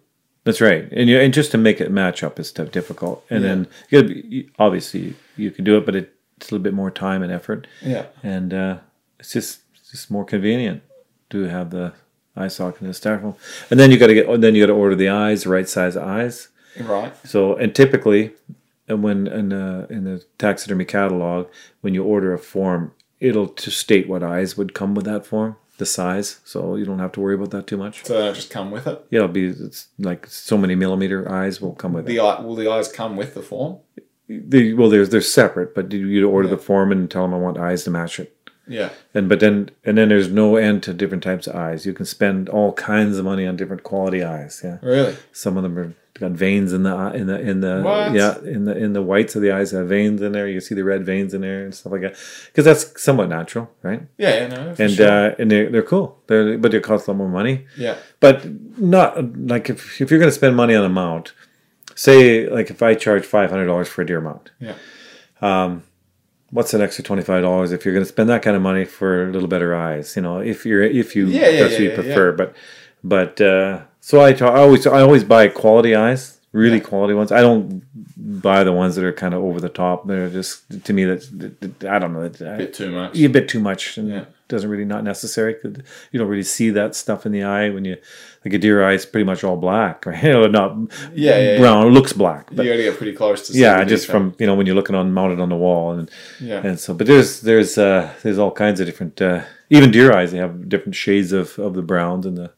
That's 0.45 0.61
right, 0.61 0.89
and 0.93 1.09
you, 1.09 1.19
and 1.21 1.33
just 1.33 1.53
to 1.53 1.59
make 1.59 1.81
it 1.81 1.91
match 1.91 2.23
up 2.25 2.39
is 2.41 2.51
tough, 2.53 2.73
difficult. 2.73 3.25
And 3.31 3.43
Yeah. 3.43 3.49
then 3.49 3.67
you 3.91 4.03
gotta 4.03 4.15
be- 4.15 4.51
obviously 4.59 5.15
you 5.37 5.51
can 5.51 5.65
do 5.65 5.77
it, 5.77 5.87
but 5.87 5.95
it's 5.95 6.11
a 6.41 6.45
little 6.47 6.63
bit 6.63 6.75
more 6.75 6.91
time 6.91 7.23
and 7.23 7.33
effort, 7.33 7.67
Yeah. 7.81 8.07
and 8.23 8.53
uh, 8.53 8.79
it's 9.21 9.33
just 9.33 9.61
it's 9.77 9.91
just 9.93 10.11
more 10.11 10.25
convenient 10.25 10.83
to 11.31 11.45
have 11.45 11.71
the 11.71 11.93
eye 12.37 12.49
socket 12.49 12.81
and 12.81 12.91
the 12.91 12.95
styrofoam. 12.99 13.37
And 13.71 13.79
then 13.79 13.91
you 13.91 13.99
got 13.99 14.09
to 14.09 14.15
get 14.15 14.41
then 14.41 14.55
you 14.55 14.63
got 14.63 14.73
to 14.73 14.79
order 14.79 14.97
the 14.97 15.09
eyes, 15.09 15.45
the 15.45 15.51
right 15.51 15.69
size 15.69 15.97
eyes. 15.97 16.49
Right. 16.81 17.13
So 17.27 17.55
and 17.57 17.75
typically, 17.75 18.33
and 18.89 19.03
when 19.05 19.27
in 19.29 19.51
the 19.51 19.87
in 19.91 20.05
the 20.05 20.25
taxidermy 20.39 20.87
catalog, 20.87 21.47
when 21.83 21.95
you 21.95 22.03
order 22.03 22.33
a 22.35 22.39
form, 22.39 22.93
it'll 23.21 23.53
just 23.55 23.79
state 23.79 24.09
what 24.09 24.23
eyes 24.25 24.57
would 24.57 24.75
come 24.75 24.95
with 24.95 25.05
that 25.05 25.25
form, 25.25 25.55
the 25.79 25.87
size. 25.87 26.41
So 26.45 26.77
you 26.77 26.85
don't 26.85 26.99
have 26.99 27.13
to 27.13 27.21
worry 27.21 27.35
about 27.35 27.51
that 27.51 27.67
too 27.67 27.77
much. 27.77 28.05
So 28.05 28.19
don't 28.19 28.35
just 28.35 28.51
come 28.51 28.71
with 28.71 28.87
it. 28.87 29.05
Yeah, 29.11 29.21
it'll 29.21 29.29
be 29.29 29.47
it's 29.47 29.89
like 29.99 30.27
so 30.27 30.57
many 30.59 30.75
millimeter 30.75 31.31
eyes 31.31 31.61
will 31.61 31.75
come 31.75 31.93
with 31.95 32.05
it. 32.05 32.09
The 32.09 32.21
eye, 32.21 32.41
will 32.41 32.55
the 32.55 32.71
eyes 32.71 32.91
come 32.91 33.17
with 33.17 33.35
the 33.35 33.43
form? 33.43 33.79
The, 34.29 34.75
well, 34.75 34.89
there's 34.89 35.11
they're 35.11 35.21
separate, 35.21 35.75
but 35.75 35.93
you 35.93 36.07
you 36.07 36.29
order 36.31 36.49
Yeah. 36.49 36.55
the 36.55 36.61
form 36.63 36.93
and 36.93 37.11
tell 37.11 37.23
them 37.23 37.35
I 37.35 37.39
want 37.39 37.59
eyes 37.59 37.85
to 37.85 37.91
match 37.91 38.19
it. 38.21 38.35
Yeah. 38.69 38.91
And 39.13 39.29
but 39.29 39.41
then 39.41 39.71
and 39.85 39.99
then 39.99 40.09
there's 40.09 40.29
no 40.31 40.57
end 40.57 40.83
to 40.85 40.95
different 40.95 41.23
types 41.23 41.47
of 41.47 41.57
eyes. 41.57 41.85
You 41.85 41.93
can 41.93 42.07
spend 42.07 42.49
all 42.49 42.73
kinds 42.75 43.19
of 43.19 43.25
money 43.25 43.47
on 43.47 43.57
different 43.57 43.83
quality 43.83 44.23
eyes. 44.23 44.61
Yeah, 44.65 44.79
Really? 44.83 45.17
some 45.33 45.57
of 45.57 45.63
them 45.65 45.79
are 45.79 45.95
got 46.23 46.31
veins 46.33 46.73
in 46.73 46.83
the 46.85 46.95
in 47.21 47.27
the 47.27 47.39
in 47.51 47.61
the 47.61 47.75
What? 47.83 48.13
yeah 48.15 48.39
in 48.57 48.65
the 48.65 48.75
in 48.85 48.91
the 48.95 49.03
whites 49.11 49.37
of 49.37 49.43
the 49.43 49.53
eyes 49.53 49.73
have 49.73 49.89
veins 49.89 50.23
in 50.23 50.33
there. 50.33 50.49
You 50.49 50.61
see 50.61 50.75
the 50.75 50.85
red 50.93 51.05
veins 51.05 51.35
in 51.35 51.41
there 51.43 51.63
and 51.65 51.75
stuff 51.75 51.93
like 51.93 52.03
that 52.07 52.17
because 52.47 52.65
that's 52.65 52.85
somewhat 53.07 53.29
natural, 53.29 53.71
right? 53.83 54.03
Yeah. 54.19 54.35
Yeah. 54.35 54.47
No. 54.55 54.75
And 54.79 54.91
sure. 54.93 55.09
uh, 55.31 55.35
and 55.39 55.51
they're 55.51 55.69
they're 55.71 55.83
cool. 55.95 56.07
They're 56.29 56.57
but 56.59 56.73
they 56.73 56.81
cost 56.81 57.07
a 57.07 57.11
lot 57.11 57.19
more 57.19 57.29
money. 57.41 57.67
yeah. 57.77 57.97
but 58.21 58.37
not 58.79 59.09
like 59.53 59.69
if, 59.69 60.01
if 60.01 60.11
you're 60.11 60.21
going 60.21 60.31
to 60.35 60.41
spend 60.43 60.57
money 60.57 60.75
on 60.75 60.85
a 60.85 60.89
mount 61.03 61.35
say 61.95 62.49
like 62.49 62.71
if 62.71 62.83
i 62.83 62.95
charge 62.95 63.25
$500 63.25 63.87
for 63.87 64.01
a 64.03 64.07
deer 64.07 64.21
mount 64.21 64.51
Yeah. 64.61 64.77
Um, 65.43 65.83
what's 66.51 66.73
an 66.75 66.81
extra 66.81 67.05
$25 67.05 67.73
if 67.73 67.85
you're 67.85 67.93
going 67.95 68.05
to 68.05 68.09
spend 68.17 68.29
that 68.31 68.43
kind 68.43 68.57
of 68.57 68.63
money 68.63 68.85
for 68.85 69.29
a 69.29 69.33
little 69.33 69.49
better 69.49 69.75
eyes 69.75 70.17
you 70.17 70.23
know 70.23 70.39
if 70.39 70.65
you're 70.65 70.83
if 70.83 71.15
you 71.17 71.27
Yeah, 71.27 71.49
yeah, 71.49 71.61
that's 71.63 71.73
yeah, 71.79 71.79
what 71.79 71.85
you 71.99 72.03
prefer 72.03 72.33
but 72.33 72.55
but 73.05 73.41
uh 73.41 73.83
so 74.09 74.21
I, 74.21 74.31
I 74.33 74.61
always 74.65 74.87
i 74.87 75.01
always 75.01 75.25
buy 75.25 75.49
quality 75.49 75.95
eyes 75.95 76.39
really 76.53 76.81
quality 76.81 77.15
ones 77.15 77.31
i 77.33 77.41
don't 77.41 77.83
buy 78.43 78.63
the 78.65 78.73
ones 78.73 78.95
that 78.97 79.05
are 79.05 79.13
kind 79.25 79.33
of 79.35 79.41
over 79.49 79.59
the 79.61 79.69
top 79.71 80.07
they're 80.09 80.29
just 80.29 80.85
to 80.87 80.93
me 80.93 81.05
that's 81.05 81.29
i 81.95 81.99
don't 82.01 82.13
know 82.13 82.23
A 82.25 82.29
bit 82.31 82.75
too 82.75 82.91
much. 82.91 83.19
a 83.19 83.27
bit 83.29 83.49
too 83.49 83.61
much 83.61 83.97
and 83.99 84.09
Yeah. 84.09 84.25
doesn't 84.49 84.69
really 84.69 84.85
not 84.85 85.03
necessary 85.05 85.55
you 86.13 86.19
don't 86.19 86.29
really 86.29 86.43
see 86.57 86.69
that 86.71 86.95
stuff 86.95 87.25
in 87.27 87.33
the 87.33 87.43
eye 87.43 87.71
when 87.71 87.85
you 87.87 87.97
like 88.45 88.53
a 88.55 88.59
deer 88.59 88.79
eye 88.87 88.95
is 88.95 89.07
pretty 89.07 89.25
much 89.25 89.45
all 89.45 89.57
black 89.57 90.05
right 90.11 90.25
or 90.43 90.49
not 90.49 90.71
Yeah, 91.15 91.39
yeah, 91.39 91.39
yeah. 91.53 91.59
brown 91.61 91.87
it 91.87 91.91
looks 91.91 92.13
black 92.13 92.49
but 92.53 92.65
you 92.67 92.71
got 92.73 92.77
to 92.77 92.83
get 92.89 92.97
pretty 92.99 93.15
close 93.23 93.47
to. 93.47 93.53
see 93.55 93.61
yeah 93.61 93.83
just 93.85 94.07
from 94.13 94.35
you 94.41 94.47
know 94.47 94.55
when 94.57 94.67
you're 94.67 94.77
looking 94.81 94.97
on 94.97 95.13
mounted 95.15 95.41
on 95.41 95.49
the 95.49 95.61
wall 95.67 95.93
and 95.93 96.11
Yeah. 96.41 96.61
and 96.67 96.79
so 96.79 96.93
but 96.93 97.07
there's 97.07 97.41
there's 97.49 97.79
uh 97.79 98.13
there's 98.23 98.39
all 98.43 98.51
kinds 98.65 98.79
of 98.81 98.85
different 98.87 99.23
uh 99.23 99.43
even 99.71 99.91
deer 99.91 100.13
eyes 100.19 100.33
they 100.33 100.39
have 100.47 100.69
different 100.69 100.97
shades 100.97 101.33
of 101.33 101.59
of 101.59 101.73
the 101.75 101.83
browns 101.93 102.27
and 102.27 102.37
the 102.37 102.51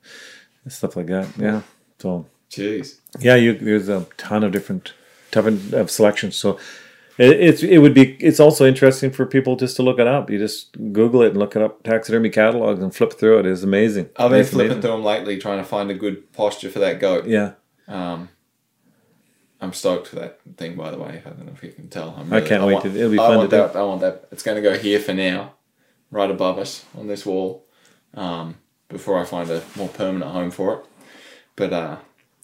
and 0.65 0.73
stuff 0.73 0.97
like 0.97 1.07
that 1.07 1.29
yeah 1.39 1.61
so 1.99 2.27
Jeez. 2.51 3.01
Yeah, 3.19 3.35
you 3.35 3.55
there's 3.55 3.89
a 3.89 4.07
ton 4.17 4.45
of 4.45 4.53
different 4.53 4.93
ton 5.33 5.61
of 5.73 5.91
selections. 5.91 6.37
So 6.37 6.51
it, 7.19 7.33
it's 7.41 7.63
it 7.65 7.79
would 7.79 7.95
be 7.95 8.13
it's 8.21 8.39
also 8.39 8.65
interesting 8.65 9.11
for 9.11 9.27
people 9.27 9.57
just 9.57 9.75
to 9.77 9.83
look 9.83 9.99
it 9.99 10.07
up. 10.07 10.31
You 10.31 10.39
just 10.39 10.77
Google 10.93 11.23
it 11.23 11.29
and 11.31 11.37
look 11.39 11.57
it 11.57 11.63
up 11.63 11.83
taxidermy 11.83 12.31
catalogs 12.31 12.81
and 12.81 12.95
flip 12.95 13.15
through 13.15 13.41
it. 13.41 13.47
It's 13.47 13.65
amazing. 13.65 14.09
I've 14.17 14.31
been 14.31 14.45
flipping 14.45 14.81
through 14.81 14.91
them 14.93 15.03
lately, 15.03 15.37
trying 15.39 15.59
to 15.59 15.65
find 15.65 15.91
a 15.91 15.95
good 15.95 16.33
posture 16.33 16.71
for 16.71 16.79
that 16.79 17.01
goat. 17.01 17.27
Yeah, 17.27 17.53
Um, 17.89 18.29
I'm 19.61 19.73
stoked 19.73 20.07
for 20.09 20.17
that 20.17 20.39
thing, 20.57 20.77
by 20.77 20.93
the 20.93 20.99
way. 20.99 21.23
I 21.27 21.31
don't 21.31 21.47
know 21.47 21.53
if 21.53 21.63
you 21.65 21.73
can 21.73 21.89
tell. 21.89 22.15
I'm 22.17 22.33
I 22.33 22.41
can't 22.41 22.63
wait 22.65 22.75
want- 22.75 22.85
to- 22.85 22.97
it'll 22.97 23.11
be 23.11 23.19
I 23.19 23.27
fun 23.27 23.37
want 23.39 23.51
to 23.51 23.57
do. 23.57 23.63
that, 23.63 23.77
I 23.77 23.83
want 23.83 24.01
that. 24.03 24.29
It's 24.31 24.43
going 24.45 24.57
to 24.57 24.63
go 24.63 24.79
here 24.79 25.01
for 25.01 25.15
now, 25.15 25.55
right 26.13 26.31
above 26.31 26.59
us 26.59 26.85
on 26.97 27.09
this 27.09 27.27
wall, 27.27 27.67
um, 28.15 28.57
before 28.89 29.19
I 29.21 29.25
find 29.25 29.51
a 29.51 29.63
more 29.77 29.89
permanent 29.89 30.31
home 30.31 30.51
for 30.51 30.75
it. 30.75 30.87
But 31.57 31.73
uh, 31.73 31.97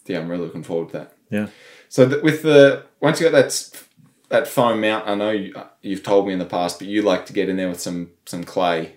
yeah, 0.05 0.19
I'm 0.19 0.29
really 0.29 0.45
looking 0.45 0.63
forward 0.63 0.91
to 0.91 0.97
that. 0.99 1.13
yeah. 1.29 1.47
So 1.89 2.07
th- 2.07 2.23
with 2.23 2.41
the 2.43 2.85
once 2.99 3.19
you 3.19 3.29
got 3.29 3.33
that 3.33 3.85
that 4.29 4.47
foam 4.47 4.79
mount, 4.81 5.07
I 5.07 5.15
know 5.15 5.31
you, 5.31 5.53
you've 5.81 6.03
told 6.03 6.27
me 6.27 6.33
in 6.33 6.39
the 6.39 6.45
past, 6.45 6.79
but 6.79 6.87
you 6.87 7.01
like 7.01 7.25
to 7.27 7.33
get 7.33 7.49
in 7.49 7.57
there 7.57 7.69
with 7.69 7.81
some 7.81 8.11
some 8.25 8.43
clay 8.43 8.95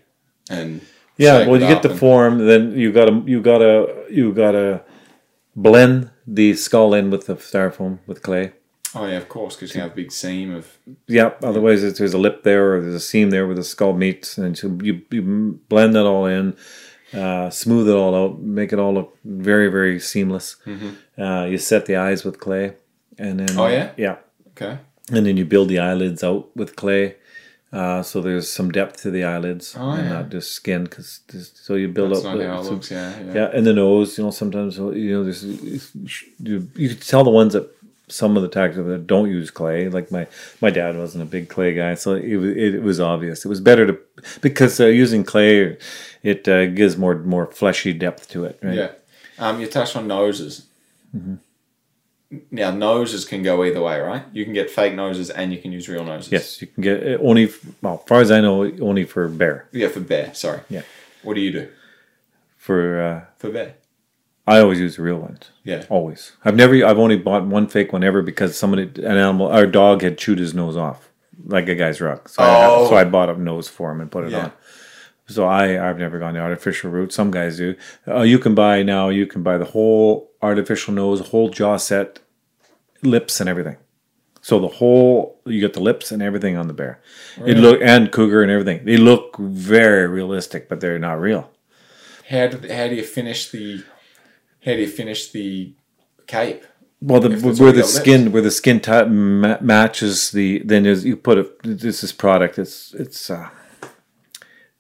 and 0.49 0.81
Yeah, 1.17 1.47
well, 1.47 1.61
you 1.61 1.67
get 1.67 1.83
the 1.83 1.95
form, 1.95 2.47
then 2.47 2.79
you 2.79 2.93
gotta 2.93 3.23
you 3.27 3.41
gotta 3.43 4.05
you 4.11 4.33
gotta 4.33 4.83
blend 5.57 6.11
the 6.27 6.55
skull 6.55 6.95
in 6.95 7.11
with 7.11 7.27
the 7.27 7.37
styrofoam 7.37 7.99
with 8.07 8.23
clay. 8.23 8.53
Oh 8.95 9.07
yeah, 9.07 9.17
of 9.17 9.29
course, 9.29 9.57
because 9.57 9.75
you 9.75 9.81
have 9.81 9.93
a 9.93 9.95
big 9.95 10.13
seam 10.13 10.55
of 10.55 10.79
Yep. 11.09 11.43
Otherwise, 11.43 11.99
there's 11.99 12.15
a 12.15 12.19
lip 12.19 12.45
there, 12.45 12.75
or 12.75 12.81
there's 12.81 12.95
a 12.95 13.01
seam 13.01 13.31
there 13.31 13.45
where 13.47 13.57
the 13.57 13.65
skull 13.65 13.93
meets, 13.93 14.39
and 14.39 14.57
so 14.57 14.79
you, 14.83 15.03
you 15.11 15.61
blend 15.69 15.97
that 15.97 16.07
all 16.07 16.27
in, 16.27 16.57
uh, 17.15 17.51
smooth 17.51 17.89
it 17.89 17.95
all 17.95 18.15
out, 18.15 18.41
make 18.41 18.73
it 18.73 18.79
all 18.79 18.93
look 18.95 19.17
very 19.25 19.69
very 19.69 19.99
seamless. 20.01 20.57
Uh, 21.19 21.45
you 21.51 21.59
set 21.59 21.87
the 21.87 21.97
eyes 21.97 22.25
with 22.25 22.39
clay, 22.41 22.75
and 23.19 23.39
then 23.41 23.49
Mm-hmm. 23.49 23.61
Oh, 23.61 23.67
yeah? 23.69 23.91
yeah, 23.97 24.17
okay. 24.53 24.79
and 25.13 25.25
then 25.27 25.37
you 25.37 25.45
build 25.45 25.69
the 25.69 25.79
eyelids 25.79 26.23
out 26.25 26.49
with 26.57 26.75
clay. 26.77 27.17
Uh, 27.73 28.03
so 28.05 28.21
there's 28.21 28.49
some 28.49 28.71
depth 28.71 29.03
to 29.03 29.11
the 29.11 29.25
eyelids 29.25 29.75
Oh, 29.77 29.91
and 29.91 30.05
yeah. 30.05 30.13
not 30.13 30.29
just 30.31 30.53
skin, 30.53 30.85
because 30.85 31.21
so 31.55 31.75
you 31.75 31.89
build 31.89 32.13
That's 32.13 32.25
up. 32.25 32.39
the- 32.39 32.47
how 32.49 32.61
it 32.61 32.65
so- 32.65 32.71
looks. 32.71 32.91
Yeah, 32.91 33.19
yeah. 33.27 33.35
yeah, 33.35 33.51
and 33.53 33.67
the 33.67 33.73
nose, 33.73 34.17
you 34.17 34.23
know, 34.25 34.31
sometimes 34.31 34.77
you 34.79 35.11
know, 35.13 35.25
there's 35.25 35.43
you, 35.45 36.69
you 36.77 36.89
can 36.91 36.99
tell 36.99 37.25
the 37.25 37.31
ones 37.31 37.53
that 37.55 37.69
some 38.09 38.37
of 38.37 38.43
the 38.43 38.49
tactics 38.49 38.85
that 38.85 39.07
don't 39.07 39.31
use 39.31 39.51
clay. 39.51 39.89
Like 39.89 40.11
my 40.11 40.27
my 40.61 40.71
dad 40.71 40.97
wasn't 40.97 41.23
a 41.23 41.27
big 41.27 41.49
clay 41.49 41.75
guy, 41.75 41.95
so 41.95 42.15
it 42.15 42.37
was 42.37 42.57
it, 42.57 42.83
was 42.83 43.01
obvious. 43.01 43.45
It 43.45 43.49
was 43.49 43.61
better 43.61 43.87
to 43.87 43.99
because 44.41 44.81
uh, 44.81 44.87
using 44.87 45.25
clay, 45.25 45.77
it 46.23 46.49
uh, 46.49 46.67
gives 46.67 46.97
more 46.97 47.17
more 47.17 47.47
fleshy 47.47 47.93
depth 47.93 48.29
to 48.31 48.45
it. 48.45 48.59
Right? 48.63 48.75
Yeah. 48.75 48.91
Um, 49.39 49.61
you 49.61 49.67
touched 49.67 49.97
on 49.97 50.07
noses. 50.07 50.67
Mm-hmm. 51.17 51.35
Now 52.51 52.71
noses 52.73 53.25
can 53.25 53.43
go 53.43 53.65
either 53.65 53.81
way, 53.81 54.01
right? 54.01 54.25
You 54.33 54.45
can 54.45 54.55
get 54.55 54.71
fake 54.71 54.95
noses 54.95 55.31
and 55.31 55.53
you 55.53 55.61
can 55.61 55.73
use 55.73 55.89
real 55.89 56.05
noses. 56.05 56.33
Yes, 56.33 56.61
you 56.61 56.67
can 56.67 56.83
get 56.83 57.03
uh, 57.03 57.23
only. 57.23 57.51
Well, 57.81 58.01
as 58.03 58.09
far 58.09 58.21
as 58.21 58.31
I 58.31 58.41
know, 58.41 58.65
only 58.81 59.05
for 59.05 59.29
bear. 59.29 59.69
Yeah, 59.73 59.89
for 59.89 60.01
bear. 60.01 60.35
Sorry. 60.35 60.61
Yeah. 60.69 60.83
What 61.23 61.35
do 61.35 61.41
you 61.41 61.53
do 61.53 61.69
For 62.59 63.01
uh, 63.01 63.25
for 63.39 63.51
bear? 63.51 63.77
I 64.47 64.61
always 64.61 64.79
use 64.79 64.97
the 64.97 65.03
real 65.03 65.19
ones. 65.19 65.51
Yeah. 65.63 65.85
Always. 65.89 66.33
I've 66.45 66.55
never. 66.57 66.75
I've 66.85 66.99
only 66.99 67.17
bought 67.17 67.47
one 67.47 67.67
fake 67.67 67.93
one 67.93 68.05
ever 68.05 68.21
because 68.23 68.57
somebody, 68.59 68.83
an 69.03 69.17
animal, 69.17 69.49
our 69.49 69.67
dog 69.67 70.03
had 70.03 70.19
chewed 70.19 70.39
his 70.39 70.53
nose 70.55 70.77
off, 70.77 71.11
like 71.47 71.69
a 71.69 71.75
guy's 71.75 72.01
rug. 72.01 72.29
So, 72.29 72.43
I, 72.43 72.67
Oh. 72.67 72.89
so 72.89 72.95
I 72.97 73.05
bought 73.05 73.31
a 73.31 73.41
nose 73.41 73.69
for 73.69 73.91
him 73.91 74.01
and 74.03 74.11
put 74.11 74.25
it 74.25 74.33
Yeah. 74.33 74.45
on. 74.45 74.53
So 75.27 75.47
I, 75.47 75.89
I've 75.89 75.99
never 75.99 76.19
gone 76.19 76.35
the 76.35 76.41
artificial 76.41 76.91
route. 76.91 77.11
Some 77.11 77.31
guys 77.31 77.57
do. 77.57 77.75
Uh, 78.07 78.21
you 78.21 78.39
can 78.39 78.55
buy 78.55 78.83
now. 78.83 79.09
You 79.09 79.27
can 79.27 79.43
buy 79.43 79.57
the 79.57 79.65
whole 79.65 80.31
artificial 80.43 80.93
nose, 80.93 81.21
whole 81.29 81.49
jaw 81.49 81.79
set, 81.79 82.19
lips 83.03 83.41
and 83.41 83.49
everything. 83.49 83.77
So 84.43 84.59
the 84.59 84.69
whole 84.69 85.41
you 85.47 85.59
get 85.61 85.73
the 85.73 85.81
lips 85.81 86.13
and 86.13 86.23
everything 86.23 86.59
on 86.59 86.69
the 86.69 86.75
bear. 86.75 87.01
It 87.47 87.57
look 87.57 87.81
and 87.81 88.13
cougar 88.13 88.43
and 88.43 88.51
everything. 88.51 88.85
They 88.85 88.99
look 88.99 89.39
very 89.39 90.07
realistic, 90.07 90.69
but 90.69 90.81
they're 90.81 90.99
not 90.99 91.19
real. 91.19 91.51
How 92.29 92.49
do 92.49 92.59
how 92.71 92.89
do 92.89 92.95
you 92.95 93.03
finish 93.05 93.51
the 93.51 93.83
how 94.65 94.73
do 94.73 94.81
you 94.81 94.89
finish 94.89 95.31
the 95.31 95.75
cape? 96.27 96.65
Well, 97.01 97.21
the, 97.21 97.29
where 97.59 97.73
the 97.73 97.83
skin 97.85 98.33
where 98.33 98.41
the 98.41 98.51
skin 98.51 98.81
ma- 98.87 99.59
matches 99.61 100.31
the 100.31 100.63
then 100.65 100.85
there's 100.85 101.05
you 101.05 101.17
put 101.17 101.37
it 101.39 101.63
this 101.63 102.03
is 102.03 102.13
product 102.13 102.59
it's 102.59 102.95
it's 102.95 103.29
uh, 103.29 103.51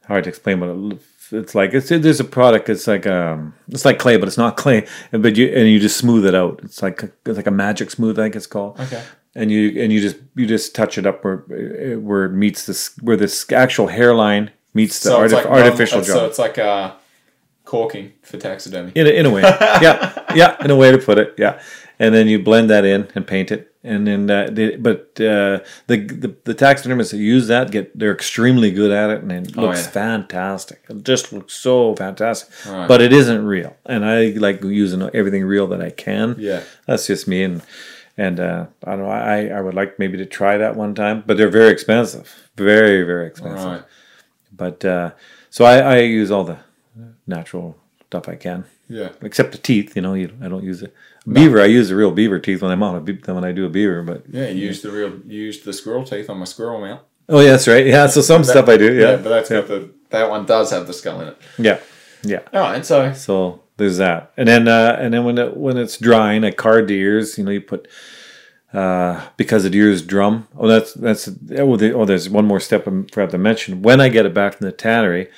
hard 0.06 0.24
to 0.24 0.31
explain 0.31 0.61
what 0.61 0.70
it, 0.70 1.02
it's 1.32 1.55
like. 1.55 1.74
It's 1.74 1.89
there's 1.90 2.20
a 2.20 2.24
product 2.24 2.69
it's 2.70 2.86
like 2.86 3.06
um 3.06 3.55
it's 3.69 3.85
like 3.85 3.98
clay 3.98 4.16
but 4.16 4.27
it's 4.27 4.39
not 4.39 4.56
clay 4.56 4.86
and 5.12 5.23
but 5.23 5.36
you 5.36 5.48
and 5.48 5.69
you 5.69 5.78
just 5.78 5.98
smooth 5.98 6.24
it 6.24 6.35
out. 6.35 6.61
It's 6.62 6.82
like 6.82 7.02
it's 7.27 7.36
like 7.36 7.47
a 7.47 7.51
magic 7.51 7.90
smooth 7.90 8.19
I 8.19 8.23
think 8.23 8.36
it's 8.36 8.47
called. 8.47 8.81
Okay. 8.81 9.02
and 9.35 9.51
you 9.51 9.82
and 9.82 9.93
you 9.93 10.01
just 10.01 10.16
you 10.35 10.47
just 10.47 10.74
touch 10.74 10.97
it 10.97 11.06
up 11.06 11.24
where 11.24 11.39
where 12.01 12.24
it 12.24 12.32
meets 12.32 12.65
this 12.65 12.97
where 13.02 13.16
this 13.19 13.51
actual 13.52 13.89
hairline 13.89 14.51
meets 14.73 15.01
the 15.01 15.11
So 15.11 15.20
artif- 15.20 15.32
like 15.32 15.47
artificial 15.47 15.98
non- 15.98 16.06
jaw. 16.06 16.12
So 16.15 16.27
it's 16.27 16.39
like 16.39 16.56
uh, 16.59 16.94
corking 17.65 18.12
for 18.23 18.36
taxidermy. 18.36 18.93
in 18.95 19.07
a, 19.07 19.11
in 19.11 19.27
a 19.27 19.31
way 19.31 19.41
yeah 19.43 20.12
yeah 20.35 20.57
in 20.65 20.70
a 20.70 20.77
way 20.77 20.91
to 20.93 20.99
put 20.99 21.19
it 21.19 21.35
yeah 21.39 21.61
and 21.99 22.15
then 22.15 22.27
you 22.28 22.39
blend 22.39 22.69
that 22.70 22.85
in 22.85 23.09
and 23.15 23.27
paint 23.27 23.51
it 23.51 23.70
and 23.86 24.07
then 24.07 24.31
uh, 24.31 24.49
the, 24.51 24.77
but 24.77 25.01
uh, 25.20 25.61
the, 25.86 25.97
the 26.07 26.35
the 26.45 26.55
taxidermists 26.55 27.12
that 27.12 27.19
use 27.19 27.49
that 27.49 27.70
get 27.70 27.99
they're 27.99 28.12
extremely 28.12 28.70
good 28.70 28.91
at 28.91 29.09
it 29.11 29.23
and 29.23 29.32
it 29.32 29.57
looks 29.57 29.81
Oh, 29.81 29.82
yeah. 29.82 29.89
fantastic 29.91 30.81
it 30.89 31.05
just 31.05 31.32
looks 31.32 31.55
so 31.55 31.95
fantastic 31.97 32.49
Right. 32.66 32.86
but 32.89 33.01
it 33.01 33.12
isn't 33.12 33.45
real 33.47 33.74
and 33.86 34.05
i 34.05 34.27
like 34.47 34.62
using 34.62 35.03
everything 35.15 35.45
real 35.45 35.66
that 35.69 35.81
i 35.81 35.91
can 35.91 36.36
Yeah. 36.39 36.62
that's 36.86 37.07
just 37.07 37.27
me 37.28 37.43
and 37.45 37.62
and 38.19 38.41
uh, 38.41 38.66
i 38.85 38.91
don't 38.91 39.01
know 39.05 39.09
i 39.11 39.47
i 39.47 39.61
would 39.61 39.74
like 39.74 39.99
maybe 39.99 40.19
to 40.19 40.27
try 40.27 40.59
that 40.59 40.77
one 40.77 40.95
time 40.95 41.23
but 41.27 41.36
they're 41.39 41.49
very 41.62 41.70
expensive 41.73 42.27
very 42.57 43.03
very 43.05 43.27
expensive 43.27 43.65
Right. 43.73 43.82
but 44.53 44.85
uh, 44.85 45.11
so 45.51 45.65
I, 45.65 45.78
I 45.78 45.97
use 46.01 46.31
all 46.31 46.45
the 46.45 46.59
natural 47.27 47.77
stuff 48.07 48.29
I 48.29 48.37
can, 48.37 48.65
Yeah. 48.89 49.11
except 49.23 49.53
the 49.53 49.59
teeth. 49.59 49.97
You 49.97 50.03
know, 50.03 50.15
you, 50.15 50.31
I 50.43 50.49
don't 50.49 50.65
use 50.65 50.83
it. 50.83 50.95
Beaver, 51.31 51.61
I 51.61 51.65
use 51.67 51.89
the 51.89 51.97
real 51.97 52.11
beaver 52.11 52.39
teeth 52.39 52.61
when 52.63 52.71
I'm 52.71 52.83
on 52.83 52.97
a 52.97 53.01
be- 53.01 53.19
when 53.33 53.45
I 53.45 53.53
do 53.53 53.65
a 53.65 53.71
beaver. 53.71 54.03
But 54.03 54.25
Yeah. 54.31 54.49
You 54.49 54.67
used 54.67 54.83
the 54.83 54.91
real. 54.91 55.11
You 55.27 55.41
used 55.43 55.65
the 55.65 55.73
squirrel 55.73 56.05
teeth 56.05 56.29
on 56.31 56.39
my 56.39 56.45
squirrel 56.45 56.81
mount. 56.81 57.01
oh 57.29 57.41
yeah, 57.41 57.53
that's 57.53 57.67
right. 57.67 57.87
Yeah, 57.87 58.07
so 58.09 58.21
some 58.21 58.45
stuff 58.45 58.69
I 58.69 58.77
do. 58.77 58.93
Yeah, 58.95 59.17
but 59.17 59.31
that's 59.31 59.49
got 59.49 59.67
the 59.69 59.91
that 60.11 60.29
one 60.29 60.45
does 60.47 60.71
have 60.71 60.87
the 60.87 60.93
skull 60.93 61.21
in 61.23 61.29
it. 61.29 61.37
yeah, 61.59 61.79
yeah. 62.23 62.41
All 62.53 62.61
right. 62.61 62.85
So 62.85 63.13
So 63.15 63.63
there's 63.79 63.97
that, 63.97 64.33
and 64.37 64.47
then 64.47 64.69
uh, 64.69 64.97
and 65.01 65.15
then 65.15 65.25
when 65.25 65.39
it, 65.39 65.57
when 65.57 65.77
it's 65.79 65.97
drying, 65.99 66.45
I 66.45 66.51
card 66.51 66.87
the 66.89 66.95
ears. 66.99 67.39
You 67.39 67.45
know, 67.45 67.51
you 67.53 67.63
put 67.63 67.89
uh, 68.75 69.29
because 69.39 69.65
the 69.65 69.75
ears 69.77 70.03
drum. 70.03 70.47
Oh, 70.59 70.69
that's 70.69 70.93
that's 70.93 71.27
oh, 71.57 71.77
the, 71.77 71.93
oh, 71.95 72.05
there's 72.05 72.29
one 72.29 72.45
more 72.45 72.61
step 72.61 72.87
I 72.87 72.91
forgot 73.11 73.31
to 73.31 73.39
mention. 73.39 73.81
When 73.83 74.01
I 74.01 74.09
get 74.11 74.27
it 74.27 74.35
back 74.35 74.55
from 74.59 74.67
the 74.67 74.73
tannery, 74.73 75.29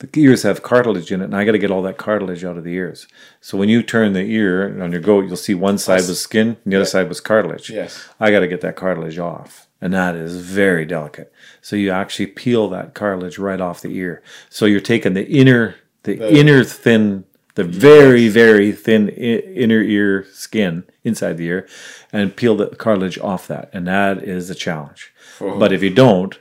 the 0.00 0.08
ears 0.18 0.42
have 0.44 0.62
cartilage 0.62 1.12
in 1.12 1.20
it, 1.20 1.24
and 1.24 1.36
I 1.36 1.44
got 1.44 1.52
to 1.52 1.58
get 1.58 1.70
all 1.70 1.82
that 1.82 1.98
cartilage 1.98 2.42
out 2.42 2.56
of 2.56 2.64
the 2.64 2.72
ears. 2.72 3.06
So 3.40 3.58
when 3.58 3.68
you 3.68 3.82
turn 3.82 4.14
the 4.14 4.20
ear 4.22 4.82
on 4.82 4.92
your 4.92 5.00
goat, 5.00 5.26
you'll 5.26 5.36
see 5.36 5.54
one 5.54 5.76
side 5.76 6.06
was 6.08 6.20
skin, 6.20 6.56
and 6.64 6.72
the 6.72 6.76
other 6.76 6.86
side 6.86 7.08
was 7.08 7.20
cartilage. 7.20 7.68
Yes. 7.68 8.08
I 8.18 8.30
got 8.30 8.40
to 8.40 8.48
get 8.48 8.62
that 8.62 8.76
cartilage 8.76 9.18
off, 9.18 9.68
and 9.80 9.92
that 9.92 10.14
is 10.16 10.40
very 10.40 10.86
delicate. 10.86 11.30
So 11.60 11.76
you 11.76 11.90
actually 11.90 12.28
peel 12.28 12.68
that 12.70 12.94
cartilage 12.94 13.38
right 13.38 13.60
off 13.60 13.82
the 13.82 13.94
ear. 13.94 14.22
So 14.48 14.64
you're 14.64 14.80
taking 14.80 15.12
the 15.12 15.28
inner, 15.28 15.76
the, 16.04 16.34
inner 16.34 16.64
thin, 16.64 17.24
the 17.56 17.64
very 17.64 18.28
very 18.28 18.72
thin 18.72 19.10
I- 19.10 19.44
inner 19.54 19.82
ear 19.82 20.26
skin 20.32 20.84
inside 21.04 21.36
the 21.36 21.46
ear, 21.46 21.68
and 22.10 22.34
peel 22.34 22.56
the 22.56 22.68
cartilage 22.68 23.18
off 23.18 23.46
that, 23.48 23.68
and 23.74 23.86
that 23.86 24.24
is 24.24 24.48
a 24.48 24.54
challenge. 24.54 25.12
Oh. 25.42 25.58
But 25.58 25.74
if 25.74 25.82
you 25.82 25.90
don't, 25.90 26.38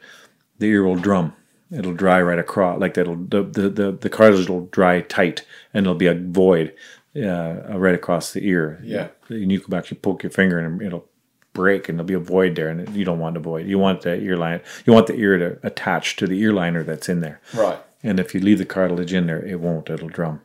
the 0.60 0.68
ear 0.68 0.86
will 0.86 0.96
drum. 0.96 1.34
It'll 1.72 1.94
dry 1.94 2.20
right 2.22 2.40
across, 2.40 2.80
like 2.80 2.96
that'll 2.96 3.16
the 3.16 3.44
the 3.44 3.70
the, 3.70 3.92
the 3.92 4.10
cartilage 4.10 4.50
will 4.50 4.66
dry 4.68 5.02
tight, 5.02 5.46
and 5.74 5.86
it'll 5.86 5.96
be 5.96 6.08
a 6.08 6.16
void 6.16 6.74
uh, 7.16 7.78
right 7.78 7.94
across 7.96 8.34
the 8.34 8.48
ear. 8.48 8.80
Yeah. 8.84 9.10
and 9.30 9.52
you 9.52 9.60
can 9.60 9.74
actually 9.74 9.98
poke 9.98 10.24
your 10.24 10.32
finger 10.32 10.58
and 10.58 10.82
it'll 10.82 11.08
break, 11.54 11.90
and 11.90 11.98
there'll 11.98 12.08
be 12.08 12.14
a 12.14 12.20
void 12.20 12.56
there, 12.56 12.70
and 12.70 12.96
you 12.96 13.06
don't 13.06 13.20
want 13.20 13.38
a 13.38 13.40
void. 13.40 13.68
You 13.68 13.78
want 13.80 14.02
the 14.02 14.16
ear 14.16 14.38
line. 14.38 14.62
You 14.86 14.94
want 14.94 15.08
the 15.08 15.16
ear 15.16 15.38
to 15.38 15.60
attach 15.62 16.16
to 16.18 16.28
the 16.28 16.40
ear 16.40 16.54
liner 16.54 16.84
that's 16.84 17.10
in 17.10 17.22
there. 17.22 17.40
right. 17.54 17.80
And 18.02 18.18
if 18.20 18.34
you 18.34 18.40
leave 18.40 18.60
the 18.60 18.66
cartilage 18.66 19.14
in 19.14 19.28
there, 19.28 19.46
it 19.46 19.60
won't. 19.60 19.90
It'll 19.90 20.08
drum. 20.08 20.42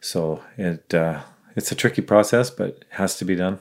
So 0.00 0.42
it 0.58 0.92
uh, 0.92 1.22
it's 1.56 1.72
a 1.72 1.74
tricky 1.74 2.02
process, 2.02 2.50
but 2.50 2.68
it 2.68 2.84
has 2.90 3.16
to 3.16 3.24
be 3.24 3.34
done. 3.34 3.60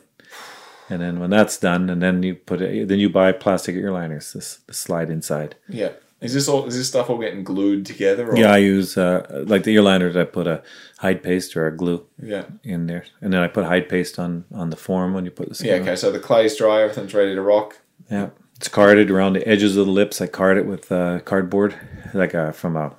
And 0.90 1.02
then 1.02 1.20
when 1.22 1.30
that's 1.30 1.58
done, 1.58 1.90
and 1.90 2.02
then 2.02 2.22
you 2.24 2.36
put 2.36 2.62
it, 2.62 2.90
then 2.90 3.00
you 3.00 3.10
buy 3.10 3.32
plastic 3.32 3.76
ear 3.76 3.92
liners. 3.92 4.34
This, 4.34 4.58
this 4.68 4.78
slide 4.78 5.10
inside. 5.10 5.56
Yeah. 5.70 5.92
Is 6.22 6.34
this 6.36 6.48
all? 6.48 6.66
Is 6.68 6.78
this 6.78 6.88
stuff 6.88 7.10
all 7.10 7.18
getting 7.18 7.44
glued 7.44 7.86
together? 7.86 8.30
Or? 8.30 8.38
Yeah, 8.38 8.54
I 8.54 8.58
use 8.58 8.96
uh, 8.98 9.44
like 9.48 9.64
the 9.64 9.74
ear 9.74 9.82
liners. 9.82 10.16
I 10.16 10.24
put 10.24 10.46
a 10.48 10.62
hide 11.00 11.24
paste 11.24 11.58
or 11.58 11.66
a 11.68 11.76
glue 11.76 12.06
Yeah. 12.22 12.44
in 12.64 12.86
there, 12.86 13.06
and 13.22 13.34
then 13.34 13.42
I 13.42 13.48
put 13.48 13.66
hide 13.66 13.90
paste 13.90 14.20
on 14.20 14.46
on 14.54 14.70
the 14.70 14.76
form 14.76 15.14
when 15.16 15.26
you 15.26 15.32
put 15.32 15.50
the 15.50 15.56
skin 15.56 15.68
Yeah. 15.70 15.76
on. 15.78 15.82
Okay. 15.82 15.96
So 15.96 16.12
the 16.12 16.20
clay's 16.20 16.56
dry. 16.56 16.82
Everything's 16.84 17.14
ready 17.16 17.34
to 17.34 17.42
rock. 17.42 17.80
Yeah, 18.12 18.30
it's 18.56 18.68
carded 18.68 19.10
around 19.10 19.34
the 19.34 19.48
edges 19.48 19.76
of 19.78 19.86
the 19.88 19.92
lips. 19.92 20.22
I 20.22 20.28
card 20.28 20.58
it 20.58 20.68
with 20.68 20.92
uh, 20.92 21.20
cardboard, 21.22 21.76
like 22.14 22.34
a, 22.36 22.54
from 22.54 22.76
a 22.78 22.94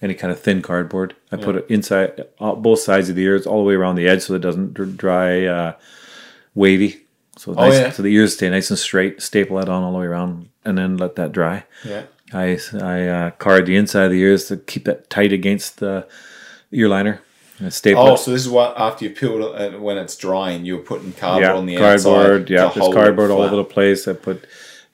any 0.00 0.14
kind 0.14 0.30
of 0.32 0.40
thin 0.40 0.62
cardboard. 0.62 1.14
I 1.30 1.36
put 1.36 1.56
it 1.56 1.66
inside 1.68 2.24
uh, 2.40 2.54
both 2.54 2.80
sides 2.80 3.08
of 3.10 3.16
the 3.16 3.22
ears, 3.22 3.46
all 3.46 3.58
the 3.62 3.68
way 3.68 3.74
around 3.74 3.96
the 3.96 4.08
edge, 4.08 4.22
so 4.22 4.34
it 4.34 4.40
doesn't 4.40 4.72
dry 4.96 5.44
uh, 5.44 5.72
wavy. 6.54 7.00
So 7.36 7.52
Oh, 7.52 7.54
nice, 7.68 7.72
yeah. 7.74 7.90
so 7.90 8.02
the 8.02 8.14
ears 8.14 8.34
stay 8.34 8.48
nice 8.48 8.70
and 8.70 8.78
straight. 8.78 9.20
Staple 9.20 9.56
that 9.58 9.68
on 9.68 9.82
all 9.82 9.92
the 9.92 9.98
way 9.98 10.06
around, 10.06 10.48
and 10.64 10.78
then 10.78 10.96
let 10.96 11.16
that 11.16 11.32
dry. 11.32 11.64
Yeah. 11.84 12.04
I 12.32 12.58
I 12.80 13.06
uh, 13.06 13.30
card 13.32 13.66
the 13.66 13.76
inside 13.76 14.04
of 14.06 14.10
the 14.12 14.20
ears 14.20 14.46
to 14.48 14.56
keep 14.56 14.88
it 14.88 15.08
tight 15.10 15.32
against 15.32 15.78
the 15.78 16.06
ear 16.72 16.88
liner. 16.88 17.20
And 17.60 17.72
staple 17.72 18.02
Oh, 18.02 18.14
it. 18.14 18.18
so 18.18 18.32
this 18.32 18.40
is 18.42 18.48
what 18.48 18.74
after 18.76 19.04
you 19.04 19.10
peeled 19.12 19.54
it 19.60 19.80
when 19.80 19.96
it's 19.96 20.16
drying, 20.16 20.64
you're 20.64 20.78
putting 20.78 21.12
cardboard 21.12 21.42
yeah, 21.44 21.54
on 21.54 21.66
the 21.66 21.76
cardboard. 21.76 22.42
outside. 22.42 22.50
Yeah, 22.50 22.72
there's 22.74 22.92
cardboard 22.94 23.30
all 23.30 23.42
over 23.42 23.54
the 23.54 23.62
place. 23.62 24.08
I 24.08 24.14
put, 24.14 24.44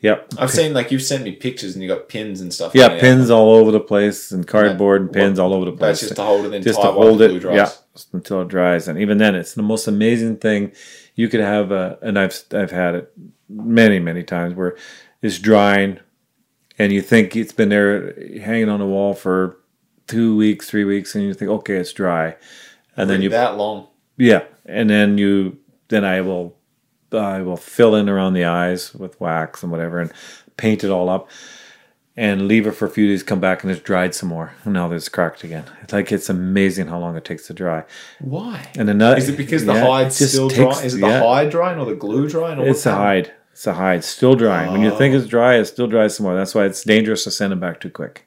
yep, 0.01 0.29
I've 0.37 0.51
seen 0.51 0.75
like 0.75 0.91
you've 0.91 1.01
sent 1.03 1.25
me 1.25 1.33
pictures 1.33 1.75
and 1.75 1.83
you 1.83 1.89
got 1.89 2.11
pins 2.11 2.43
and 2.43 2.53
stuff. 2.53 2.75
yeah, 2.75 3.01
pins 3.01 3.31
all 3.31 3.55
over 3.55 3.71
the 3.71 3.81
place 3.81 4.31
and 4.31 4.47
cardboard 4.47 5.01
and 5.01 5.09
What- 5.09 5.15
pins 5.17 5.39
all 5.39 5.55
over 5.55 5.65
the 5.65 5.73
place. 5.73 6.01
That's 6.01 6.01
just 6.01 6.17
to 6.17 6.23
hold 6.23 6.45
it 6.45 6.53
in 6.53 6.63
just 6.63 6.79
tight 6.79 6.89
to 6.89 6.93
hold 6.93 7.23
it, 7.23 7.43
yeah, 7.45 7.71
until 8.13 8.43
it 8.43 8.49
dries. 8.49 8.89
And 8.89 8.99
even 8.99 9.17
then, 9.17 9.35
it's 9.35 9.55
the 9.55 9.63
most 9.63 9.87
amazing 9.89 10.37
thing. 10.37 10.73
You 11.15 11.29
could 11.29 11.41
have 11.41 11.73
a, 11.73 11.97
and 12.03 12.19
I've 12.19 12.39
I've 12.53 12.73
had 12.73 12.95
it 12.95 13.13
many 13.49 13.99
many 14.01 14.23
times 14.23 14.55
where 14.55 14.77
it's 15.23 15.39
drying, 15.39 15.99
and 16.81 16.93
you 16.93 17.03
think 17.03 17.37
it's 17.37 17.53
been 17.53 17.69
there 17.69 18.15
hanging 18.41 18.69
on 18.69 18.81
the 18.81 18.87
wall 18.87 19.13
for 19.15 19.59
two 20.07 20.35
weeks, 20.37 20.69
three 20.71 20.85
weeks, 20.85 21.15
and 21.15 21.23
you 21.25 21.35
think, 21.35 21.51
okay, 21.51 21.77
it's 21.77 21.93
dry, 21.93 22.37
and 22.97 23.09
then 23.11 23.23
you 23.23 23.29
that 23.31 23.57
long. 23.57 23.87
yeah, 24.17 24.43
and 24.67 24.89
then 24.89 25.19
you 25.19 25.59
then 25.89 26.05
I 26.05 26.21
will 26.21 26.57
I 27.13 27.43
will 27.43 27.57
fill 27.57 27.95
in 27.95 28.09
around 28.09 28.35
the 28.35 28.45
eyes 28.45 28.95
with 28.95 29.21
wax 29.21 29.63
and 29.63 29.71
whatever 29.73 30.01
and 30.01 30.13
paint 30.57 30.85
it 30.85 30.91
all 30.91 31.09
up 31.09 31.29
and 32.17 32.47
leave 32.49 32.67
it 32.67 32.73
for 32.73 32.87
a 32.87 32.91
few 32.91 33.07
days. 33.09 33.23
Come 33.23 33.41
back 33.41 33.63
and 33.63 33.71
it's 33.73 33.81
dried 33.81 34.15
some 34.15 34.29
more. 34.29 34.53
And 34.65 34.75
now 34.75 34.91
it's 34.93 35.09
cracked 35.09 35.43
again. 35.45 35.65
It's 35.83 35.93
like 35.93 36.13
it's 36.13 36.29
amazing 36.29 36.87
how 36.89 36.99
long 36.99 37.17
it 37.17 37.25
takes 37.25 37.47
to 37.49 37.55
dry. 37.55 37.85
Why? 38.21 38.69
And 38.79 38.89
another 38.91 39.17
Is 39.17 39.29
it 39.29 39.37
because 39.37 39.65
the 39.67 39.75
yeah, 39.75 39.87
hide's 39.87 40.17
still 40.17 40.49
takes- 40.51 40.59
dry? 40.79 40.85
Is 40.85 40.95
it 40.95 41.01
the 41.01 41.09
yeah, 41.09 41.21
hide 41.21 41.51
drying 41.51 41.79
or 41.79 41.87
the 41.87 41.95
glue 41.97 42.29
drying? 42.29 42.59
Or 42.59 42.67
It's 42.69 42.85
what 42.87 42.95
a 42.95 42.97
kind? 43.65 43.99
It's. 43.99 44.07
Still 44.09 44.35
drying. 44.35 44.73
When 44.73 44.83
you 44.83 44.97
think 44.97 45.15
it's 45.15 45.27
dry, 45.27 45.57
it 45.57 45.65
still 45.67 45.87
dries 45.87 46.17
some 46.17 46.25
more. 46.25 46.35
That's 46.35 46.55
why 46.55 46.65
it's 46.67 46.83
dangerous 46.85 47.25
to 47.25 47.31
send 47.31 47.53
it 47.53 47.61
back 47.61 47.81
too 47.81 47.91
quick. 47.91 48.27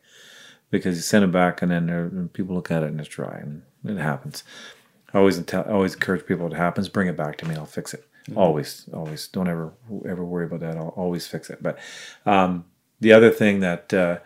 Because 0.71 0.95
you 0.95 1.01
send 1.01 1.23
it 1.23 1.31
back 1.31 1.61
and 1.61 1.71
then 1.71 1.85
there- 1.87 2.05
and 2.05 2.31
people 2.33 2.55
look 2.55 2.71
at 2.71 2.81
it 2.83 2.87
and 2.89 2.99
it's 2.99 3.09
dry 3.09 3.39
and 3.41 3.61
it 3.85 4.01
happens. 4.01 4.43
I 5.13 5.19
always 5.19 5.37
tell, 5.43 5.63
always 5.63 5.93
encourage 5.93 6.25
people 6.25 6.47
it 6.47 6.53
happens, 6.57 6.89
bring 6.89 7.07
it 7.07 7.15
back 7.15 7.37
to 7.37 7.47
me 7.47 7.55
I'll 7.55 7.65
fix 7.67 7.93
it. 7.93 8.03
Always, 8.35 8.85
always. 8.93 9.27
Don't 9.27 9.47
ever 9.49 9.71
ever 10.07 10.23
worry 10.23 10.45
about 10.45 10.61
that. 10.61 10.77
I'll 10.77 10.93
always 10.95 11.27
fix 11.27 11.49
it. 11.49 11.61
But 11.61 11.77
um, 12.25 12.65
the 13.01 13.11
other 13.13 13.29
thing 13.29 13.59
that 13.59 13.93
uh, 13.93 14.19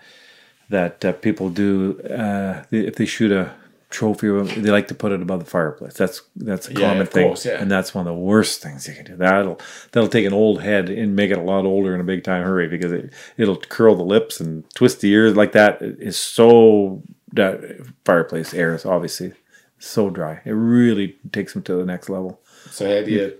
that 0.69 1.03
uh, 1.03 1.13
people 1.13 1.49
do 1.49 1.99
uh, 2.01 2.63
if 2.71 2.95
they 2.95 3.05
shoot 3.05 3.31
a 3.31 3.51
trophy, 3.89 4.27
they 4.59 4.69
like 4.71 4.87
to 4.89 4.95
put 4.95 5.11
it 5.11 5.21
above 5.21 5.39
the 5.39 5.49
fireplace. 5.49 5.93
That's 5.93 6.21
that's 6.35 6.67
a 6.69 6.73
Yeah, 6.73 6.89
common 6.91 7.05
thing, 7.07 7.27
course, 7.27 7.45
yeah. 7.45 7.61
and 7.61 7.71
that's 7.71 7.93
one 7.95 8.05
of 8.07 8.13
the 8.13 8.19
worst 8.19 8.61
things 8.61 8.87
you 8.87 8.93
can 8.93 9.05
do. 9.05 9.15
That'll 9.15 9.59
that'll 9.91 10.09
take 10.09 10.25
an 10.25 10.33
old 10.33 10.61
head 10.61 10.89
and 10.89 11.15
make 11.15 11.31
it 11.31 11.37
a 11.37 11.41
lot 11.41 11.65
older 11.65 11.93
in 11.95 12.01
a 12.01 12.03
big 12.03 12.23
time 12.23 12.43
hurry 12.43 12.67
because 12.67 12.91
it 12.91 13.13
it'll 13.37 13.55
curl 13.57 13.95
the 13.95 14.03
lips 14.03 14.39
and 14.39 14.69
twist 14.75 15.01
the 15.01 15.11
ears 15.11 15.35
like 15.35 15.53
that. 15.53 15.81
It 15.81 15.97
is 15.99 16.17
so 16.17 17.01
that 17.33 17.61
fireplace 18.05 18.53
air 18.53 18.73
is 18.75 18.85
obviously 18.85 19.33
so 19.79 20.09
dry. 20.09 20.41
It 20.45 20.51
really 20.51 21.15
takes 21.31 21.53
them 21.53 21.61
to 21.63 21.75
the 21.75 21.85
next 21.85 22.09
level. 22.09 22.41
So 22.71 22.85
how 22.85 23.05
do 23.05 23.11
you 23.11 23.33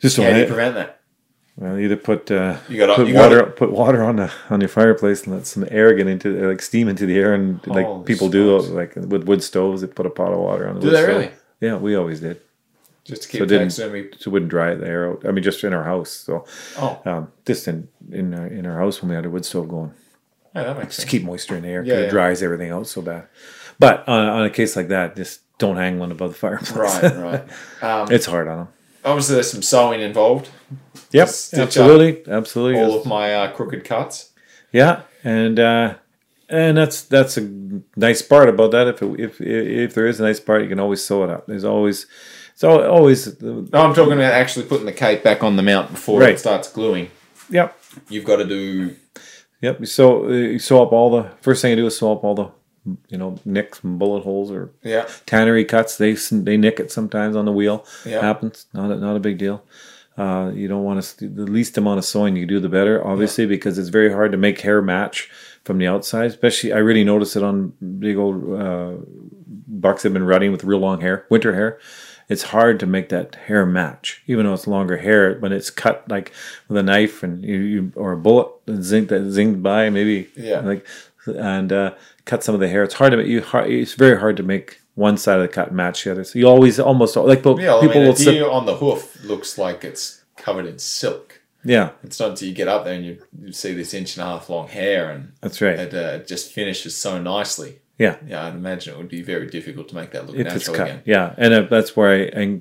Just 0.00 0.16
how 0.16 0.30
do 0.30 0.38
you 0.38 0.46
prevent 0.46 0.74
that? 0.76 1.01
Well, 1.62 1.78
either 1.78 1.96
put 1.96 2.30
uh, 2.30 2.56
You 2.68 2.76
gotta- 2.78 2.94
put 2.94 3.06
you 3.08 3.14
water 3.14 3.38
gotta- 3.40 3.50
put 3.52 3.70
water 3.72 4.02
on 4.02 4.16
the 4.16 4.30
on 4.50 4.60
your 4.60 4.68
fireplace 4.68 5.24
and 5.24 5.34
let 5.34 5.46
some 5.46 5.64
air 5.70 5.94
get 5.94 6.06
into 6.06 6.28
like 6.48 6.60
steam 6.62 6.88
into 6.88 7.06
the 7.06 7.18
air 7.18 7.32
and 7.34 7.64
like 7.66 7.86
Holy 7.86 8.04
people 8.04 8.28
do 8.28 8.58
like 8.58 8.94
with 8.96 9.24
wood 9.24 9.42
stoves 9.42 9.80
they 9.82 9.86
put 9.86 10.06
a 10.06 10.10
pot 10.10 10.32
of 10.32 10.38
water 10.38 10.68
on 10.68 10.74
the 10.76 10.80
Do 10.80 10.86
wood 10.88 10.96
they 10.96 11.02
stove. 11.02 11.16
really? 11.16 11.30
Yeah, 11.60 11.76
we 11.76 11.94
always 11.94 12.20
did. 12.20 12.40
Just 13.04 13.22
to 13.22 13.28
So 13.28 13.32
keep 13.32 13.42
it 13.42 13.46
didn't- 13.46 13.70
So 13.70 14.30
wouldn't 14.30 14.50
dry 14.50 14.74
the 14.74 14.86
air 14.86 15.10
out. 15.10 15.24
I 15.26 15.30
mean, 15.32 15.42
just 15.42 15.62
in 15.64 15.72
our 15.72 15.84
house. 15.84 16.10
So 16.10 16.44
Oh, 16.78 17.00
um, 17.04 17.32
just 17.46 17.66
in 17.68 17.88
in 18.10 18.34
our, 18.34 18.46
in 18.46 18.66
our 18.66 18.78
house 18.78 19.00
when 19.02 19.08
we 19.10 19.14
had 19.16 19.26
a 19.26 19.30
wood 19.30 19.44
stove 19.44 19.68
going, 19.68 19.92
yeah, 20.54 20.64
that 20.64 20.76
makes 20.76 20.96
just 20.96 21.00
sense. 21.00 21.10
keep 21.10 21.24
moisture 21.24 21.56
in 21.56 21.62
the 21.62 21.68
air. 21.68 21.82
'cause 21.82 21.88
Yeah, 21.88 21.98
it 22.06 22.10
dries 22.10 22.42
everything 22.42 22.70
out 22.70 22.86
so 22.86 23.00
bad. 23.02 23.24
But 23.78 24.06
on, 24.08 24.26
on 24.28 24.42
a 24.44 24.50
case 24.50 24.76
like 24.76 24.88
that, 24.88 25.16
just 25.16 25.40
don't 25.58 25.76
hang 25.76 25.98
one 25.98 26.12
above 26.12 26.30
the 26.32 26.38
fireplace. 26.38 26.72
Right, 27.02 27.16
right. 27.16 27.44
Um, 27.82 28.12
it's 28.12 28.26
hard 28.26 28.46
on 28.48 28.58
them. 28.58 28.68
Obviously, 29.04 29.34
there's 29.34 29.50
some 29.50 29.62
sewing 29.62 30.00
involved. 30.00 30.48
Yep, 31.12 31.28
absolutely, 31.54 32.22
absolutely. 32.32 32.80
All 32.80 32.98
of 32.98 33.06
my 33.06 33.34
uh, 33.34 33.52
crooked 33.52 33.84
cuts. 33.84 34.30
Yeah, 34.72 35.02
and 35.24 35.58
uh, 35.60 35.94
and 36.48 36.76
that's 36.76 37.02
that's 37.02 37.36
a 37.36 37.42
nice 37.96 38.22
part 38.22 38.48
about 38.48 38.70
that. 38.70 38.88
If 38.88 39.02
it, 39.02 39.20
if 39.20 39.40
if 39.40 39.94
there 39.94 40.06
is 40.06 40.20
a 40.20 40.22
nice 40.22 40.40
part, 40.40 40.62
you 40.62 40.68
can 40.68 40.80
always 40.80 41.04
sew 41.04 41.24
it 41.24 41.30
up. 41.30 41.46
There's 41.46 41.64
always 41.64 42.06
al- 42.62 42.88
always 42.90 43.40
No, 43.42 43.66
I'm 43.74 43.94
talking 43.94 44.12
about 44.14 44.32
actually 44.32 44.66
putting 44.66 44.86
the 44.86 44.92
cape 44.92 45.22
back 45.22 45.42
on 45.42 45.56
the 45.56 45.62
mount 45.62 45.90
before 45.90 46.20
Right. 46.20 46.34
it 46.34 46.38
starts 46.38 46.70
gluing. 46.72 47.10
yep 47.50 47.76
You've 48.08 48.24
got 48.24 48.36
to 48.36 48.44
do. 48.44 48.96
yep. 49.60 49.76
Uh, 49.80 50.28
you 50.28 50.58
sew 50.58 50.82
up 50.82 50.92
all 50.92 51.10
the 51.10 51.30
first 51.42 51.60
thing 51.60 51.70
you 51.70 51.76
do 51.76 51.86
is 51.86 51.98
sew 51.98 52.12
up 52.12 52.24
all 52.24 52.34
the 52.34 52.50
you 53.08 53.16
know 53.18 53.38
nicks 53.44 53.82
and 53.84 53.98
bullet 53.98 54.22
holes 54.22 54.50
or 54.50 54.70
Yeah, 54.82 55.08
tannery 55.26 55.64
cuts. 55.64 55.96
They 55.96 56.14
they 56.14 56.56
nick 56.56 56.80
it 56.80 56.90
sometimes 56.90 57.36
on 57.36 57.44
the 57.44 57.52
wheel. 57.52 57.84
Yeah. 58.04 58.20
happens. 58.20 58.66
Not 58.72 58.90
a, 58.90 58.96
not 58.96 59.16
a 59.16 59.20
big 59.20 59.38
deal. 59.38 59.62
Uh, 60.18 60.50
you 60.54 60.68
don't 60.68 60.84
want 60.84 61.02
to 61.02 61.28
the 61.28 61.44
least 61.44 61.78
amount 61.78 61.98
of 61.98 62.04
sewing 62.04 62.36
you 62.36 62.44
do 62.46 62.60
the 62.60 62.68
better, 62.68 63.04
obviously, 63.06 63.46
because 63.46 63.78
it's 63.78 63.88
very 63.88 64.12
hard 64.12 64.30
to 64.32 64.36
make 64.38 64.60
hair 64.60 64.82
match 64.82 65.30
from 65.64 65.78
the 65.78 65.86
outside. 65.86 66.26
Especially, 66.26 66.72
I 66.72 66.78
really 66.78 67.04
notice 67.04 67.34
it 67.34 67.42
on 67.42 67.72
big 67.98 68.16
old 68.18 68.60
uh, 68.60 68.92
bucks 69.68 70.02
that 70.02 70.08
have 70.08 70.12
been 70.12 70.24
running 70.26 70.52
with 70.52 70.64
real 70.64 70.80
long 70.80 71.00
hair, 71.00 71.24
winter 71.30 71.54
hair. 71.54 71.78
It's 72.28 72.42
hard 72.44 72.78
to 72.80 72.86
make 72.86 73.08
that 73.08 73.34
hair 73.46 73.64
match, 73.66 74.22
even 74.26 74.44
though 74.46 74.54
it's 74.54 74.66
longer 74.66 74.98
hair. 74.98 75.38
When 75.38 75.52
it's 75.52 75.70
cut 75.70 76.04
like 76.08 76.32
with 76.68 76.76
a 76.78 76.82
knife 76.82 77.22
and 77.22 77.42
you, 77.44 77.56
you 77.58 77.92
or 77.96 78.12
a 78.12 78.16
bullet 78.16 78.48
that 78.66 78.80
zinged 78.80 79.08
that 79.08 79.22
zinged 79.22 79.62
by, 79.62 79.88
maybe 79.90 80.28
Yeah. 80.36 80.60
like 80.60 80.86
and 81.26 81.72
uh, 81.72 81.94
cut 82.24 82.42
some 82.44 82.54
of 82.54 82.60
the 82.60 82.68
hair. 82.68 82.82
It's 82.82 82.94
hard 82.94 83.10
to 83.12 83.16
make 83.18 83.26
you. 83.26 83.40
hard- 83.42 83.70
It's 83.70 83.94
very 83.94 84.18
hard 84.18 84.36
to 84.38 84.42
make 84.42 84.80
one 84.94 85.16
side 85.16 85.36
of 85.36 85.42
the 85.42 85.48
cut 85.48 85.72
match 85.72 86.04
the 86.04 86.12
other. 86.12 86.24
So 86.24 86.38
you 86.38 86.46
always 86.46 86.78
almost 86.78 87.16
like 87.16 87.38
people 87.38 87.60
yeah. 87.60 87.74
I 87.76 87.86
mean, 87.86 88.06
will 88.06 88.14
sit. 88.16 88.42
on 88.42 88.66
the 88.66 88.76
hoof 88.76 89.22
looks 89.24 89.56
like 89.58 89.84
it's 89.84 90.22
covered 90.36 90.66
in 90.66 90.78
silk. 90.78 91.40
Yeah, 91.64 91.90
It's 92.02 92.18
not 92.18 92.30
until 92.30 92.48
you 92.48 92.54
get 92.54 92.66
up 92.66 92.84
there 92.84 92.94
and 92.94 93.04
you, 93.06 93.18
you 93.40 93.52
see 93.52 93.72
this 93.72 93.94
inch 93.94 94.16
and 94.16 94.24
a 94.24 94.26
half 94.26 94.50
long 94.50 94.66
hair, 94.66 95.10
and 95.12 95.30
that's 95.40 95.60
right. 95.62 95.78
it, 95.78 95.94
uh, 95.94 96.18
just 96.24 96.50
finishes 96.52 96.96
so 96.96 97.22
nicely. 97.22 97.78
Yeah, 97.98 98.16
Yeah, 98.26 98.44
I'd 98.46 98.54
imagine 98.54 98.94
it 98.94 98.98
would 98.98 99.08
be 99.08 99.22
very 99.22 99.46
difficult 99.46 99.88
to 99.90 99.94
make 99.94 100.10
that 100.10 100.26
look 100.26 100.34
if 100.34 100.44
it's 100.44 100.66
natural 100.66 100.82
again. 100.88 101.02
Yeah, 101.04 101.34
and 101.38 101.54
uh, 101.54 101.60
that's 101.70 101.96
where 101.96 102.10
I, 102.10 102.40
I. 102.42 102.58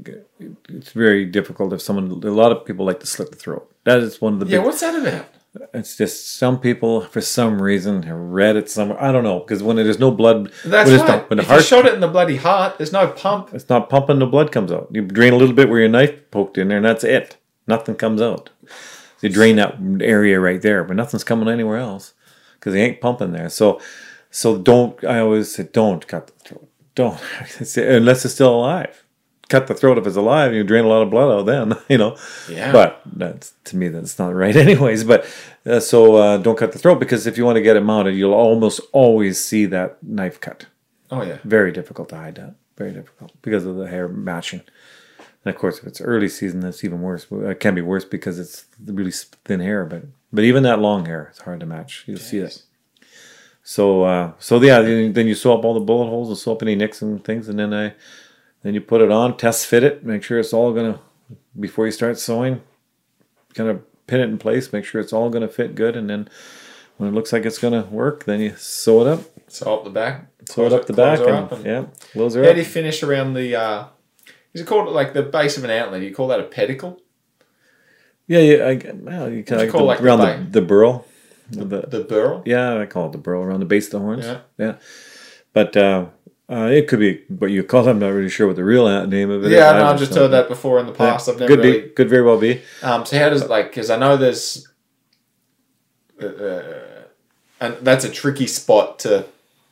It's 0.70 0.92
very 0.92 1.26
difficult 1.26 1.74
if 1.74 1.82
someone. 1.82 2.12
A 2.12 2.30
lot 2.30 2.52
of 2.52 2.64
people 2.64 2.86
like 2.86 3.00
to 3.00 3.08
slit 3.08 3.32
the 3.32 3.38
throat. 3.38 3.72
That 3.86 3.98
is 4.00 4.22
one 4.22 4.34
of 4.34 4.40
the 4.40 4.46
Yeah, 4.46 4.60
big. 4.60 4.66
what's 4.68 4.82
that 4.82 4.94
about? 4.94 5.26
It's 5.74 5.98
just 5.98 6.38
some 6.38 6.60
people, 6.60 7.02
for 7.02 7.20
some 7.20 7.62
reason, 7.62 8.04
have 8.04 8.18
read 8.18 8.56
it 8.56 8.70
somewhere. 8.70 9.02
I 9.04 9.12
don't 9.12 9.26
know 9.26 9.40
because 9.40 9.62
when 9.62 9.76
there's 9.76 10.00
no 10.00 10.10
blood, 10.10 10.50
That's 10.64 10.90
when, 10.90 11.06
not, 11.06 11.30
when 11.30 11.38
the 11.38 11.44
if 11.44 11.50
you 11.50 11.54
heart, 11.56 11.66
shot 11.66 11.86
it 11.86 11.94
in 11.94 12.00
the 12.00 12.08
bloody 12.08 12.38
heart, 12.38 12.78
there's 12.78 12.94
no 12.94 13.08
pump. 13.08 13.54
it's 13.54 13.68
not 13.68 13.90
pumping, 13.90 14.20
the 14.20 14.26
blood 14.26 14.54
comes 14.54 14.72
out. 14.72 14.88
You 14.92 15.02
drain 15.02 15.34
a 15.34 15.36
little 15.36 15.56
bit 15.56 15.68
where 15.68 15.80
your 15.82 15.90
knife 15.90 16.32
poked 16.32 16.58
in 16.58 16.70
there, 16.70 16.78
and 16.78 16.86
that's 16.86 17.04
it. 17.04 17.36
Nothing 17.68 17.96
comes 17.96 18.22
out. 18.22 18.50
You 19.22 19.28
drain 19.30 19.58
that 19.58 19.78
area 20.02 20.40
right 20.40 20.62
there, 20.62 20.84
but 20.86 20.96
nothing's 20.96 21.26
coming 21.26 21.50
anywhere 21.50 21.78
else 21.78 22.14
because 22.54 22.74
they 22.74 22.82
ain't 22.84 23.02
pumping 23.02 23.34
there. 23.34 23.50
So, 23.50 23.82
so 24.30 24.58
don't. 24.58 25.04
I 25.04 25.20
always 25.20 25.54
say, 25.54 25.68
don't 25.72 26.08
cut 26.08 26.28
the 26.28 26.34
throat. 26.44 26.70
Don't 26.96 27.20
unless 27.78 28.26
it's 28.26 28.34
still 28.34 28.56
alive. 28.56 29.01
Cut 29.52 29.68
the 29.68 29.74
throat 29.74 29.98
if 29.98 30.08
it's 30.08 30.16
alive. 30.16 30.54
You 30.54 30.64
drain 30.64 30.86
a 30.86 30.88
lot 30.88 31.02
of 31.02 31.10
blood 31.10 31.30
out 31.30 31.46
then, 31.46 31.78
you 31.90 31.98
know. 31.98 32.16
Yeah. 32.50 32.72
But 32.72 33.02
that's 33.06 33.54
to 33.66 33.76
me 33.76 33.90
that's 33.90 34.18
not 34.18 34.34
right, 34.34 34.56
anyways. 34.66 35.04
But 35.04 35.26
uh, 35.66 35.82
so 35.82 36.16
uh, 36.16 36.38
don't 36.38 36.58
cut 36.58 36.72
the 36.72 36.80
throat 36.80 37.02
because 37.02 37.28
if 37.28 37.38
you 37.38 37.44
want 37.44 37.58
to 37.58 37.62
get 37.62 37.76
it 37.76 37.82
mounted, 37.82 38.16
you'll 38.16 38.34
almost 38.34 38.80
always 38.94 39.44
see 39.44 39.66
that 39.66 40.02
knife 40.02 40.40
cut. 40.40 40.68
Oh 41.12 41.22
yeah. 41.22 41.40
Very 41.44 41.74
difficult 41.74 42.08
to 42.10 42.16
hide 42.16 42.36
that. 42.36 42.56
Very 42.78 42.94
difficult 42.94 43.34
because 43.42 43.66
of 43.66 43.76
the 43.76 43.90
hair 43.90 44.08
matching. 44.08 44.62
And 45.44 45.54
of 45.54 45.60
course, 45.60 45.80
if 45.80 45.86
it's 45.86 46.00
early 46.00 46.30
season, 46.30 46.62
that's 46.62 46.86
even 46.86 47.02
worse. 47.02 47.28
It 47.30 47.60
can 47.60 47.76
be 47.76 47.82
worse 47.82 48.06
because 48.06 48.40
it's 48.40 48.68
really 48.86 49.12
thin 49.12 49.60
hair. 49.60 49.84
But 49.84 50.04
but 50.32 50.46
even 50.46 50.64
that 50.64 50.80
long 50.80 51.08
hair, 51.08 51.28
it's 51.32 51.40
hard 51.40 51.60
to 51.60 51.66
match. 51.66 52.06
You'll 52.08 52.20
see 52.20 52.38
it. 52.38 52.64
So 53.64 54.04
uh, 54.04 54.32
so 54.40 54.62
yeah, 54.62 54.80
then 54.80 55.12
then 55.12 55.28
you 55.28 55.36
sew 55.36 55.58
up 55.58 55.66
all 55.66 55.74
the 55.74 55.82
bullet 55.82 56.08
holes 56.08 56.30
and 56.30 56.38
sew 56.38 56.54
up 56.54 56.62
any 56.62 56.76
nicks 56.76 57.02
and 57.02 57.22
things, 57.22 57.50
and 57.50 57.60
then 57.60 57.74
I 57.74 57.96
then 58.64 58.74
you 58.74 58.82
put 58.82 59.02
it 59.02 59.12
on, 59.12 59.38
test 59.38 59.66
fit 59.66 59.84
it, 59.84 60.04
make 60.06 60.24
sure 60.24 60.40
it's 60.40 60.54
all 60.54 60.74
gonna 60.74 61.00
before 61.60 61.86
you 61.86 61.92
start 61.92 62.18
sewing, 62.20 62.62
kind 63.54 63.70
of 63.70 63.82
pin 64.08 64.20
it 64.20 64.26
in 64.30 64.38
place, 64.38 64.72
make 64.74 64.86
sure 64.86 65.00
it's 65.02 65.14
all 65.14 65.30
gonna 65.30 65.48
fit 65.48 65.76
good, 65.76 65.96
and 65.96 66.10
then 66.10 66.30
when 66.98 67.10
it 67.10 67.14
looks 67.14 67.34
like 67.34 67.46
it's 67.46 67.58
gonna 67.58 67.84
work, 67.92 68.26
then 68.26 68.40
you 68.40 68.56
sew 68.58 69.02
it 69.02 69.08
up, 69.08 69.22
Sew 69.48 69.74
up 69.76 69.84
the 69.84 69.90
back. 69.90 70.28
sew 70.46 70.66
it 70.66 70.74
up 70.74 70.86
the 70.86 70.94
back, 70.94 71.20
and, 71.20 71.30
up 71.30 71.52
and- 71.52 71.66
yeah, 71.66 71.86
close 72.14 72.36
her 72.36 72.44
How 72.44 72.50
up. 72.50 72.56
do 72.56 72.62
you 72.62 72.66
finish 72.68 73.02
around 73.04 73.34
the? 73.34 73.56
uh 73.56 73.86
Is 74.54 74.62
it 74.62 74.68
called 74.68 74.90
like 74.94 75.14
the 75.14 75.24
base 75.24 75.58
of 75.58 75.64
an 75.64 75.70
antler? 75.70 75.98
You 76.00 76.14
call 76.14 76.28
that 76.28 76.40
a 76.40 76.44
pedicle? 76.44 77.00
Yeah, 78.28 78.40
yeah. 78.40 78.66
I, 78.66 78.92
well, 78.94 79.30
you 79.30 79.44
kind 79.44 79.62
of 79.62 79.70
call, 79.72 79.86
like, 79.86 80.02
around 80.02 80.20
the, 80.20 80.26
bite? 80.26 80.52
the 80.54 80.62
burl, 80.62 81.06
The, 81.50 81.82
The 81.82 82.06
burl. 82.08 82.44
yeah, 82.46 82.80
I 82.80 82.86
call 82.86 83.08
it 83.08 83.12
the 83.12 83.18
burl 83.18 83.42
around 83.44 83.60
the 83.60 83.66
base 83.66 83.88
of 83.88 83.92
the 83.94 84.00
horns. 84.00 84.26
Yeah. 84.26 84.40
yeah. 84.58 84.76
But 85.54 85.76
uh, 85.76 86.06
uh, 86.52 86.66
it 86.66 86.88
could 86.88 87.00
be 87.00 87.22
what 87.30 87.50
you 87.52 87.64
call 87.64 87.88
it. 87.88 87.92
I'm 87.92 88.00
not 88.00 88.10
really 88.10 88.30
sure 88.30 88.48
what 88.48 88.58
the 88.58 88.64
real 88.64 88.86
name 89.08 89.30
of 89.30 89.46
it 89.46 89.52
Yeah, 89.52 89.72
I 89.72 89.80
no, 89.80 89.86
I've 89.86 90.00
just 90.00 90.14
heard 90.14 90.32
that 90.32 90.48
before 90.50 90.80
in 90.80 90.86
the 90.86 90.92
Yeah, 90.92 90.98
past. 90.98 91.30
I've 91.30 91.40
never 91.40 91.48
could 91.56 91.64
really. 91.64 91.82
be, 91.82 91.90
could 91.90 92.10
very 92.10 92.24
well 92.24 92.38
be. 92.40 92.62
Um, 92.84 93.06
so 93.06 93.18
how 93.18 93.30
does 93.30 93.48
like? 93.48 93.70
Because 93.70 93.90
I 93.90 93.98
know 93.98 94.18
there's, 94.18 94.68
uh, 96.22 96.26
uh, 96.26 97.04
and 97.60 97.78
that's 97.82 98.04
a 98.06 98.10
tricky 98.10 98.48
spot 98.48 99.00
to. 99.00 99.26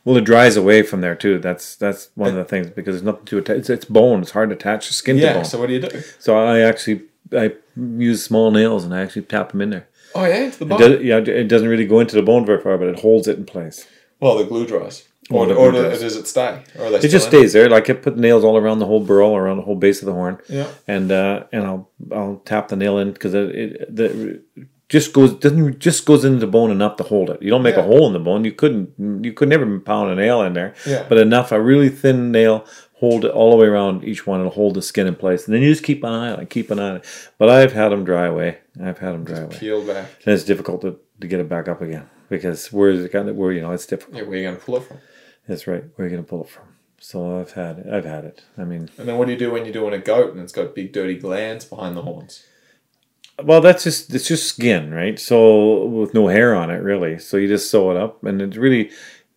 Well, 0.06 0.16
it 0.18 0.24
dries 0.24 0.56
away 0.56 0.84
from 0.84 1.02
there 1.02 1.16
too. 1.16 1.40
That's 1.40 1.76
that's 1.76 2.10
one 2.16 2.30
of 2.30 2.36
the 2.36 2.46
things 2.46 2.68
because 2.70 2.96
there's 2.96 3.04
nothing 3.04 3.26
to 3.26 3.38
attach. 3.40 3.58
It's, 3.58 3.70
it's 3.70 3.86
bone. 3.86 4.22
It's 4.22 4.32
hard 4.32 4.50
to 4.50 4.56
attach 4.56 4.88
the 4.88 4.94
skin 4.94 5.18
to 5.18 5.22
Yeah. 5.24 5.34
bone. 5.34 5.46
So 5.46 5.60
what 5.60 5.68
do 5.68 5.74
you 5.74 5.82
do? 5.82 6.02
So 6.20 6.38
I 6.38 6.60
actually 6.62 7.02
I 7.34 7.54
use 7.76 8.24
small 8.24 8.52
nails 8.52 8.86
and 8.86 8.94
I 8.94 9.02
actually 9.02 9.24
tap 9.24 9.52
them 9.52 9.62
in 9.62 9.72
there. 9.72 9.88
Oh 10.16 10.26
yeah, 10.26 10.38
into 10.46 10.60
the 10.60 10.66
It 10.66 10.70
bone. 10.70 10.80
does, 10.80 11.02
yeah, 11.04 11.18
it 11.18 11.48
doesn't 11.50 11.68
really 11.68 11.86
go 11.86 12.00
into 12.00 12.16
the 12.16 12.24
bone 12.24 12.46
very 12.46 12.62
far, 12.62 12.78
but 12.78 12.88
it 12.88 13.00
holds 13.02 13.28
it 13.28 13.38
in 13.38 13.46
place. 13.46 13.86
well, 14.22 14.38
the 14.38 14.46
glue 14.46 14.66
dries. 14.66 15.04
Or, 15.32 15.46
the 15.46 15.54
or 15.56 15.72
does 15.72 16.16
it 16.16 16.28
stay? 16.28 16.64
Or 16.80 16.88
It 16.88 17.02
just 17.10 17.28
in? 17.28 17.32
stays 17.40 17.54
there. 17.54 17.70
Like 17.70 17.90
I 17.90 17.94
put 17.94 18.18
nails 18.18 18.44
all 18.44 18.58
around 18.58 18.80
the 18.80 18.86
whole 18.88 19.00
burl, 19.00 19.36
around 19.36 19.58
the 19.58 19.64
whole 19.64 19.76
base 19.76 20.02
of 20.02 20.08
the 20.08 20.14
horn. 20.14 20.40
Yeah. 20.48 20.68
and 20.88 21.12
uh, 21.12 21.44
and 21.52 21.64
I'll 21.66 21.90
I'll 22.12 22.42
tap 22.46 22.70
the 22.70 22.76
nail 22.76 22.98
in 22.98 23.12
because 23.12 23.34
it, 23.36 23.50
it 23.56 23.96
the 23.96 24.42
just 24.90 25.14
goes 25.14 25.34
doesn't 25.36 25.78
just 25.80 26.06
goes 26.06 26.26
into 26.26 26.40
the 26.40 26.48
bone 26.48 26.72
enough 26.72 26.96
to 26.98 27.04
hold 27.04 27.30
it. 27.30 27.42
You 27.44 27.50
don't 27.52 27.62
make 27.62 27.76
Yeah. 27.76 27.82
a 27.84 27.86
hole 27.86 28.08
in 28.08 28.14
the 28.14 28.20
bone. 28.20 28.44
You 28.44 28.52
couldn't 28.54 29.24
you 29.24 29.34
could 29.34 29.50
never 29.50 29.80
pound 29.80 30.10
a 30.12 30.16
nail 30.16 30.42
in 30.42 30.54
there. 30.54 30.74
Yeah. 30.88 31.06
But 31.08 31.20
enough 31.20 31.52
a 31.52 31.62
really 31.62 31.90
thin 31.90 32.32
nail 32.32 32.66
hold 32.94 33.24
it 33.24 33.32
all 33.32 33.52
the 33.52 33.56
way 33.58 33.66
around 33.68 34.04
each 34.04 34.28
one 34.28 34.42
and 34.42 34.52
hold 34.52 34.74
the 34.74 34.82
skin 34.82 35.08
in 35.08 35.16
place. 35.16 35.46
And 35.46 35.54
then 35.56 35.62
you 35.62 35.70
just 35.72 35.84
keep 35.86 36.04
an 36.04 36.12
eye 36.12 36.32
on 36.34 36.40
it, 36.42 36.50
keep 36.50 36.70
an 36.72 36.80
eye 36.80 36.90
on 36.90 36.96
it. 36.98 37.06
But 37.38 37.50
I've 37.50 37.72
had 37.72 37.90
them 37.94 38.04
dry 38.04 38.26
away. 38.26 38.58
I've 38.84 38.98
had 38.98 39.14
them 39.14 39.24
dry 39.24 39.40
away. 39.40 39.56
Peel 39.58 39.86
back. 39.88 40.10
And 40.26 40.34
it's 40.34 40.44
difficult 40.44 40.82
to, 40.82 41.00
to 41.22 41.28
get 41.28 41.40
it 41.40 41.48
back 41.48 41.70
up 41.70 41.82
again 41.82 42.10
because 42.30 42.74
where 42.74 42.90
is 42.90 43.06
it 43.06 43.10
kind 43.10 43.30
of 43.30 43.36
where 43.38 43.54
you 43.54 43.62
know 43.62 43.72
it's 43.72 43.86
difficult. 43.86 44.18
Yeah, 44.18 44.24
where 44.24 44.34
are 44.34 44.36
you 44.38 44.44
going 44.44 44.58
to 44.58 44.62
pull 44.62 44.78
it 44.78 44.84
from? 44.84 44.98
That's 45.50 45.66
right. 45.66 45.84
Where 45.96 46.06
are 46.06 46.10
you 46.10 46.16
gonna 46.16 46.28
pull 46.28 46.44
it 46.44 46.50
from? 46.50 46.66
So 47.00 47.40
I've 47.40 47.54
had 47.54 47.80
it. 47.80 47.88
I've 47.92 48.06
had 48.06 48.24
it. 48.24 48.44
I 48.56 48.66
mean, 48.66 48.90
And 49.00 49.08
then 49.08 49.18
what 49.18 49.26
do 49.26 49.34
you 49.34 49.40
do 49.40 49.52
when 49.52 49.66
you're 49.66 49.74
doing 49.74 49.96
a 49.96 49.98
goat 49.98 50.32
and 50.32 50.42
it's 50.42 50.54
got 50.54 50.76
big 50.76 50.94
dirty 50.94 51.18
glands 51.18 51.66
behind 51.66 51.98
the 51.98 52.04
horns? 52.04 52.46
Well, 53.44 53.60
that's 53.60 53.84
just 53.84 54.14
it's 54.14 54.28
just 54.28 54.48
skin, 54.48 54.94
right? 54.94 55.18
So 55.18 55.86
with 55.86 56.14
no 56.14 56.28
hair 56.28 56.54
on 56.56 56.70
it, 56.70 56.84
really. 56.84 57.18
So 57.18 57.38
you 57.38 57.48
just 57.48 57.72
sew 57.72 57.90
it 57.90 57.98
up, 57.98 58.24
and 58.24 58.42
it's 58.44 58.58
really 58.58 58.92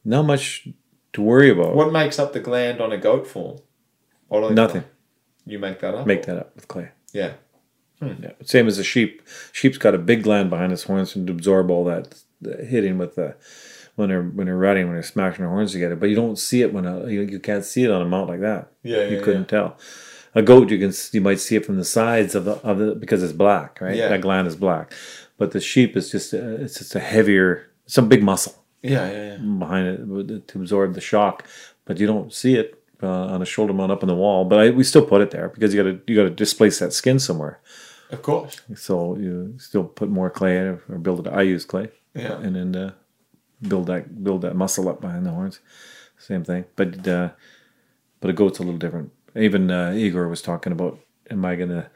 not 0.05 0.25
much 0.25 0.69
to 1.15 1.23
worry 1.23 1.49
about. 1.49 1.75
What 1.75 1.93
makes 1.93 2.19
up 2.19 2.35
the 2.35 2.41
gland 2.41 2.83
on 2.83 2.93
a 2.93 2.99
goat 2.99 3.27
form? 3.27 3.61
What 4.29 4.43
do 4.43 4.49
they 4.49 4.55
Nothing. 4.55 4.85
You 5.47 5.59
make 5.59 5.81
that 5.81 5.95
up. 5.95 6.07
Make 6.07 6.27
that 6.27 6.37
up 6.37 6.55
with 6.55 6.69
clay. 6.69 6.91
Yeah. 7.15 7.35
Hmm. 8.01 8.23
Yeah. 8.23 8.33
Same 8.45 8.67
as 8.69 8.79
a 8.79 8.85
sheep. 8.85 9.23
Sheep's 9.53 9.79
got 9.79 9.95
a 9.95 9.99
big 9.99 10.25
gland 10.25 10.51
behind 10.51 10.73
its 10.73 10.83
horns 10.83 11.15
to 11.15 11.21
absorb 11.21 11.71
all 11.71 11.85
that 11.85 12.23
hitting 12.43 12.99
with 12.99 13.15
the 13.15 13.37
when 13.97 14.09
they're 14.09 14.23
when 14.23 14.47
they're 14.47 14.57
riding 14.57 14.87
when 14.87 14.95
they're 14.95 15.03
smashing 15.03 15.41
their 15.43 15.51
horns 15.51 15.73
together. 15.73 15.97
But 15.97 16.09
you 16.09 16.17
don't 16.17 16.39
see 16.39 16.63
it 16.63 16.73
when 16.73 16.87
a, 16.87 17.09
you, 17.09 17.23
you 17.23 17.39
can't 17.39 17.65
see 17.65 17.85
it 17.85 17.91
on 17.91 18.03
a 18.03 18.07
mount 18.07 18.29
like 18.29 18.41
that. 18.41 18.73
Yeah, 18.83 19.05
you 19.09 19.17
yeah, 19.19 19.23
couldn't 19.23 19.49
tell. 19.49 19.77
A 20.35 20.43
goat, 20.43 20.71
you 20.71 20.79
can 20.79 20.93
you 21.13 21.21
might 21.21 21.41
see 21.41 21.57
it 21.57 21.67
from 21.67 21.77
the 21.77 21.85
sides 21.85 22.35
of 22.35 22.45
the 22.47 22.53
of 22.63 22.79
the 22.79 22.95
because 22.95 23.23
it's 23.23 23.35
black, 23.35 23.81
right? 23.81 23.97
Yeah. 23.97 24.09
That 24.09 24.23
gland 24.23 24.49
is 24.49 24.57
black, 24.57 24.93
but 25.37 25.51
the 25.51 25.61
sheep 25.61 25.97
is 25.97 26.11
just 26.11 26.33
uh, 26.33 26.39
it's 26.39 26.79
just 26.79 26.95
a 26.95 27.01
heavier, 27.01 27.71
some 27.87 28.09
big 28.09 28.23
muscle. 28.23 28.55
Yeah, 28.83 29.11
yeah, 29.11 29.27
yeah. 29.33 29.37
behind 29.59 29.87
it 30.31 30.49
to 30.49 30.59
absorb 30.59 30.95
the 30.95 31.01
shock, 31.01 31.47
but 31.85 31.99
you 32.01 32.07
don't 32.07 32.33
see 32.33 32.57
it 32.57 32.83
uh, 33.03 33.07
on 33.07 33.43
a 33.43 33.45
shoulder 33.45 33.73
mount 33.73 33.93
up 33.93 34.03
on 34.03 34.09
the 34.09 34.15
wall. 34.15 34.45
But 34.45 34.59
I, 34.59 34.71
we 34.71 34.85
still 34.85 35.05
put 35.07 35.21
it 35.21 35.31
there 35.31 35.51
because 35.51 35.73
you 35.75 35.83
got 35.83 35.91
to 35.91 36.01
you 36.13 36.17
got 36.17 36.29
to 36.29 36.31
displace 36.35 36.79
that 36.79 36.93
skin 36.93 37.19
somewhere. 37.19 37.61
Of 38.11 38.23
course. 38.23 38.61
So 38.75 39.17
you 39.17 39.55
still 39.59 39.85
put 39.85 40.09
more 40.09 40.31
clay 40.31 40.57
in 40.59 40.67
it 40.67 40.81
or 40.89 40.99
build 40.99 41.27
it. 41.27 41.31
I 41.33 41.43
use 41.43 41.65
clay, 41.65 41.91
Yeah. 42.15 42.39
and 42.41 42.57
then 42.57 42.75
uh, 42.75 42.93
build 43.67 43.87
that 43.87 44.23
build 44.25 44.43
that 44.43 44.57
muscle 44.57 44.89
up 44.89 45.01
behind 45.01 45.27
the 45.27 45.31
horns. 45.31 45.61
Same 46.19 46.45
thing, 46.45 46.65
but 46.77 47.07
uh, 47.09 47.31
but 48.21 48.31
a 48.31 48.33
goat's 48.33 48.59
a 48.59 48.63
little 48.63 48.79
different. 48.79 49.11
Even 49.35 49.71
uh, 49.71 49.93
Igor 49.93 50.29
was 50.29 50.43
talking 50.43 50.73
about, 50.73 50.99
am 51.31 51.45
I 51.45 51.57
gonna 51.57 51.91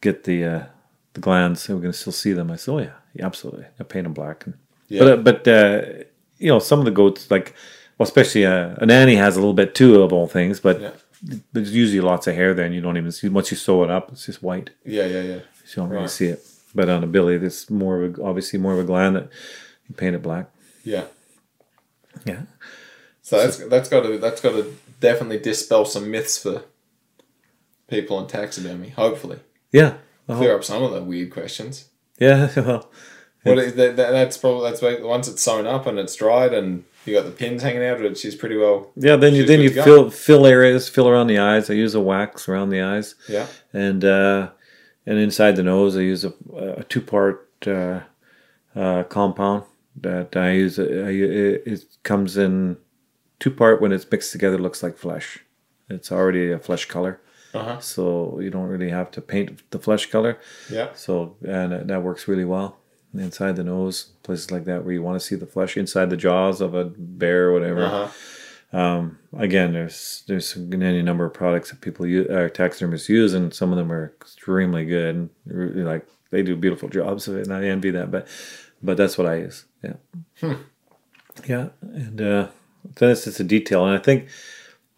get 0.00 0.24
the 0.24 0.44
uh, 0.44 0.66
the 1.14 1.20
glands? 1.20 1.68
Are 1.70 1.76
we 1.76 1.82
gonna 1.82 1.92
still 1.92 2.12
see 2.12 2.32
them? 2.32 2.50
I 2.50 2.56
said, 2.56 2.72
oh 2.72 2.78
yeah, 2.78 2.92
yeah 3.14 3.26
absolutely. 3.26 3.66
I 3.78 3.84
paint 3.84 4.04
them 4.04 4.14
black. 4.14 4.46
And, 4.46 4.54
Yeah. 4.88 5.00
But 5.00 5.12
uh, 5.12 5.16
but 5.22 5.48
uh, 5.48 5.82
you 6.38 6.48
know, 6.48 6.58
some 6.58 6.78
of 6.80 6.84
the 6.86 6.90
goats 6.90 7.30
like, 7.30 7.54
well, 7.98 8.04
especially 8.04 8.46
uh, 8.46 8.74
an 8.78 8.90
Annie 8.90 9.16
has 9.16 9.36
a 9.36 9.40
little 9.40 9.54
bit 9.54 9.74
too 9.74 10.02
of 10.02 10.12
all 10.12 10.26
things, 10.26 10.60
but. 10.60 10.80
Yeah. 10.80 10.90
There's 11.52 11.74
usually 11.74 12.00
lots 12.00 12.28
of 12.28 12.36
hair 12.36 12.54
there, 12.54 12.64
and 12.64 12.72
you 12.72 12.80
don't 12.80 12.96
even 12.96 13.10
see. 13.10 13.28
Once 13.28 13.50
you 13.50 13.56
sew 13.56 13.82
it 13.82 13.90
up, 13.90 14.12
it's 14.12 14.26
just 14.26 14.40
white. 14.40 14.70
Yeah, 14.84 15.04
yeah, 15.06 15.22
yeah. 15.22 15.34
You 15.34 15.74
don't 15.74 15.88
really 15.88 16.02
Right. 16.02 16.10
see 16.10 16.26
it. 16.26 16.46
But 16.76 16.88
on 16.88 17.02
a 17.02 17.08
billy, 17.08 17.36
there's 17.38 17.68
more 17.68 18.00
of 18.04 18.18
a, 18.20 18.22
obviously 18.22 18.60
more 18.60 18.72
of 18.74 18.78
a 18.78 18.84
gland 18.84 19.16
that 19.16 19.28
you 19.88 19.96
paint 19.96 20.14
it 20.14 20.22
black. 20.22 20.48
Yeah. 20.88 21.04
Yeah. 22.24 22.42
So 23.22 23.36
that's 23.38 23.58
that's 23.68 23.88
got 23.88 24.02
to 24.02 24.18
that's 24.18 24.40
got 24.40 24.52
to 24.52 24.74
definitely 25.00 25.38
dispel 25.38 25.84
some 25.84 26.10
myths 26.10 26.38
for 26.38 26.62
people 27.88 28.18
in 28.20 28.26
taxidermy. 28.26 28.90
Hopefully, 28.90 29.38
Yeah. 29.72 29.94
Uh-huh. 30.28 30.38
clear 30.38 30.54
up 30.56 30.64
some 30.64 30.82
of 30.82 30.92
the 30.92 31.02
weird 31.02 31.30
questions. 31.30 31.88
Yeah. 32.18 32.80
Well, 33.44 33.54
that, 33.56 33.76
that, 33.76 33.96
that's 33.96 34.36
probably 34.36 34.68
that's 34.68 34.82
like 34.82 35.00
once 35.02 35.26
it's 35.28 35.42
sewn 35.42 35.66
up 35.66 35.86
and 35.86 35.98
it's 35.98 36.14
dried 36.16 36.52
and 36.52 36.84
you 37.06 37.14
got 37.14 37.24
the 37.24 37.30
pins 37.30 37.62
hanging 37.62 37.82
out, 37.84 37.98
but 37.98 38.18
she's 38.18 38.34
pretty 38.34 38.56
well. 38.56 38.90
yeah. 38.96 39.16
Then 39.16 39.32
you 39.34 39.46
then 39.46 39.60
you 39.60 39.70
go. 39.70 39.84
fill 39.84 40.10
fill 40.10 40.44
areas, 40.44 40.88
fill 40.88 41.08
around 41.08 41.28
the 41.28 41.38
eyes. 41.38 41.70
I 41.70 41.74
use 41.74 41.94
a 41.94 42.00
wax 42.00 42.46
around 42.48 42.68
the 42.70 42.82
eyes, 42.82 43.14
Yeah. 43.28 43.46
and 43.72 44.04
uh, 44.04 44.50
and 45.06 45.18
inside 45.18 45.54
the 45.56 45.62
nose, 45.62 45.96
I 45.96 46.00
use 46.00 46.24
a, 46.26 46.32
a 46.80 46.84
two 46.84 47.00
part 47.00 47.48
uh, 47.66 48.00
uh, 48.76 49.04
compound 49.04 49.62
that 50.02 50.36
I 50.36 50.50
use. 50.52 50.78
It, 50.78 50.88
it 51.66 51.84
comes 52.02 52.36
in 52.36 52.76
two 53.40 53.50
part 53.50 53.80
when 53.80 53.92
it's 53.92 54.10
mixed 54.10 54.32
together. 54.32 54.58
Looks 54.58 54.82
like 54.82 54.96
flesh. 54.98 55.38
It's 55.88 56.12
already 56.12 56.52
a 56.52 56.58
flesh 56.58 56.84
color, 56.86 57.20
Uh 57.54 57.64
huh. 57.64 57.80
so 57.80 58.38
you 58.40 58.50
don't 58.50 58.68
really 58.68 58.90
have 58.90 59.10
to 59.12 59.20
paint 59.22 59.62
the 59.70 59.78
flesh 59.78 60.10
color. 60.10 60.38
Yeah. 60.70 60.88
So 60.94 61.36
and 61.46 61.88
that- 61.88 62.02
works 62.02 62.28
really 62.28 62.44
well 62.44 62.78
inside 63.14 63.56
the 63.56 63.64
nose, 63.64 64.10
places 64.22 64.50
like 64.50 64.64
that 64.66 64.84
where 64.84 64.92
you 64.92 65.02
want 65.02 65.18
to 65.18 65.26
see 65.26 65.34
the 65.34 65.46
flesh 65.46 65.76
inside 65.78 66.10
the 66.10 66.16
jaws 66.16 66.60
of 66.60 66.74
a 66.74 66.84
bear 66.84 67.48
or 67.48 67.52
whatever. 67.54 67.84
Uh 67.84 67.90
huh. 68.06 68.08
Um, 68.70 69.18
again, 69.32 69.72
there's 69.72 70.24
there's 70.28 70.54
any 70.56 71.00
number 71.00 71.24
of 71.24 71.32
products 71.32 71.70
that 71.70 71.80
people 71.80 72.04
use, 72.06 72.28
uh, 72.28 72.50
taxidermists 72.52 73.08
use, 73.08 73.32
and 73.32 73.54
some 73.54 73.72
of 73.72 73.78
them 73.78 73.90
are 73.90 74.12
extremely 74.20 74.84
good. 74.84 75.14
And 75.16 75.30
really, 75.46 75.84
like 75.84 76.06
they 76.30 76.42
do 76.42 76.54
beautiful 76.54 76.90
jobs 76.90 77.28
of 77.28 77.36
it, 77.38 77.46
and 77.46 77.54
I 77.56 77.64
envy 77.64 77.90
that. 77.92 78.10
But 78.10 78.28
but 78.82 78.96
that's 78.96 79.18
what 79.18 79.26
I 79.26 79.36
use. 79.36 79.64
Yeah, 79.82 80.54
yeah, 81.46 81.68
and 81.82 82.20
uh, 82.20 82.48
then 82.96 83.10
it's 83.10 83.24
just 83.24 83.40
a 83.40 83.44
detail, 83.44 83.84
and 83.84 83.96
I 83.96 84.00
think 84.00 84.28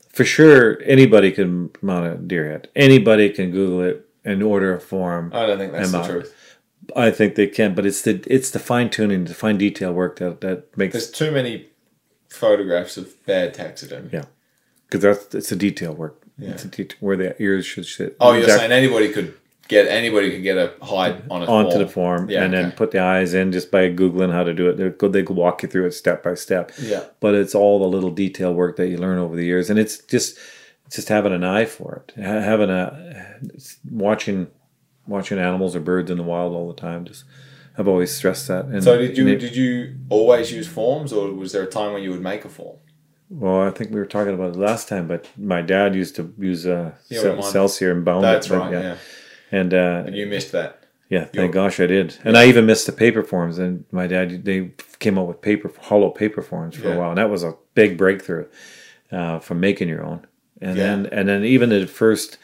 for 0.09 0.25
sure 0.25 0.81
anybody 0.83 1.33
can 1.33 1.71
mount 1.83 2.07
a 2.07 2.17
deer 2.17 2.51
head. 2.51 2.69
Anybody 2.75 3.31
can 3.31 3.51
Google 3.51 3.83
it 3.83 4.09
and 4.25 4.43
order 4.43 4.75
a 4.75 4.81
form. 4.81 5.31
I 5.35 5.47
don't 5.47 5.59
think 5.59 5.73
that's 5.73 5.93
the 5.93 6.03
truth. 6.03 6.57
I 6.97 7.11
think 7.11 7.37
they 7.37 7.47
can, 7.47 7.75
but 7.75 7.87
it's 7.87 8.03
the 8.03 8.23
it's 8.27 8.51
the 8.51 8.59
fine 8.59 8.91
tuning, 8.91 9.25
the 9.25 9.35
fine 9.35 9.59
detail 9.59 9.93
work 9.93 10.19
that 10.19 10.41
that 10.41 10.77
makes 10.77 10.93
There's 10.93 11.11
too 11.11 11.31
many 11.31 11.69
photographs 12.29 12.97
of 12.97 13.25
bad 13.27 13.55
taxidermy. 13.55 14.11
Yeah. 14.13 14.25
because 14.87 15.03
that's 15.03 15.35
it's 15.35 15.53
a 15.53 15.57
detail 15.57 15.93
work. 15.95 16.23
Yeah. 16.39 16.51
It's 16.51 16.65
a 16.65 16.69
detail 16.69 16.97
where 17.01 17.17
the 17.17 17.41
ears 17.43 17.67
should 17.67 17.87
sit. 17.87 18.17
Oh, 18.19 18.33
you're 18.33 18.49
saying 18.49 18.73
anybody 18.73 19.13
could 19.13 19.37
get 19.71 19.87
anybody 19.89 20.31
could 20.33 20.43
get 20.43 20.59
a 20.59 20.73
hide 20.85 21.23
on 21.31 21.43
a 21.43 21.47
onto 21.47 21.71
form. 21.71 21.83
the 21.83 21.89
form 21.89 22.29
Yeah, 22.31 22.43
and 22.45 22.53
then 22.53 22.73
put 22.73 22.91
the 22.91 22.99
eyes 22.99 23.33
in 23.33 23.53
just 23.53 23.71
by 23.71 23.89
googling 23.89 24.33
how 24.33 24.43
to 24.45 24.53
do 24.53 24.69
it. 24.69 24.77
They 24.77 24.91
could 24.91 25.13
they 25.15 25.23
could 25.23 25.37
walk 25.37 25.63
you 25.63 25.69
through 25.71 25.87
it 25.87 25.93
step 25.93 26.23
by 26.23 26.35
step. 26.35 26.73
Yeah. 26.81 27.05
but 27.21 27.35
it's 27.35 27.55
all 27.55 27.79
the 27.79 27.87
little 27.97 28.11
detail 28.11 28.53
work 28.53 28.77
that 28.77 28.89
you 28.89 28.99
learn 28.99 29.19
over 29.19 29.35
the 29.37 29.45
years, 29.45 29.71
and 29.71 29.79
it's 29.79 29.97
just 29.99 30.37
just 30.91 31.09
having 31.09 31.33
an 31.33 31.45
eye 31.45 31.65
for 31.67 32.03
it, 32.09 32.21
having 32.21 32.69
a 32.69 33.39
watching 33.91 34.49
watching 35.07 35.39
animals 35.39 35.75
or 35.77 35.81
birds 35.81 36.11
in 36.11 36.17
the 36.19 36.23
wild 36.25 36.53
all 36.55 36.69
the 36.69 36.81
time. 36.81 37.05
Just 37.05 37.25
I've 37.79 37.89
always 37.89 38.15
stressed 38.15 38.49
that. 38.49 38.65
And 38.67 38.83
So 38.85 38.99
did 38.99 39.17
you 39.17 39.27
it- 39.29 39.39
did 39.39 39.57
you 39.57 39.95
always 40.09 40.53
use 40.53 40.67
forms, 40.69 41.13
or 41.13 41.33
was 41.33 41.53
there 41.53 41.63
a 41.63 41.67
time 41.67 41.93
when 41.95 42.03
you 42.03 42.11
would 42.11 42.21
make 42.23 42.45
a 42.45 42.49
form? 42.49 42.77
Well, 43.33 43.61
I 43.61 43.71
think 43.71 43.91
we 43.93 44.01
were 44.01 44.07
talking 44.07 44.35
about 44.35 44.57
it 44.57 44.59
last 44.59 44.89
time, 44.89 45.07
but 45.07 45.29
my 45.39 45.63
dad 45.63 45.95
used 45.95 46.17
to 46.17 46.35
use 46.37 46.67
a 46.67 46.95
Yeah, 47.09 47.21
Cel- 47.21 47.39
excelsior 47.39 47.93
and 47.93 48.05
bound 48.05 48.25
That's 48.25 48.51
it. 48.51 48.57
right. 48.57 48.73
Yeah. 48.73 48.97
And 49.51 49.75
uh, 49.75 50.05
And 50.07 50.17
you 50.17 50.27
missed 50.27 50.53
that. 50.53 50.85
Yeah, 51.09 51.25
thank 51.25 51.35
Your- 51.35 51.49
gosh 51.49 51.81
I 51.81 51.87
did. 51.87 52.17
And 52.25 52.37
I 52.37 52.47
even 52.47 52.67
missed 52.67 52.87
the 52.87 52.93
paper 52.93 53.23
forms. 53.25 53.59
And 53.59 53.85
my 53.91 54.07
dad, 54.07 54.45
they 54.45 54.71
came 55.01 55.19
up 55.19 55.27
with 55.27 55.41
paper, 55.43 55.73
hollow 55.81 56.11
paper 56.11 56.41
forms 56.43 56.77
for 56.77 56.89
Yeah. 56.89 56.95
a 56.95 56.99
while, 56.99 57.09
and 57.11 57.19
that 57.19 57.31
was 57.31 57.43
a 57.43 57.55
big 57.75 57.99
breakthrough 57.99 58.47
uh, 59.11 59.41
from 59.41 59.59
making 59.59 59.89
your 59.89 60.05
own. 60.05 60.27
And 60.61 60.77
Yeah. 60.77 60.85
then, 60.85 61.07
and 61.07 61.29
then 61.29 61.45
even 61.45 61.71
the 61.71 61.87
first, 61.87 62.39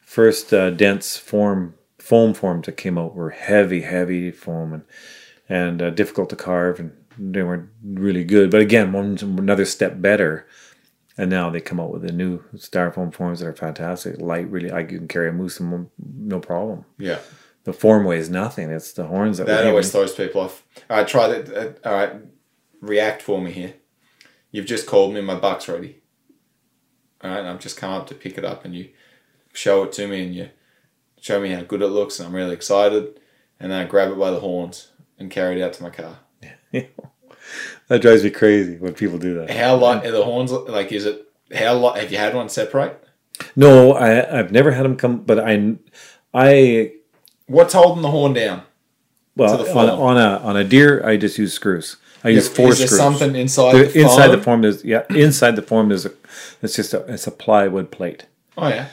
first 0.00 0.52
uh, 0.54 0.70
dense 0.70 1.16
form 1.16 1.74
foam 1.98 2.34
forms 2.34 2.66
that 2.66 2.76
came 2.76 2.98
out 2.98 3.14
were 3.16 3.30
heavy, 3.30 3.80
heavy 3.80 4.30
foam 4.30 4.72
and 4.72 4.82
and 5.48 5.82
uh, 5.82 5.90
difficult 5.90 6.30
to 6.30 6.36
carve, 6.36 6.78
and 6.80 6.92
they 7.18 7.42
weren't 7.42 7.68
really 7.84 8.24
good. 8.24 8.50
But 8.50 8.60
again, 8.62 8.92
one 8.92 9.18
another 9.20 9.64
step 9.66 10.00
better. 10.00 10.46
And 11.16 11.30
now 11.30 11.48
they 11.50 11.60
come 11.60 11.78
out 11.78 11.92
with 11.92 12.02
the 12.02 12.12
new 12.12 12.42
styrofoam 12.56 13.14
forms 13.14 13.38
that 13.40 13.46
are 13.46 13.54
fantastic, 13.54 14.20
light. 14.20 14.50
Really, 14.50 14.72
I 14.72 14.82
can 14.84 15.06
carry 15.06 15.28
a 15.28 15.32
moose 15.32 15.60
one, 15.60 15.90
no 16.04 16.40
problem 16.40 16.84
Yeah. 16.98 17.20
the 17.62 17.72
form 17.72 18.04
weighs 18.04 18.28
nothing. 18.28 18.70
It's 18.70 18.92
the 18.92 19.06
horns 19.06 19.38
that. 19.38 19.46
That 19.46 19.66
always 19.66 19.92
throws 19.92 20.12
people 20.14 20.40
off. 20.40 20.64
All 20.90 20.96
right, 20.98 21.06
try 21.08 21.28
that. 21.28 21.56
Uh, 21.84 21.88
all 21.88 21.94
right, 21.94 22.12
react 22.80 23.22
for 23.22 23.40
me 23.40 23.52
here. 23.52 23.74
You've 24.50 24.66
just 24.66 24.86
called 24.86 25.14
me. 25.14 25.20
My 25.20 25.36
buck's 25.36 25.68
ready. 25.68 26.02
All 27.22 27.30
right, 27.30 27.38
and 27.40 27.48
I've 27.48 27.60
just 27.60 27.76
come 27.76 27.92
up 27.92 28.06
to 28.08 28.14
pick 28.14 28.36
it 28.36 28.44
up, 28.44 28.64
and 28.64 28.74
you 28.74 28.88
show 29.52 29.84
it 29.84 29.92
to 29.92 30.06
me, 30.08 30.24
and 30.24 30.34
you 30.34 30.50
show 31.20 31.40
me 31.40 31.50
how 31.50 31.62
good 31.62 31.80
it 31.80 31.88
looks, 31.88 32.18
and 32.18 32.28
I'm 32.28 32.34
really 32.34 32.52
excited. 32.54 33.20
And 33.60 33.70
then 33.70 33.80
I 33.80 33.88
grab 33.88 34.10
it 34.10 34.18
by 34.18 34.30
the 34.32 34.40
horns 34.40 34.90
and 35.18 35.30
carry 35.30 35.60
it 35.60 35.64
out 35.64 35.72
to 35.74 35.82
my 35.84 35.90
car. 35.90 36.18
that 37.88 38.00
drives 38.02 38.24
me 38.24 38.30
crazy 38.30 38.76
when 38.76 38.94
people 38.94 39.18
do 39.18 39.34
that. 39.38 39.50
How 39.50 39.74
long 39.74 40.04
are 40.04 40.10
the 40.10 40.24
horns? 40.24 40.52
Like, 40.52 40.92
is 40.92 41.04
it 41.06 41.26
how 41.54 41.74
long 41.74 41.96
Have 41.96 42.10
you 42.10 42.18
had 42.18 42.34
one 42.34 42.48
separate? 42.48 43.02
No, 43.56 43.92
I 43.94 44.38
I've 44.38 44.52
never 44.52 44.70
had 44.72 44.84
them 44.84 44.96
come, 44.96 45.18
but 45.20 45.38
I 45.38 45.74
I 46.32 46.92
What's 47.46 47.74
holding 47.74 48.02
the 48.02 48.10
horn 48.10 48.32
down? 48.32 48.62
well 49.36 49.56
To 49.58 49.64
the 49.64 49.68
on, 49.70 49.88
form. 49.88 50.00
on 50.00 50.16
a 50.16 50.36
on 50.38 50.56
a 50.56 50.64
deer 50.64 51.04
I 51.06 51.16
just 51.16 51.38
use 51.38 51.52
screws. 51.52 51.96
I 52.22 52.28
use 52.30 52.48
four 52.48 52.70
is 52.70 52.78
there 52.78 52.86
screws. 52.86 53.00
something 53.00 53.36
inside 53.36 53.74
There- 53.74 53.84
the 53.86 54.00
inside 54.00 54.28
the 54.28 54.38
form 54.42 54.64
is 54.64 54.84
yeah 54.84 55.04
inside 55.10 55.56
the 55.56 55.62
form 55.62 55.92
is 55.92 56.06
a 56.06 56.12
it's 56.62 56.74
just 56.76 56.94
a 56.94 57.00
it's 57.12 57.26
a 57.26 57.30
plywood 57.30 57.90
plate. 57.90 58.26
Oh 58.56 58.68
yeah. 58.68 58.86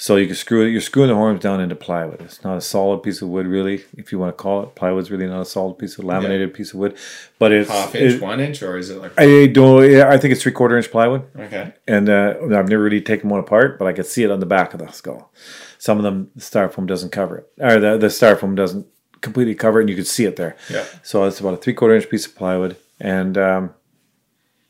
So 0.00 0.14
you 0.14 0.26
can 0.26 0.36
screw 0.36 0.64
it. 0.64 0.70
You're 0.70 0.80
screwing 0.80 1.08
the 1.08 1.16
horns 1.16 1.40
down 1.40 1.60
into 1.60 1.74
plywood. 1.74 2.20
It's 2.22 2.44
not 2.44 2.56
a 2.56 2.60
solid 2.60 3.02
piece 3.02 3.20
of 3.20 3.28
wood, 3.30 3.48
really, 3.48 3.84
if 3.96 4.12
you 4.12 4.20
want 4.20 4.30
to 4.36 4.40
call 4.40 4.62
it. 4.62 4.76
Plywood's 4.76 5.10
really 5.10 5.26
not 5.26 5.40
a 5.40 5.44
solid 5.44 5.74
piece 5.76 5.98
of 5.98 6.04
laminated 6.04 6.54
piece 6.54 6.72
of 6.72 6.78
wood, 6.78 6.96
but 7.40 7.50
it's 7.50 7.68
Half 7.68 7.96
inch, 7.96 8.14
it- 8.14 8.22
one 8.22 8.38
inch, 8.38 8.62
or 8.62 8.76
is 8.78 8.90
it 8.90 9.00
like 9.02 9.12
I 9.20 9.46
don't. 9.48 9.90
Yeah, 9.90 10.08
I 10.08 10.16
think 10.16 10.30
it's 10.32 10.42
three 10.42 10.52
quarter 10.52 10.76
inch 10.76 10.90
plywood, 10.92 11.24
okay? 11.36 11.74
and 11.88 12.08
uh, 12.08 12.34
I've 12.42 12.68
never 12.68 12.82
really 12.84 13.00
taken 13.00 13.28
one 13.28 13.40
apart, 13.40 13.76
but 13.76 13.86
I 13.88 13.92
could 13.92 14.06
see 14.06 14.22
it 14.22 14.30
on 14.30 14.38
the 14.38 14.46
back 14.46 14.72
of 14.72 14.78
the 14.78 14.88
skull. 14.92 15.32
Some 15.78 15.98
of 15.98 16.04
them, 16.04 16.30
the 16.36 16.42
styrofoam 16.42 16.86
doesn't 16.86 17.10
cover 17.10 17.38
it, 17.38 17.52
or 17.60 17.80
the 17.80 17.98
the 17.98 18.06
styrofoam 18.06 18.54
doesn't 18.54 18.86
completely 19.20 19.56
cover 19.56 19.80
it, 19.80 19.82
and 19.82 19.90
you 19.90 19.96
could 19.96 20.06
see 20.06 20.26
it 20.26 20.36
there. 20.36 20.56
Yeah. 20.70 20.84
So 21.02 21.24
it's 21.24 21.40
about 21.40 21.54
a 21.54 21.56
three 21.56 21.74
quarter 21.74 21.96
inch 21.96 22.08
piece 22.08 22.24
of 22.24 22.36
plywood, 22.36 22.76
and 23.00 23.36
um, 23.36 23.74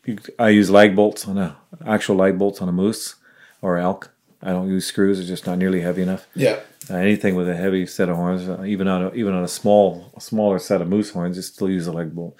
you, 0.07 0.17
I 0.39 0.49
use 0.49 0.71
lag 0.71 0.97
bolts 0.97 1.29
on 1.29 1.37
a 1.37 1.55
actual 1.85 2.17
lag 2.17 2.39
bolts 2.39 2.63
on 2.63 2.69
a 2.71 2.73
moose 2.73 3.17
or 3.61 3.77
elk. 3.77 4.11
I 4.43 4.51
don't 4.51 4.69
use 4.69 4.87
screws; 4.87 5.19
it's 5.19 5.29
just 5.29 5.47
not 5.47 5.59
nearly 5.59 5.81
heavy 5.81 6.03
enough. 6.03 6.27
Yeah. 6.35 6.61
Uh, 6.91 6.95
anything 6.97 7.35
with 7.35 7.49
a 7.49 7.57
heavy 7.57 7.85
set 7.87 8.09
of 8.09 8.17
horns, 8.17 8.49
uh, 8.49 8.63
even 8.65 8.87
on 8.89 9.03
a, 9.03 9.13
even 9.15 9.35
on 9.35 9.45
a 9.45 9.49
small 9.49 10.13
a 10.17 10.21
smaller 10.21 10.59
set 10.59 10.81
of 10.81 10.89
moose 10.89 11.11
horns, 11.11 11.37
you 11.37 11.43
still 11.43 11.69
use 11.69 11.87
a 11.87 11.93
lag 11.93 12.15
bolt 12.15 12.37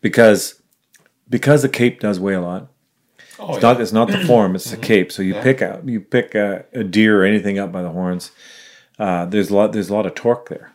because 0.00 0.60
because 1.28 1.62
the 1.62 1.68
cape 1.68 2.00
does 2.00 2.18
weigh 2.18 2.34
a 2.34 2.40
lot. 2.40 2.68
Oh 3.38 3.54
It's 3.54 3.62
yeah. 3.62 3.72
not 3.72 3.80
it's 3.80 3.92
not 3.92 4.08
the 4.08 4.24
form; 4.26 4.54
it's 4.54 4.70
the 4.70 4.76
cape. 4.76 5.12
So 5.12 5.22
you 5.22 5.34
Yeah. 5.34 5.42
pick 5.42 5.62
out 5.62 5.86
you 5.88 6.00
pick 6.00 6.34
a, 6.34 6.64
a 6.72 6.84
deer 6.84 7.22
or 7.22 7.24
anything 7.24 7.58
up 7.58 7.70
by 7.70 7.82
the 7.82 7.90
horns. 7.90 8.30
Uh, 8.98 9.26
there's 9.26 9.50
a 9.50 9.54
lot 9.56 9.72
there's 9.72 9.90
a 9.90 9.94
lot 9.94 10.06
of 10.06 10.14
torque 10.14 10.48
there. 10.48 10.72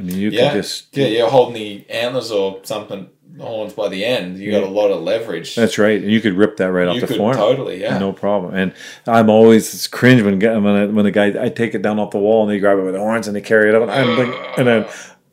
I 0.00 0.02
mean, 0.02 0.16
you 0.16 0.30
yeah. 0.30 0.48
can 0.48 0.62
just 0.62 0.96
yeah, 0.96 1.06
you're 1.06 1.28
holding 1.28 1.54
the 1.54 1.88
antlers 1.90 2.30
or 2.30 2.60
something, 2.62 3.10
the 3.32 3.44
horns 3.44 3.74
by 3.74 3.88
the 3.88 4.04
end. 4.04 4.38
You 4.38 4.50
got 4.50 4.62
a 4.62 4.66
lot 4.66 4.90
of 4.90 5.02
leverage. 5.02 5.54
that's 5.54 5.76
right, 5.76 6.00
and 6.00 6.10
you 6.10 6.20
could 6.20 6.34
rip 6.34 6.56
that 6.56 6.72
right 6.72 6.84
you 6.84 6.90
off 6.90 7.00
the 7.00 7.06
could 7.06 7.16
form. 7.18 7.36
totally, 7.36 7.82
yeah. 7.82 7.98
No 7.98 8.12
problem. 8.12 8.54
And 8.54 8.72
I'm 9.06 9.28
always 9.28 9.74
it's 9.74 9.86
cringe 9.86 10.22
when 10.22 10.40
when 10.40 10.66
I, 10.66 10.86
when 10.86 11.04
the 11.04 11.10
guy 11.10 11.44
I 11.44 11.50
take 11.50 11.74
it 11.74 11.82
down 11.82 11.98
off 11.98 12.12
the 12.12 12.18
wall 12.18 12.42
and 12.42 12.50
they 12.50 12.58
grab 12.58 12.78
it 12.78 12.82
with 12.82 12.94
the 12.94 13.00
horns 13.00 13.26
and 13.26 13.36
they 13.36 13.42
carry 13.42 13.68
it 13.68 13.74
up 13.74 13.82
and 13.82 13.90
I'm 13.90 14.16
like, 14.16 14.58
and 14.58 14.66
then 14.66 14.88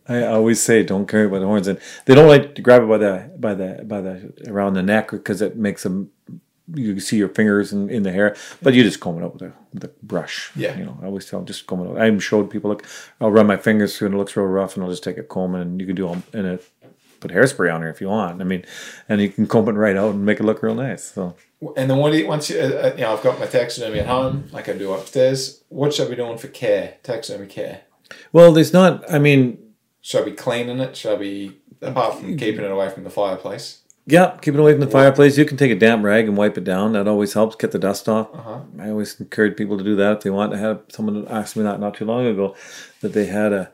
I 0.09 0.25
always 0.25 0.61
say 0.61 0.83
don't 0.83 1.07
carry 1.07 1.27
it 1.27 1.31
by 1.31 1.39
the 1.39 1.45
horns 1.45 1.67
and 1.67 1.79
they 2.05 2.13
don't 2.13 2.27
like 2.27 2.55
to 2.55 2.61
grab 2.61 2.83
it 2.83 2.87
by 2.87 2.97
the 2.97 3.31
by 3.37 3.53
the 3.53 3.83
by 3.85 4.01
the 4.01 4.33
around 4.47 4.73
the 4.73 4.83
neck 4.83 5.11
because 5.11 5.41
it 5.41 5.55
makes 5.55 5.83
them 5.83 6.11
you 6.75 6.93
can 6.93 6.99
see 7.01 7.17
your 7.17 7.29
fingers 7.29 7.71
in, 7.71 7.89
in 7.89 8.03
the 8.03 8.11
hair 8.11 8.35
but 8.61 8.73
you 8.73 8.83
just 8.83 8.99
comb 8.99 9.17
it 9.17 9.23
up 9.25 9.33
with 9.33 9.41
a 9.43 9.53
with 9.73 9.83
a 9.85 9.91
brush 10.03 10.51
Yeah. 10.55 10.77
you 10.77 10.85
know 10.85 10.97
I 11.01 11.05
always 11.05 11.25
tell 11.29 11.39
them 11.39 11.45
just 11.45 11.65
comb 11.67 11.81
it 11.85 11.89
up 11.91 11.97
I 11.97 12.07
even 12.07 12.19
showed 12.19 12.49
people 12.49 12.69
look 12.69 12.85
I'll 13.21 13.31
run 13.31 13.47
my 13.47 13.57
fingers 13.57 13.97
through 13.97 14.07
and 14.07 14.15
it 14.15 14.17
looks 14.17 14.35
real 14.35 14.45
rough 14.47 14.75
and 14.75 14.83
I'll 14.83 14.89
just 14.89 15.03
take 15.03 15.17
a 15.17 15.23
comb 15.23 15.55
and 15.55 15.79
you 15.79 15.87
can 15.87 15.95
do 15.95 16.07
all 16.07 16.21
in 16.33 16.45
it 16.45 16.67
put 17.19 17.31
hairspray 17.31 17.73
on 17.73 17.81
there 17.81 17.89
if 17.89 17.99
you 18.01 18.09
want 18.09 18.41
I 18.41 18.43
mean 18.43 18.63
and 19.09 19.21
you 19.21 19.29
can 19.29 19.47
comb 19.47 19.67
it 19.69 19.71
right 19.73 19.95
out 19.95 20.13
and 20.13 20.25
make 20.25 20.39
it 20.39 20.43
look 20.43 20.61
real 20.61 20.75
nice 20.75 21.05
so 21.13 21.35
And 21.75 21.89
then 21.89 21.97
what 21.97 22.11
do 22.11 22.17
you, 22.19 22.27
once 22.27 22.49
you, 22.51 22.59
uh, 22.59 22.63
uh, 22.63 22.93
you 22.95 23.01
know, 23.01 23.13
I've 23.13 23.23
got 23.23 23.39
my 23.39 23.47
taxidermy 23.47 23.97
at 23.99 24.05
home, 24.05 24.47
like 24.51 24.69
I 24.69 24.73
do 24.73 24.93
upstairs. 24.93 25.63
What 25.69 25.91
should 25.93 26.05
I 26.05 26.09
be 26.11 26.15
doing 26.17 26.37
for 26.37 26.47
care, 26.49 26.97
taxidermy 27.01 27.47
care? 27.47 27.81
well 28.31 28.51
there's 28.51 28.73
not 28.73 29.09
I 29.11 29.19
mean 29.19 29.57
Should 30.01 30.21
I 30.21 30.25
be 30.25 30.31
cleaning 30.33 30.79
it? 30.79 30.95
Should 30.95 31.13
I 31.13 31.17
be, 31.17 31.57
apart 31.81 32.19
from 32.19 32.37
keeping 32.37 32.63
it 32.63 32.71
away 32.71 32.89
from 32.89 33.03
the 33.03 33.09
fireplace? 33.09 33.79
Yeah, 34.09 34.37
keep 34.41 34.53
it 34.53 34.59
away 34.59 34.71
from 34.71 34.79
the 34.79 34.87
fireplace. 34.87 35.37
You 35.37 35.43
can 35.43 35.57
take 35.57 35.69
a 35.69 35.75
damp 35.75 36.01
rag 36.01 36.29
and 36.29 36.37
wipe 36.37 36.57
it 36.57 36.63
down. 36.63 36.93
That 36.93 37.09
always 37.09 37.33
helps 37.33 37.57
get 37.57 37.71
the 37.71 37.79
dust 37.79 38.07
off. 38.07 38.33
Uh-huh. 38.33 38.61
I 38.79 38.89
always 38.89 39.19
encourage 39.19 39.57
people 39.57 39.77
to 39.77 39.83
do 39.83 39.97
that 39.97 40.17
if 40.17 40.23
they 40.23 40.29
want. 40.29 40.53
I 40.53 40.57
had 40.57 40.79
someone 40.87 41.27
asked 41.27 41.57
me 41.57 41.63
that 41.63 41.81
not 41.81 41.95
too 41.95 42.05
long 42.05 42.25
ago 42.25 42.55
that 43.01 43.11
they 43.11 43.25
had 43.25 43.51
a 43.51 43.71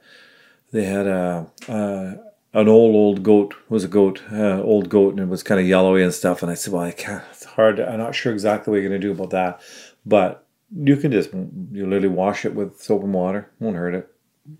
they 0.71 0.85
had 0.85 1.05
a 1.05 1.45
uh, 1.69 2.15
an 2.53 2.67
old 2.67 2.95
old 2.95 3.21
goat 3.21 3.53
was 3.69 3.83
a 3.83 3.87
goat 3.87 4.23
uh, 4.31 4.59
old 4.63 4.89
goat 4.89 5.11
and 5.11 5.19
it 5.19 5.27
was 5.27 5.43
kind 5.43 5.61
of 5.61 5.67
yellowy 5.67 6.01
and 6.01 6.13
stuff. 6.13 6.41
And 6.41 6.51
I 6.51 6.55
said, 6.55 6.73
well, 6.73 6.81
I 6.81 6.91
can't. 6.91 7.23
It's 7.29 7.45
hard. 7.45 7.79
I'm 7.79 7.99
not 7.99 8.15
sure 8.15 8.33
exactly 8.33 8.71
what 8.71 8.81
you're 8.81 8.89
gonna 8.89 8.99
do 8.99 9.11
about 9.11 9.29
that, 9.29 9.61
but 10.03 10.47
you 10.75 10.97
can 10.97 11.11
just 11.11 11.31
you 11.31 11.85
literally 11.85 12.07
wash 12.07 12.43
it 12.43 12.55
with 12.55 12.81
soap 12.81 13.03
and 13.03 13.13
water. 13.13 13.51
Won't 13.59 13.75
hurt 13.75 13.93
it. 13.93 14.09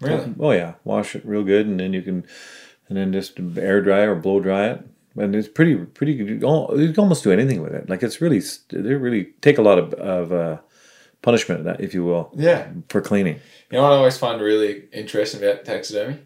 Really? 0.02 0.36
Oh 0.40 0.52
yeah, 0.52 0.76
wash 0.84 1.16
it 1.16 1.26
real 1.26 1.44
good, 1.44 1.66
and 1.66 1.80
then 1.80 1.94
you 1.94 2.04
can, 2.04 2.26
and 2.88 2.98
then 2.98 3.12
just 3.12 3.40
air 3.58 3.82
dry 3.82 4.02
or 4.02 4.16
blow 4.16 4.40
dry 4.40 4.68
it, 4.68 4.86
and 5.18 5.36
it's 5.36 5.48
pretty 5.48 5.76
pretty 5.76 6.16
good. 6.16 6.30
You 6.30 6.40
can 6.40 7.00
almost 7.00 7.24
do 7.24 7.32
anything 7.32 7.62
with 7.62 7.74
it. 7.74 7.90
Like 7.90 8.04
it's 8.04 8.22
really 8.22 8.42
they 8.70 8.94
really 8.96 9.26
take 9.42 9.58
a 9.58 9.62
lot 9.62 9.78
of 9.80 9.94
of 9.94 10.32
uh, 10.32 10.58
punishment, 11.22 11.68
if 11.80 11.94
you 11.94 12.04
will, 12.04 12.32
Yeah. 12.36 12.68
for 12.90 13.02
cleaning. 13.02 13.36
You 13.72 13.78
know 13.78 13.84
what 13.84 13.94
I 13.94 13.96
always 13.96 14.18
find 14.18 14.42
really 14.42 14.86
interesting 14.92 15.42
about 15.44 15.66
taxidermy? 15.66 16.20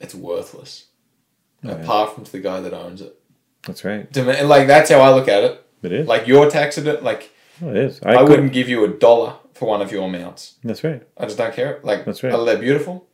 It's 0.00 0.14
worthless. 0.14 0.86
Oh, 1.62 1.68
yeah. 1.68 1.74
apart 1.74 2.14
from 2.14 2.24
to 2.24 2.32
the 2.32 2.40
guy 2.40 2.60
that 2.60 2.72
owns 2.72 3.02
it. 3.02 3.14
That's 3.66 3.84
right. 3.84 4.10
To 4.14 4.44
like 4.44 4.66
that's 4.66 4.90
how 4.90 5.00
I 5.00 5.14
look 5.14 5.28
at 5.28 5.44
it. 5.44 5.66
It 5.82 5.92
is. 5.92 6.06
Like 6.08 6.26
your 6.26 6.50
taxidermy, 6.50 7.00
like 7.00 7.30
Oh, 7.62 7.68
it 7.70 7.76
is. 7.76 8.00
I, 8.02 8.14
I, 8.14 8.22
wouldn't 8.22 8.52
give 8.54 8.70
you 8.70 8.84
a 8.84 8.88
dollar 8.88 9.36
for 9.52 9.68
one 9.68 9.82
of 9.82 9.92
your 9.92 10.08
mounts. 10.08 10.54
That's 10.64 10.82
right. 10.82 11.02
I 11.18 11.26
just 11.26 11.36
don't 11.36 11.52
care. 11.54 11.78
Like 11.82 12.06
That's 12.06 12.22
right. 12.22 12.32
oh, 12.32 12.44
they're 12.46 12.58
beautiful, 12.58 13.06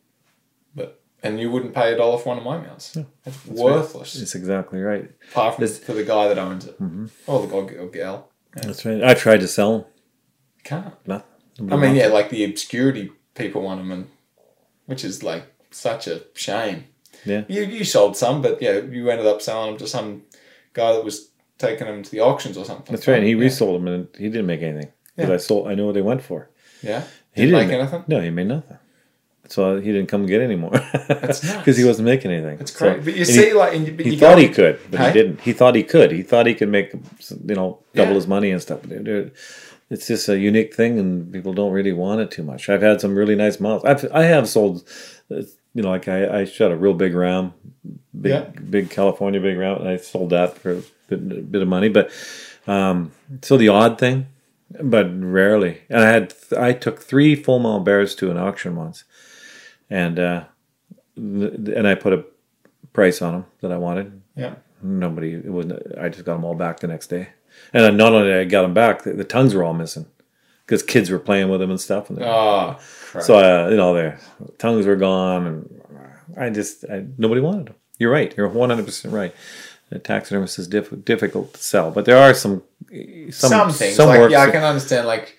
and 1.23 1.39
you 1.39 1.49
wouldn't 1.51 1.73
pay 1.73 1.93
a 1.93 1.97
dollar 1.97 2.17
for 2.17 2.29
one 2.29 2.37
of 2.37 2.43
my 2.43 2.57
mounts. 2.57 2.95
It's 2.95 3.05
That's 3.25 3.45
right. 3.47 3.57
worthless. 3.57 4.15
It's 4.15 4.35
exactly 4.35 4.79
right. 4.81 5.09
Apart 5.31 5.55
from 5.55 5.63
This- 5.63 5.79
to 5.79 5.93
the 5.93 6.03
guy 6.03 6.27
that 6.27 6.37
owns 6.37 6.65
it, 6.65 6.79
Mm-hmm. 6.79 7.07
or 7.27 7.45
the 7.47 7.53
or, 7.53 7.63
or 7.85 7.87
gal. 7.87 8.29
That's 8.53 8.85
right. 8.85 9.03
I 9.03 9.13
tried 9.13 9.39
to 9.41 9.47
sell 9.47 9.71
them. 9.79 9.85
Can't. 10.63 10.93
Nothing. 11.07 11.71
I 11.71 11.75
mean, 11.75 11.95
yeah, 11.95 12.07
like 12.07 12.29
the 12.29 12.43
obscurity 12.43 13.11
people 13.35 13.61
want 13.61 13.79
them, 13.79 13.91
and 13.91 14.07
which 14.85 15.03
is 15.03 15.23
like 15.23 15.43
such 15.71 16.07
a 16.07 16.23
shame. 16.33 16.85
Yeah. 17.25 17.43
You 17.47 17.63
you 17.63 17.83
sold 17.83 18.15
some, 18.15 18.41
but 18.41 18.61
yeah, 18.61 18.79
you 18.79 19.09
ended 19.09 19.25
up 19.27 19.41
selling 19.41 19.71
them 19.71 19.77
to 19.79 19.87
some 19.87 20.23
guy 20.73 20.93
that 20.93 21.03
was 21.03 21.29
taking 21.57 21.87
them 21.87 22.03
to 22.03 22.11
the 22.11 22.19
auctions 22.19 22.57
or 22.57 22.65
something. 22.65 22.93
That's 22.95 23.07
right. 23.07 23.17
And 23.17 23.25
he 23.25 23.31
yeah. 23.33 23.39
resold 23.39 23.81
them, 23.81 23.87
and 23.87 24.07
he 24.17 24.29
didn't 24.29 24.45
make 24.45 24.61
anything. 24.61 24.91
Yeah. 25.17 25.31
I 25.33 25.37
sold. 25.37 25.67
I 25.67 25.73
know 25.75 25.85
what 25.87 25.95
they 25.95 26.01
went 26.01 26.21
for. 26.21 26.49
Yeah. 26.83 27.03
He 27.33 27.41
Didn't 27.45 27.59
didn't 27.59 27.67
make 27.69 27.77
ma- 27.77 27.81
anything. 27.83 28.03
No, 28.07 28.21
he 28.21 28.29
made 28.29 28.47
nothing. 28.47 28.77
So 29.49 29.79
he 29.79 29.91
didn't 29.91 30.07
come 30.07 30.25
get 30.25 30.41
any 30.41 30.55
more. 30.55 30.71
Because 31.07 31.77
he 31.81 31.85
wasn't 31.85 32.05
making 32.05 32.31
anything. 32.31 32.59
It's 32.59 32.73
So- 32.77 32.99
but 33.03 33.15
you 33.15 33.25
see, 33.25 33.47
he, 33.47 33.53
like, 33.53 33.73
and 33.75 33.87
you, 33.87 33.93
he 34.11 34.17
thought 34.17 34.37
he 34.37 34.49
could, 34.49 34.79
but 34.91 34.99
Hey? 34.99 35.07
he 35.07 35.13
didn't. 35.13 35.41
He 35.41 35.53
thought 35.53 35.75
he 35.75 35.83
could. 35.83 36.11
He 36.11 36.21
thought 36.23 36.45
he 36.47 36.53
could 36.53 36.69
make, 36.69 36.91
you 36.93 37.55
know, 37.55 37.79
double 37.95 38.09
Yeah. 38.11 38.15
his 38.15 38.27
money 38.27 38.51
and 38.51 38.61
stuff. 38.61 38.79
But 38.83 38.91
it- 38.91 39.07
it- 39.07 39.33
It's 39.89 40.07
just 40.07 40.27
a 40.27 40.37
unique 40.37 40.75
thing, 40.75 40.99
and 40.99 41.31
people 41.31 41.53
don't 41.53 41.71
really 41.71 41.93
want 41.93 42.19
it 42.19 42.29
too 42.29 42.43
much. 42.43 42.67
I've 42.69 42.81
had 42.81 42.99
some 42.99 43.15
really 43.15 43.35
nice 43.37 43.57
mounts. 43.61 43.85
I've 43.85 44.03
I 44.11 44.23
have 44.23 44.45
sold, 44.49 44.83
you 45.29 45.81
know, 45.83 45.89
like 45.91 46.09
I, 46.09 46.39
I 46.39 46.43
shot 46.45 46.71
a 46.73 46.75
real 46.75 46.93
big 46.93 47.15
ram, 47.15 47.53
big 48.19 48.31
Yeah. 48.33 48.45
big 48.69 48.89
California 48.89 49.39
big 49.39 49.57
ram, 49.57 49.77
and 49.79 49.87
I 49.87 49.95
sold 49.95 50.31
that 50.31 50.57
for 50.57 50.71
a 50.71 50.81
bit, 51.07 51.19
a 51.39 51.41
bit 51.53 51.61
of 51.61 51.69
money. 51.69 51.87
But 51.87 52.11
um, 52.67 53.11
so 53.41 53.55
the 53.55 53.69
odd 53.69 53.97
thing, 53.97 54.25
but 54.83 55.07
rarely. 55.23 55.73
And 55.89 56.01
I 56.03 56.09
had 56.11 56.33
I 56.57 56.73
took 56.73 56.99
three 57.01 57.33
full 57.35 57.59
mount 57.59 57.85
bears 57.85 58.13
to 58.15 58.29
an 58.29 58.35
auction 58.37 58.75
once, 58.75 59.05
and 59.89 60.19
uh, 60.19 60.43
and 61.15 61.87
I 61.87 61.95
put 61.95 62.13
a 62.13 62.25
price 62.93 63.21
on 63.21 63.33
them 63.33 63.45
that 63.61 63.71
I 63.71 63.77
wanted. 63.77 64.21
Yeah. 64.35 64.55
Nobody, 64.81 65.33
it 65.33 65.45
wasn't. 65.45 65.81
I 65.99 66.09
just 66.09 66.25
got 66.25 66.35
them 66.35 66.45
all 66.45 66.53
back 66.55 66.79
the 66.79 66.87
next 66.87 67.07
day, 67.07 67.29
and 67.73 67.97
not 67.97 68.13
only 68.13 68.27
did 68.27 68.39
I 68.39 68.43
got 68.43 68.61
them 68.61 68.73
back, 68.75 69.03
the, 69.03 69.13
the 69.13 69.23
tongues 69.23 69.55
were 69.55 69.63
all 69.63 69.73
missing 69.73 70.05
because 70.65 70.83
kids 70.83 71.09
were 71.09 71.17
playing 71.17 71.49
with 71.49 71.59
them 71.61 71.71
and 71.71 71.81
stuff. 71.81 72.09
And 72.11 72.21
Oh, 72.21 72.77
crap. 73.09 73.23
so 73.23 73.37
uh, 73.39 73.69
you 73.69 73.75
know 73.77 73.95
their 73.95 74.19
tongues 74.59 74.85
were 74.85 74.95
gone, 74.95 75.47
and 75.47 75.81
I 76.37 76.51
just 76.51 76.85
I, 76.91 77.05
nobody 77.17 77.41
wanted 77.41 77.67
them. 77.67 77.75
You're 77.97 78.11
right. 78.11 78.31
You're 78.37 78.47
100 78.47 78.85
percent 78.85 79.13
right. 79.13 79.33
The 79.89 79.97
taxidermist 79.99 80.59
is 80.59 80.67
diff- 80.67 81.03
difficult 81.05 81.53
to 81.55 81.63
sell, 81.63 81.89
but 81.89 82.05
there 82.05 82.17
are 82.17 82.33
some 82.35 82.61
some, 82.91 83.31
some, 83.31 83.71
things 83.71 83.95
some 83.95 84.09
like 84.09 84.29
yeah, 84.29 84.41
I 84.41 84.51
can 84.51 84.63
understand. 84.63 85.07
Like 85.07 85.37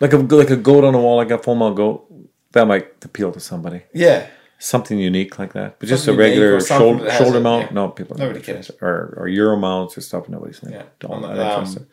like 0.00 0.12
a 0.12 0.16
like 0.16 0.50
a 0.50 0.56
goat 0.56 0.84
on 0.84 0.94
a 0.94 0.98
wall, 1.00 1.16
like 1.16 1.30
a 1.30 1.38
full 1.38 1.54
mount 1.54 1.76
goat. 1.76 2.06
That 2.52 2.66
might 2.66 3.04
appeal 3.04 3.32
to 3.32 3.40
somebody. 3.40 3.82
yeah, 3.94 4.26
Something 4.58 4.98
unique 4.98 5.38
like 5.40 5.54
that, 5.54 5.80
but 5.80 5.88
just 5.88 6.04
Something 6.04 6.20
a 6.20 6.24
regular 6.28 6.60
shoulder, 6.60 7.10
shoulder 7.10 7.38
a- 7.38 7.40
mount. 7.40 7.66
yeah. 7.66 7.72
No, 7.74 7.88
people 7.88 8.16
Nobody 8.16 8.40
cares. 8.40 8.70
Or 8.80 9.14
or 9.16 9.26
Euro 9.28 9.56
mounts 9.56 9.98
or 9.98 10.02
stuff. 10.02 10.28
Nobody's 10.28 10.62
like, 10.62 10.74
Yeah. 10.74 10.82
don't 11.00 11.20
not 11.22 11.32
um, 11.38 11.38
interested. 11.40 11.86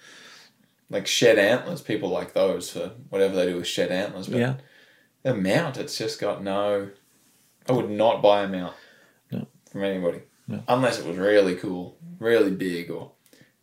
like 0.90 1.08
shed 1.08 1.40
antlers. 1.40 1.82
People 1.82 2.10
like 2.10 2.34
those 2.34 2.70
for 2.70 2.92
whatever 3.10 3.36
they 3.36 3.48
do 3.48 3.56
with 3.58 3.66
shed 3.68 3.90
antlers. 3.92 4.28
But 4.28 4.40
Yeah, 4.40 4.54
A 5.26 5.34
mount, 5.34 5.78
it's 5.78 5.98
just 5.98 6.20
got 6.22 6.44
no. 6.44 6.90
I 7.68 7.72
would 7.72 7.90
not 7.90 8.22
buy 8.22 8.44
a 8.44 8.48
mount 8.48 8.74
No. 9.32 9.48
from 9.72 9.84
anybody 9.84 10.22
No. 10.48 10.64
unless 10.68 11.00
it 11.00 11.06
was 11.08 11.18
really 11.18 11.56
cool, 11.56 11.98
really 12.20 12.52
big, 12.52 12.92
or 12.92 13.12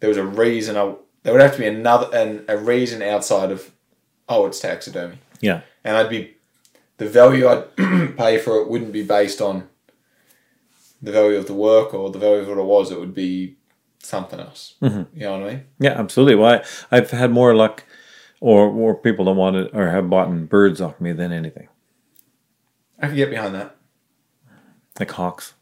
there 0.01 0.09
was 0.09 0.18
a 0.18 0.24
reason. 0.27 0.77
I 0.77 0.94
there 1.23 1.32
would 1.32 1.43
have 1.43 1.52
to 1.55 1.59
be 1.59 1.66
another 1.66 2.09
and 2.16 2.44
a 2.48 2.56
reason 2.56 3.02
outside 3.02 3.51
of, 3.52 3.70
oh, 4.28 4.47
it's 4.47 4.59
taxidermy, 4.60 5.18
Yeah. 5.40 5.60
and 5.85 5.97
I'd 5.97 6.09
be 6.10 6.36
the 6.98 7.09
value 7.09 7.47
I'd 7.48 7.77
pay 8.16 8.39
for 8.39 8.56
it 8.56 8.68
wouldn't 8.68 8.93
be 8.93 9.02
based 9.02 9.40
on 9.40 9.68
the 11.02 11.12
value 11.12 11.36
of 11.36 11.47
the 11.47 11.55
work 11.55 11.94
or 11.94 12.10
the 12.10 12.18
value 12.18 12.40
of 12.40 12.48
what 12.48 12.59
it 12.59 12.64
was. 12.64 12.90
It 12.90 12.98
would 12.98 13.14
be 13.14 13.56
something 13.98 14.40
else. 14.40 14.74
Mm-hmm. 14.82 15.18
You 15.18 15.24
know 15.27 15.39
what 15.39 15.48
I 15.48 15.52
mean? 15.52 15.64
Yeah, 15.78 15.98
absolutely. 15.98 16.36
Well, 16.36 16.62
I, 16.90 16.97
I've 16.97 17.10
had 17.10 17.31
more 17.31 17.55
luck, 17.55 17.85
or 18.40 18.68
or 18.68 18.94
people 18.94 19.27
that 19.27 19.32
wanted 19.32 19.74
or 19.74 19.89
have 19.90 20.10
bought 20.10 20.31
birds 20.48 20.81
off 20.81 21.01
me 21.01 21.12
than 21.12 21.32
anything, 21.32 21.68
I 23.01 23.09
can 23.09 23.16
get 23.16 23.31
behind 23.31 23.55
that. 23.55 23.77
like 24.98 25.10
hawks. 25.10 25.55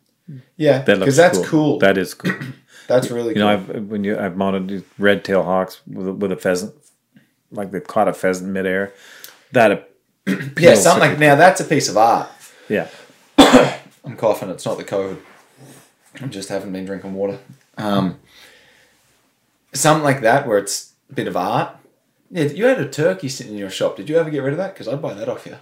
Yeah, 0.56 0.80
because 0.82 0.98
looks 0.98 1.16
that's 1.16 1.46
cool. 1.46 1.78
That 1.78 1.98
is 1.98 2.14
cool. 2.14 2.34
that's 2.86 3.10
really 3.10 3.34
cool. 3.34 3.42
You 3.50 3.58
cool. 3.58 3.74
know, 3.74 3.78
I've 3.80 3.90
when 3.90 4.04
you 4.04 4.18
I've 4.18 4.36
mounted 4.36 4.84
red 4.98 5.24
tail 5.24 5.42
hawks 5.42 5.82
with 5.86 6.08
a, 6.08 6.12
with 6.12 6.32
a 6.32 6.36
pheasant, 6.36 6.74
like 7.50 7.70
they've 7.70 7.86
caught 7.86 8.08
a 8.08 8.14
pheasant 8.14 8.50
midair. 8.50 8.92
That 9.52 9.93
yeah, 10.58 10.74
something 10.74 11.10
like 11.10 11.18
now 11.18 11.34
that's 11.34 11.60
a 11.60 11.64
piece 11.64 11.88
of 11.88 11.96
art. 11.96 12.28
yeah, 12.68 12.88
I'm 13.38 14.16
coughing. 14.16 14.50
It's 14.50 14.64
not 14.64 14.78
the 14.78 14.84
COVID. 14.84 15.18
I 16.22 16.26
just 16.26 16.48
haven't 16.48 16.72
been 16.72 16.84
drinking 16.86 17.14
water. 17.14 17.38
Um, 17.76 18.18
something 19.72 20.04
like 20.04 20.20
that 20.22 20.46
where 20.46 20.58
it's 20.58 20.92
a 21.10 21.14
bit 21.14 21.26
of 21.28 21.36
art. 21.36 21.76
Yeah, 22.30 22.44
you 22.44 22.64
had 22.66 22.80
a 22.80 22.88
turkey 22.88 23.28
sitting 23.28 23.52
in 23.52 23.58
your 23.58 23.70
shop. 23.70 23.96
Did 23.96 24.08
you 24.08 24.16
ever 24.16 24.30
get 24.30 24.38
rid 24.42 24.52
of 24.52 24.58
that? 24.58 24.74
Because 24.74 24.88
I'd 24.88 25.02
buy 25.02 25.14
that 25.14 25.28
off 25.28 25.46
you. 25.46 25.56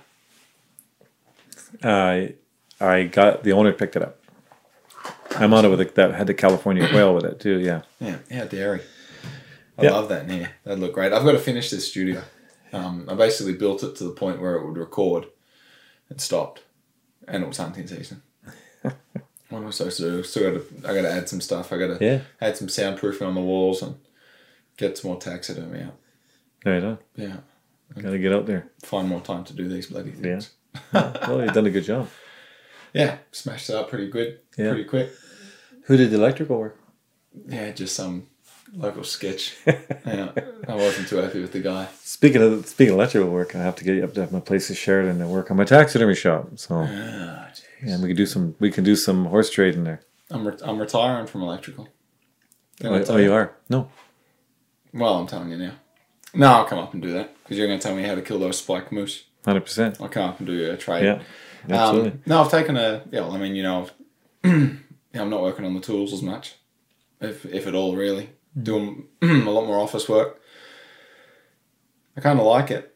I 1.82 2.34
I 2.80 3.04
got 3.04 3.42
the 3.44 3.52
owner 3.52 3.72
picked 3.72 3.96
it 3.96 4.02
up. 4.02 4.18
I'm 5.36 5.54
on 5.54 5.64
it 5.64 5.68
with 5.68 5.94
that 5.94 6.14
had 6.14 6.26
the 6.26 6.34
California 6.34 6.86
quail 6.88 7.14
with 7.14 7.24
it 7.24 7.40
too. 7.40 7.58
Yeah, 7.58 7.82
Yeah, 8.00 8.18
how 8.30 8.44
dairy. 8.44 8.82
I 9.78 9.84
Yeah. 9.84 9.92
love 9.92 10.08
that 10.10 10.24
in 10.24 10.28
here. 10.30 10.50
That'd 10.64 10.80
look 10.80 10.92
great. 10.92 11.12
I've 11.12 11.24
got 11.24 11.32
to 11.32 11.38
finish 11.38 11.70
this 11.70 11.88
studio. 11.88 12.22
Um, 12.72 13.06
I 13.08 13.14
basically 13.14 13.54
built 13.54 13.82
it 13.82 13.96
to 13.96 14.04
the 14.04 14.10
point 14.12 14.40
where 14.40 14.54
it 14.56 14.66
would 14.66 14.76
record. 14.78 15.26
It 16.10 16.20
stopped, 16.20 16.62
and 17.28 17.42
it 17.42 17.46
was 17.46 17.58
hunting 17.58 17.86
season. 17.86 18.22
what 18.82 18.94
am 19.52 19.66
I 19.66 19.70
supposed 19.70 19.98
to 19.98 20.02
do? 20.10 20.22
Still 20.22 20.52
got 20.52 20.60
to. 20.82 20.88
I 20.88 20.94
got 20.94 21.02
to 21.02 21.12
add 21.12 21.28
some 21.28 21.40
stuff. 21.40 21.72
I 21.72 21.78
got 21.78 21.98
to 21.98 22.04
Yeah. 22.04 22.20
add 22.40 22.56
some 22.56 22.68
soundproofing 22.68 23.26
on 23.26 23.34
the 23.34 23.40
walls 23.40 23.82
and 23.82 23.96
get 24.76 24.96
some 24.98 25.10
more 25.10 25.20
taxidermy 25.20 25.82
out. 25.82 25.96
there 26.64 26.74
you 26.76 26.80
go. 26.80 26.98
Yeah, 27.16 27.36
Got 28.00 28.10
to 28.10 28.18
get 28.18 28.32
out 28.32 28.46
there. 28.46 28.70
find 28.82 29.08
more 29.08 29.20
time 29.20 29.44
to 29.44 29.52
do 29.52 29.68
these 29.68 29.86
bloody 29.86 30.12
things. 30.12 30.50
Well, 30.92 31.42
you've 31.44 31.52
done 31.52 31.66
a 31.66 31.70
good 31.70 31.84
job. 31.84 32.08
Yeah, 32.94 33.18
smashed 33.32 33.68
it 33.70 33.76
up 33.76 33.90
pretty 33.90 34.08
good, 34.10 34.38
Yeah. 34.56 34.70
pretty 34.70 34.84
quick. 34.84 35.10
Who 35.84 35.96
did 35.98 36.10
the 36.10 36.16
electrical 36.16 36.58
work? 36.58 36.78
Yeah, 37.46 37.70
just 37.72 37.94
some 37.96 38.26
local 38.74 39.04
sketch. 39.04 39.56
yeah, 39.66 40.32
I 40.68 40.74
wasn't 40.74 41.08
too 41.08 41.16
happy 41.16 41.40
with 41.40 41.52
the 41.52 41.60
guy. 41.60 41.88
Speaking 42.02 42.42
of 42.42 42.66
speaking 42.66 42.92
of 42.92 42.98
electrical 42.98 43.30
work, 43.30 43.54
I 43.54 43.58
have 43.58 43.76
to 43.76 43.84
get 43.84 43.96
you 43.96 44.04
up 44.04 44.14
to 44.14 44.20
have 44.20 44.32
my 44.32 44.40
place 44.40 44.70
in 44.70 44.76
Sheridan 44.76 45.18
to 45.18 45.26
work 45.26 45.50
on 45.50 45.56
my 45.56 45.64
taxidermy 45.64 46.14
shop. 46.14 46.48
So 46.56 46.86
gee. 46.86 47.88
yeah, 47.88 48.00
we 48.00 48.08
can 48.08 48.16
do 48.16 48.26
some 48.26 48.54
we 48.58 48.70
can 48.70 48.84
do 48.84 48.96
some 48.96 49.26
horse 49.26 49.50
trading 49.50 49.84
there. 49.84 50.00
I'm 50.30 50.46
re- 50.46 50.58
I'm 50.62 50.78
retiring 50.78 51.26
from 51.26 51.42
electrical. 51.42 51.88
Oh, 52.84 53.04
oh, 53.08 53.16
you 53.16 53.32
are? 53.32 53.54
No. 53.68 53.90
Well, 54.92 55.18
I'm 55.18 55.26
telling 55.26 55.50
you 55.50 55.56
now. 55.56 55.72
No, 56.34 56.46
I'll 56.46 56.64
come 56.64 56.78
up 56.78 56.94
and 56.94 57.02
do 57.02 57.12
that 57.12 57.36
because 57.42 57.58
you're 57.58 57.66
going 57.66 57.78
to 57.78 57.82
tell 57.82 57.94
me 57.94 58.02
how 58.02 58.14
to 58.14 58.22
kill 58.22 58.38
those 58.38 58.58
spike 58.58 58.90
moose. 58.90 59.24
Hundred 59.44 59.60
percent. 59.60 59.98
I'll 60.00 60.08
come 60.08 60.30
up 60.30 60.38
and 60.38 60.46
do 60.46 60.70
a 60.70 60.76
trade. 60.76 61.04
Yeah. 61.04 61.22
Absolutely. 61.68 62.10
Um, 62.10 62.22
no, 62.26 62.42
I've 62.42 62.50
taken 62.50 62.76
a 62.76 63.02
yeah. 63.10 63.20
Well, 63.20 63.32
I 63.32 63.38
mean, 63.38 63.54
you 63.54 63.62
know, 63.62 63.82
I've, 63.82 63.92
yeah, 65.12 65.22
I'm 65.22 65.30
not 65.30 65.42
working 65.42 65.64
on 65.64 65.74
the 65.74 65.80
tools 65.80 66.12
as 66.12 66.22
much, 66.22 66.56
if 67.20 67.44
if 67.46 67.66
at 67.66 67.74
all, 67.74 67.94
really. 67.94 68.30
Doing 68.60 69.08
a 69.22 69.26
lot 69.26 69.66
more 69.66 69.78
office 69.78 70.08
work. 70.08 70.40
I 72.16 72.20
kind 72.20 72.38
of 72.38 72.46
like 72.46 72.70
it. 72.70 72.94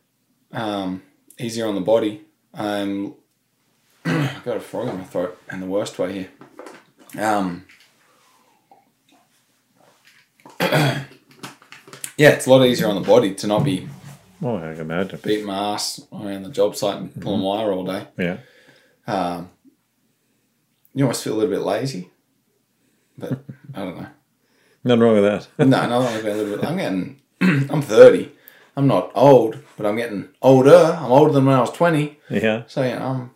Um, 0.52 1.02
easier 1.38 1.66
on 1.66 1.74
the 1.74 1.80
body. 1.80 2.22
Um, 2.54 3.14
I've 4.04 4.44
got 4.44 4.56
a 4.56 4.60
frog 4.60 4.88
in 4.88 4.98
my 4.98 5.04
throat, 5.04 5.38
and 5.48 5.62
the 5.62 5.66
worst 5.66 5.98
way 5.98 6.12
here. 6.12 6.30
Um, 7.18 7.64
yeah, 10.60 11.06
it's 12.18 12.46
a 12.46 12.50
lot 12.50 12.64
easier 12.64 12.88
on 12.88 12.94
the 12.94 13.06
body 13.06 13.34
to 13.34 13.46
not 13.46 13.64
be 13.64 13.88
oh, 14.42 14.56
I 14.56 14.72
can 14.72 14.80
imagine. 14.80 15.20
beating 15.22 15.46
my 15.46 15.74
ass 15.74 16.00
around 16.12 16.42
the 16.42 16.50
job 16.50 16.76
site 16.76 16.98
and 16.98 17.20
pulling 17.20 17.42
wire 17.42 17.72
all 17.72 17.84
day. 17.84 18.06
Yeah. 18.18 18.38
Um, 19.06 19.50
you 20.94 21.04
almost 21.04 21.24
feel 21.24 21.34
a 21.34 21.36
little 21.36 21.54
bit 21.54 21.64
lazy, 21.64 22.10
but 23.18 23.44
I 23.74 23.84
don't 23.84 24.00
know. 24.00 24.08
Nothing 24.86 25.00
wrong 25.00 25.14
with 25.14 25.24
that. 25.24 25.48
No, 25.58 25.66
no, 25.88 26.00
I'm 26.00 26.20
a 26.24 26.34
little 26.34 26.56
bit. 26.56 26.64
I'm 26.64 26.76
getting. 26.76 27.20
I'm 27.70 27.82
thirty. 27.82 28.32
I'm 28.76 28.86
not 28.86 29.10
old, 29.14 29.58
but 29.76 29.86
I'm 29.86 29.96
getting 29.96 30.28
older. 30.42 30.96
I'm 30.98 31.10
older 31.10 31.32
than 31.32 31.46
when 31.46 31.56
I 31.56 31.60
was 31.60 31.72
twenty. 31.72 32.18
yeah. 32.30 32.62
So 32.66 32.82
know, 32.82 32.98
I'm 33.04 33.30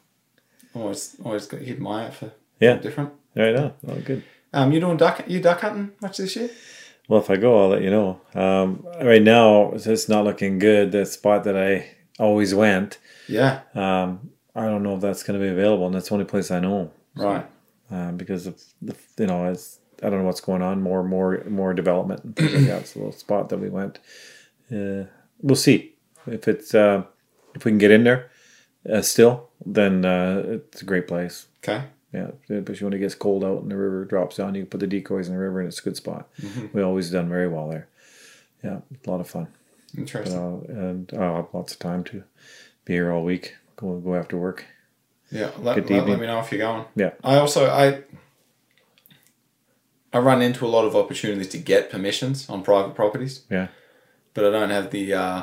always 0.74 1.16
always 1.24 1.47
got 1.47 1.60
keep 1.60 1.78
my 1.78 2.02
eye 2.02 2.06
out 2.06 2.14
for 2.14 2.32
Yeah. 2.60 2.77
different. 2.77 3.12
Right 3.35 3.56
on. 3.56 3.72
Oh, 3.89 3.97
good. 3.97 4.22
Um, 4.52 4.72
you 4.72 4.81
doing 4.81 4.97
duck? 4.97 5.24
You 5.27 5.40
duck 5.40 5.60
hunting 5.60 5.93
much 6.01 6.18
this 6.18 6.36
year? 6.36 6.51
Well, 7.09 7.20
if 7.20 7.31
I 7.31 7.36
go, 7.36 7.60
I'll 7.62 7.68
let 7.70 7.82
you 7.82 7.90
know. 7.90 8.20
Um, 8.35 8.86
right 9.02 9.22
now, 9.22 9.72
it's 9.72 10.09
not 10.09 10.24
looking 10.24 10.59
good. 10.60 10.93
The 10.93 11.05
spot 11.06 11.43
that 11.44 11.56
I 11.56 11.97
always 12.20 12.55
went, 12.55 12.98
Yeah. 13.28 13.60
um, 13.74 14.31
I 14.55 14.66
don't 14.66 14.82
know 14.85 14.94
if 14.94 15.01
that's 15.01 15.24
going 15.24 15.39
to 15.39 15.44
be 15.44 15.51
available, 15.51 15.86
and 15.86 15.94
that's 15.94 16.09
the 16.09 16.14
only 16.14 16.27
place 16.27 16.51
I 16.52 16.60
know. 16.60 16.93
Right. 17.16 17.44
um, 17.90 18.16
because 18.16 18.47
of 18.47 18.62
the 18.81 18.94
you 19.18 19.27
know 19.27 19.51
it's 19.51 19.80
I 20.02 20.10
don't 20.10 20.20
know 20.20 20.24
what's 20.24 20.40
going 20.40 20.62
on 20.62 20.82
more 20.82 21.02
more 21.02 21.44
more 21.48 21.74
development 21.74 22.24
and 22.24 22.36
things 22.36 22.52
like 22.55 22.66
that. 22.66 22.81
It's 22.82 22.94
a 22.94 22.98
little 22.98 23.12
spot 23.12 23.48
that 23.51 23.59
we 23.59 23.68
went. 23.68 23.98
Uh, 24.72 25.05
we'll 25.43 25.56
see 25.56 25.94
if 26.27 26.48
it's 26.48 26.74
uh, 26.74 27.05
if 27.55 27.64
we 27.64 27.70
can 27.70 27.78
get 27.78 27.90
in 27.90 28.05
there 28.05 28.31
uh, 28.90 29.02
still. 29.02 29.48
Then 29.64 30.05
uh, 30.05 30.43
it's 30.47 30.82
a 30.82 30.86
great 30.86 31.06
place. 31.06 31.47
Okay. 31.62 31.85
Yeah, 32.12 32.31
especially 32.48 32.86
when 32.86 32.94
it 32.94 32.98
gets 32.98 33.14
cold 33.14 33.44
out 33.44 33.62
and 33.62 33.70
the 33.70 33.77
river 33.77 34.05
drops 34.05 34.36
down, 34.36 34.56
you 34.56 34.62
can 34.62 34.70
put 34.70 34.81
the 34.81 34.86
decoys 34.89 35.28
in 35.28 35.35
the 35.35 35.40
river 35.40 35.60
and 35.60 35.68
it's 35.68 35.78
a 35.78 35.82
good 35.82 35.97
spot. 35.97 36.28
We 36.72 36.82
always 36.82 37.09
done 37.10 37.28
very 37.28 37.47
well 37.47 37.68
there. 37.68 37.86
Yeah, 38.64 38.78
a 39.06 39.10
lot 39.10 39.20
of 39.20 39.28
fun. 39.28 39.47
Interesting. 39.97 40.36
Uh, 40.36 40.72
and 40.72 41.12
I'll 41.14 41.36
have 41.36 41.48
lots 41.52 41.72
of 41.72 41.78
time 41.78 42.02
to 42.05 42.24
be 42.85 42.94
here 42.94 43.12
all 43.12 43.22
week. 43.22 43.56
Go 43.77 43.98
go 43.98 44.16
after 44.16 44.36
work. 44.36 44.64
Yeah, 45.31 45.51
let, 45.59 45.89
let, 45.89 46.09
let 46.09 46.18
me 46.18 46.27
know 46.27 46.40
if 46.40 46.51
you're 46.51 46.59
going. 46.59 46.85
Yeah. 46.97 47.12
I 47.22 47.36
also 47.36 47.70
I 47.70 48.02
I 50.12 50.18
run 50.18 50.42
into 50.42 50.66
a 50.66 50.68
lot 50.68 50.84
of 50.84 50.94
opportunities 50.96 51.48
to 51.48 51.58
get 51.58 51.90
permissions 51.90 52.48
on 52.50 52.62
private 52.62 52.94
properties, 52.94 53.44
Yeah. 53.50 53.68
but 54.34 54.44
I 54.44 54.50
don't 54.50 54.70
have 54.70 54.90
the 54.90 55.14
uh, 55.14 55.42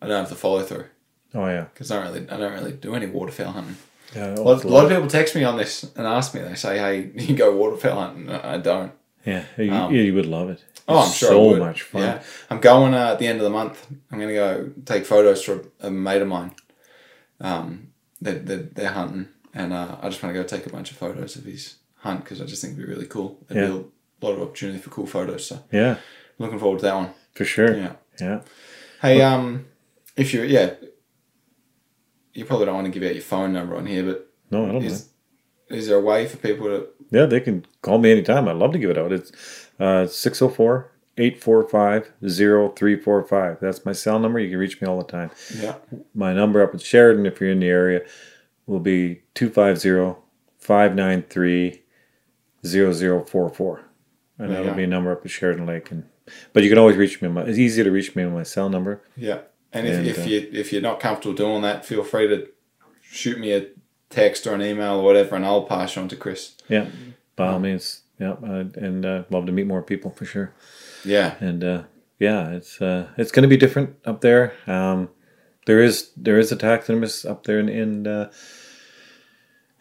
I 0.00 0.06
don't 0.06 0.18
have 0.20 0.28
the 0.30 0.34
follow 0.36 0.62
through 0.62 0.86
Oh 1.34 1.46
yeah. 1.46 1.66
because 1.72 1.90
I 1.90 1.96
don't 2.02 2.12
really 2.14 2.30
I 2.30 2.36
don't 2.38 2.52
really 2.52 2.72
do 2.72 2.94
any 2.94 3.06
waterfowl 3.06 3.52
hunting. 3.52 3.76
Yeah. 4.16 4.34
A 4.34 4.40
lot, 4.40 4.64
a 4.64 4.68
lot 4.68 4.84
of 4.86 4.90
people 4.90 5.06
text 5.08 5.34
me 5.34 5.44
on 5.44 5.58
this 5.58 5.84
and 5.96 6.06
ask 6.06 6.34
me. 6.34 6.40
They 6.40 6.54
say, 6.54 6.78
"Hey, 6.78 7.10
you 7.26 7.36
go 7.36 7.54
waterfowl 7.54 8.00
hunting?" 8.00 8.30
I 8.30 8.56
don't. 8.56 8.92
Yeah, 9.26 9.44
you, 9.58 9.70
Um, 9.70 9.94
yeah, 9.94 10.00
you 10.00 10.14
would 10.14 10.24
love 10.26 10.48
it. 10.48 10.64
Oh, 10.88 11.00
I'm 11.00 11.08
It's 11.08 11.16
sure. 11.18 11.28
So 11.28 11.56
much 11.58 11.82
fun. 11.82 12.00
Yeah, 12.02 12.22
I'm 12.48 12.60
going 12.60 12.94
uh, 12.94 13.12
at 13.12 13.18
the 13.18 13.26
end 13.26 13.38
of 13.40 13.44
the 13.44 13.50
month. 13.50 13.86
I'm 14.10 14.18
going 14.18 14.30
to 14.30 14.34
go 14.34 14.70
take 14.86 15.04
photos 15.04 15.42
for 15.44 15.64
a, 15.82 15.88
a 15.88 15.90
mate 15.90 16.22
of 16.22 16.28
mine. 16.28 16.52
Um, 17.40 17.88
they're, 18.22 18.38
they're, 18.38 18.56
they're 18.56 18.92
hunting, 18.92 19.28
and 19.54 19.72
uh, 19.74 19.96
I 20.00 20.08
just 20.08 20.22
want 20.22 20.34
to 20.34 20.40
go 20.42 20.46
take 20.46 20.66
a 20.66 20.70
bunch 20.70 20.90
of 20.90 20.96
photos 20.96 21.36
of 21.36 21.44
his 21.44 21.74
hunt 21.96 22.24
because 22.24 22.40
I 22.40 22.46
just 22.46 22.62
think 22.62 22.74
it'd 22.74 22.86
be 22.86 22.90
really 22.92 23.06
cool. 23.06 23.38
It'd 23.50 23.62
Yeah. 23.62 23.76
be 23.78 23.84
a 24.20 24.26
lot 24.26 24.34
of 24.34 24.42
opportunity 24.42 24.78
for 24.78 24.90
cool 24.90 25.06
photos. 25.06 25.46
So 25.46 25.60
Yeah, 25.72 25.98
looking 26.38 26.58
forward 26.58 26.80
to 26.80 26.86
that 26.86 26.94
one. 26.94 27.10
for 27.34 27.44
sure. 27.44 27.76
Yeah. 27.76 27.92
Yeah. 28.20 28.40
Hey, 29.02 29.22
um, 29.22 29.66
if 30.16 30.34
you're 30.34 30.44
yeah, 30.44 30.74
you 32.34 32.44
probably 32.44 32.66
don't 32.66 32.74
want 32.74 32.86
to 32.92 32.98
give 32.98 33.08
out 33.08 33.14
your 33.14 33.22
phone 33.22 33.52
number 33.52 33.76
on 33.76 33.86
here, 33.86 34.02
but 34.04 34.30
No, 34.50 34.64
I 34.64 34.66
don't 34.72 34.78
know. 34.80 34.86
is 34.86 35.08
is 35.68 35.86
there 35.88 35.98
a 35.98 36.00
way 36.00 36.26
for 36.26 36.36
people 36.38 36.66
to? 36.66 36.88
Yeah, 37.10 37.26
they 37.26 37.40
can 37.40 37.64
call 37.82 37.98
me 37.98 38.10
anytime. 38.10 38.48
I'd 38.48 38.56
love 38.56 38.72
to 38.72 38.78
give 38.78 38.90
it 38.90 38.98
out. 38.98 39.12
It's 39.12 39.30
uh 39.78 40.06
604 40.06 40.90
845 41.16 42.12
0345. 42.20 43.58
That's 43.60 43.84
my 43.84 43.92
cell 43.92 44.18
number. 44.18 44.38
You 44.40 44.50
can 44.50 44.58
reach 44.58 44.80
me 44.80 44.86
all 44.88 44.98
the 44.98 45.04
time. 45.04 45.30
Yeah. 45.60 45.76
My 46.14 46.32
number 46.32 46.62
up 46.62 46.72
in 46.72 46.78
Sheridan, 46.78 47.26
if 47.26 47.40
you're 47.40 47.50
in 47.50 47.60
the 47.60 47.66
area, 47.68 48.00
will 48.66 48.80
be 48.80 49.22
250 49.34 50.20
593 50.58 51.82
0044. 52.64 53.80
And 54.38 54.52
that'll 54.52 54.74
be 54.74 54.84
a 54.84 54.88
number 54.88 55.10
up 55.10 55.24
at 55.24 55.30
Sheridan 55.30 55.66
Lake. 55.66 55.90
And 55.90 56.04
But 56.52 56.62
you 56.62 56.68
can 56.68 56.78
always 56.78 56.96
reach 56.96 57.20
me. 57.20 57.28
On 57.28 57.34
my, 57.34 57.42
it's 57.42 57.58
easy 57.58 57.82
to 57.82 57.90
reach 57.90 58.14
me 58.14 58.22
on 58.22 58.32
my 58.32 58.44
cell 58.44 58.68
number. 58.68 59.02
Yeah, 59.16 59.40
and 59.72 59.86
if, 59.86 59.96
And, 59.96 60.06
if 60.06 60.18
uh, 60.18 60.22
you 60.22 60.48
if 60.52 60.72
you're 60.72 60.82
not 60.82 61.00
comfortable 61.00 61.34
doing 61.34 61.62
that, 61.62 61.84
feel 61.84 62.04
free 62.04 62.28
to 62.28 62.48
shoot 63.02 63.38
me 63.38 63.52
a 63.52 63.66
text 64.10 64.46
or 64.46 64.54
an 64.54 64.62
email 64.62 65.00
or 65.00 65.04
whatever, 65.04 65.36
and 65.36 65.44
I'll 65.44 65.64
pass 65.64 65.96
on 65.96 66.08
to 66.08 66.16
Chris. 66.16 66.54
Yeah, 66.68 66.86
by 67.36 67.48
all 67.48 67.58
means. 67.58 68.02
Yeah, 68.18 68.32
uh, 68.42 68.64
and 68.74 69.04
uh, 69.04 69.24
love 69.30 69.46
to 69.46 69.52
meet 69.52 69.66
more 69.66 69.82
people 69.82 70.10
for 70.10 70.24
sure. 70.24 70.52
Yeah, 71.04 71.36
and 71.40 71.62
uh, 71.62 71.82
yeah, 72.18 72.50
it's 72.50 72.80
uh, 72.80 73.08
it's 73.16 73.30
going 73.30 73.42
to 73.42 73.48
be 73.48 73.56
different 73.56 73.96
up 74.04 74.20
there. 74.20 74.54
Um, 74.66 75.10
there 75.66 75.82
is 75.82 76.10
there 76.16 76.38
is 76.38 76.50
a 76.50 76.56
taxidermist 76.56 77.26
up 77.26 77.44
there 77.44 77.58
in 77.60 77.68
in 77.68 78.06
uh, 78.06 78.30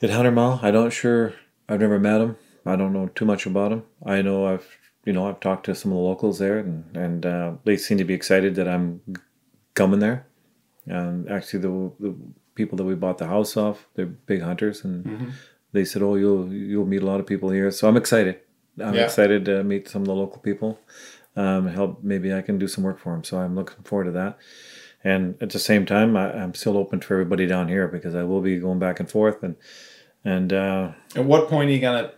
at 0.02 0.10
Hundred 0.10 0.32
Mile. 0.32 0.60
I 0.62 0.72
don't 0.72 0.92
sure. 0.92 1.34
I've 1.70 1.80
never 1.80 2.00
met 2.00 2.22
him. 2.22 2.38
I 2.68 2.76
don't 2.76 2.94
know 2.94 3.08
too 3.08 3.26
much 3.26 3.46
about 3.46 3.70
them. 3.72 3.84
I 4.06 4.22
know 4.22 4.46
I've 4.46 4.68
you 5.06 5.14
know 5.14 5.28
I've 5.28 5.40
talked 5.40 5.66
to 5.68 5.76
some 5.76 5.92
of 5.92 5.98
the 5.98 6.04
locals 6.04 6.38
there, 6.40 6.58
and 6.60 6.96
and 7.06 7.26
uh, 7.26 7.52
they 7.66 7.78
seem 7.78 7.98
to 7.98 8.04
be 8.04 8.14
excited 8.14 8.56
that 8.56 8.68
I'm 8.68 9.02
coming 9.74 10.00
there. 10.00 10.26
And 10.86 11.30
actually, 11.30 11.60
the 11.62 11.92
the 12.00 12.16
people 12.56 12.78
that 12.78 12.84
we 12.86 12.96
bought 12.96 13.18
the 13.18 13.28
house 13.28 13.56
off, 13.58 13.88
they're 13.96 14.06
big 14.06 14.42
hunters, 14.42 14.84
and 14.84 15.34
they 15.74 15.86
said, 15.86 16.02
"Oh, 16.02 16.16
you'll 16.16 16.52
you'll 16.54 16.86
meet 16.86 17.04
a 17.04 17.06
lot 17.06 17.20
of 17.20 17.26
people 17.28 17.50
here." 17.52 17.72
So 17.72 17.88
I'm 17.88 17.98
excited. 17.98 18.40
I'm 18.80 18.96
Yeah. 18.96 19.06
excited 19.06 19.46
to 19.46 19.64
meet 19.64 19.88
some 19.90 20.02
of 20.04 20.08
the 20.08 20.16
local 20.16 20.40
people. 20.42 20.80
Um, 21.36 21.68
help 21.68 22.04
maybe 22.04 22.34
I 22.34 22.42
can 22.42 22.58
do 22.58 22.68
some 22.68 22.84
work 22.84 23.00
for 23.00 23.14
them. 23.14 23.24
So 23.24 23.38
I'm 23.40 23.56
looking 23.56 23.84
forward 23.84 24.06
to 24.06 24.12
that. 24.12 24.38
And 25.04 25.36
at 25.42 25.52
the 25.52 25.60
same 25.60 25.86
time, 25.86 26.18
I, 26.18 26.34
I'm 26.34 26.54
still 26.56 26.78
open 26.78 27.00
for 27.02 27.14
everybody 27.14 27.46
down 27.46 27.68
here 27.68 27.88
because 27.88 28.16
I 28.16 28.24
will 28.24 28.42
be 28.42 28.58
going 28.60 28.80
back 28.80 29.00
and 29.00 29.10
forth 29.10 29.44
and 29.44 29.56
and 30.26 30.52
uh, 30.52 30.92
At 31.16 31.26
what 31.26 31.48
point 31.48 31.70
are 31.70 31.74
you 31.74 31.80
gonna 31.80 32.12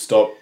stop 0.00 0.32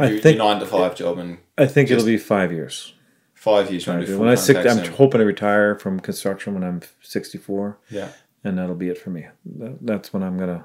I 0.00 0.08
your, 0.10 0.18
think- 0.20 0.36
your 0.38 0.46
nine 0.46 0.60
to 0.60 0.66
five 0.66 0.94
job 0.96 1.18
and 1.18 1.38
I 1.56 1.66
think 1.66 1.90
it'll 1.90 2.04
be 2.04 2.16
five 2.18 2.50
years. 2.52 2.94
five 3.34 3.70
years? 3.70 3.86
When, 3.86 4.18
when 4.18 4.28
I 4.28 4.34
six, 4.34 4.58
I'm 4.66 4.84
hoping 4.94 5.20
to 5.20 5.24
retire 5.24 5.76
from 5.78 6.00
construction 6.00 6.54
when 6.54 6.64
I'm 6.64 6.80
64, 7.02 7.78
yeah, 7.90 8.08
and 8.42 8.58
that'll 8.58 8.74
be 8.74 8.88
it 8.88 8.98
for 8.98 9.10
me. 9.10 9.26
That, 9.58 9.78
that's 9.82 10.12
when 10.12 10.22
I'm 10.22 10.36
gonna 10.38 10.64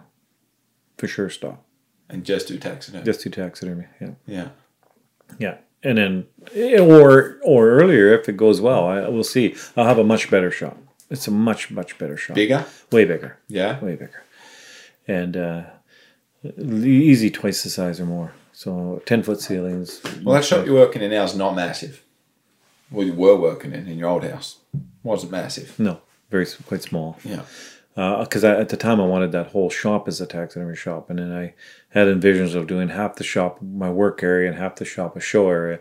for 0.98 1.08
sure 1.08 1.30
stop. 1.30 1.64
and 2.10 2.24
just 2.26 2.48
do 2.48 2.58
taxidermy. 2.58 3.04
Just 3.04 3.22
do 3.24 3.30
taxidermy. 3.30 3.86
Yeah. 4.02 4.10
yeah, 4.26 4.48
Yeah, 5.38 5.58
and 5.84 5.98
then 6.00 6.26
or 6.80 7.38
or 7.44 7.70
earlier 7.70 8.14
if 8.20 8.28
it 8.30 8.36
goes 8.38 8.60
well, 8.62 8.88
I 8.88 9.08
we'll 9.10 9.24
see. 9.24 9.56
I'll 9.78 9.86
have 9.86 10.00
a 10.00 10.04
much 10.04 10.32
better 10.32 10.50
shot. 10.50 10.78
It's 11.12 11.28
a 11.28 11.32
much 11.32 11.70
much 11.70 11.98
better 12.00 12.18
shot. 12.18 12.36
bigger. 12.36 12.66
way 12.92 13.06
bigger, 13.06 13.38
Yeah, 13.48 13.80
way 13.84 13.96
bigger, 13.96 14.24
and 15.08 15.38
uh, 15.38 15.64
easy 16.58 17.30
twice 17.30 17.62
the 17.64 17.70
size 17.70 18.00
or 18.00 18.06
more. 18.06 18.34
So 18.64 19.02
ten 19.06 19.24
foot 19.24 19.40
ceilings. 19.40 20.02
well, 20.22 20.36
that 20.36 20.44
shop 20.44 20.66
you're 20.66 20.76
working 20.76 21.02
in 21.02 21.12
now 21.12 21.24
is 21.24 21.34
not 21.34 21.56
massive. 21.56 22.04
Well, 22.92 23.08
you 23.08 23.14
were 23.14 23.38
working 23.38 23.72
in 23.72 23.88
in 23.88 23.98
your 23.98 24.10
old 24.10 24.26
house. 24.26 24.58
Wasn't 25.02 25.32
massive. 25.32 25.80
No, 25.80 26.02
very 26.30 26.46
quite 26.68 26.82
small. 26.82 27.18
Yeah, 27.24 27.44
uh, 27.96 28.22
Because 28.26 28.44
I 28.44 28.60
at 28.60 28.68
the 28.68 28.76
time 28.76 29.00
I 29.00 29.06
wanted 29.06 29.32
that 29.32 29.48
whole 29.48 29.70
shop 29.70 30.10
as 30.10 30.20
a 30.20 30.26
taxidermy 30.28 30.76
shop, 30.76 31.10
and 31.10 31.20
then 31.20 31.32
I 31.32 31.54
had 31.98 32.08
envisions 32.10 32.54
of 32.54 32.68
doing 32.68 32.90
half 32.90 33.16
the 33.16 33.24
shop 33.24 33.62
my 33.62 33.90
work 33.90 34.24
area 34.24 34.50
and 34.50 34.60
half 34.60 34.76
the 34.76 34.84
shop 34.84 35.16
a 35.16 35.22
show 35.22 35.48
area. 35.48 35.80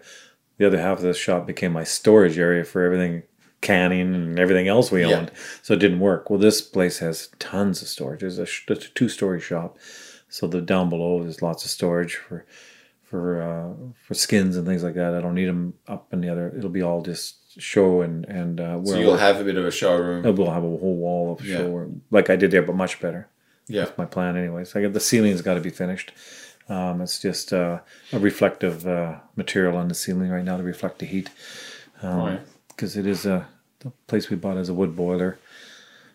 The 0.59 0.67
other 0.69 0.81
half 0.81 0.99
of 0.99 1.03
the 1.03 1.15
shop 1.15 1.49
became 1.49 1.73
my 1.73 1.83
storage 1.83 2.39
area 2.39 2.63
for 2.65 2.83
everything 2.85 3.25
canning 3.61 4.15
and 4.15 4.39
everything 4.39 4.69
else 4.69 4.93
we 4.93 5.01
Yeah. 5.05 5.17
owned. 5.19 5.33
So 5.63 5.75
it 5.75 5.81
didn't 5.81 5.99
work. 5.99 6.31
Well, 6.31 6.39
this 6.39 6.61
place 6.61 6.99
has 7.01 7.29
tons 7.41 7.83
of 7.83 7.89
storage. 7.89 8.21
There's 8.21 8.39
a, 8.39 8.47
sh- 8.47 8.67
it's 8.69 8.87
a 8.87 8.91
two 8.91 9.09
story 9.09 9.41
shop, 9.41 9.79
so 10.29 10.47
the 10.47 10.61
down 10.61 10.89
below 10.89 11.21
there's 11.25 11.43
lots 11.43 11.65
of 11.65 11.73
storage 11.73 12.15
for 12.15 12.47
for 13.09 13.43
uh, 13.43 13.91
for 14.07 14.15
skins 14.15 14.57
and 14.57 14.67
things 14.67 14.83
like 14.83 14.95
that. 14.95 15.15
I 15.15 15.21
don't 15.21 15.35
need 15.35 15.47
them 15.47 15.75
up 15.87 16.13
in 16.13 16.21
the 16.21 16.29
other. 16.29 16.53
It'll 16.57 16.71
be 16.71 16.83
all 16.83 17.03
just 17.03 17.61
show 17.61 18.03
and 18.03 18.25
and 18.27 18.61
uh, 18.61 18.85
so 18.85 18.99
you'll 18.99 19.17
have 19.17 19.41
a 19.41 19.45
bit 19.45 19.57
of 19.57 19.65
a 19.65 19.71
showroom. 19.71 20.23
we'll 20.37 20.51
have 20.51 20.63
a 20.63 20.67
whole 20.67 20.97
wall 20.97 21.33
of 21.33 21.45
Yeah. 21.45 21.59
show 21.59 21.91
like 22.11 22.31
I 22.31 22.37
did 22.37 22.51
there, 22.51 22.63
but 22.63 22.75
much 22.77 23.01
better 23.01 23.29
Yeah, 23.67 23.91
my 23.97 24.05
plan 24.05 24.37
anyway. 24.37 24.65
So 24.65 24.79
I 24.79 24.83
got 24.83 24.93
the 24.93 25.01
ceiling's 25.01 25.43
got 25.43 25.55
to 25.55 25.61
be 25.61 25.71
finished. 25.71 26.13
Um, 26.69 27.01
it's 27.01 27.19
just 27.19 27.53
uh, 27.53 27.81
a 28.13 28.19
reflective 28.19 28.87
uh, 28.87 29.17
material 29.37 29.77
on 29.77 29.89
the 29.89 29.95
ceiling 29.95 30.29
right 30.31 30.45
now 30.45 30.59
to 30.59 30.63
reflect 30.63 30.99
the 30.99 31.07
heat 31.07 31.31
right. 32.03 32.41
because 32.69 32.95
it 32.97 33.07
is 33.07 33.25
a 33.25 33.49
the 33.81 33.91
place 34.07 34.29
we 34.29 34.37
bought 34.37 34.57
as 34.57 34.69
a 34.69 34.75
wood 34.75 34.95
boiler. 34.97 35.39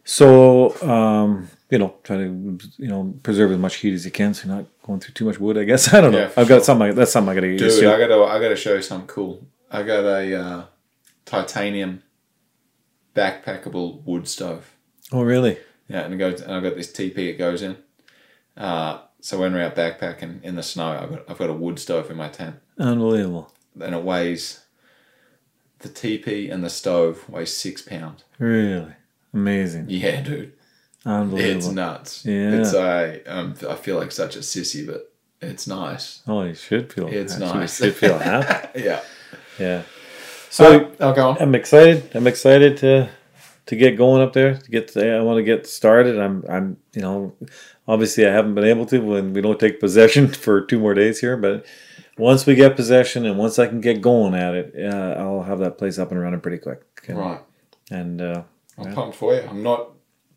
So 0.03 0.79
um, 0.81 1.49
you 1.73 1.79
know, 1.79 1.95
try 2.03 2.17
to 2.17 2.59
you 2.77 2.87
know 2.87 3.15
preserve 3.23 3.51
as 3.51 3.57
much 3.57 3.77
heat 3.77 3.93
as 3.95 4.05
you 4.05 4.11
can, 4.11 4.35
so 4.35 4.47
you're 4.47 4.55
not 4.57 4.65
going 4.83 4.99
through 4.99 5.15
too 5.15 5.25
much 5.25 5.39
wood. 5.39 5.57
I 5.57 5.63
guess 5.63 5.91
I 5.97 6.01
don't 6.01 6.11
know. 6.11 6.19
Yeah, 6.19 6.31
I've 6.37 6.47
got 6.47 6.57
sure. 6.57 6.63
something. 6.65 6.93
That's 6.93 7.11
something 7.11 7.31
I 7.31 7.33
got 7.33 7.41
to 7.41 7.47
get 7.47 7.59
used 7.59 7.79
Dude. 7.79 7.89
I 7.89 7.97
gotta 7.97 8.23
I 8.23 8.39
gotta 8.39 8.55
show 8.55 8.75
you 8.75 8.83
something 8.83 9.07
cool. 9.07 9.47
I 9.71 9.81
got 9.81 10.05
a 10.05 10.39
uh, 10.39 10.65
titanium 11.25 12.03
backpackable 13.15 14.03
wood 14.03 14.27
stove. 14.27 14.71
oh, 15.11 15.23
really? 15.23 15.57
Yeah, 15.87 16.01
and 16.01 16.13
it 16.13 16.17
goes 16.17 16.41
and 16.41 16.53
I've 16.53 16.63
got 16.63 16.75
this 16.75 16.91
TP 16.91 17.17
it 17.17 17.37
goes 17.39 17.63
in. 17.63 17.77
Uh, 18.55 18.99
so 19.19 19.39
when 19.39 19.53
we're 19.53 19.63
out 19.63 19.75
backpacking 19.75 20.43
in 20.43 20.55
the 20.55 20.63
snow, 20.63 20.89
I've 21.01 21.09
got 21.09 21.21
I've 21.27 21.37
got 21.39 21.49
a 21.49 21.53
wood 21.53 21.79
stove 21.79 22.11
in 22.11 22.17
my 22.17 22.29
tent, 22.29 22.57
Unbelievable. 22.77 23.51
and 23.81 23.95
it 23.95 24.03
weighs. 24.03 24.59
The 25.79 25.89
TP 25.89 26.49
and 26.53 26.63
the 26.63 26.69
stove 26.69 27.27
weighs 27.27 27.53
six 27.53 27.81
pounds. 27.81 28.23
Really 28.39 28.93
amazing. 29.33 29.87
Yeah, 29.89 30.21
dude, 30.21 30.53
Unbelievable. 31.05 31.57
it's 31.57 31.67
nuts. 31.67 32.25
Yeah. 32.25 32.61
it's 32.61 32.73
I 32.73 33.17
um, 33.27 33.55
I 33.69 33.75
feel 33.75 33.97
like 33.97 34.11
such 34.11 34.35
a 34.35 34.39
sissy, 34.39 34.85
but 34.85 35.11
it's 35.41 35.67
nice. 35.67 36.21
oh, 36.27 36.43
you 36.43 36.55
should 36.55 36.91
feel. 36.93 37.07
It's 37.07 37.33
actually, 37.33 37.59
nice. 37.59 37.79
You 37.79 37.87
should 37.87 37.95
feel 37.95 38.17
happy. 38.19 38.81
Yeah. 38.83 39.01
Yeah. 39.59 39.83
So 40.49 40.91
I'll 40.99 41.13
go 41.13 41.29
on. 41.31 41.37
I'm 41.39 41.55
excited. 41.55 42.09
I'm 42.15 42.27
excited 42.27 42.77
to 42.77 43.09
to 43.65 43.75
get 43.75 43.97
going 43.97 44.21
up 44.21 44.33
there. 44.33 44.55
To 44.55 44.71
get 44.71 44.95
I 44.95 45.21
want 45.21 45.37
to 45.37 45.43
get 45.43 45.67
started. 45.67 46.19
I'm 46.19 46.43
I'm 46.49 46.77
you 46.93 47.01
know 47.01 47.33
obviously 47.87 48.25
I 48.25 48.31
haven't 48.31 48.55
been 48.55 48.63
able 48.63 48.85
to 48.87 48.99
when 48.99 49.33
we 49.33 49.41
don't 49.41 49.59
take 49.59 49.79
possession 49.79 50.27
for 50.45 50.61
two 50.61 50.79
more 50.79 50.93
days 50.93 51.19
here, 51.19 51.35
but 51.37 51.65
once 52.17 52.45
we 52.45 52.55
get 52.55 52.75
possession 52.75 53.25
and 53.25 53.37
once 53.37 53.57
I 53.59 53.67
can 53.67 53.81
get 53.81 53.99
going 54.01 54.35
at 54.35 54.53
it, 54.53 54.73
uh, 54.77 55.15
I'll 55.19 55.43
have 55.43 55.59
that 55.59 55.77
place 55.77 55.97
up 55.97 56.11
and 56.11 56.21
running 56.21 56.41
pretty 56.41 56.59
quick. 56.59 56.81
And, 57.07 57.17
Right. 57.17 57.41
And 57.89 58.21
uh, 58.21 58.43
I'm 58.77 58.93
pumped 58.93 59.17
for 59.17 59.33
you. 59.33 59.41
I'm 59.41 59.63
not 59.63 59.92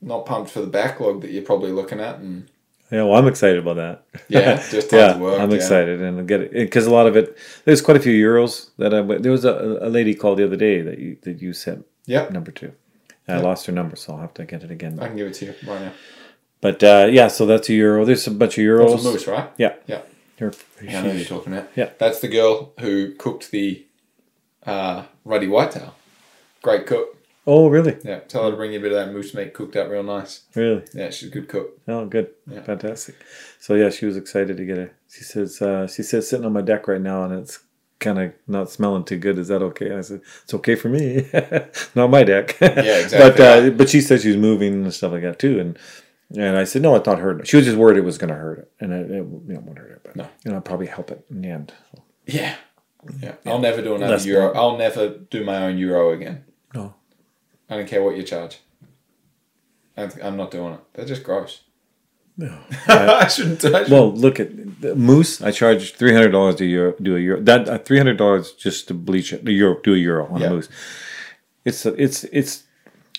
not 0.07 0.25
pumped 0.25 0.51
for 0.51 0.61
the 0.61 0.67
backlog 0.67 1.21
that 1.21 1.31
you're 1.31 1.43
probably 1.43 1.73
looking 1.73 2.01
at, 2.01 2.17
and 2.19 2.49
yeah, 2.91 3.03
well, 3.03 3.17
I'm 3.19 3.27
excited 3.27 3.59
about 3.59 3.77
that. 3.77 4.23
Yeah, 4.29 4.57
just 4.71 4.93
yeah, 4.93 5.19
work, 5.19 5.41
I'm 5.41 5.51
yeah. 5.51 5.57
excited 5.57 6.01
and 6.01 6.27
get 6.27 6.41
it 6.41 6.53
because 6.53 6.87
a 6.87 6.91
lot 6.91 7.07
of 7.07 7.17
it. 7.17 7.37
There's 7.65 7.83
quite 7.83 7.97
a 7.97 8.01
few 8.01 8.13
euros 8.13 8.71
that 8.79 8.95
I. 8.95 9.03
There 9.03 9.33
was 9.33 9.45
a, 9.45 9.79
a 9.83 9.91
lady 9.91 10.15
called 10.15 10.39
the 10.39 10.45
other 10.45 10.57
day 10.57 10.81
that 10.81 10.99
you 10.99 11.19
that 11.23 11.43
you 11.43 11.53
sent 11.53 11.85
yep, 12.07 12.31
number 12.31 12.51
two. 12.51 12.73
I 13.29 13.39
lost 13.39 13.67
her 13.67 13.73
number, 13.73 13.97
so 13.97 14.13
I'll 14.13 14.21
have 14.21 14.35
to 14.35 14.45
get 14.45 14.63
it 14.63 14.71
again. 14.71 15.01
I 15.01 15.09
can 15.09 15.17
give 15.17 15.27
it 15.27 15.35
to 15.35 15.47
you 15.47 15.55
right 15.67 15.81
now. 15.81 15.93
But 16.61 16.83
uh, 16.85 17.09
yeah, 17.11 17.27
so 17.27 17.45
that's 17.45 17.69
a 17.69 17.75
euro. 17.75 18.05
There's 18.05 18.27
a 18.29 18.31
bunch 18.31 18.57
of 18.57 18.63
euros. 18.63 18.91
That's 18.93 19.05
a 19.05 19.11
moose, 19.11 19.27
right? 19.27 19.51
Yeah, 19.59 19.75
Yeah. 19.87 20.03
You're- 20.39 20.55
Yeah, 20.83 21.01
I 21.01 21.03
know 21.03 21.11
who 21.11 21.17
you're 21.19 21.27
talking 21.27 21.53
about. 21.53 21.71
Yeah. 21.75 21.91
That's 21.99 22.21
the 22.21 22.29
girl 22.29 22.73
who 22.81 23.15
cooked 23.15 23.51
the 23.51 23.85
uh, 24.65 25.05
ruddy 25.25 25.49
whitetail. 25.49 25.95
Great 26.63 26.87
cook. 26.87 27.16
Oh, 27.49 27.69
really? 27.69 27.97
Yeah, 28.05 28.21
tell 28.21 28.45
her 28.45 28.51
to 28.51 28.57
bring 28.57 28.73
you 28.73 28.81
a 28.81 28.83
bit 28.83 28.93
of 28.93 28.99
that 28.99 29.13
moose 29.13 29.33
meat 29.33 29.55
cooked 29.55 29.77
up 29.77 29.89
real 29.89 30.03
nice. 30.03 30.43
Really? 30.55 30.83
Yeah, 30.93 31.11
she's 31.11 31.29
a 31.29 31.33
good 31.33 31.49
cook. 31.49 31.79
Oh, 31.87 32.05
good. 32.07 32.31
Yeah. 32.51 32.63
Fantastic. 32.63 33.15
So 33.61 33.75
yeah, 33.75 33.91
she 33.91 34.05
was 34.07 34.17
excited 34.17 34.57
to 34.57 34.65
get 34.65 34.79
it. 34.79 34.95
She 35.09 35.23
says 35.23 35.63
uh, 35.63 35.87
she 35.87 36.03
says 36.03 36.29
sitting 36.29 36.45
on 36.45 36.53
my 36.53 36.63
deck 36.63 36.89
right 36.89 37.01
now, 37.01 37.23
and 37.25 37.33
it's 37.35 37.61
kind 38.01 38.19
of 38.19 38.33
not 38.49 38.71
smelling 38.71 39.05
too 39.05 39.17
good. 39.19 39.39
Is 39.39 39.49
that 39.49 39.63
okay? 39.63 39.95
I 39.95 40.01
said 40.01 40.23
it's 40.43 40.55
okay 40.55 40.75
for 40.75 40.89
me, 40.89 41.29
not 41.95 42.11
my 42.11 42.25
deck. 42.25 42.57
Yeah, 42.61 42.69
exactly. 42.99 43.19
but 43.19 43.41
uh, 43.41 43.71
but 43.71 43.89
she 43.89 44.01
said 44.01 44.21
she's 44.23 44.37
moving 44.37 44.75
and 44.75 44.93
stuff 44.93 45.13
like 45.13 45.23
that 45.23 45.39
too, 45.39 45.61
and. 45.61 45.79
And 46.37 46.57
I 46.57 46.65
said, 46.65 46.83
no, 46.83 46.97
it's 46.97 47.07
not 47.07 47.21
hurting. 47.21 47.45
She 47.45 47.55
was 47.57 47.67
just 47.67 47.77
worried 47.79 47.97
it 47.99 48.01
was 48.01 48.19
going 48.19 48.31
to 48.31 48.35
hurt 48.35 48.59
it, 48.59 48.73
and 48.81 48.93
it, 48.93 49.09
it 49.13 49.15
you 49.15 49.43
know, 49.47 49.61
won't 49.61 49.79
hurt 49.79 49.93
it, 49.93 50.01
but 50.03 50.17
No. 50.17 50.29
you 50.45 50.51
know, 50.51 50.57
I'll 50.57 50.61
probably 50.61 50.89
help 50.89 51.13
it 51.13 51.25
in 51.31 51.41
the 51.41 51.49
end. 51.51 51.73
So, 51.95 52.03
Yeah. 52.27 52.57
Yeah. 53.23 53.35
I'll 53.47 53.61
never 53.61 53.81
do 53.81 53.95
another 53.95 54.17
euro. 54.27 54.53
I'll 54.53 54.77
never 54.77 55.09
do 55.09 55.45
my 55.45 55.59
own 55.67 55.79
euro 55.79 56.11
again. 56.11 56.45
No. 57.69 57.77
I 57.77 57.79
don't 57.79 57.89
care 57.89 58.03
what 58.03 58.17
you 58.17 58.23
charge. 58.23 58.59
I'm 59.97 60.11
I'm 60.23 60.37
not 60.37 60.51
doing 60.51 60.75
it. 60.75 60.81
They're 60.95 61.07
just 61.07 61.23
gross. 61.25 61.63
No. 62.37 62.57
I 62.89 63.27
shouldn't. 63.29 63.65
I 63.65 63.69
shouldn't. 63.69 63.89
Well, 63.91 64.13
look 64.13 64.39
at 64.39 64.81
the 64.83 64.95
moose. 64.95 65.41
I 65.41 65.51
charge 65.51 65.95
three 65.95 66.13
hundred 66.13 66.31
dollars 66.33 66.61
a 66.61 66.67
euro, 66.67 66.95
do 67.01 67.17
a 67.17 67.21
euro. 67.21 67.41
That 67.41 67.69
uh, 67.69 67.79
three 67.79 67.97
hundred 67.99 68.19
dollars 68.19 68.53
just 68.53 68.89
to 68.89 68.95
bleach 68.95 69.33
it. 69.33 69.45
The 69.45 69.53
euro, 69.53 69.81
do 69.83 69.95
a 69.95 69.97
euro 69.97 70.27
on 70.27 70.41
Yeah. 70.41 70.49
a 70.49 70.51
moose. 70.51 70.69
It's 71.65 71.87
it's 71.87 72.25
it's 72.25 72.65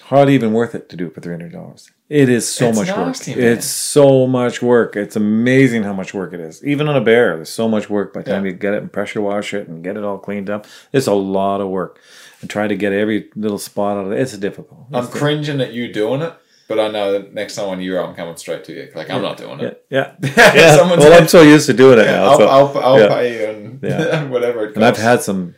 hardly 0.03 0.35
even 0.35 0.53
worth 0.53 0.75
it 0.75 0.87
to 0.89 0.95
do 0.95 1.07
it 1.07 1.15
for 1.15 1.21
three 1.21 1.33
hundred 1.33 1.51
dollars. 1.51 1.89
It 2.09 2.29
is 2.29 2.47
so 2.47 2.69
It's 2.69 2.77
much 2.77 2.87
nasty, 2.87 3.31
work. 3.31 3.39
man. 3.41 3.51
It's 3.57 3.65
so 3.65 4.27
much 4.27 4.61
work. 4.61 4.95
It's 4.95 5.17
amazing 5.17 5.83
how 5.83 5.91
much 5.93 6.13
work 6.13 6.31
it 6.31 6.39
is. 6.39 6.63
Even 6.63 6.87
on 6.87 6.95
a 6.95 7.01
bear, 7.01 7.35
there's 7.35 7.49
so 7.49 7.67
much 7.67 7.89
work. 7.89 8.13
By 8.13 8.21
the 8.21 8.29
time 8.31 8.45
Yeah. 8.45 8.51
you 8.51 8.57
get 8.57 8.73
it 8.75 8.81
and 8.81 8.93
pressure 8.93 9.19
wash 9.19 9.53
it 9.53 9.67
and 9.67 9.83
get 9.83 9.97
it 9.97 10.03
all 10.05 10.17
cleaned 10.19 10.49
up, 10.49 10.67
it's 10.93 11.07
a 11.07 11.13
lot 11.13 11.59
of 11.59 11.67
work. 11.69 11.99
And 12.41 12.49
try 12.49 12.67
to 12.67 12.75
get 12.75 12.93
every 12.93 13.29
little 13.35 13.57
spot 13.57 13.97
out 13.97 14.05
of 14.05 14.11
it. 14.11 14.19
It's 14.19 14.37
difficult. 14.37 14.85
I'm 14.93 15.05
It's 15.05 15.13
cringing 15.13 15.59
at 15.59 15.73
you 15.73 15.91
doing 15.91 16.21
it, 16.21 16.33
but 16.67 16.79
I 16.79 16.87
know 16.89 17.11
that 17.13 17.33
next 17.33 17.55
time 17.55 17.69
on 17.69 17.81
euro, 17.81 18.05
I'm 18.05 18.15
coming 18.15 18.35
straight 18.37 18.63
to 18.65 18.73
you. 18.73 18.91
Like 18.93 19.09
I'm 19.09 19.21
not 19.23 19.37
doing 19.37 19.59
it. 19.61 19.85
yeah. 19.89 20.13
Yeah, 20.21 20.31
yeah. 20.55 20.75
well, 20.77 21.01
said- 21.01 21.13
I'm 21.21 21.27
so 21.27 21.41
used 21.41 21.65
to 21.65 21.73
doing 21.73 21.97
it 21.99 22.05
now. 22.05 22.25
I'll, 22.25 22.37
so- 22.37 22.47
I'll, 22.47 22.77
I'll 22.77 22.99
yeah. 22.99 23.07
pay 23.07 23.39
you 23.41 23.47
and 23.49 23.79
Yeah. 23.83 24.23
whatever. 24.29 24.67
And 24.67 24.85
I've 24.85 24.97
had 24.97 25.21
some 25.23 25.55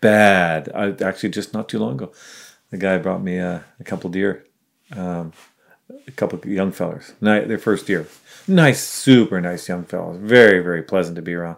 bad. 0.00 0.70
I 0.74 0.90
actually 1.04 1.30
just 1.30 1.52
not 1.52 1.68
too 1.68 1.78
long 1.78 1.94
ago, 1.94 2.12
the 2.70 2.78
guy 2.78 2.98
brought 2.98 3.22
me 3.22 3.38
uh, 3.40 3.60
a 3.80 3.84
couple 3.84 4.10
deer, 4.10 4.44
um, 4.96 5.32
a 6.06 6.10
couple 6.12 6.38
young 6.48 6.70
fellers. 6.72 7.12
Night 7.20 7.48
their 7.48 7.58
first 7.58 7.86
deer, 7.88 8.06
nice, 8.46 8.80
super 8.82 9.40
nice 9.40 9.68
young 9.68 9.84
fellas. 9.84 10.18
Very 10.20 10.60
very 10.60 10.82
pleasant 10.82 11.16
to 11.16 11.22
be 11.22 11.34
around. 11.34 11.56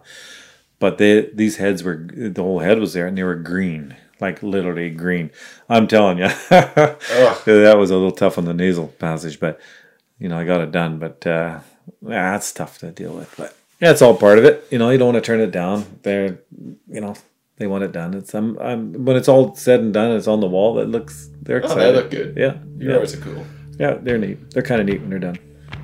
But 0.79 0.97
they 0.97 1.29
these 1.33 1.57
heads 1.57 1.83
were 1.83 2.07
the 2.11 2.41
whole 2.41 2.59
head 2.59 2.79
was 2.79 2.93
there 2.93 3.05
and 3.07 3.17
they 3.17 3.23
were 3.23 3.35
green, 3.35 3.95
like 4.23 4.41
literally 4.41 4.89
green. 4.89 5.29
I'm 5.69 5.87
telling 5.87 6.17
you, 6.17 6.27
that 6.49 7.75
was 7.77 7.91
a 7.91 7.95
little 7.95 8.11
tough 8.11 8.37
on 8.37 8.45
the 8.45 8.53
nasal 8.53 8.87
passage, 8.87 9.39
but 9.39 9.59
you 10.19 10.29
know 10.29 10.37
I 10.39 10.45
got 10.45 10.61
it 10.61 10.71
done. 10.71 10.97
But 10.99 11.25
uh, 11.27 11.59
yeah, 12.01 12.31
that's 12.31 12.51
tough 12.51 12.79
to 12.79 12.91
deal 12.91 13.13
with. 13.13 13.33
But 13.37 13.55
yeah, 13.79 13.91
it's 13.91 14.01
all 14.01 14.15
part 14.15 14.37
of 14.39 14.45
it. 14.45 14.65
You 14.71 14.79
know, 14.79 14.89
you 14.89 14.97
don't 14.97 15.13
want 15.13 15.23
to 15.23 15.27
turn 15.27 15.41
it 15.41 15.51
down. 15.51 15.85
They're, 16.03 16.39
you 16.89 17.01
know, 17.01 17.15
they 17.57 17.67
want 17.67 17.83
it 17.83 17.91
done. 17.91 18.13
It's 18.13 18.33
I'm, 18.33 18.57
I'm 18.59 19.05
when 19.05 19.15
it's 19.17 19.27
all 19.27 19.55
said 19.55 19.81
and 19.81 19.93
done, 19.93 20.11
it's 20.11 20.27
on 20.27 20.39
the 20.39 20.47
wall. 20.47 20.79
It 20.79 20.87
looks 20.87 21.29
they're 21.41 21.61
Oh, 21.63 21.75
they 21.75 21.91
look 21.91 22.09
good. 22.09 22.35
Yeah, 22.37 22.57
Your 22.77 22.93
yeah, 22.93 22.97
Euros 22.99 23.13
are 23.17 23.21
cool. 23.21 23.45
yeah. 23.79 23.93
They're 24.01 24.17
neat. 24.17 24.51
They're 24.51 24.63
kind 24.63 24.81
of 24.81 24.87
neat 24.87 25.01
when 25.01 25.09
they're 25.09 25.19
done. 25.19 25.37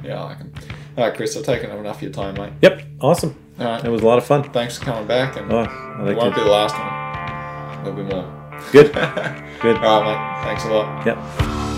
Yeah, 0.04 0.22
I 0.22 0.24
like 0.24 0.38
them. 0.40 0.54
All 0.98 1.06
right, 1.06 1.14
Chris, 1.16 1.36
I've 1.38 1.44
taken 1.44 1.70
up 1.72 1.80
enough 1.80 1.98
of 1.98 2.02
your 2.04 2.12
time, 2.12 2.36
mate. 2.36 2.54
Yep, 2.62 2.82
awesome. 3.02 3.36
All 3.60 3.66
right. 3.66 3.84
It 3.84 3.90
was 3.90 4.02
a 4.02 4.06
lot 4.06 4.18
of 4.18 4.26
fun. 4.26 4.44
Thanks 4.52 4.78
for 4.78 4.86
coming 4.86 5.08
back, 5.08 5.36
and 5.38 5.52
Oh, 5.52 5.60
I 5.60 6.02
it 6.02 6.06
like 6.06 6.18
won't 6.18 6.36
be 6.36 6.42
the 6.42 6.48
last 6.48 6.78
one. 6.78 7.09
There'll 7.84 7.94
be 7.98 8.04
more. 8.04 8.26
Good, 8.72 8.92
good. 9.62 9.78
All 9.78 10.02
right, 10.02 10.42
mate. 10.42 10.44
Thanks 10.46 10.66
a 10.66 10.70
lot. 10.70 11.06
Yep. 11.06 11.69